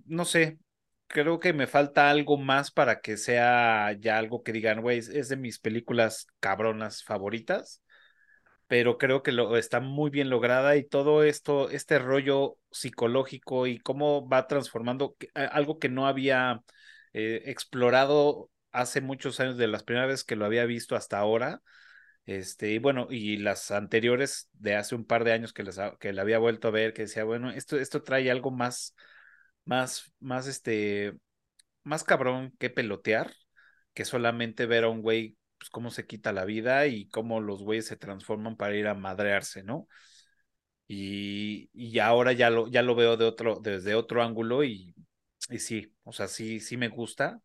No 0.06 0.24
sé, 0.24 0.58
creo 1.06 1.38
que 1.40 1.52
me 1.52 1.66
falta 1.66 2.08
algo 2.08 2.38
más 2.38 2.70
para 2.70 3.00
que 3.00 3.16
sea 3.16 3.92
ya 4.00 4.16
algo 4.16 4.42
que 4.42 4.52
digan, 4.52 4.80
güey, 4.80 4.98
es 4.98 5.28
de 5.28 5.36
mis 5.36 5.58
películas 5.58 6.26
cabronas 6.40 7.04
favoritas, 7.04 7.82
pero 8.70 8.98
creo 8.98 9.24
que 9.24 9.32
lo 9.32 9.56
está 9.56 9.80
muy 9.80 10.10
bien 10.10 10.30
lograda 10.30 10.76
y 10.76 10.84
todo 10.84 11.24
esto, 11.24 11.70
este 11.70 11.98
rollo 11.98 12.56
psicológico 12.70 13.66
y 13.66 13.80
cómo 13.80 14.28
va 14.28 14.46
transformando 14.46 15.16
algo 15.34 15.80
que 15.80 15.88
no 15.88 16.06
había 16.06 16.62
eh, 17.12 17.42
explorado 17.46 18.48
hace 18.70 19.00
muchos 19.00 19.40
años 19.40 19.56
de 19.56 19.66
las 19.66 19.82
primeras 19.82 20.06
veces 20.08 20.24
que 20.24 20.36
lo 20.36 20.44
había 20.44 20.66
visto 20.66 20.94
hasta 20.94 21.18
ahora. 21.18 21.62
Este, 22.26 22.70
y 22.70 22.78
bueno, 22.78 23.08
y 23.10 23.38
las 23.38 23.72
anteriores 23.72 24.48
de 24.52 24.76
hace 24.76 24.94
un 24.94 25.04
par 25.04 25.24
de 25.24 25.32
años 25.32 25.52
que, 25.52 25.64
les, 25.64 25.80
que 25.98 26.12
la 26.12 26.22
había 26.22 26.38
vuelto 26.38 26.68
a 26.68 26.70
ver, 26.70 26.92
que 26.92 27.02
decía, 27.02 27.24
bueno, 27.24 27.50
esto, 27.50 27.76
esto 27.76 28.04
trae 28.04 28.30
algo 28.30 28.52
más, 28.52 28.94
más, 29.64 30.14
más 30.20 30.46
este, 30.46 31.14
más 31.82 32.04
cabrón 32.04 32.54
que 32.60 32.70
pelotear, 32.70 33.34
que 33.94 34.04
solamente 34.04 34.66
ver 34.66 34.84
a 34.84 34.90
un 34.90 35.02
güey, 35.02 35.36
pues 35.60 35.70
cómo 35.70 35.92
se 35.92 36.06
quita 36.08 36.32
la 36.34 36.46
vida 36.46 36.88
y 36.88 37.08
cómo 37.10 37.40
los 37.42 37.62
güeyes 37.64 37.86
se 37.88 37.98
transforman 37.98 38.56
para 38.58 38.76
ir 38.76 38.88
a 38.88 38.94
madrearse, 38.96 39.64
¿no? 39.64 39.88
Y, 40.88 41.70
y 41.72 41.98
ahora 42.00 42.32
ya 42.32 42.50
lo, 42.50 42.66
ya 42.68 42.82
lo 42.82 42.94
veo 42.96 43.16
de 43.16 43.24
otro, 43.24 43.60
desde 43.62 43.94
otro 43.94 44.22
ángulo 44.22 44.64
y, 44.64 44.94
y 45.48 45.58
sí, 45.60 45.94
o 46.04 46.12
sea, 46.12 46.26
sí, 46.28 46.58
sí 46.60 46.76
me 46.76 46.88
gusta, 46.88 47.40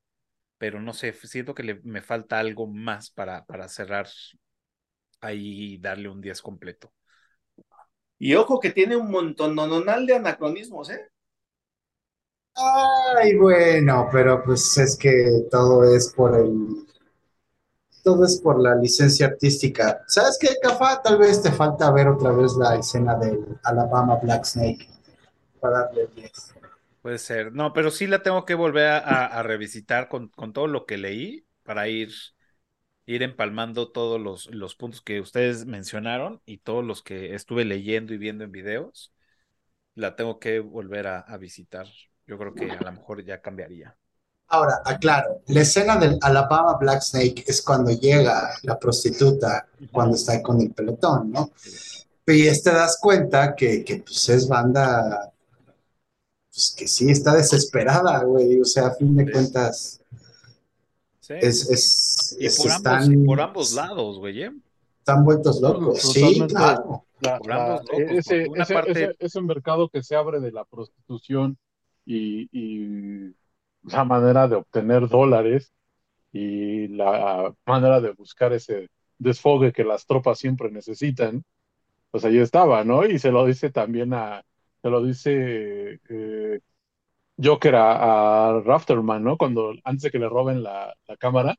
pero 0.58 0.82
no 0.82 0.94
sé, 0.94 1.14
siento 1.14 1.56
que 1.56 1.64
le, 1.64 1.76
me 1.84 2.02
falta 2.02 2.40
algo 2.40 2.68
más 2.68 3.12
para, 3.12 3.46
para 3.46 3.70
cerrar 3.70 4.08
ahí 5.22 5.74
y 5.74 5.78
darle 5.80 6.08
un 6.10 6.22
10 6.22 6.42
completo. 6.42 6.94
Y 8.20 8.34
ojo 8.36 8.60
que 8.60 8.72
tiene 8.72 8.98
un 8.98 9.10
montón 9.10 9.56
de 9.56 10.16
anacronismos, 10.16 10.90
¿eh? 10.90 11.08
Ay, 13.18 13.36
bueno, 13.38 14.10
pero 14.12 14.44
pues 14.44 14.78
es 14.78 14.98
que 14.98 15.46
todo 15.50 15.84
es 15.96 16.12
por 16.14 16.36
el. 16.38 16.86
Todo 18.06 18.24
es 18.24 18.40
por 18.40 18.62
la 18.62 18.76
licencia 18.76 19.28
artística. 19.28 20.02
¿Sabes 20.08 20.38
qué, 20.40 20.50
Cafá? 20.62 21.02
Tal 21.02 21.18
vez 21.18 21.42
te 21.42 21.52
falta 21.52 21.92
ver 21.92 22.08
otra 22.08 22.32
vez 22.32 22.54
la 22.56 22.76
escena 22.76 23.16
del 23.16 23.44
Alabama 23.64 24.18
Black 24.22 24.46
Snake 24.46 24.88
para 25.60 25.80
darle 25.80 26.08
10. 26.16 26.56
Puede 27.02 27.18
ser. 27.18 27.52
No, 27.52 27.74
pero 27.74 27.92
sí 27.92 28.08
la 28.08 28.24
tengo 28.24 28.46
que 28.46 28.56
volver 28.56 28.88
a, 28.88 29.44
revisitar 29.44 30.08
con, 30.08 30.30
con, 30.30 30.54
todo 30.54 30.68
lo 30.68 30.86
que 30.86 30.98
leí 30.98 31.46
para 31.64 31.90
ir, 31.90 32.14
ir 33.06 33.24
empalmando 33.24 33.92
todos 33.92 34.22
los, 34.22 34.48
los 34.54 34.76
puntos 34.76 35.02
que 35.02 35.20
ustedes 35.20 35.66
mencionaron 35.66 36.42
y 36.46 36.60
todos 36.60 36.86
los 36.86 37.02
que 37.04 37.36
estuve 37.36 37.66
leyendo 37.66 38.14
y 38.14 38.18
viendo 38.18 38.46
en 38.46 38.52
videos. 38.52 39.12
La 39.96 40.16
tengo 40.16 40.40
que 40.40 40.60
volver 40.62 41.08
a, 41.08 41.20
a 41.20 41.38
visitar 41.38 41.88
yo 42.28 42.38
creo 42.38 42.54
que 42.54 42.72
a 42.72 42.82
lo 42.82 42.92
mejor 42.92 43.24
ya 43.24 43.42
cambiaría. 43.42 43.96
Ahora, 44.48 44.82
aclaro, 44.86 45.42
la 45.48 45.62
escena 45.62 45.98
del 45.98 46.20
Alabama 46.22 46.78
Black 46.80 47.02
Snake 47.02 47.44
es 47.48 47.62
cuando 47.62 47.92
llega 47.92 48.52
la 48.62 48.78
prostituta, 48.78 49.68
cuando 49.92 50.16
está 50.16 50.42
con 50.42 50.62
el 50.62 50.72
pelotón, 50.72 51.32
¿no? 51.32 51.52
Y 52.28 52.62
te 52.62 52.72
das 52.72 52.98
cuenta 53.02 53.56
que, 53.56 53.84
que 53.84 53.98
pues 53.98 54.30
es 54.30 54.48
banda, 54.48 55.32
pues 56.50 56.76
que 56.78 56.88
sí, 56.88 57.10
está 57.10 57.36
desesperada, 57.36 58.24
güey, 58.24 58.62
o 58.62 58.66
sea, 58.66 58.88
a 58.88 58.96
fin 58.96 59.16
de 59.16 59.32
cuentas... 59.32 60.00
Sí. 61.20 61.34
Es, 61.42 61.70
es, 61.72 62.38
y 62.40 62.48
por, 62.62 62.72
están, 62.72 63.04
ambos, 63.04 63.26
por 63.26 63.42
ambos 63.42 63.74
lados, 63.74 64.20
güey. 64.20 64.44
¿eh? 64.44 64.52
Están 65.00 65.26
vueltos 65.26 65.60
locos, 65.60 66.00
sí, 66.02 66.40
claro. 66.48 67.04
ese, 67.92 68.48
ese, 68.56 69.16
ese 69.18 69.42
mercado 69.42 69.90
que 69.90 70.04
se 70.04 70.16
abre 70.16 70.40
de 70.40 70.52
la 70.52 70.66
prostitución 70.66 71.58
y, 72.06 73.34
la 73.88 74.04
manera 74.04 74.48
de 74.48 74.56
obtener 74.56 75.08
dólares 75.08 75.74
y 76.32 76.88
la 76.90 77.54
manera 77.66 78.02
de 78.02 78.12
buscar 78.12 78.54
ese 78.54 78.90
desfogue 79.18 79.72
que 79.72 79.84
las 79.84 80.06
tropas 80.06 80.40
siempre 80.40 80.72
necesitan, 80.72 81.44
pues 82.12 82.26
ahí 82.26 82.38
estaba, 82.38 82.84
¿no? 82.84 83.06
Y 83.06 83.20
se 83.20 83.32
lo 83.32 83.46
dice 83.46 83.70
también 83.72 84.14
a, 84.14 84.44
se 84.82 84.90
lo 84.90 85.04
dice 85.04 86.00
eh, 86.10 86.60
Joker 87.42 87.76
a, 87.76 88.62
Rafterman, 88.66 89.24
¿no? 89.24 89.38
Cuando 89.38 89.74
antes 89.84 90.04
de 90.04 90.12
que 90.12 90.20
le 90.20 90.30
roben 90.30 90.64
la, 90.64 90.96
cámara, 91.20 91.56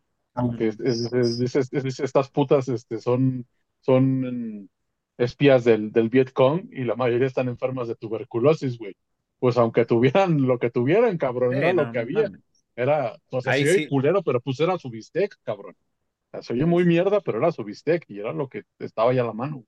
que 0.59 0.71
dice, 0.73 1.61
estas 2.05 2.31
putas 2.31 2.69
este, 2.69 2.99
son, 2.99 3.47
son 3.81 4.69
espías 5.17 5.65
del, 5.65 5.93
del 5.93 6.11
Vietcong 6.11 6.69
y 6.71 6.85
la 6.85 6.97
mayoría 6.97 7.27
están 7.27 7.49
enfermas 7.49 7.89
de 7.89 7.95
tuberculosis, 7.95 8.79
güey 8.79 8.95
pues 9.39 9.57
aunque 9.57 9.85
tuvieran 9.85 10.43
lo 10.43 10.59
que 10.59 10.71
tuvieran, 10.71 11.19
cabrón, 11.19 11.55
era 11.55 11.73
lo 11.73 11.93
que 11.93 11.99
había. 11.99 12.31
Era, 12.75 13.17
o 13.31 13.41
sea, 13.41 13.55
sí. 13.55 13.89
culero, 13.89 14.23
pero 14.23 14.41
pues 14.41 14.61
era 14.61 14.79
su 14.79 14.91
bistec, 14.91 15.35
cabrón. 15.43 15.75
O 15.75 16.31
sea, 16.31 16.43
se 16.43 16.53
oye 16.53 16.67
muy 16.67 16.85
mierda, 16.85 17.21
pero 17.21 17.39
era 17.39 17.51
su 17.51 17.65
bistec 17.65 18.05
y 18.09 18.19
era 18.21 18.33
lo 18.33 18.49
que 18.49 18.65
estaba 18.79 19.13
ya 19.15 19.23
a 19.23 19.27
la 19.27 19.33
mano. 19.33 19.65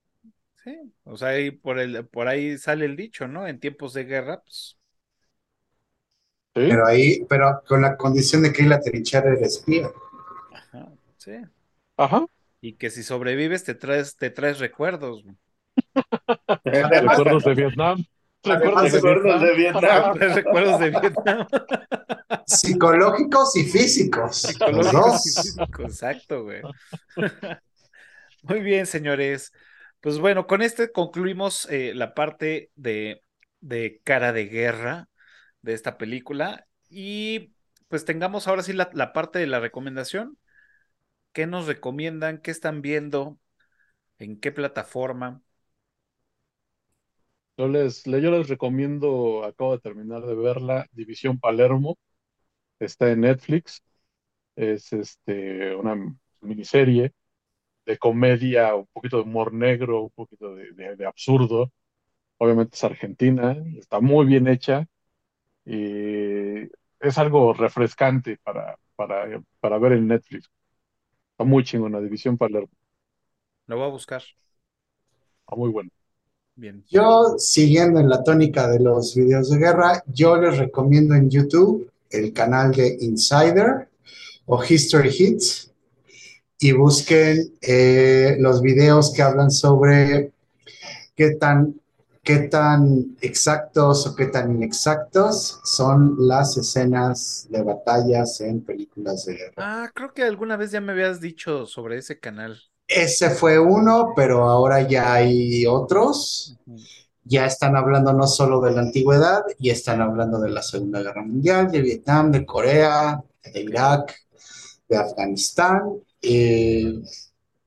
Sí, 0.62 0.76
o 1.04 1.16
sea, 1.16 1.28
ahí 1.28 1.50
por, 1.50 1.78
el, 1.78 2.06
por 2.06 2.28
ahí 2.28 2.58
sale 2.58 2.84
el 2.84 2.96
dicho, 2.96 3.26
¿no? 3.26 3.46
En 3.46 3.60
tiempos 3.60 3.94
de 3.94 4.04
guerra, 4.04 4.42
pues. 4.42 4.76
¿Sí? 6.54 6.66
Pero 6.68 6.86
ahí, 6.86 7.24
pero 7.28 7.62
con 7.66 7.80
la 7.82 7.96
condición 7.96 8.42
de 8.42 8.52
que 8.52 8.64
la 8.64 8.80
trinchera 8.80 9.32
era 9.32 9.46
espía. 9.46 9.90
Ajá, 10.52 10.88
sí. 11.16 11.32
Ajá. 11.96 12.26
Y 12.60 12.74
que 12.74 12.90
si 12.90 13.02
sobrevives 13.02 13.64
te 13.64 13.74
traes, 13.74 14.16
te 14.16 14.30
traes 14.30 14.58
recuerdos. 14.58 15.24
recuerdos 16.64 17.44
de 17.44 17.54
Vietnam. 17.54 18.04
Recuerdos, 18.42 19.40
de, 19.40 19.54
Vietnam. 19.56 20.14
Recuerdos 20.18 20.80
de 20.80 20.90
Vietnam. 20.90 21.46
Psicológicos 22.46 23.56
y 23.56 23.64
físicos. 23.64 24.42
Psicológicos 24.42 25.26
y 25.26 25.42
físicos, 25.42 25.84
exacto, 25.84 26.44
güey. 26.44 26.62
Muy 28.42 28.60
bien, 28.60 28.86
señores. 28.86 29.52
Pues 30.00 30.18
bueno, 30.18 30.46
con 30.46 30.62
este 30.62 30.92
concluimos 30.92 31.66
eh, 31.70 31.92
la 31.94 32.14
parte 32.14 32.70
de, 32.76 33.22
de, 33.60 34.00
cara 34.04 34.32
de 34.32 34.46
guerra 34.46 35.08
de 35.62 35.74
esta 35.74 35.98
película. 35.98 36.66
Y 36.88 37.52
pues 37.88 38.04
tengamos 38.04 38.46
ahora 38.46 38.62
sí 38.62 38.72
la, 38.72 38.90
la 38.92 39.12
parte 39.12 39.38
de 39.40 39.48
la 39.48 39.60
recomendación. 39.60 40.38
¿Qué 41.32 41.46
nos 41.46 41.66
recomiendan? 41.66 42.38
¿Qué 42.38 42.50
están 42.50 42.82
viendo? 42.82 43.38
¿En 44.18 44.38
qué 44.38 44.52
plataforma? 44.52 45.42
Yo 47.58 47.66
les, 47.68 48.04
yo 48.04 48.30
les 48.30 48.48
recomiendo, 48.48 49.44
acabo 49.44 49.72
de 49.72 49.80
terminar 49.80 50.22
de 50.24 50.34
verla, 50.36 50.86
División 50.92 51.40
Palermo, 51.40 51.98
está 52.80 53.10
en 53.10 53.22
Netflix, 53.22 53.82
es 54.56 54.92
este, 54.92 55.74
una 55.76 55.96
miniserie 56.42 57.12
de 57.86 57.98
comedia, 57.98 58.74
un 58.76 58.86
poquito 58.92 59.18
de 59.18 59.24
humor 59.24 59.52
negro, 59.54 60.02
un 60.04 60.10
poquito 60.10 60.54
de, 60.54 61.06
absurdo, 61.06 61.72
obviamente 62.38 62.76
es 62.76 62.84
argentina, 62.84 63.56
está 63.78 64.00
muy 64.00 64.26
bien 64.26 64.48
hecha 64.48 64.86
y 65.64 66.62
es 67.00 67.18
algo 67.18 67.54
refrescante 67.54 68.38
para, 68.44 68.78
para, 68.96 69.42
para 69.60 69.78
ver 69.78 69.92
en 69.92 70.08
Netflix. 70.08 70.50
Está 71.32 71.44
muy 71.44 71.64
chingona, 71.64 72.00
División 72.00 72.38
Palermo. 72.38 72.70
Lo 73.66 73.76
voy 73.76 73.86
a 73.86 73.90
buscar. 73.90 74.22
Está 74.22 75.56
muy 75.56 75.70
bueno. 75.70 75.90
Yo, 76.88 77.36
siguiendo 77.38 78.00
en 78.00 78.08
la 78.08 78.24
tónica 78.24 78.68
de 78.68 78.80
los 78.80 79.14
videos 79.14 79.50
de 79.50 79.58
guerra, 79.58 80.02
yo 80.06 80.36
les 80.36 80.58
recomiendo 80.58 81.14
en 81.14 81.30
YouTube 81.30 81.90
el 82.10 82.32
canal 82.32 82.72
de 82.72 82.96
Insider 83.00 83.88
o 84.46 84.62
History 84.64 85.10
Hits 85.16 85.70
y 86.58 86.72
busquen 86.72 87.54
eh, 87.60 88.36
los 88.40 88.60
videos 88.60 89.12
que 89.12 89.22
hablan 89.22 89.50
sobre 89.50 90.32
qué 91.14 91.36
tan, 91.36 91.80
qué 92.24 92.38
tan 92.40 93.16
exactos 93.20 94.06
o 94.06 94.16
qué 94.16 94.26
tan 94.26 94.50
inexactos 94.50 95.60
son 95.64 96.16
las 96.18 96.56
escenas 96.56 97.46
de 97.50 97.62
batallas 97.62 98.40
en 98.40 98.62
películas 98.62 99.26
de 99.26 99.36
guerra. 99.36 99.54
Ah, 99.58 99.90
creo 99.94 100.12
que 100.12 100.24
alguna 100.24 100.56
vez 100.56 100.72
ya 100.72 100.80
me 100.80 100.92
habías 100.92 101.20
dicho 101.20 101.66
sobre 101.66 101.98
ese 101.98 102.18
canal. 102.18 102.60
Ese 102.88 103.28
fue 103.28 103.58
uno, 103.58 104.14
pero 104.16 104.48
ahora 104.48 104.88
ya 104.88 105.12
hay 105.12 105.66
otros. 105.66 106.56
Ya 107.22 107.44
están 107.44 107.76
hablando 107.76 108.14
no 108.14 108.26
solo 108.26 108.62
de 108.62 108.72
la 108.72 108.80
antigüedad, 108.80 109.42
ya 109.58 109.74
están 109.74 110.00
hablando 110.00 110.40
de 110.40 110.48
la 110.48 110.62
Segunda 110.62 111.02
Guerra 111.02 111.22
Mundial, 111.22 111.70
de 111.70 111.82
Vietnam, 111.82 112.32
de 112.32 112.46
Corea, 112.46 113.22
de 113.52 113.60
Irak, 113.60 114.16
de 114.88 114.96
Afganistán. 114.96 116.00
Eh, 116.22 117.02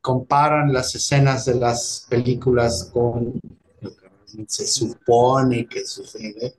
comparan 0.02 0.74
las 0.74 0.96
escenas 0.96 1.46
de 1.46 1.56
las 1.56 2.08
películas 2.10 2.90
con 2.92 3.40
lo 3.82 3.92
que 3.92 4.10
se 4.48 4.66
supone 4.66 5.68
que 5.68 5.86
sucede. 5.86 6.56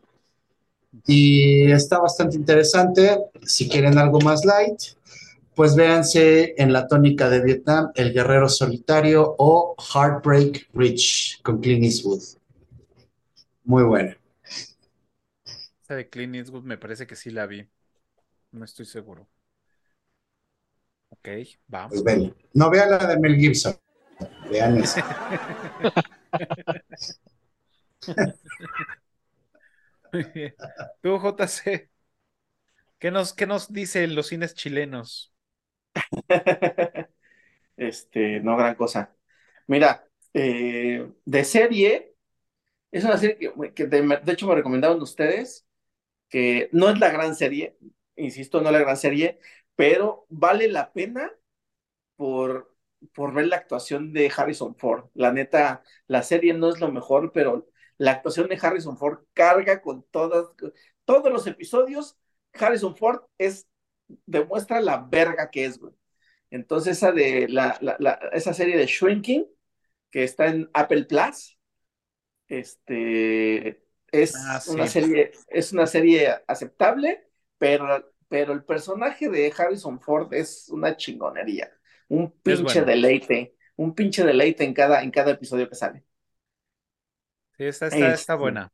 Y 1.06 1.72
está 1.72 1.98
bastante 1.98 2.36
interesante. 2.36 3.18
Si 3.44 3.68
quieren 3.68 3.98
algo 3.98 4.20
más 4.20 4.44
light, 4.44 4.80
pues 5.54 5.76
véanse 5.76 6.54
en 6.56 6.72
la 6.72 6.86
tónica 6.86 7.28
de 7.28 7.42
Vietnam, 7.42 7.90
El 7.94 8.12
Guerrero 8.12 8.48
Solitario 8.48 9.34
o 9.38 9.76
Heartbreak 9.78 10.68
Ridge 10.74 11.40
con 11.42 11.60
Clint 11.60 11.84
Eastwood. 11.84 12.22
Muy 13.64 13.82
buena. 13.82 14.16
Esa 15.82 15.94
de 15.94 16.08
Clint 16.08 16.34
Eastwood 16.34 16.62
me 16.62 16.78
parece 16.78 17.06
que 17.06 17.16
sí 17.16 17.30
la 17.30 17.46
vi. 17.46 17.68
No 18.52 18.64
estoy 18.64 18.86
seguro. 18.86 19.28
Ok, 21.10 21.28
vamos. 21.68 21.90
Pues 21.90 22.02
ven. 22.02 22.34
No 22.54 22.70
vean 22.70 22.90
la 22.90 23.06
de 23.06 23.18
Mel 23.18 23.36
Gibson. 23.36 23.76
Vean 24.50 24.78
esa. 24.78 25.04
Tú, 31.00 31.18
JC, 31.18 31.88
¿qué 32.98 33.10
nos, 33.10 33.32
¿qué 33.32 33.46
nos 33.46 33.72
dicen 33.72 34.14
los 34.14 34.28
cines 34.28 34.54
chilenos? 34.54 35.31
este, 37.76 38.40
no 38.40 38.56
gran 38.56 38.74
cosa. 38.76 39.14
Mira, 39.66 40.06
eh, 40.34 41.10
de 41.24 41.44
serie, 41.44 42.14
es 42.92 43.04
una 43.04 43.18
serie 43.18 43.38
que, 43.74 43.86
de, 43.86 44.32
hecho 44.32 44.46
me 44.48 44.54
recomendaron 44.54 45.02
ustedes, 45.02 45.66
que 46.28 46.68
no 46.72 46.90
es 46.90 46.98
la 47.00 47.10
gran 47.10 47.34
serie, 47.36 47.78
insisto, 48.16 48.60
no 48.60 48.68
es 48.68 48.72
la 48.74 48.80
gran 48.80 48.96
serie, 48.96 49.40
pero 49.76 50.26
vale 50.30 50.68
la 50.68 50.92
pena 50.92 51.32
por, 52.16 52.74
por 53.14 53.34
ver 53.34 53.46
la 53.48 53.56
actuación 53.56 54.12
de 54.12 54.32
Harrison 54.36 54.76
Ford. 54.76 55.06
La 55.14 55.32
neta, 55.32 55.82
la 56.06 56.22
serie 56.22 56.54
no 56.54 56.70
es 56.70 56.80
lo 56.80 56.90
mejor, 56.92 57.32
pero 57.32 57.68
la 57.98 58.12
actuación 58.12 58.48
de 58.48 58.58
Harrison 58.60 58.98
Ford 58.98 59.24
carga 59.34 59.82
con 59.82 60.04
todas, 60.10 60.48
todos 61.04 61.32
los 61.32 61.46
episodios. 61.46 62.18
Harrison 62.54 62.96
Ford 62.96 63.22
es, 63.38 63.68
demuestra 64.26 64.80
la 64.80 64.98
verga 64.98 65.50
que 65.50 65.64
es, 65.64 65.78
güey. 65.78 65.94
Entonces, 66.50 66.98
esa 66.98 67.12
de 67.12 67.48
la, 67.48 67.78
esa 68.32 68.52
serie 68.52 68.76
de 68.76 68.86
Shrinking, 68.86 69.46
que 70.10 70.24
está 70.24 70.48
en 70.48 70.68
Apple 70.74 71.04
Plus, 71.04 71.58
este, 72.46 73.82
es 74.10 74.34
ah, 74.36 74.60
una 74.68 74.86
serie, 74.86 75.32
es 75.48 75.72
una 75.72 75.86
serie 75.86 76.28
aceptable, 76.46 77.26
pero, 77.56 78.12
pero 78.28 78.52
el 78.52 78.64
personaje 78.64 79.30
de 79.30 79.52
Harrison 79.56 79.98
Ford 79.98 80.34
es 80.34 80.68
una 80.68 80.94
chingonería. 80.94 81.72
Un 82.08 82.30
pinche 82.30 82.82
deleite, 82.82 83.56
un 83.76 83.94
pinche 83.94 84.22
deleite 84.22 84.64
en 84.64 84.74
cada, 84.74 85.02
en 85.02 85.10
cada 85.10 85.30
episodio 85.30 85.66
que 85.68 85.74
sale. 85.74 86.04
Sí, 87.56 87.64
está, 87.64 87.86
está, 87.86 88.12
está 88.12 88.34
buena. 88.34 88.70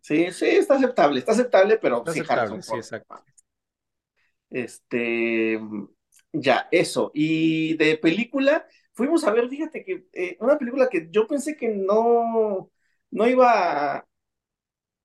Sí, 0.00 0.32
sí, 0.32 0.46
está 0.46 0.76
aceptable, 0.76 1.18
está 1.18 1.32
aceptable, 1.32 1.76
pero 1.76 2.02
sí, 2.06 2.22
Harrison 2.26 2.62
Ford. 2.62 2.78
exacto. 2.78 3.22
Este, 4.50 5.60
ya, 6.32 6.68
eso. 6.70 7.10
Y 7.14 7.76
de 7.76 7.98
película, 7.98 8.66
fuimos 8.92 9.24
a 9.24 9.32
ver, 9.32 9.48
fíjate 9.48 9.84
que 9.84 10.06
eh, 10.12 10.36
una 10.40 10.58
película 10.58 10.88
que 10.88 11.08
yo 11.10 11.26
pensé 11.26 11.56
que 11.56 11.68
no, 11.68 12.70
no 13.10 13.28
iba, 13.28 14.06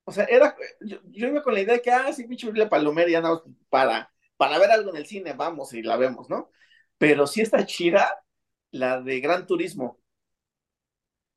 o 0.04 0.12
sea, 0.12 0.24
era, 0.24 0.56
yo, 0.80 0.98
iba 1.12 1.42
con 1.42 1.54
la 1.54 1.60
idea 1.60 1.74
de 1.74 1.82
que, 1.82 1.90
ah, 1.90 2.12
sí, 2.12 2.24
pinche 2.24 2.52
la 2.52 2.68
palomera, 2.68 3.10
ya 3.10 3.20
nada 3.20 3.42
para, 3.68 4.12
para 4.36 4.58
ver 4.58 4.70
algo 4.70 4.90
en 4.90 4.96
el 4.96 5.06
cine, 5.06 5.32
vamos 5.34 5.72
y 5.74 5.82
la 5.82 5.96
vemos, 5.96 6.28
¿no? 6.28 6.50
Pero 6.98 7.26
sí 7.26 7.40
está 7.40 7.64
chida 7.66 8.22
la 8.70 9.00
de 9.00 9.20
Gran 9.20 9.46
Turismo. 9.46 10.00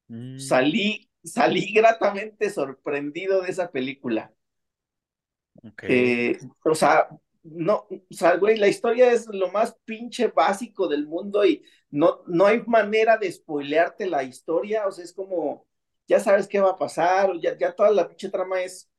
Mm. 0.07 0.39
Salí, 0.39 1.09
salí 1.23 1.73
gratamente 1.73 2.49
sorprendido 2.49 3.41
de 3.41 3.51
esa 3.51 3.71
película. 3.71 4.31
Eh, 5.83 6.37
o 6.63 6.75
sea, 6.75 7.07
no, 7.45 7.87
o 7.89 7.99
sea, 8.09 8.37
güey, 8.37 8.57
la 8.57 8.67
historia 8.67 9.11
es 9.11 9.27
lo 9.27 9.51
más 9.51 9.75
pinche 9.85 10.27
básico 10.27 10.87
del 10.87 11.07
mundo 11.07 11.45
y 11.45 11.63
no, 11.91 12.23
no 12.27 12.45
hay 12.47 12.61
manera 12.63 13.17
de 13.17 13.31
spoilearte 13.31 14.07
la 14.07 14.23
historia, 14.23 14.87
o 14.87 14.91
sea, 14.91 15.03
es 15.05 15.13
como, 15.13 15.67
ya 16.07 16.19
sabes 16.19 16.47
qué 16.47 16.59
va 16.59 16.71
a 16.71 16.77
pasar, 16.77 17.31
ya, 17.39 17.57
ya 17.57 17.73
toda 17.73 17.91
la 17.91 18.07
pinche 18.07 18.29
trama 18.29 18.61
es 18.63 18.89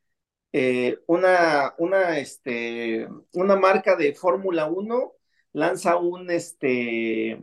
eh, 0.52 0.98
una, 1.06 1.74
una, 1.78 2.18
este, 2.18 3.08
una 3.32 3.56
marca 3.56 3.96
de 3.96 4.14
Fórmula 4.14 4.66
1 4.66 5.12
lanza 5.52 5.96
un, 5.96 6.30
este, 6.30 7.42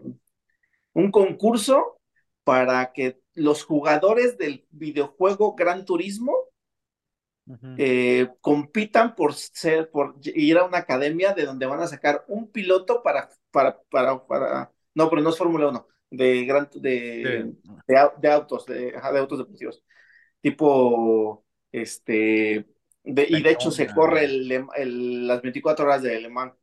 un 0.93 1.11
concurso 1.11 1.99
para 2.43 2.93
que 2.93 3.21
los 3.33 3.63
jugadores 3.63 4.37
del 4.37 4.65
videojuego 4.71 5.55
Gran 5.55 5.85
Turismo 5.85 6.33
eh, 7.77 8.29
compitan 8.41 9.15
por 9.15 9.33
ser, 9.33 9.89
por 9.89 10.15
ir 10.23 10.57
a 10.57 10.65
una 10.65 10.79
academia 10.79 11.33
de 11.33 11.45
donde 11.45 11.65
van 11.65 11.81
a 11.81 11.87
sacar 11.87 12.23
un 12.27 12.51
piloto 12.51 13.03
para, 13.03 13.29
para, 13.51 13.81
para, 13.89 14.25
para, 14.25 14.71
no, 14.95 15.09
pero 15.09 15.21
no 15.21 15.29
es 15.29 15.37
Fórmula 15.37 15.67
1, 15.69 15.87
de, 16.11 16.45
gran, 16.45 16.69
de, 16.75 17.53
de, 17.87 18.31
autos, 18.31 18.65
de, 18.65 18.91
de 18.91 19.19
autos 19.19 19.39
deportivos. 19.39 19.83
Tipo, 20.41 21.45
este, 21.71 22.65
y 23.03 23.41
de 23.41 23.51
hecho 23.51 23.71
se 23.71 23.87
corre 23.87 24.25
el, 24.25 25.27
las 25.27 25.41
24 25.41 25.85
horas 25.85 26.01
de 26.01 26.19
Le 26.19 26.29
Mans. 26.29 26.53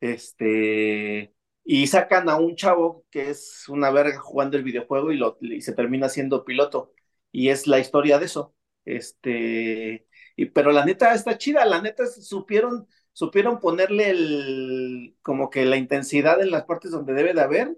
Este, 0.00 1.34
y 1.64 1.86
sacan 1.86 2.28
a 2.28 2.36
un 2.36 2.54
chavo 2.56 3.04
que 3.10 3.30
es 3.30 3.68
una 3.68 3.90
verga 3.90 4.18
jugando 4.18 4.56
el 4.56 4.62
videojuego 4.64 5.12
y, 5.12 5.16
lo, 5.16 5.38
y 5.40 5.62
se 5.62 5.74
termina 5.74 6.08
siendo 6.08 6.44
piloto. 6.44 6.92
Y 7.32 7.50
es 7.50 7.66
la 7.66 7.78
historia 7.78 8.18
de 8.18 8.26
eso. 8.26 8.55
Este, 8.86 10.06
y, 10.36 10.46
pero 10.46 10.72
la 10.72 10.84
neta 10.86 11.12
está 11.12 11.36
chida, 11.36 11.66
la 11.66 11.82
neta 11.82 12.06
supieron, 12.06 12.86
supieron 13.12 13.60
ponerle 13.60 14.10
el, 14.10 15.16
como 15.20 15.50
que 15.50 15.66
la 15.66 15.76
intensidad 15.76 16.40
en 16.40 16.52
las 16.52 16.64
partes 16.64 16.92
donde 16.92 17.12
debe 17.12 17.34
de 17.34 17.42
haber, 17.42 17.76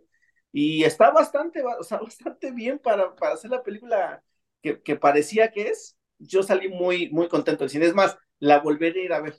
y 0.53 0.85
está 0.85 1.11
bastante, 1.11 1.63
o 1.65 1.83
sea, 1.83 1.99
bastante 2.03 2.53
bien 2.53 2.79
para, 2.79 3.17
para 3.17 3.35
hacer 3.35 3.51
la 3.51 3.63
película 3.63 4.23
que, 4.63 4.81
que, 4.83 4.97
parecía 4.97 5.51
que 5.51 5.69
es. 5.69 5.97
Yo 6.19 6.43
salí 6.43 6.69
muy, 6.69 7.11
muy 7.11 7.29
contento 7.29 7.65
del 7.65 7.71
cine. 7.71 7.87
Es 7.87 7.95
más, 7.95 8.19
la 8.39 8.59
volveré 8.59 9.03
a 9.03 9.05
ir 9.05 9.13
a 9.13 9.21
ver. 9.21 9.37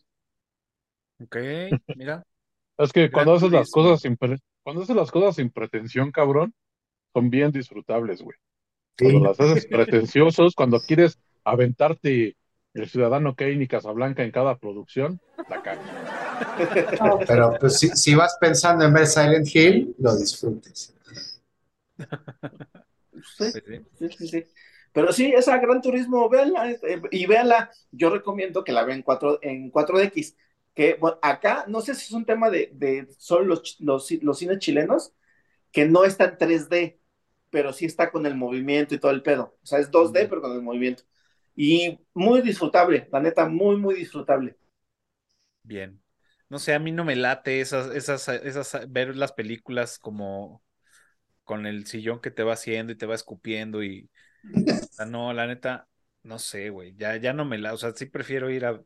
Ok, 1.22 1.38
mira. 1.96 2.24
Es 2.78 2.94
que 2.94 3.12
cuando 3.12 3.34
haces 3.34 3.52
las 3.52 3.70
cosas 3.72 4.00
sin 4.00 4.16
cuando 4.16 4.84
haces 4.84 4.96
las 4.96 5.12
cosas 5.12 5.36
sin 5.36 5.50
pretensión, 5.50 6.14
cabrón, 6.14 6.54
son 7.12 7.30
bien 7.30 7.52
disfrutables, 7.52 8.22
güey. 8.22 8.38
Cuando 8.98 9.20
las 9.20 9.38
haces 9.38 9.68
pretenciosos, 9.68 10.56
cuando 10.56 10.80
quieres 10.80 11.20
aventarte 11.52 12.36
el 12.74 12.90
ciudadano 12.90 13.36
Kane 13.36 13.64
y 13.64 13.68
Casablanca 13.68 14.24
en 14.24 14.32
cada 14.32 14.58
producción, 14.58 15.20
la 15.50 15.62
cagas. 15.62 15.86
pero 17.28 17.58
pues 17.60 17.80
si, 17.80 18.16
vas 18.16 18.38
pensando 18.40 18.86
en 18.86 18.94
ver 18.94 19.08
Silent 19.08 19.48
Hill, 19.54 19.96
lo 20.00 20.16
disfrutes. 20.16 20.96
Sí, 23.38 23.52
sí, 23.98 24.28
sí, 24.28 24.46
Pero 24.94 25.12
sí, 25.12 25.34
esa 25.36 25.58
Gran 25.58 25.82
Turismo, 25.82 26.30
véanla 26.30 26.72
este, 26.72 27.02
y 27.12 27.26
véanla. 27.26 27.70
Yo 27.92 28.10
recomiendo 28.10 28.64
que 28.64 28.72
la 28.72 28.84
vean 28.84 29.00
en, 29.00 29.04
4, 29.04 29.40
en 29.42 29.72
4DX. 29.72 30.36
Que 30.74 30.98
acá, 31.22 31.66
no 31.68 31.82
sé 31.82 31.96
si 31.96 32.06
es 32.06 32.12
un 32.12 32.26
tema 32.26 32.50
de, 32.50 32.70
de 32.74 33.08
solo 33.18 33.44
los, 33.46 33.78
los, 33.80 34.10
los 34.22 34.38
cines 34.38 34.60
chilenos, 34.60 35.14
que 35.72 35.86
no 35.86 36.06
está 36.06 36.26
en 36.26 36.38
3D, 36.38 37.00
pero 37.50 37.74
sí 37.74 37.86
está 37.86 38.12
con 38.12 38.26
el 38.26 38.36
movimiento 38.36 38.96
y 38.96 39.00
todo 39.00 39.12
el 39.12 39.24
pedo. 39.24 39.58
O 39.62 39.66
sea, 39.66 39.80
es 39.80 39.92
2D, 39.92 40.28
pero 40.30 40.42
con 40.42 40.54
el 40.54 40.62
movimiento. 40.62 41.04
Y 41.62 42.00
muy 42.14 42.42
disfrutable, 42.42 43.10
la 43.12 43.20
neta, 43.20 43.46
muy, 43.46 43.76
muy 43.76 43.94
disfrutable. 43.96 44.56
Bien. 45.62 46.02
No 46.48 46.58
sé, 46.58 46.74
a 46.74 46.80
mí 46.80 46.94
no 46.94 47.04
me 47.04 47.18
late 47.18 47.60
esas, 47.60 47.94
esas, 47.94 48.30
esas, 48.30 48.90
ver 48.90 49.18
las 49.18 49.34
películas 49.34 50.00
como 50.00 50.64
con 51.44 51.66
el 51.66 51.86
sillón 51.86 52.22
que 52.22 52.32
te 52.32 52.44
va 52.44 52.54
haciendo 52.54 52.94
y 52.94 52.96
te 52.96 53.06
va 53.06 53.14
escupiendo 53.14 53.84
y 53.84 54.10
no, 55.06 55.34
la 55.34 55.48
neta, 55.48 55.90
no 56.24 56.40
sé, 56.40 56.70
güey, 56.70 56.96
ya, 56.96 57.18
ya 57.18 57.34
no 57.34 57.44
me 57.44 57.58
la, 57.58 57.74
o 57.74 57.78
sea, 57.78 57.92
sí 57.92 58.06
prefiero 58.06 58.50
ir 58.50 58.66
a, 58.66 58.82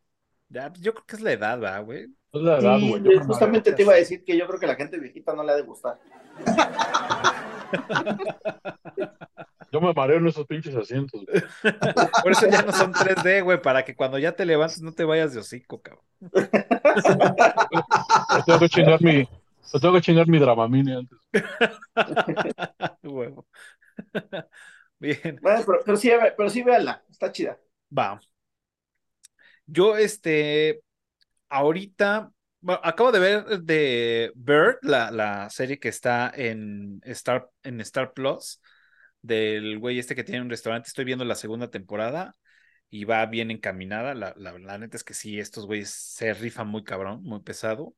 ya, 0.50 0.74
yo 0.80 0.96
creo 0.96 1.06
que 1.06 1.16
es 1.18 1.22
la 1.22 1.34
edad, 1.34 1.60
¿verdad, 1.60 1.86
güey? 1.86 2.06
Es 2.32 2.42
la 2.42 2.58
edad, 2.58 2.80
güey. 2.80 3.04
justamente 3.20 3.74
te 3.74 3.84
iba 3.84 3.94
a 3.94 3.98
decir 3.98 4.24
que 4.24 4.36
yo 4.36 4.48
creo 4.48 4.60
que 4.60 4.66
la 4.66 4.76
gente 4.76 5.00
viejita 5.00 5.36
no 5.36 5.44
le 5.44 5.52
ha 5.52 5.56
de 5.58 5.62
gustar. 5.62 6.00
Yo 9.72 9.82
me 9.82 9.92
mareo 9.94 10.18
en 10.18 10.28
esos 10.28 10.46
pinches 10.46 10.76
asientos. 10.76 11.24
Por 12.22 12.32
eso 12.32 12.48
ya 12.48 12.62
no 12.62 12.72
son 12.72 12.94
3D, 12.94 13.44
güey, 13.44 13.60
para 13.62 13.84
que 13.84 13.96
cuando 13.96 14.20
ya 14.20 14.36
te 14.36 14.46
levantes 14.46 14.82
no 14.82 14.92
te 14.94 15.04
vayas 15.04 15.34
de 15.34 15.40
hocico, 15.40 15.82
cabrón. 15.82 16.06
tengo 18.46 18.60
que 18.60 18.70
chingar 18.70 19.02
mi, 19.02 19.28
tengo 19.82 19.94
que 19.96 20.02
chingar 20.02 20.28
mi 20.28 20.38
Dramamine 20.38 20.98
antes. 20.98 21.18
Huevo. 23.04 23.48
Bien. 25.00 25.40
Bueno, 25.42 25.66
pero, 25.86 25.98
sí, 25.98 26.12
pero 26.38 26.50
sí, 26.50 26.62
véanla, 26.62 27.04
está 27.10 27.32
chida. 27.32 27.58
Va. 27.98 28.22
Yo, 29.66 29.98
este, 29.98 30.84
ahorita, 31.50 32.32
bueno, 32.64 32.82
acabo 32.84 33.12
de 33.12 33.20
ver 33.20 33.46
de 33.62 34.32
Bird, 34.36 34.78
la, 34.82 35.12
la 35.12 35.50
serie 35.50 35.80
que 35.80 35.90
está 35.90 36.32
en 36.34 37.02
Star, 37.04 37.50
en 37.64 37.82
Star 37.82 38.14
Plus 38.14 38.62
del 39.22 39.80
güey 39.80 40.00
este 40.00 40.16
que 40.16 40.24
tiene 40.24 40.42
un 40.42 40.50
restaurante. 40.50 40.88
Estoy 40.88 41.06
viendo 41.06 41.26
la 41.26 41.36
segunda 41.36 41.70
temporada 41.70 42.36
y 42.90 43.06
va 43.06 43.26
bien 43.26 43.52
encaminada. 43.52 44.14
La, 44.14 44.34
la, 44.38 44.78
neta 44.78 44.98
es 44.98 45.04
que 45.04 45.14
sí, 45.14 45.40
estos 45.40 45.66
güeyes 45.66 45.90
se 45.90 46.34
rifan 46.34 46.68
muy 46.68 46.84
cabrón, 46.84 47.24
muy 47.24 47.42
pesado. 47.42 47.96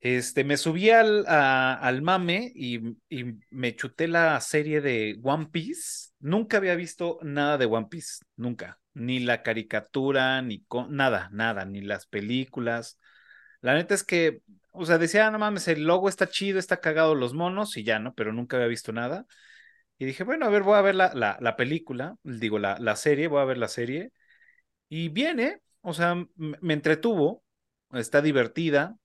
Este, 0.00 0.44
me 0.44 0.56
subí 0.56 0.90
al, 0.90 1.26
al 1.26 2.02
mame 2.02 2.52
y, 2.54 2.96
y, 3.08 3.24
me 3.50 3.74
chuté 3.74 4.06
la 4.06 4.40
serie 4.40 4.80
de 4.80 5.18
One 5.22 5.48
Piece. 5.50 6.12
Nunca 6.20 6.58
había 6.58 6.76
visto 6.76 7.18
nada 7.22 7.58
de 7.58 7.66
One 7.66 7.88
Piece, 7.90 8.24
nunca. 8.36 8.80
Ni 8.94 9.20
la 9.20 9.42
caricatura, 9.42 10.40
ni 10.42 10.64
nada, 10.88 11.28
nada, 11.32 11.64
ni 11.64 11.80
las 11.80 12.06
películas. 12.06 12.98
La 13.60 13.74
neta 13.74 13.94
es 13.94 14.04
que, 14.04 14.42
o 14.72 14.86
sea, 14.86 14.98
decía, 14.98 15.30
no 15.30 15.38
mames, 15.38 15.68
el 15.68 15.84
logo 15.84 16.08
está 16.08 16.28
chido, 16.28 16.58
está 16.58 16.80
cagado 16.80 17.14
los 17.14 17.34
monos 17.34 17.76
y 17.76 17.84
ya, 17.84 17.98
¿no? 17.98 18.14
Pero 18.14 18.32
nunca 18.32 18.56
había 18.56 18.68
visto 18.68 18.92
nada. 18.92 19.26
Y 19.98 20.06
dije, 20.06 20.24
bueno, 20.24 20.46
a 20.46 20.50
ver, 20.50 20.62
voy 20.62 20.76
a 20.76 20.82
ver 20.82 20.94
la, 20.94 21.12
la, 21.40 21.56
película, 21.56 22.16
digo, 22.22 22.58
la, 22.58 22.78
la, 22.78 22.96
serie, 22.96 23.28
voy 23.28 23.40
a 23.40 23.44
ver 23.44 23.58
la 23.58 23.68
serie. 23.68 24.12
Y 24.88 25.08
viene, 25.10 25.62
o 25.82 25.94
sea, 25.94 26.16
me 26.36 26.74
entretuvo, 26.74 27.44
está 27.92 28.22
divertida. 28.22 28.96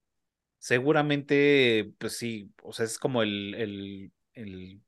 Seguramente, 0.60 1.94
pues 2.00 2.18
sí, 2.18 2.52
o 2.64 2.74
sea, 2.74 2.86
es 2.86 3.00
como 3.00 3.24
el, 3.24 3.56
el, 3.56 4.14
el, 4.34 4.82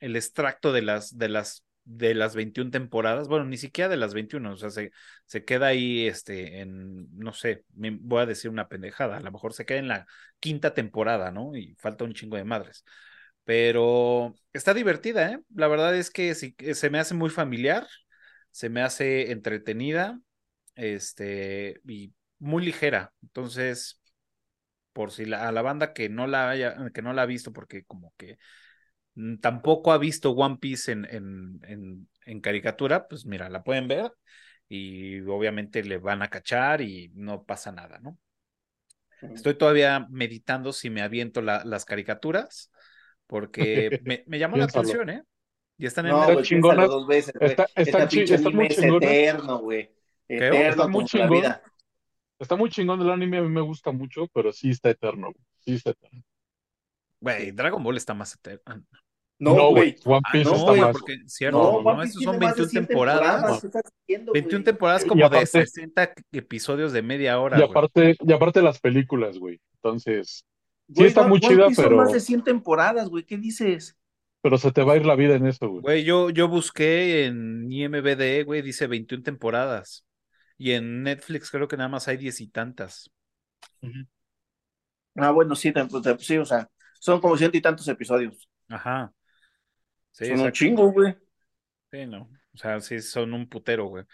el 0.00 0.16
extracto 0.16 0.72
de 0.72 0.82
las, 0.82 1.18
de 1.18 1.28
las 1.28 1.64
de 1.88 2.14
las 2.14 2.36
21 2.36 2.70
temporadas, 2.70 3.28
bueno, 3.28 3.46
ni 3.46 3.56
siquiera 3.56 3.88
de 3.88 3.96
las 3.96 4.12
21, 4.14 4.52
o 4.52 4.56
sea, 4.56 4.70
se, 4.70 4.92
se 5.24 5.44
queda 5.44 5.68
ahí, 5.68 6.06
este, 6.06 6.60
en, 6.60 7.08
no 7.18 7.32
sé, 7.32 7.64
voy 7.72 8.22
a 8.22 8.26
decir 8.26 8.50
una 8.50 8.68
pendejada, 8.68 9.16
a 9.16 9.20
lo 9.20 9.32
mejor 9.32 9.54
se 9.54 9.64
queda 9.64 9.78
en 9.78 9.88
la 9.88 10.06
quinta 10.38 10.74
temporada, 10.74 11.30
¿no? 11.32 11.56
Y 11.56 11.74
falta 11.76 12.04
un 12.04 12.12
chingo 12.14 12.36
de 12.36 12.44
madres. 12.44 12.84
Pero 13.44 14.34
está 14.52 14.74
divertida, 14.74 15.32
¿eh? 15.32 15.40
La 15.54 15.68
verdad 15.68 15.96
es 15.96 16.10
que 16.10 16.34
se 16.34 16.90
me 16.90 16.98
hace 16.98 17.14
muy 17.14 17.30
familiar, 17.30 17.86
se 18.50 18.68
me 18.68 18.82
hace 18.82 19.32
entretenida, 19.32 20.20
este, 20.74 21.80
y 21.86 22.12
muy 22.38 22.64
ligera. 22.64 23.14
Entonces, 23.22 24.02
por 24.92 25.10
si 25.12 25.24
la, 25.24 25.48
a 25.48 25.52
la 25.52 25.62
banda 25.62 25.92
que 25.94 26.08
no 26.08 26.26
la 26.26 26.50
haya, 26.50 26.90
que 26.92 27.02
no 27.02 27.12
la 27.12 27.22
ha 27.22 27.26
visto, 27.26 27.52
porque 27.52 27.84
como 27.84 28.12
que 28.18 28.38
tampoco 29.40 29.92
ha 29.92 29.98
visto 29.98 30.32
One 30.32 30.58
Piece 30.58 30.92
en, 30.92 31.04
en, 31.10 32.08
en, 32.24 32.40
caricatura, 32.40 33.08
pues 33.08 33.26
mira, 33.26 33.48
la 33.48 33.62
pueden 33.62 33.88
ver 33.88 34.12
y 34.68 35.20
obviamente 35.20 35.82
le 35.82 35.98
van 35.98 36.22
a 36.22 36.28
cachar 36.28 36.80
y 36.82 37.10
no 37.14 37.44
pasa 37.44 37.72
nada, 37.72 37.98
¿no? 38.00 38.18
Estoy 39.34 39.54
todavía 39.54 40.06
meditando 40.10 40.72
si 40.72 40.90
me 40.90 41.02
aviento 41.02 41.42
las 41.42 41.84
caricaturas, 41.84 42.70
porque 43.26 44.00
me, 44.04 44.24
me 44.26 44.38
llamó 44.38 44.56
la 44.56 44.64
atención, 44.64 45.10
¿eh? 45.10 45.22
Y 45.76 45.86
están 45.86 46.06
en 46.06 46.12
no, 46.12 46.42
chingona. 46.42 46.86
dos 46.86 47.06
veces, 47.06 47.34
Está, 47.40 47.66
está, 47.74 48.04
está 48.04 48.50
muy 48.50 48.66
es 48.66 48.78
eterno, 48.78 49.58
güey. 49.60 49.90
Eterno 50.26 50.58
está 50.58 50.88
muy 50.88 51.04
chingón. 51.04 51.44
Está 52.38 52.56
muy 52.56 52.70
chingón 52.70 53.00
el 53.00 53.10
anime, 53.10 53.38
a 53.38 53.42
mí 53.42 53.48
me 53.48 53.60
gusta 53.60 53.90
mucho, 53.90 54.28
pero 54.28 54.52
sí 54.52 54.70
está 54.70 54.90
eterno, 54.90 55.32
Sí 55.60 55.74
está 55.74 55.90
eterno. 55.90 56.22
Güey, 57.20 57.50
Dragon 57.52 57.82
Ball 57.82 57.96
está 57.96 58.14
más 58.14 58.34
eterno. 58.34 58.84
No, 59.38 59.70
güey. 59.70 59.96
One 60.04 60.20
ah, 60.24 60.32
Piece 60.32 60.50
está 60.50 60.72
más. 60.72 60.92
Porque, 60.92 61.18
cierto, 61.26 61.82
no, 61.82 62.02
estos 62.02 62.22
son 62.22 62.38
21 62.38 62.68
temporadas. 62.68 63.66
21 64.06 64.64
temporadas 64.64 65.04
como 65.04 65.28
de 65.28 65.46
60 65.46 66.12
episodios 66.32 66.92
de 66.92 67.02
media 67.02 67.38
hora. 67.38 67.58
Y 67.58 67.62
aparte, 67.62 68.16
y 68.18 68.32
aparte 68.32 68.62
las 68.62 68.80
películas, 68.80 69.38
güey. 69.38 69.60
Entonces, 69.74 70.44
sí 70.92 71.04
está 71.04 71.26
muy 71.26 71.40
chida, 71.40 71.68
pero. 71.74 71.88
Son 71.88 71.96
más 71.96 72.12
de 72.12 72.20
100 72.20 72.42
temporadas, 72.42 73.08
güey. 73.08 73.24
¿Qué 73.24 73.36
dices? 73.36 73.96
Pero 74.40 74.58
se 74.58 74.72
te 74.72 74.82
va 74.82 74.94
a 74.94 74.96
ir 74.96 75.06
la 75.06 75.16
vida 75.16 75.34
en 75.36 75.46
eso, 75.46 75.68
güey. 75.68 75.82
Güey, 75.82 76.04
yo, 76.04 76.30
yo 76.30 76.48
busqué 76.48 77.26
en 77.26 77.70
IMBD, 77.70 78.44
güey, 78.44 78.62
dice 78.62 78.86
21 78.86 79.22
temporadas. 79.22 80.04
Y 80.56 80.72
en 80.72 81.02
Netflix 81.04 81.50
creo 81.50 81.68
que 81.68 81.76
nada 81.76 81.88
más 81.88 82.08
hay 82.08 82.16
diez 82.16 82.40
y 82.40 82.48
tantas. 82.48 83.10
Ah, 85.14 85.30
bueno, 85.30 85.54
sí, 85.54 85.72
sí, 86.18 86.38
o 86.38 86.44
sea, 86.44 86.68
son 87.00 87.20
como 87.20 87.36
ciento 87.36 87.56
y 87.56 87.60
tantos 87.60 87.86
episodios. 87.88 88.48
Ajá. 88.68 89.12
Son 90.26 90.40
un 90.40 90.52
chingo, 90.52 90.92
güey. 90.92 91.16
Sí, 91.90 92.06
no. 92.06 92.30
O 92.54 92.58
sea, 92.58 92.80
sí, 92.80 93.00
son 93.00 93.32
un 93.34 93.48
putero, 93.48 93.86
güey. 93.86 94.04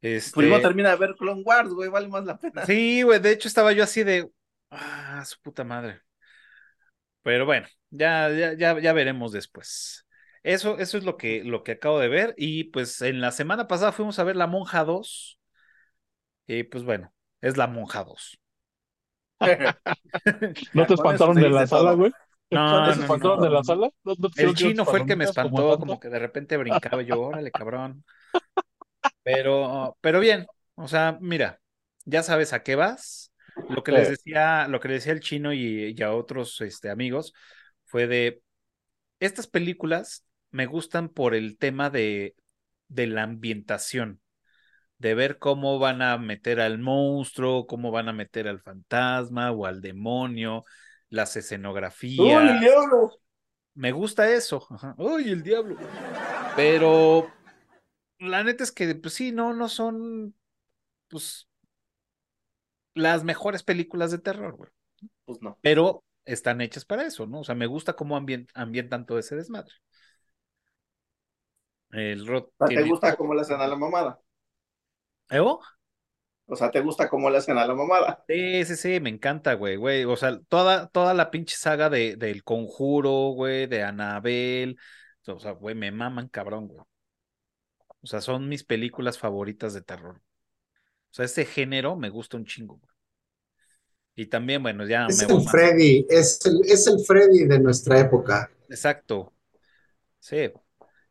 Este... 0.00 0.32
Pues 0.34 0.62
termina 0.62 0.90
de 0.90 0.96
ver 0.96 1.14
Clone 1.16 1.42
Wars, 1.42 1.70
güey, 1.70 1.88
vale 1.88 2.08
más 2.08 2.24
la 2.24 2.38
pena. 2.38 2.66
Sí, 2.66 3.02
güey, 3.02 3.20
de 3.20 3.32
hecho 3.32 3.48
estaba 3.48 3.72
yo 3.72 3.84
así 3.84 4.02
de. 4.02 4.28
Ah, 4.70 5.22
su 5.24 5.40
puta 5.40 5.64
madre. 5.64 6.00
Pero 7.22 7.46
bueno, 7.46 7.66
ya, 7.90 8.30
ya, 8.30 8.52
ya, 8.52 8.78
ya 8.78 8.92
veremos 8.92 9.32
después. 9.32 10.06
Eso, 10.42 10.78
eso 10.78 10.98
es 10.98 11.04
lo 11.04 11.16
que, 11.16 11.42
lo 11.42 11.62
que 11.64 11.72
acabo 11.72 11.98
de 11.98 12.08
ver. 12.08 12.34
Y 12.36 12.64
pues 12.64 13.00
en 13.00 13.22
la 13.22 13.30
semana 13.30 13.66
pasada 13.66 13.92
fuimos 13.92 14.18
a 14.18 14.24
ver 14.24 14.36
La 14.36 14.46
Monja 14.46 14.84
2. 14.84 15.40
Y 16.46 16.64
pues 16.64 16.84
bueno, 16.84 17.14
es 17.40 17.56
La 17.56 17.66
Monja 17.66 18.04
2. 18.04 18.38
¿No 20.74 20.86
te 20.86 20.94
espantaron 20.94 21.36
de 21.36 21.48
la 21.48 21.66
sala, 21.66 21.92
güey? 21.92 22.12
No, 22.54 22.80
¿No 22.80 22.92
te 22.92 23.00
espantaron 23.00 23.40
de 23.40 23.50
la 23.50 23.64
sala? 23.64 23.90
el 24.36 24.54
chino 24.54 24.84
fue 24.84 25.00
el 25.00 25.06
que 25.06 25.16
me 25.16 25.24
espantó, 25.24 25.78
como, 25.78 25.98
que 25.98 26.08
de 26.08 26.18
repente 26.18 26.56
brincaba 26.56 27.02
yo, 27.02 27.20
órale, 27.20 27.50
cabrón. 27.50 28.04
Pero, 29.22 29.96
pero 30.00 30.20
bien, 30.20 30.46
o 30.74 30.88
sea, 30.88 31.18
mira, 31.20 31.60
ya 32.04 32.22
sabes 32.22 32.52
a 32.52 32.62
qué 32.62 32.74
vas. 32.76 33.32
Lo 33.68 33.82
que 33.84 33.92
les 33.92 34.08
decía, 34.08 34.66
lo 34.68 34.80
que 34.80 34.88
le 34.88 34.94
decía 34.94 35.12
el 35.12 35.20
chino 35.20 35.52
y, 35.52 36.00
a 36.02 36.12
otros 36.12 36.60
este, 36.60 36.90
amigos 36.90 37.32
fue 37.84 38.06
de 38.06 38.42
estas 39.20 39.46
películas 39.46 40.26
me 40.50 40.66
gustan 40.66 41.08
por 41.08 41.34
el 41.34 41.56
tema 41.58 41.90
de, 41.90 42.34
de 42.88 43.06
la 43.06 43.22
ambientación 43.22 44.20
de 44.98 45.14
ver 45.14 45.38
cómo 45.38 45.78
van 45.78 46.02
a 46.02 46.16
meter 46.18 46.60
al 46.60 46.78
monstruo, 46.78 47.66
cómo 47.66 47.90
van 47.90 48.08
a 48.08 48.12
meter 48.12 48.48
al 48.48 48.60
fantasma 48.60 49.50
o 49.50 49.66
al 49.66 49.80
demonio, 49.80 50.64
las 51.14 51.36
escenografías. 51.36 52.18
¡Uy, 52.20 52.48
el 52.50 52.60
diablo! 52.60 53.12
Me 53.74 53.92
gusta 53.92 54.28
eso. 54.30 54.66
¡Uy, 54.98 55.30
el 55.30 55.42
diablo! 55.42 55.76
Pero 56.56 57.30
la 58.18 58.42
neta 58.42 58.64
es 58.64 58.72
que, 58.72 58.94
pues 58.94 59.14
sí, 59.14 59.32
no, 59.32 59.54
no 59.54 59.68
son, 59.68 60.34
pues, 61.08 61.48
las 62.94 63.24
mejores 63.24 63.62
películas 63.62 64.10
de 64.10 64.18
terror, 64.18 64.56
güey. 64.56 64.70
Pues 65.24 65.40
no. 65.40 65.58
Pero 65.60 66.04
están 66.24 66.60
hechas 66.60 66.84
para 66.84 67.06
eso, 67.06 67.26
¿no? 67.26 67.40
O 67.40 67.44
sea, 67.44 67.54
me 67.54 67.66
gusta 67.66 67.94
cómo 67.94 68.16
ambientan 68.16 69.06
todo 69.06 69.18
ese 69.18 69.36
desmadre. 69.36 69.74
El 71.90 72.26
¿Te 72.68 72.82
gusta 72.82 73.16
cómo 73.16 73.34
le 73.34 73.42
hacen 73.42 73.60
a 73.60 73.68
la 73.68 73.76
mamada? 73.76 74.20
¿Evo? 75.30 75.62
O 76.46 76.56
sea, 76.56 76.70
¿te 76.70 76.80
gusta 76.80 77.08
cómo 77.08 77.30
le 77.30 77.38
hacen 77.38 77.56
a 77.56 77.66
la 77.66 77.74
mamada? 77.74 78.22
Sí, 78.28 78.64
sí, 78.64 78.76
sí, 78.76 79.00
me 79.00 79.08
encanta, 79.08 79.54
güey, 79.54 79.76
güey. 79.76 80.04
O 80.04 80.16
sea, 80.16 80.38
toda, 80.48 80.88
toda 80.88 81.14
la 81.14 81.30
pinche 81.30 81.56
saga 81.56 81.88
de, 81.88 82.16
del 82.16 82.44
conjuro, 82.44 83.30
güey, 83.30 83.66
de 83.66 83.82
Anabel. 83.82 84.78
O 85.26 85.40
sea, 85.40 85.52
güey, 85.52 85.74
me 85.74 85.90
maman 85.90 86.28
cabrón, 86.28 86.68
güey. 86.68 86.80
O 88.02 88.06
sea, 88.06 88.20
son 88.20 88.48
mis 88.48 88.64
películas 88.64 89.18
favoritas 89.18 89.72
de 89.72 89.80
terror. 89.80 90.16
O 90.16 91.14
sea, 91.14 91.24
ese 91.24 91.46
género 91.46 91.96
me 91.96 92.10
gusta 92.10 92.36
un 92.36 92.44
chingo, 92.44 92.76
güey. 92.76 92.94
Y 94.16 94.26
también, 94.26 94.62
bueno, 94.62 94.86
ya 94.86 95.06
es 95.06 95.22
el 95.22 95.40
Freddy, 95.42 96.06
es 96.08 96.44
el, 96.44 96.60
es 96.66 96.86
el 96.86 97.00
Freddy 97.04 97.46
de 97.46 97.58
nuestra 97.58 97.98
época. 97.98 98.50
Exacto. 98.68 99.32
Sí, 100.20 100.52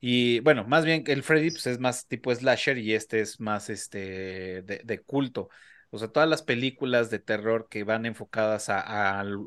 y 0.05 0.41
bueno, 0.41 0.65
más 0.65 0.83
bien 0.83 1.05
que 1.05 1.13
el 1.13 1.23
Freddy 1.23 1.49
pues, 1.51 1.65
es 1.65 1.79
más 1.79 2.07
tipo 2.07 2.35
slasher 2.35 2.77
y 2.77 2.93
este 2.93 3.21
es 3.21 3.39
más 3.39 3.69
este 3.69 4.61
de, 4.61 5.01
culto. 5.05 5.47
O 5.91 5.97
sea, 5.97 6.09
todas 6.09 6.27
las 6.27 6.41
películas 6.43 7.09
de 7.09 7.19
terror 7.19 7.69
que 7.69 7.85
van 7.85 8.05
enfocadas 8.05 8.67
a, 8.67 9.17
al, 9.21 9.37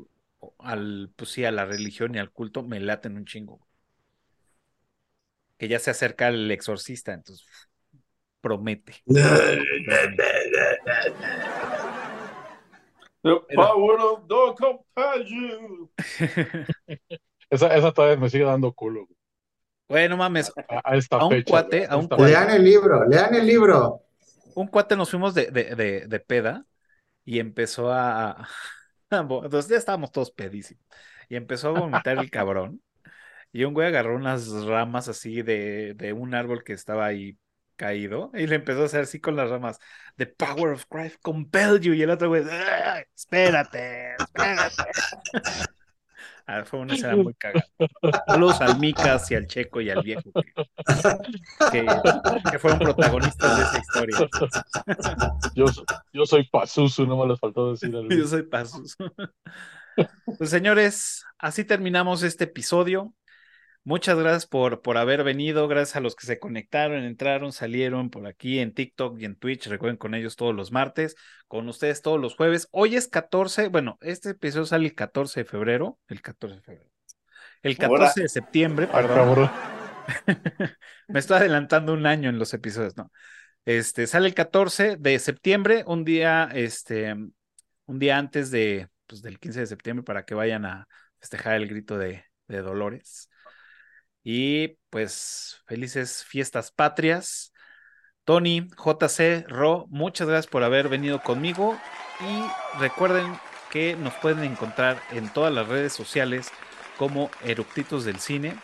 al, 0.57 1.11
pues 1.15 1.29
sí, 1.29 1.45
a 1.45 1.51
la 1.51 1.65
religión 1.65 2.15
y 2.15 2.17
al 2.17 2.31
culto 2.31 2.63
me 2.63 2.79
laten 2.79 3.17
un 3.17 3.25
chingo. 3.25 3.67
Que 5.59 5.67
ya 5.67 5.77
se 5.77 5.91
acerca 5.91 6.29
el 6.29 6.49
exorcista, 6.49 7.13
entonces 7.13 7.45
promete. 8.41 9.03
The 13.21 13.35
power 13.53 13.99
of 13.99 14.27
esa, 17.51 17.75
esa 17.75 17.91
todavía 17.91 18.17
me 18.17 18.31
sigue 18.31 18.45
dando 18.45 18.71
culo. 18.71 19.07
Bueno, 19.87 20.17
mames. 20.17 20.51
A, 20.69 21.25
un 21.25 21.41
cuate, 21.43 21.85
a 21.85 21.97
un 21.97 22.07
cuate. 22.07 22.23
Lean 22.23 22.49
el 22.49 22.63
libro, 22.63 23.07
lean 23.07 23.33
el 23.35 23.45
libro. 23.45 24.03
Un 24.55 24.67
cuate 24.67 24.95
nos 24.95 25.09
fuimos 25.09 25.33
de, 25.33 25.47
de, 25.51 26.07
de, 26.07 26.19
peda 26.19 26.65
y 27.23 27.39
empezó 27.39 27.91
a. 27.91 28.47
Entonces 29.11 29.69
ya 29.69 29.77
estábamos 29.77 30.11
todos 30.11 30.31
pedísimos. 30.31 30.83
Y 31.29 31.35
empezó 31.35 31.69
a 31.69 31.79
vomitar 31.79 32.17
el 32.17 32.29
cabrón. 32.29 32.81
Y 33.51 33.63
un 33.63 33.73
güey 33.73 33.87
agarró 33.87 34.15
unas 34.15 34.49
ramas 34.63 35.07
así 35.07 35.41
de, 35.41 35.93
de 35.95 36.13
un 36.13 36.35
árbol 36.35 36.63
que 36.63 36.73
estaba 36.73 37.05
ahí 37.05 37.37
caído 37.77 38.31
y 38.33 38.47
le 38.47 38.55
empezó 38.55 38.81
a 38.81 38.85
hacer 38.85 39.01
así 39.01 39.21
con 39.21 39.37
las 39.37 39.49
ramas. 39.49 39.79
The 40.17 40.25
power 40.25 40.73
of 40.73 40.85
Christ 40.89 41.17
compelled 41.21 41.81
you. 41.81 41.93
Y 41.93 42.01
el 42.01 42.09
otro 42.09 42.27
güey, 42.27 42.43
espérate, 43.15 44.15
espérate. 44.19 44.83
Ah, 46.49 46.63
fue 46.63 46.79
una 46.79 46.95
escena 46.95 47.17
muy 47.17 47.33
cagada. 47.37 47.67
Saludos 48.25 48.61
al 48.61 48.79
Micas 48.79 49.29
y 49.31 49.35
al 49.35 49.47
Checo 49.47 49.81
y 49.81 49.89
al 49.89 50.01
viejo 50.01 50.31
que, 51.71 51.85
que, 52.49 52.57
fueron 52.57 52.79
protagonistas 52.79 53.57
de 53.57 53.63
esa 53.63 53.79
historia. 53.79 54.17
Yo, 55.55 55.65
yo 56.13 56.25
soy 56.25 56.47
Pazuzu, 56.47 57.05
no 57.05 57.17
me 57.17 57.27
les 57.27 57.39
faltó 57.39 57.71
decir 57.71 57.93
algo. 57.93 58.09
Yo 58.15 58.25
soy 58.25 58.43
Pazuzu. 58.43 59.11
Pues 60.37 60.49
señores, 60.49 61.25
así 61.37 61.65
terminamos 61.65 62.23
este 62.23 62.45
episodio. 62.45 63.13
Muchas 63.87 64.19
gracias 64.19 64.45
por, 64.45 64.81
por 64.81 64.97
haber 64.97 65.23
venido, 65.23 65.69
gracias 65.69 65.95
a 65.95 66.01
los 66.01 66.13
que 66.13 66.25
se 66.25 66.39
conectaron, 66.39 67.05
entraron, 67.05 67.53
salieron 67.53 68.09
por 68.09 68.27
aquí 68.27 68.59
en 68.59 68.73
TikTok 68.73 69.17
y 69.17 69.23
en 69.23 69.37
Twitch. 69.37 69.67
Recuerden 69.67 69.95
con 69.95 70.13
ellos 70.13 70.35
todos 70.35 70.53
los 70.53 70.73
martes, 70.73 71.15
con 71.47 71.69
ustedes 71.69 72.01
todos 72.01 72.19
los 72.19 72.35
jueves. 72.35 72.67
Hoy 72.71 72.97
es 72.97 73.07
14, 73.07 73.69
bueno, 73.69 73.97
este 74.01 74.31
episodio 74.31 74.65
sale 74.65 74.87
el 74.87 74.93
14 74.93 75.39
de 75.39 75.45
febrero, 75.45 75.99
el 76.09 76.21
14 76.21 76.55
de 76.57 76.61
febrero. 76.63 76.91
El 77.63 77.77
14 77.77 78.23
de 78.23 78.27
septiembre, 78.27 78.87
perdón. 78.87 79.49
Me 81.07 81.19
estoy 81.19 81.37
adelantando 81.37 81.93
un 81.93 82.05
año 82.07 82.29
en 82.29 82.39
los 82.39 82.53
episodios, 82.53 82.97
¿no? 82.97 83.09
Este, 83.63 84.05
sale 84.05 84.27
el 84.27 84.33
14 84.33 84.97
de 84.97 85.17
septiembre, 85.17 85.85
un 85.87 86.03
día, 86.03 86.49
este, 86.53 87.15
un 87.85 87.99
día 87.99 88.17
antes 88.17 88.51
de, 88.51 88.89
pues, 89.05 89.21
del 89.21 89.39
15 89.39 89.61
de 89.61 89.65
septiembre 89.65 90.03
para 90.03 90.25
que 90.25 90.35
vayan 90.35 90.65
a 90.65 90.89
festejar 91.21 91.55
el 91.55 91.69
grito 91.69 91.97
de, 91.97 92.25
de 92.49 92.61
Dolores. 92.61 93.29
Y 94.29 94.77
pues 94.89 95.61
felices 95.67 96.25
fiestas 96.25 96.69
patrias. 96.69 97.53
Tony, 98.25 98.67
JC, 98.75 99.45
Ro, 99.47 99.85
muchas 99.87 100.27
gracias 100.27 100.51
por 100.51 100.63
haber 100.63 100.89
venido 100.89 101.21
conmigo 101.23 101.79
y 102.19 102.77
recuerden 102.77 103.39
que 103.71 103.95
nos 103.95 104.13
pueden 104.15 104.43
encontrar 104.43 105.01
en 105.11 105.31
todas 105.31 105.53
las 105.53 105.69
redes 105.69 105.93
sociales 105.93 106.49
como 106.97 107.31
Eructitos 107.41 108.03
del 108.03 108.19
Cine. 108.19 108.57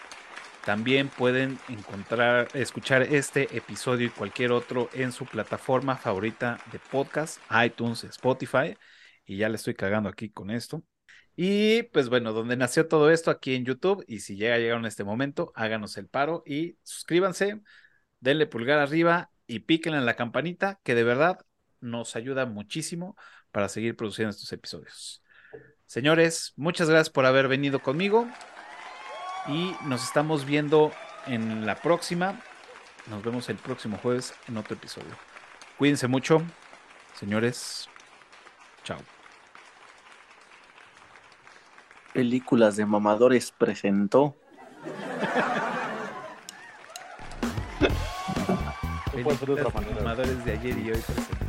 También 0.66 1.08
pueden 1.08 1.58
encontrar, 1.70 2.50
escuchar 2.56 3.04
este 3.04 3.56
episodio 3.56 4.08
y 4.08 4.10
cualquier 4.10 4.52
otro 4.52 4.90
en 4.92 5.14
su 5.14 5.26
plataforma 5.26 5.96
favorita 5.96 6.60
de 6.74 6.80
podcast, 6.80 7.40
iTunes, 7.66 8.04
Spotify. 8.04 8.76
Y 9.26 9.38
ya 9.38 9.48
le 9.48 9.56
estoy 9.56 9.76
cagando 9.76 10.10
aquí 10.10 10.30
con 10.30 10.52
esto. 10.52 10.84
Y 11.36 11.84
pues 11.84 12.10
bueno, 12.10 12.32
donde 12.32 12.56
nació 12.58 12.88
todo 12.88 13.10
esto 13.10 13.32
aquí 13.32 13.56
en 13.56 13.66
YouTube. 13.66 14.04
Y 14.08 14.20
si 14.20 14.36
llega 14.36 14.56
a 14.56 14.60
llegar 14.60 14.78
en 14.78 14.86
este 14.86 15.04
momento, 15.04 15.52
háganos 15.56 15.98
el 15.98 16.08
paro 16.08 16.44
y 16.46 16.78
suscríbanse, 16.84 17.62
denle 18.20 18.48
pulgar 18.48 18.80
arriba 18.80 19.32
y 19.48 19.60
píquenle 19.60 20.00
en 20.00 20.06
la 20.06 20.16
campanita, 20.16 20.80
que 20.84 20.96
de 20.96 21.04
verdad 21.04 21.40
nos 21.80 22.16
ayuda 22.16 22.46
muchísimo 22.46 23.16
para 23.52 23.70
seguir 23.70 23.96
produciendo 23.96 24.32
estos 24.32 24.52
episodios. 24.52 25.22
Señores, 25.86 26.54
muchas 26.56 26.90
gracias 26.90 27.10
por 27.10 27.26
haber 27.26 27.48
venido 27.48 27.80
conmigo 27.80 28.28
y 29.48 29.76
nos 29.86 30.04
estamos 30.04 30.46
viendo 30.46 30.92
en 31.28 31.66
la 31.66 31.76
próxima. 31.76 32.42
Nos 33.08 33.24
vemos 33.24 33.50
el 33.50 33.58
próximo 33.58 33.98
jueves 33.98 34.34
en 34.48 34.58
otro 34.58 34.76
episodio. 34.76 35.16
Cuídense 35.78 36.08
mucho, 36.08 36.42
señores. 37.14 37.90
Chao. 38.84 39.13
Películas 42.14 42.76
de 42.76 42.86
mamadores 42.86 43.52
presentó. 43.52 44.36
Películas 49.12 49.40
de 49.42 49.96
mamadores 49.96 50.46
de 50.46 50.52
ayer 50.52 50.78
y 50.78 50.92
hoy 50.92 51.00
presentó. 51.00 51.43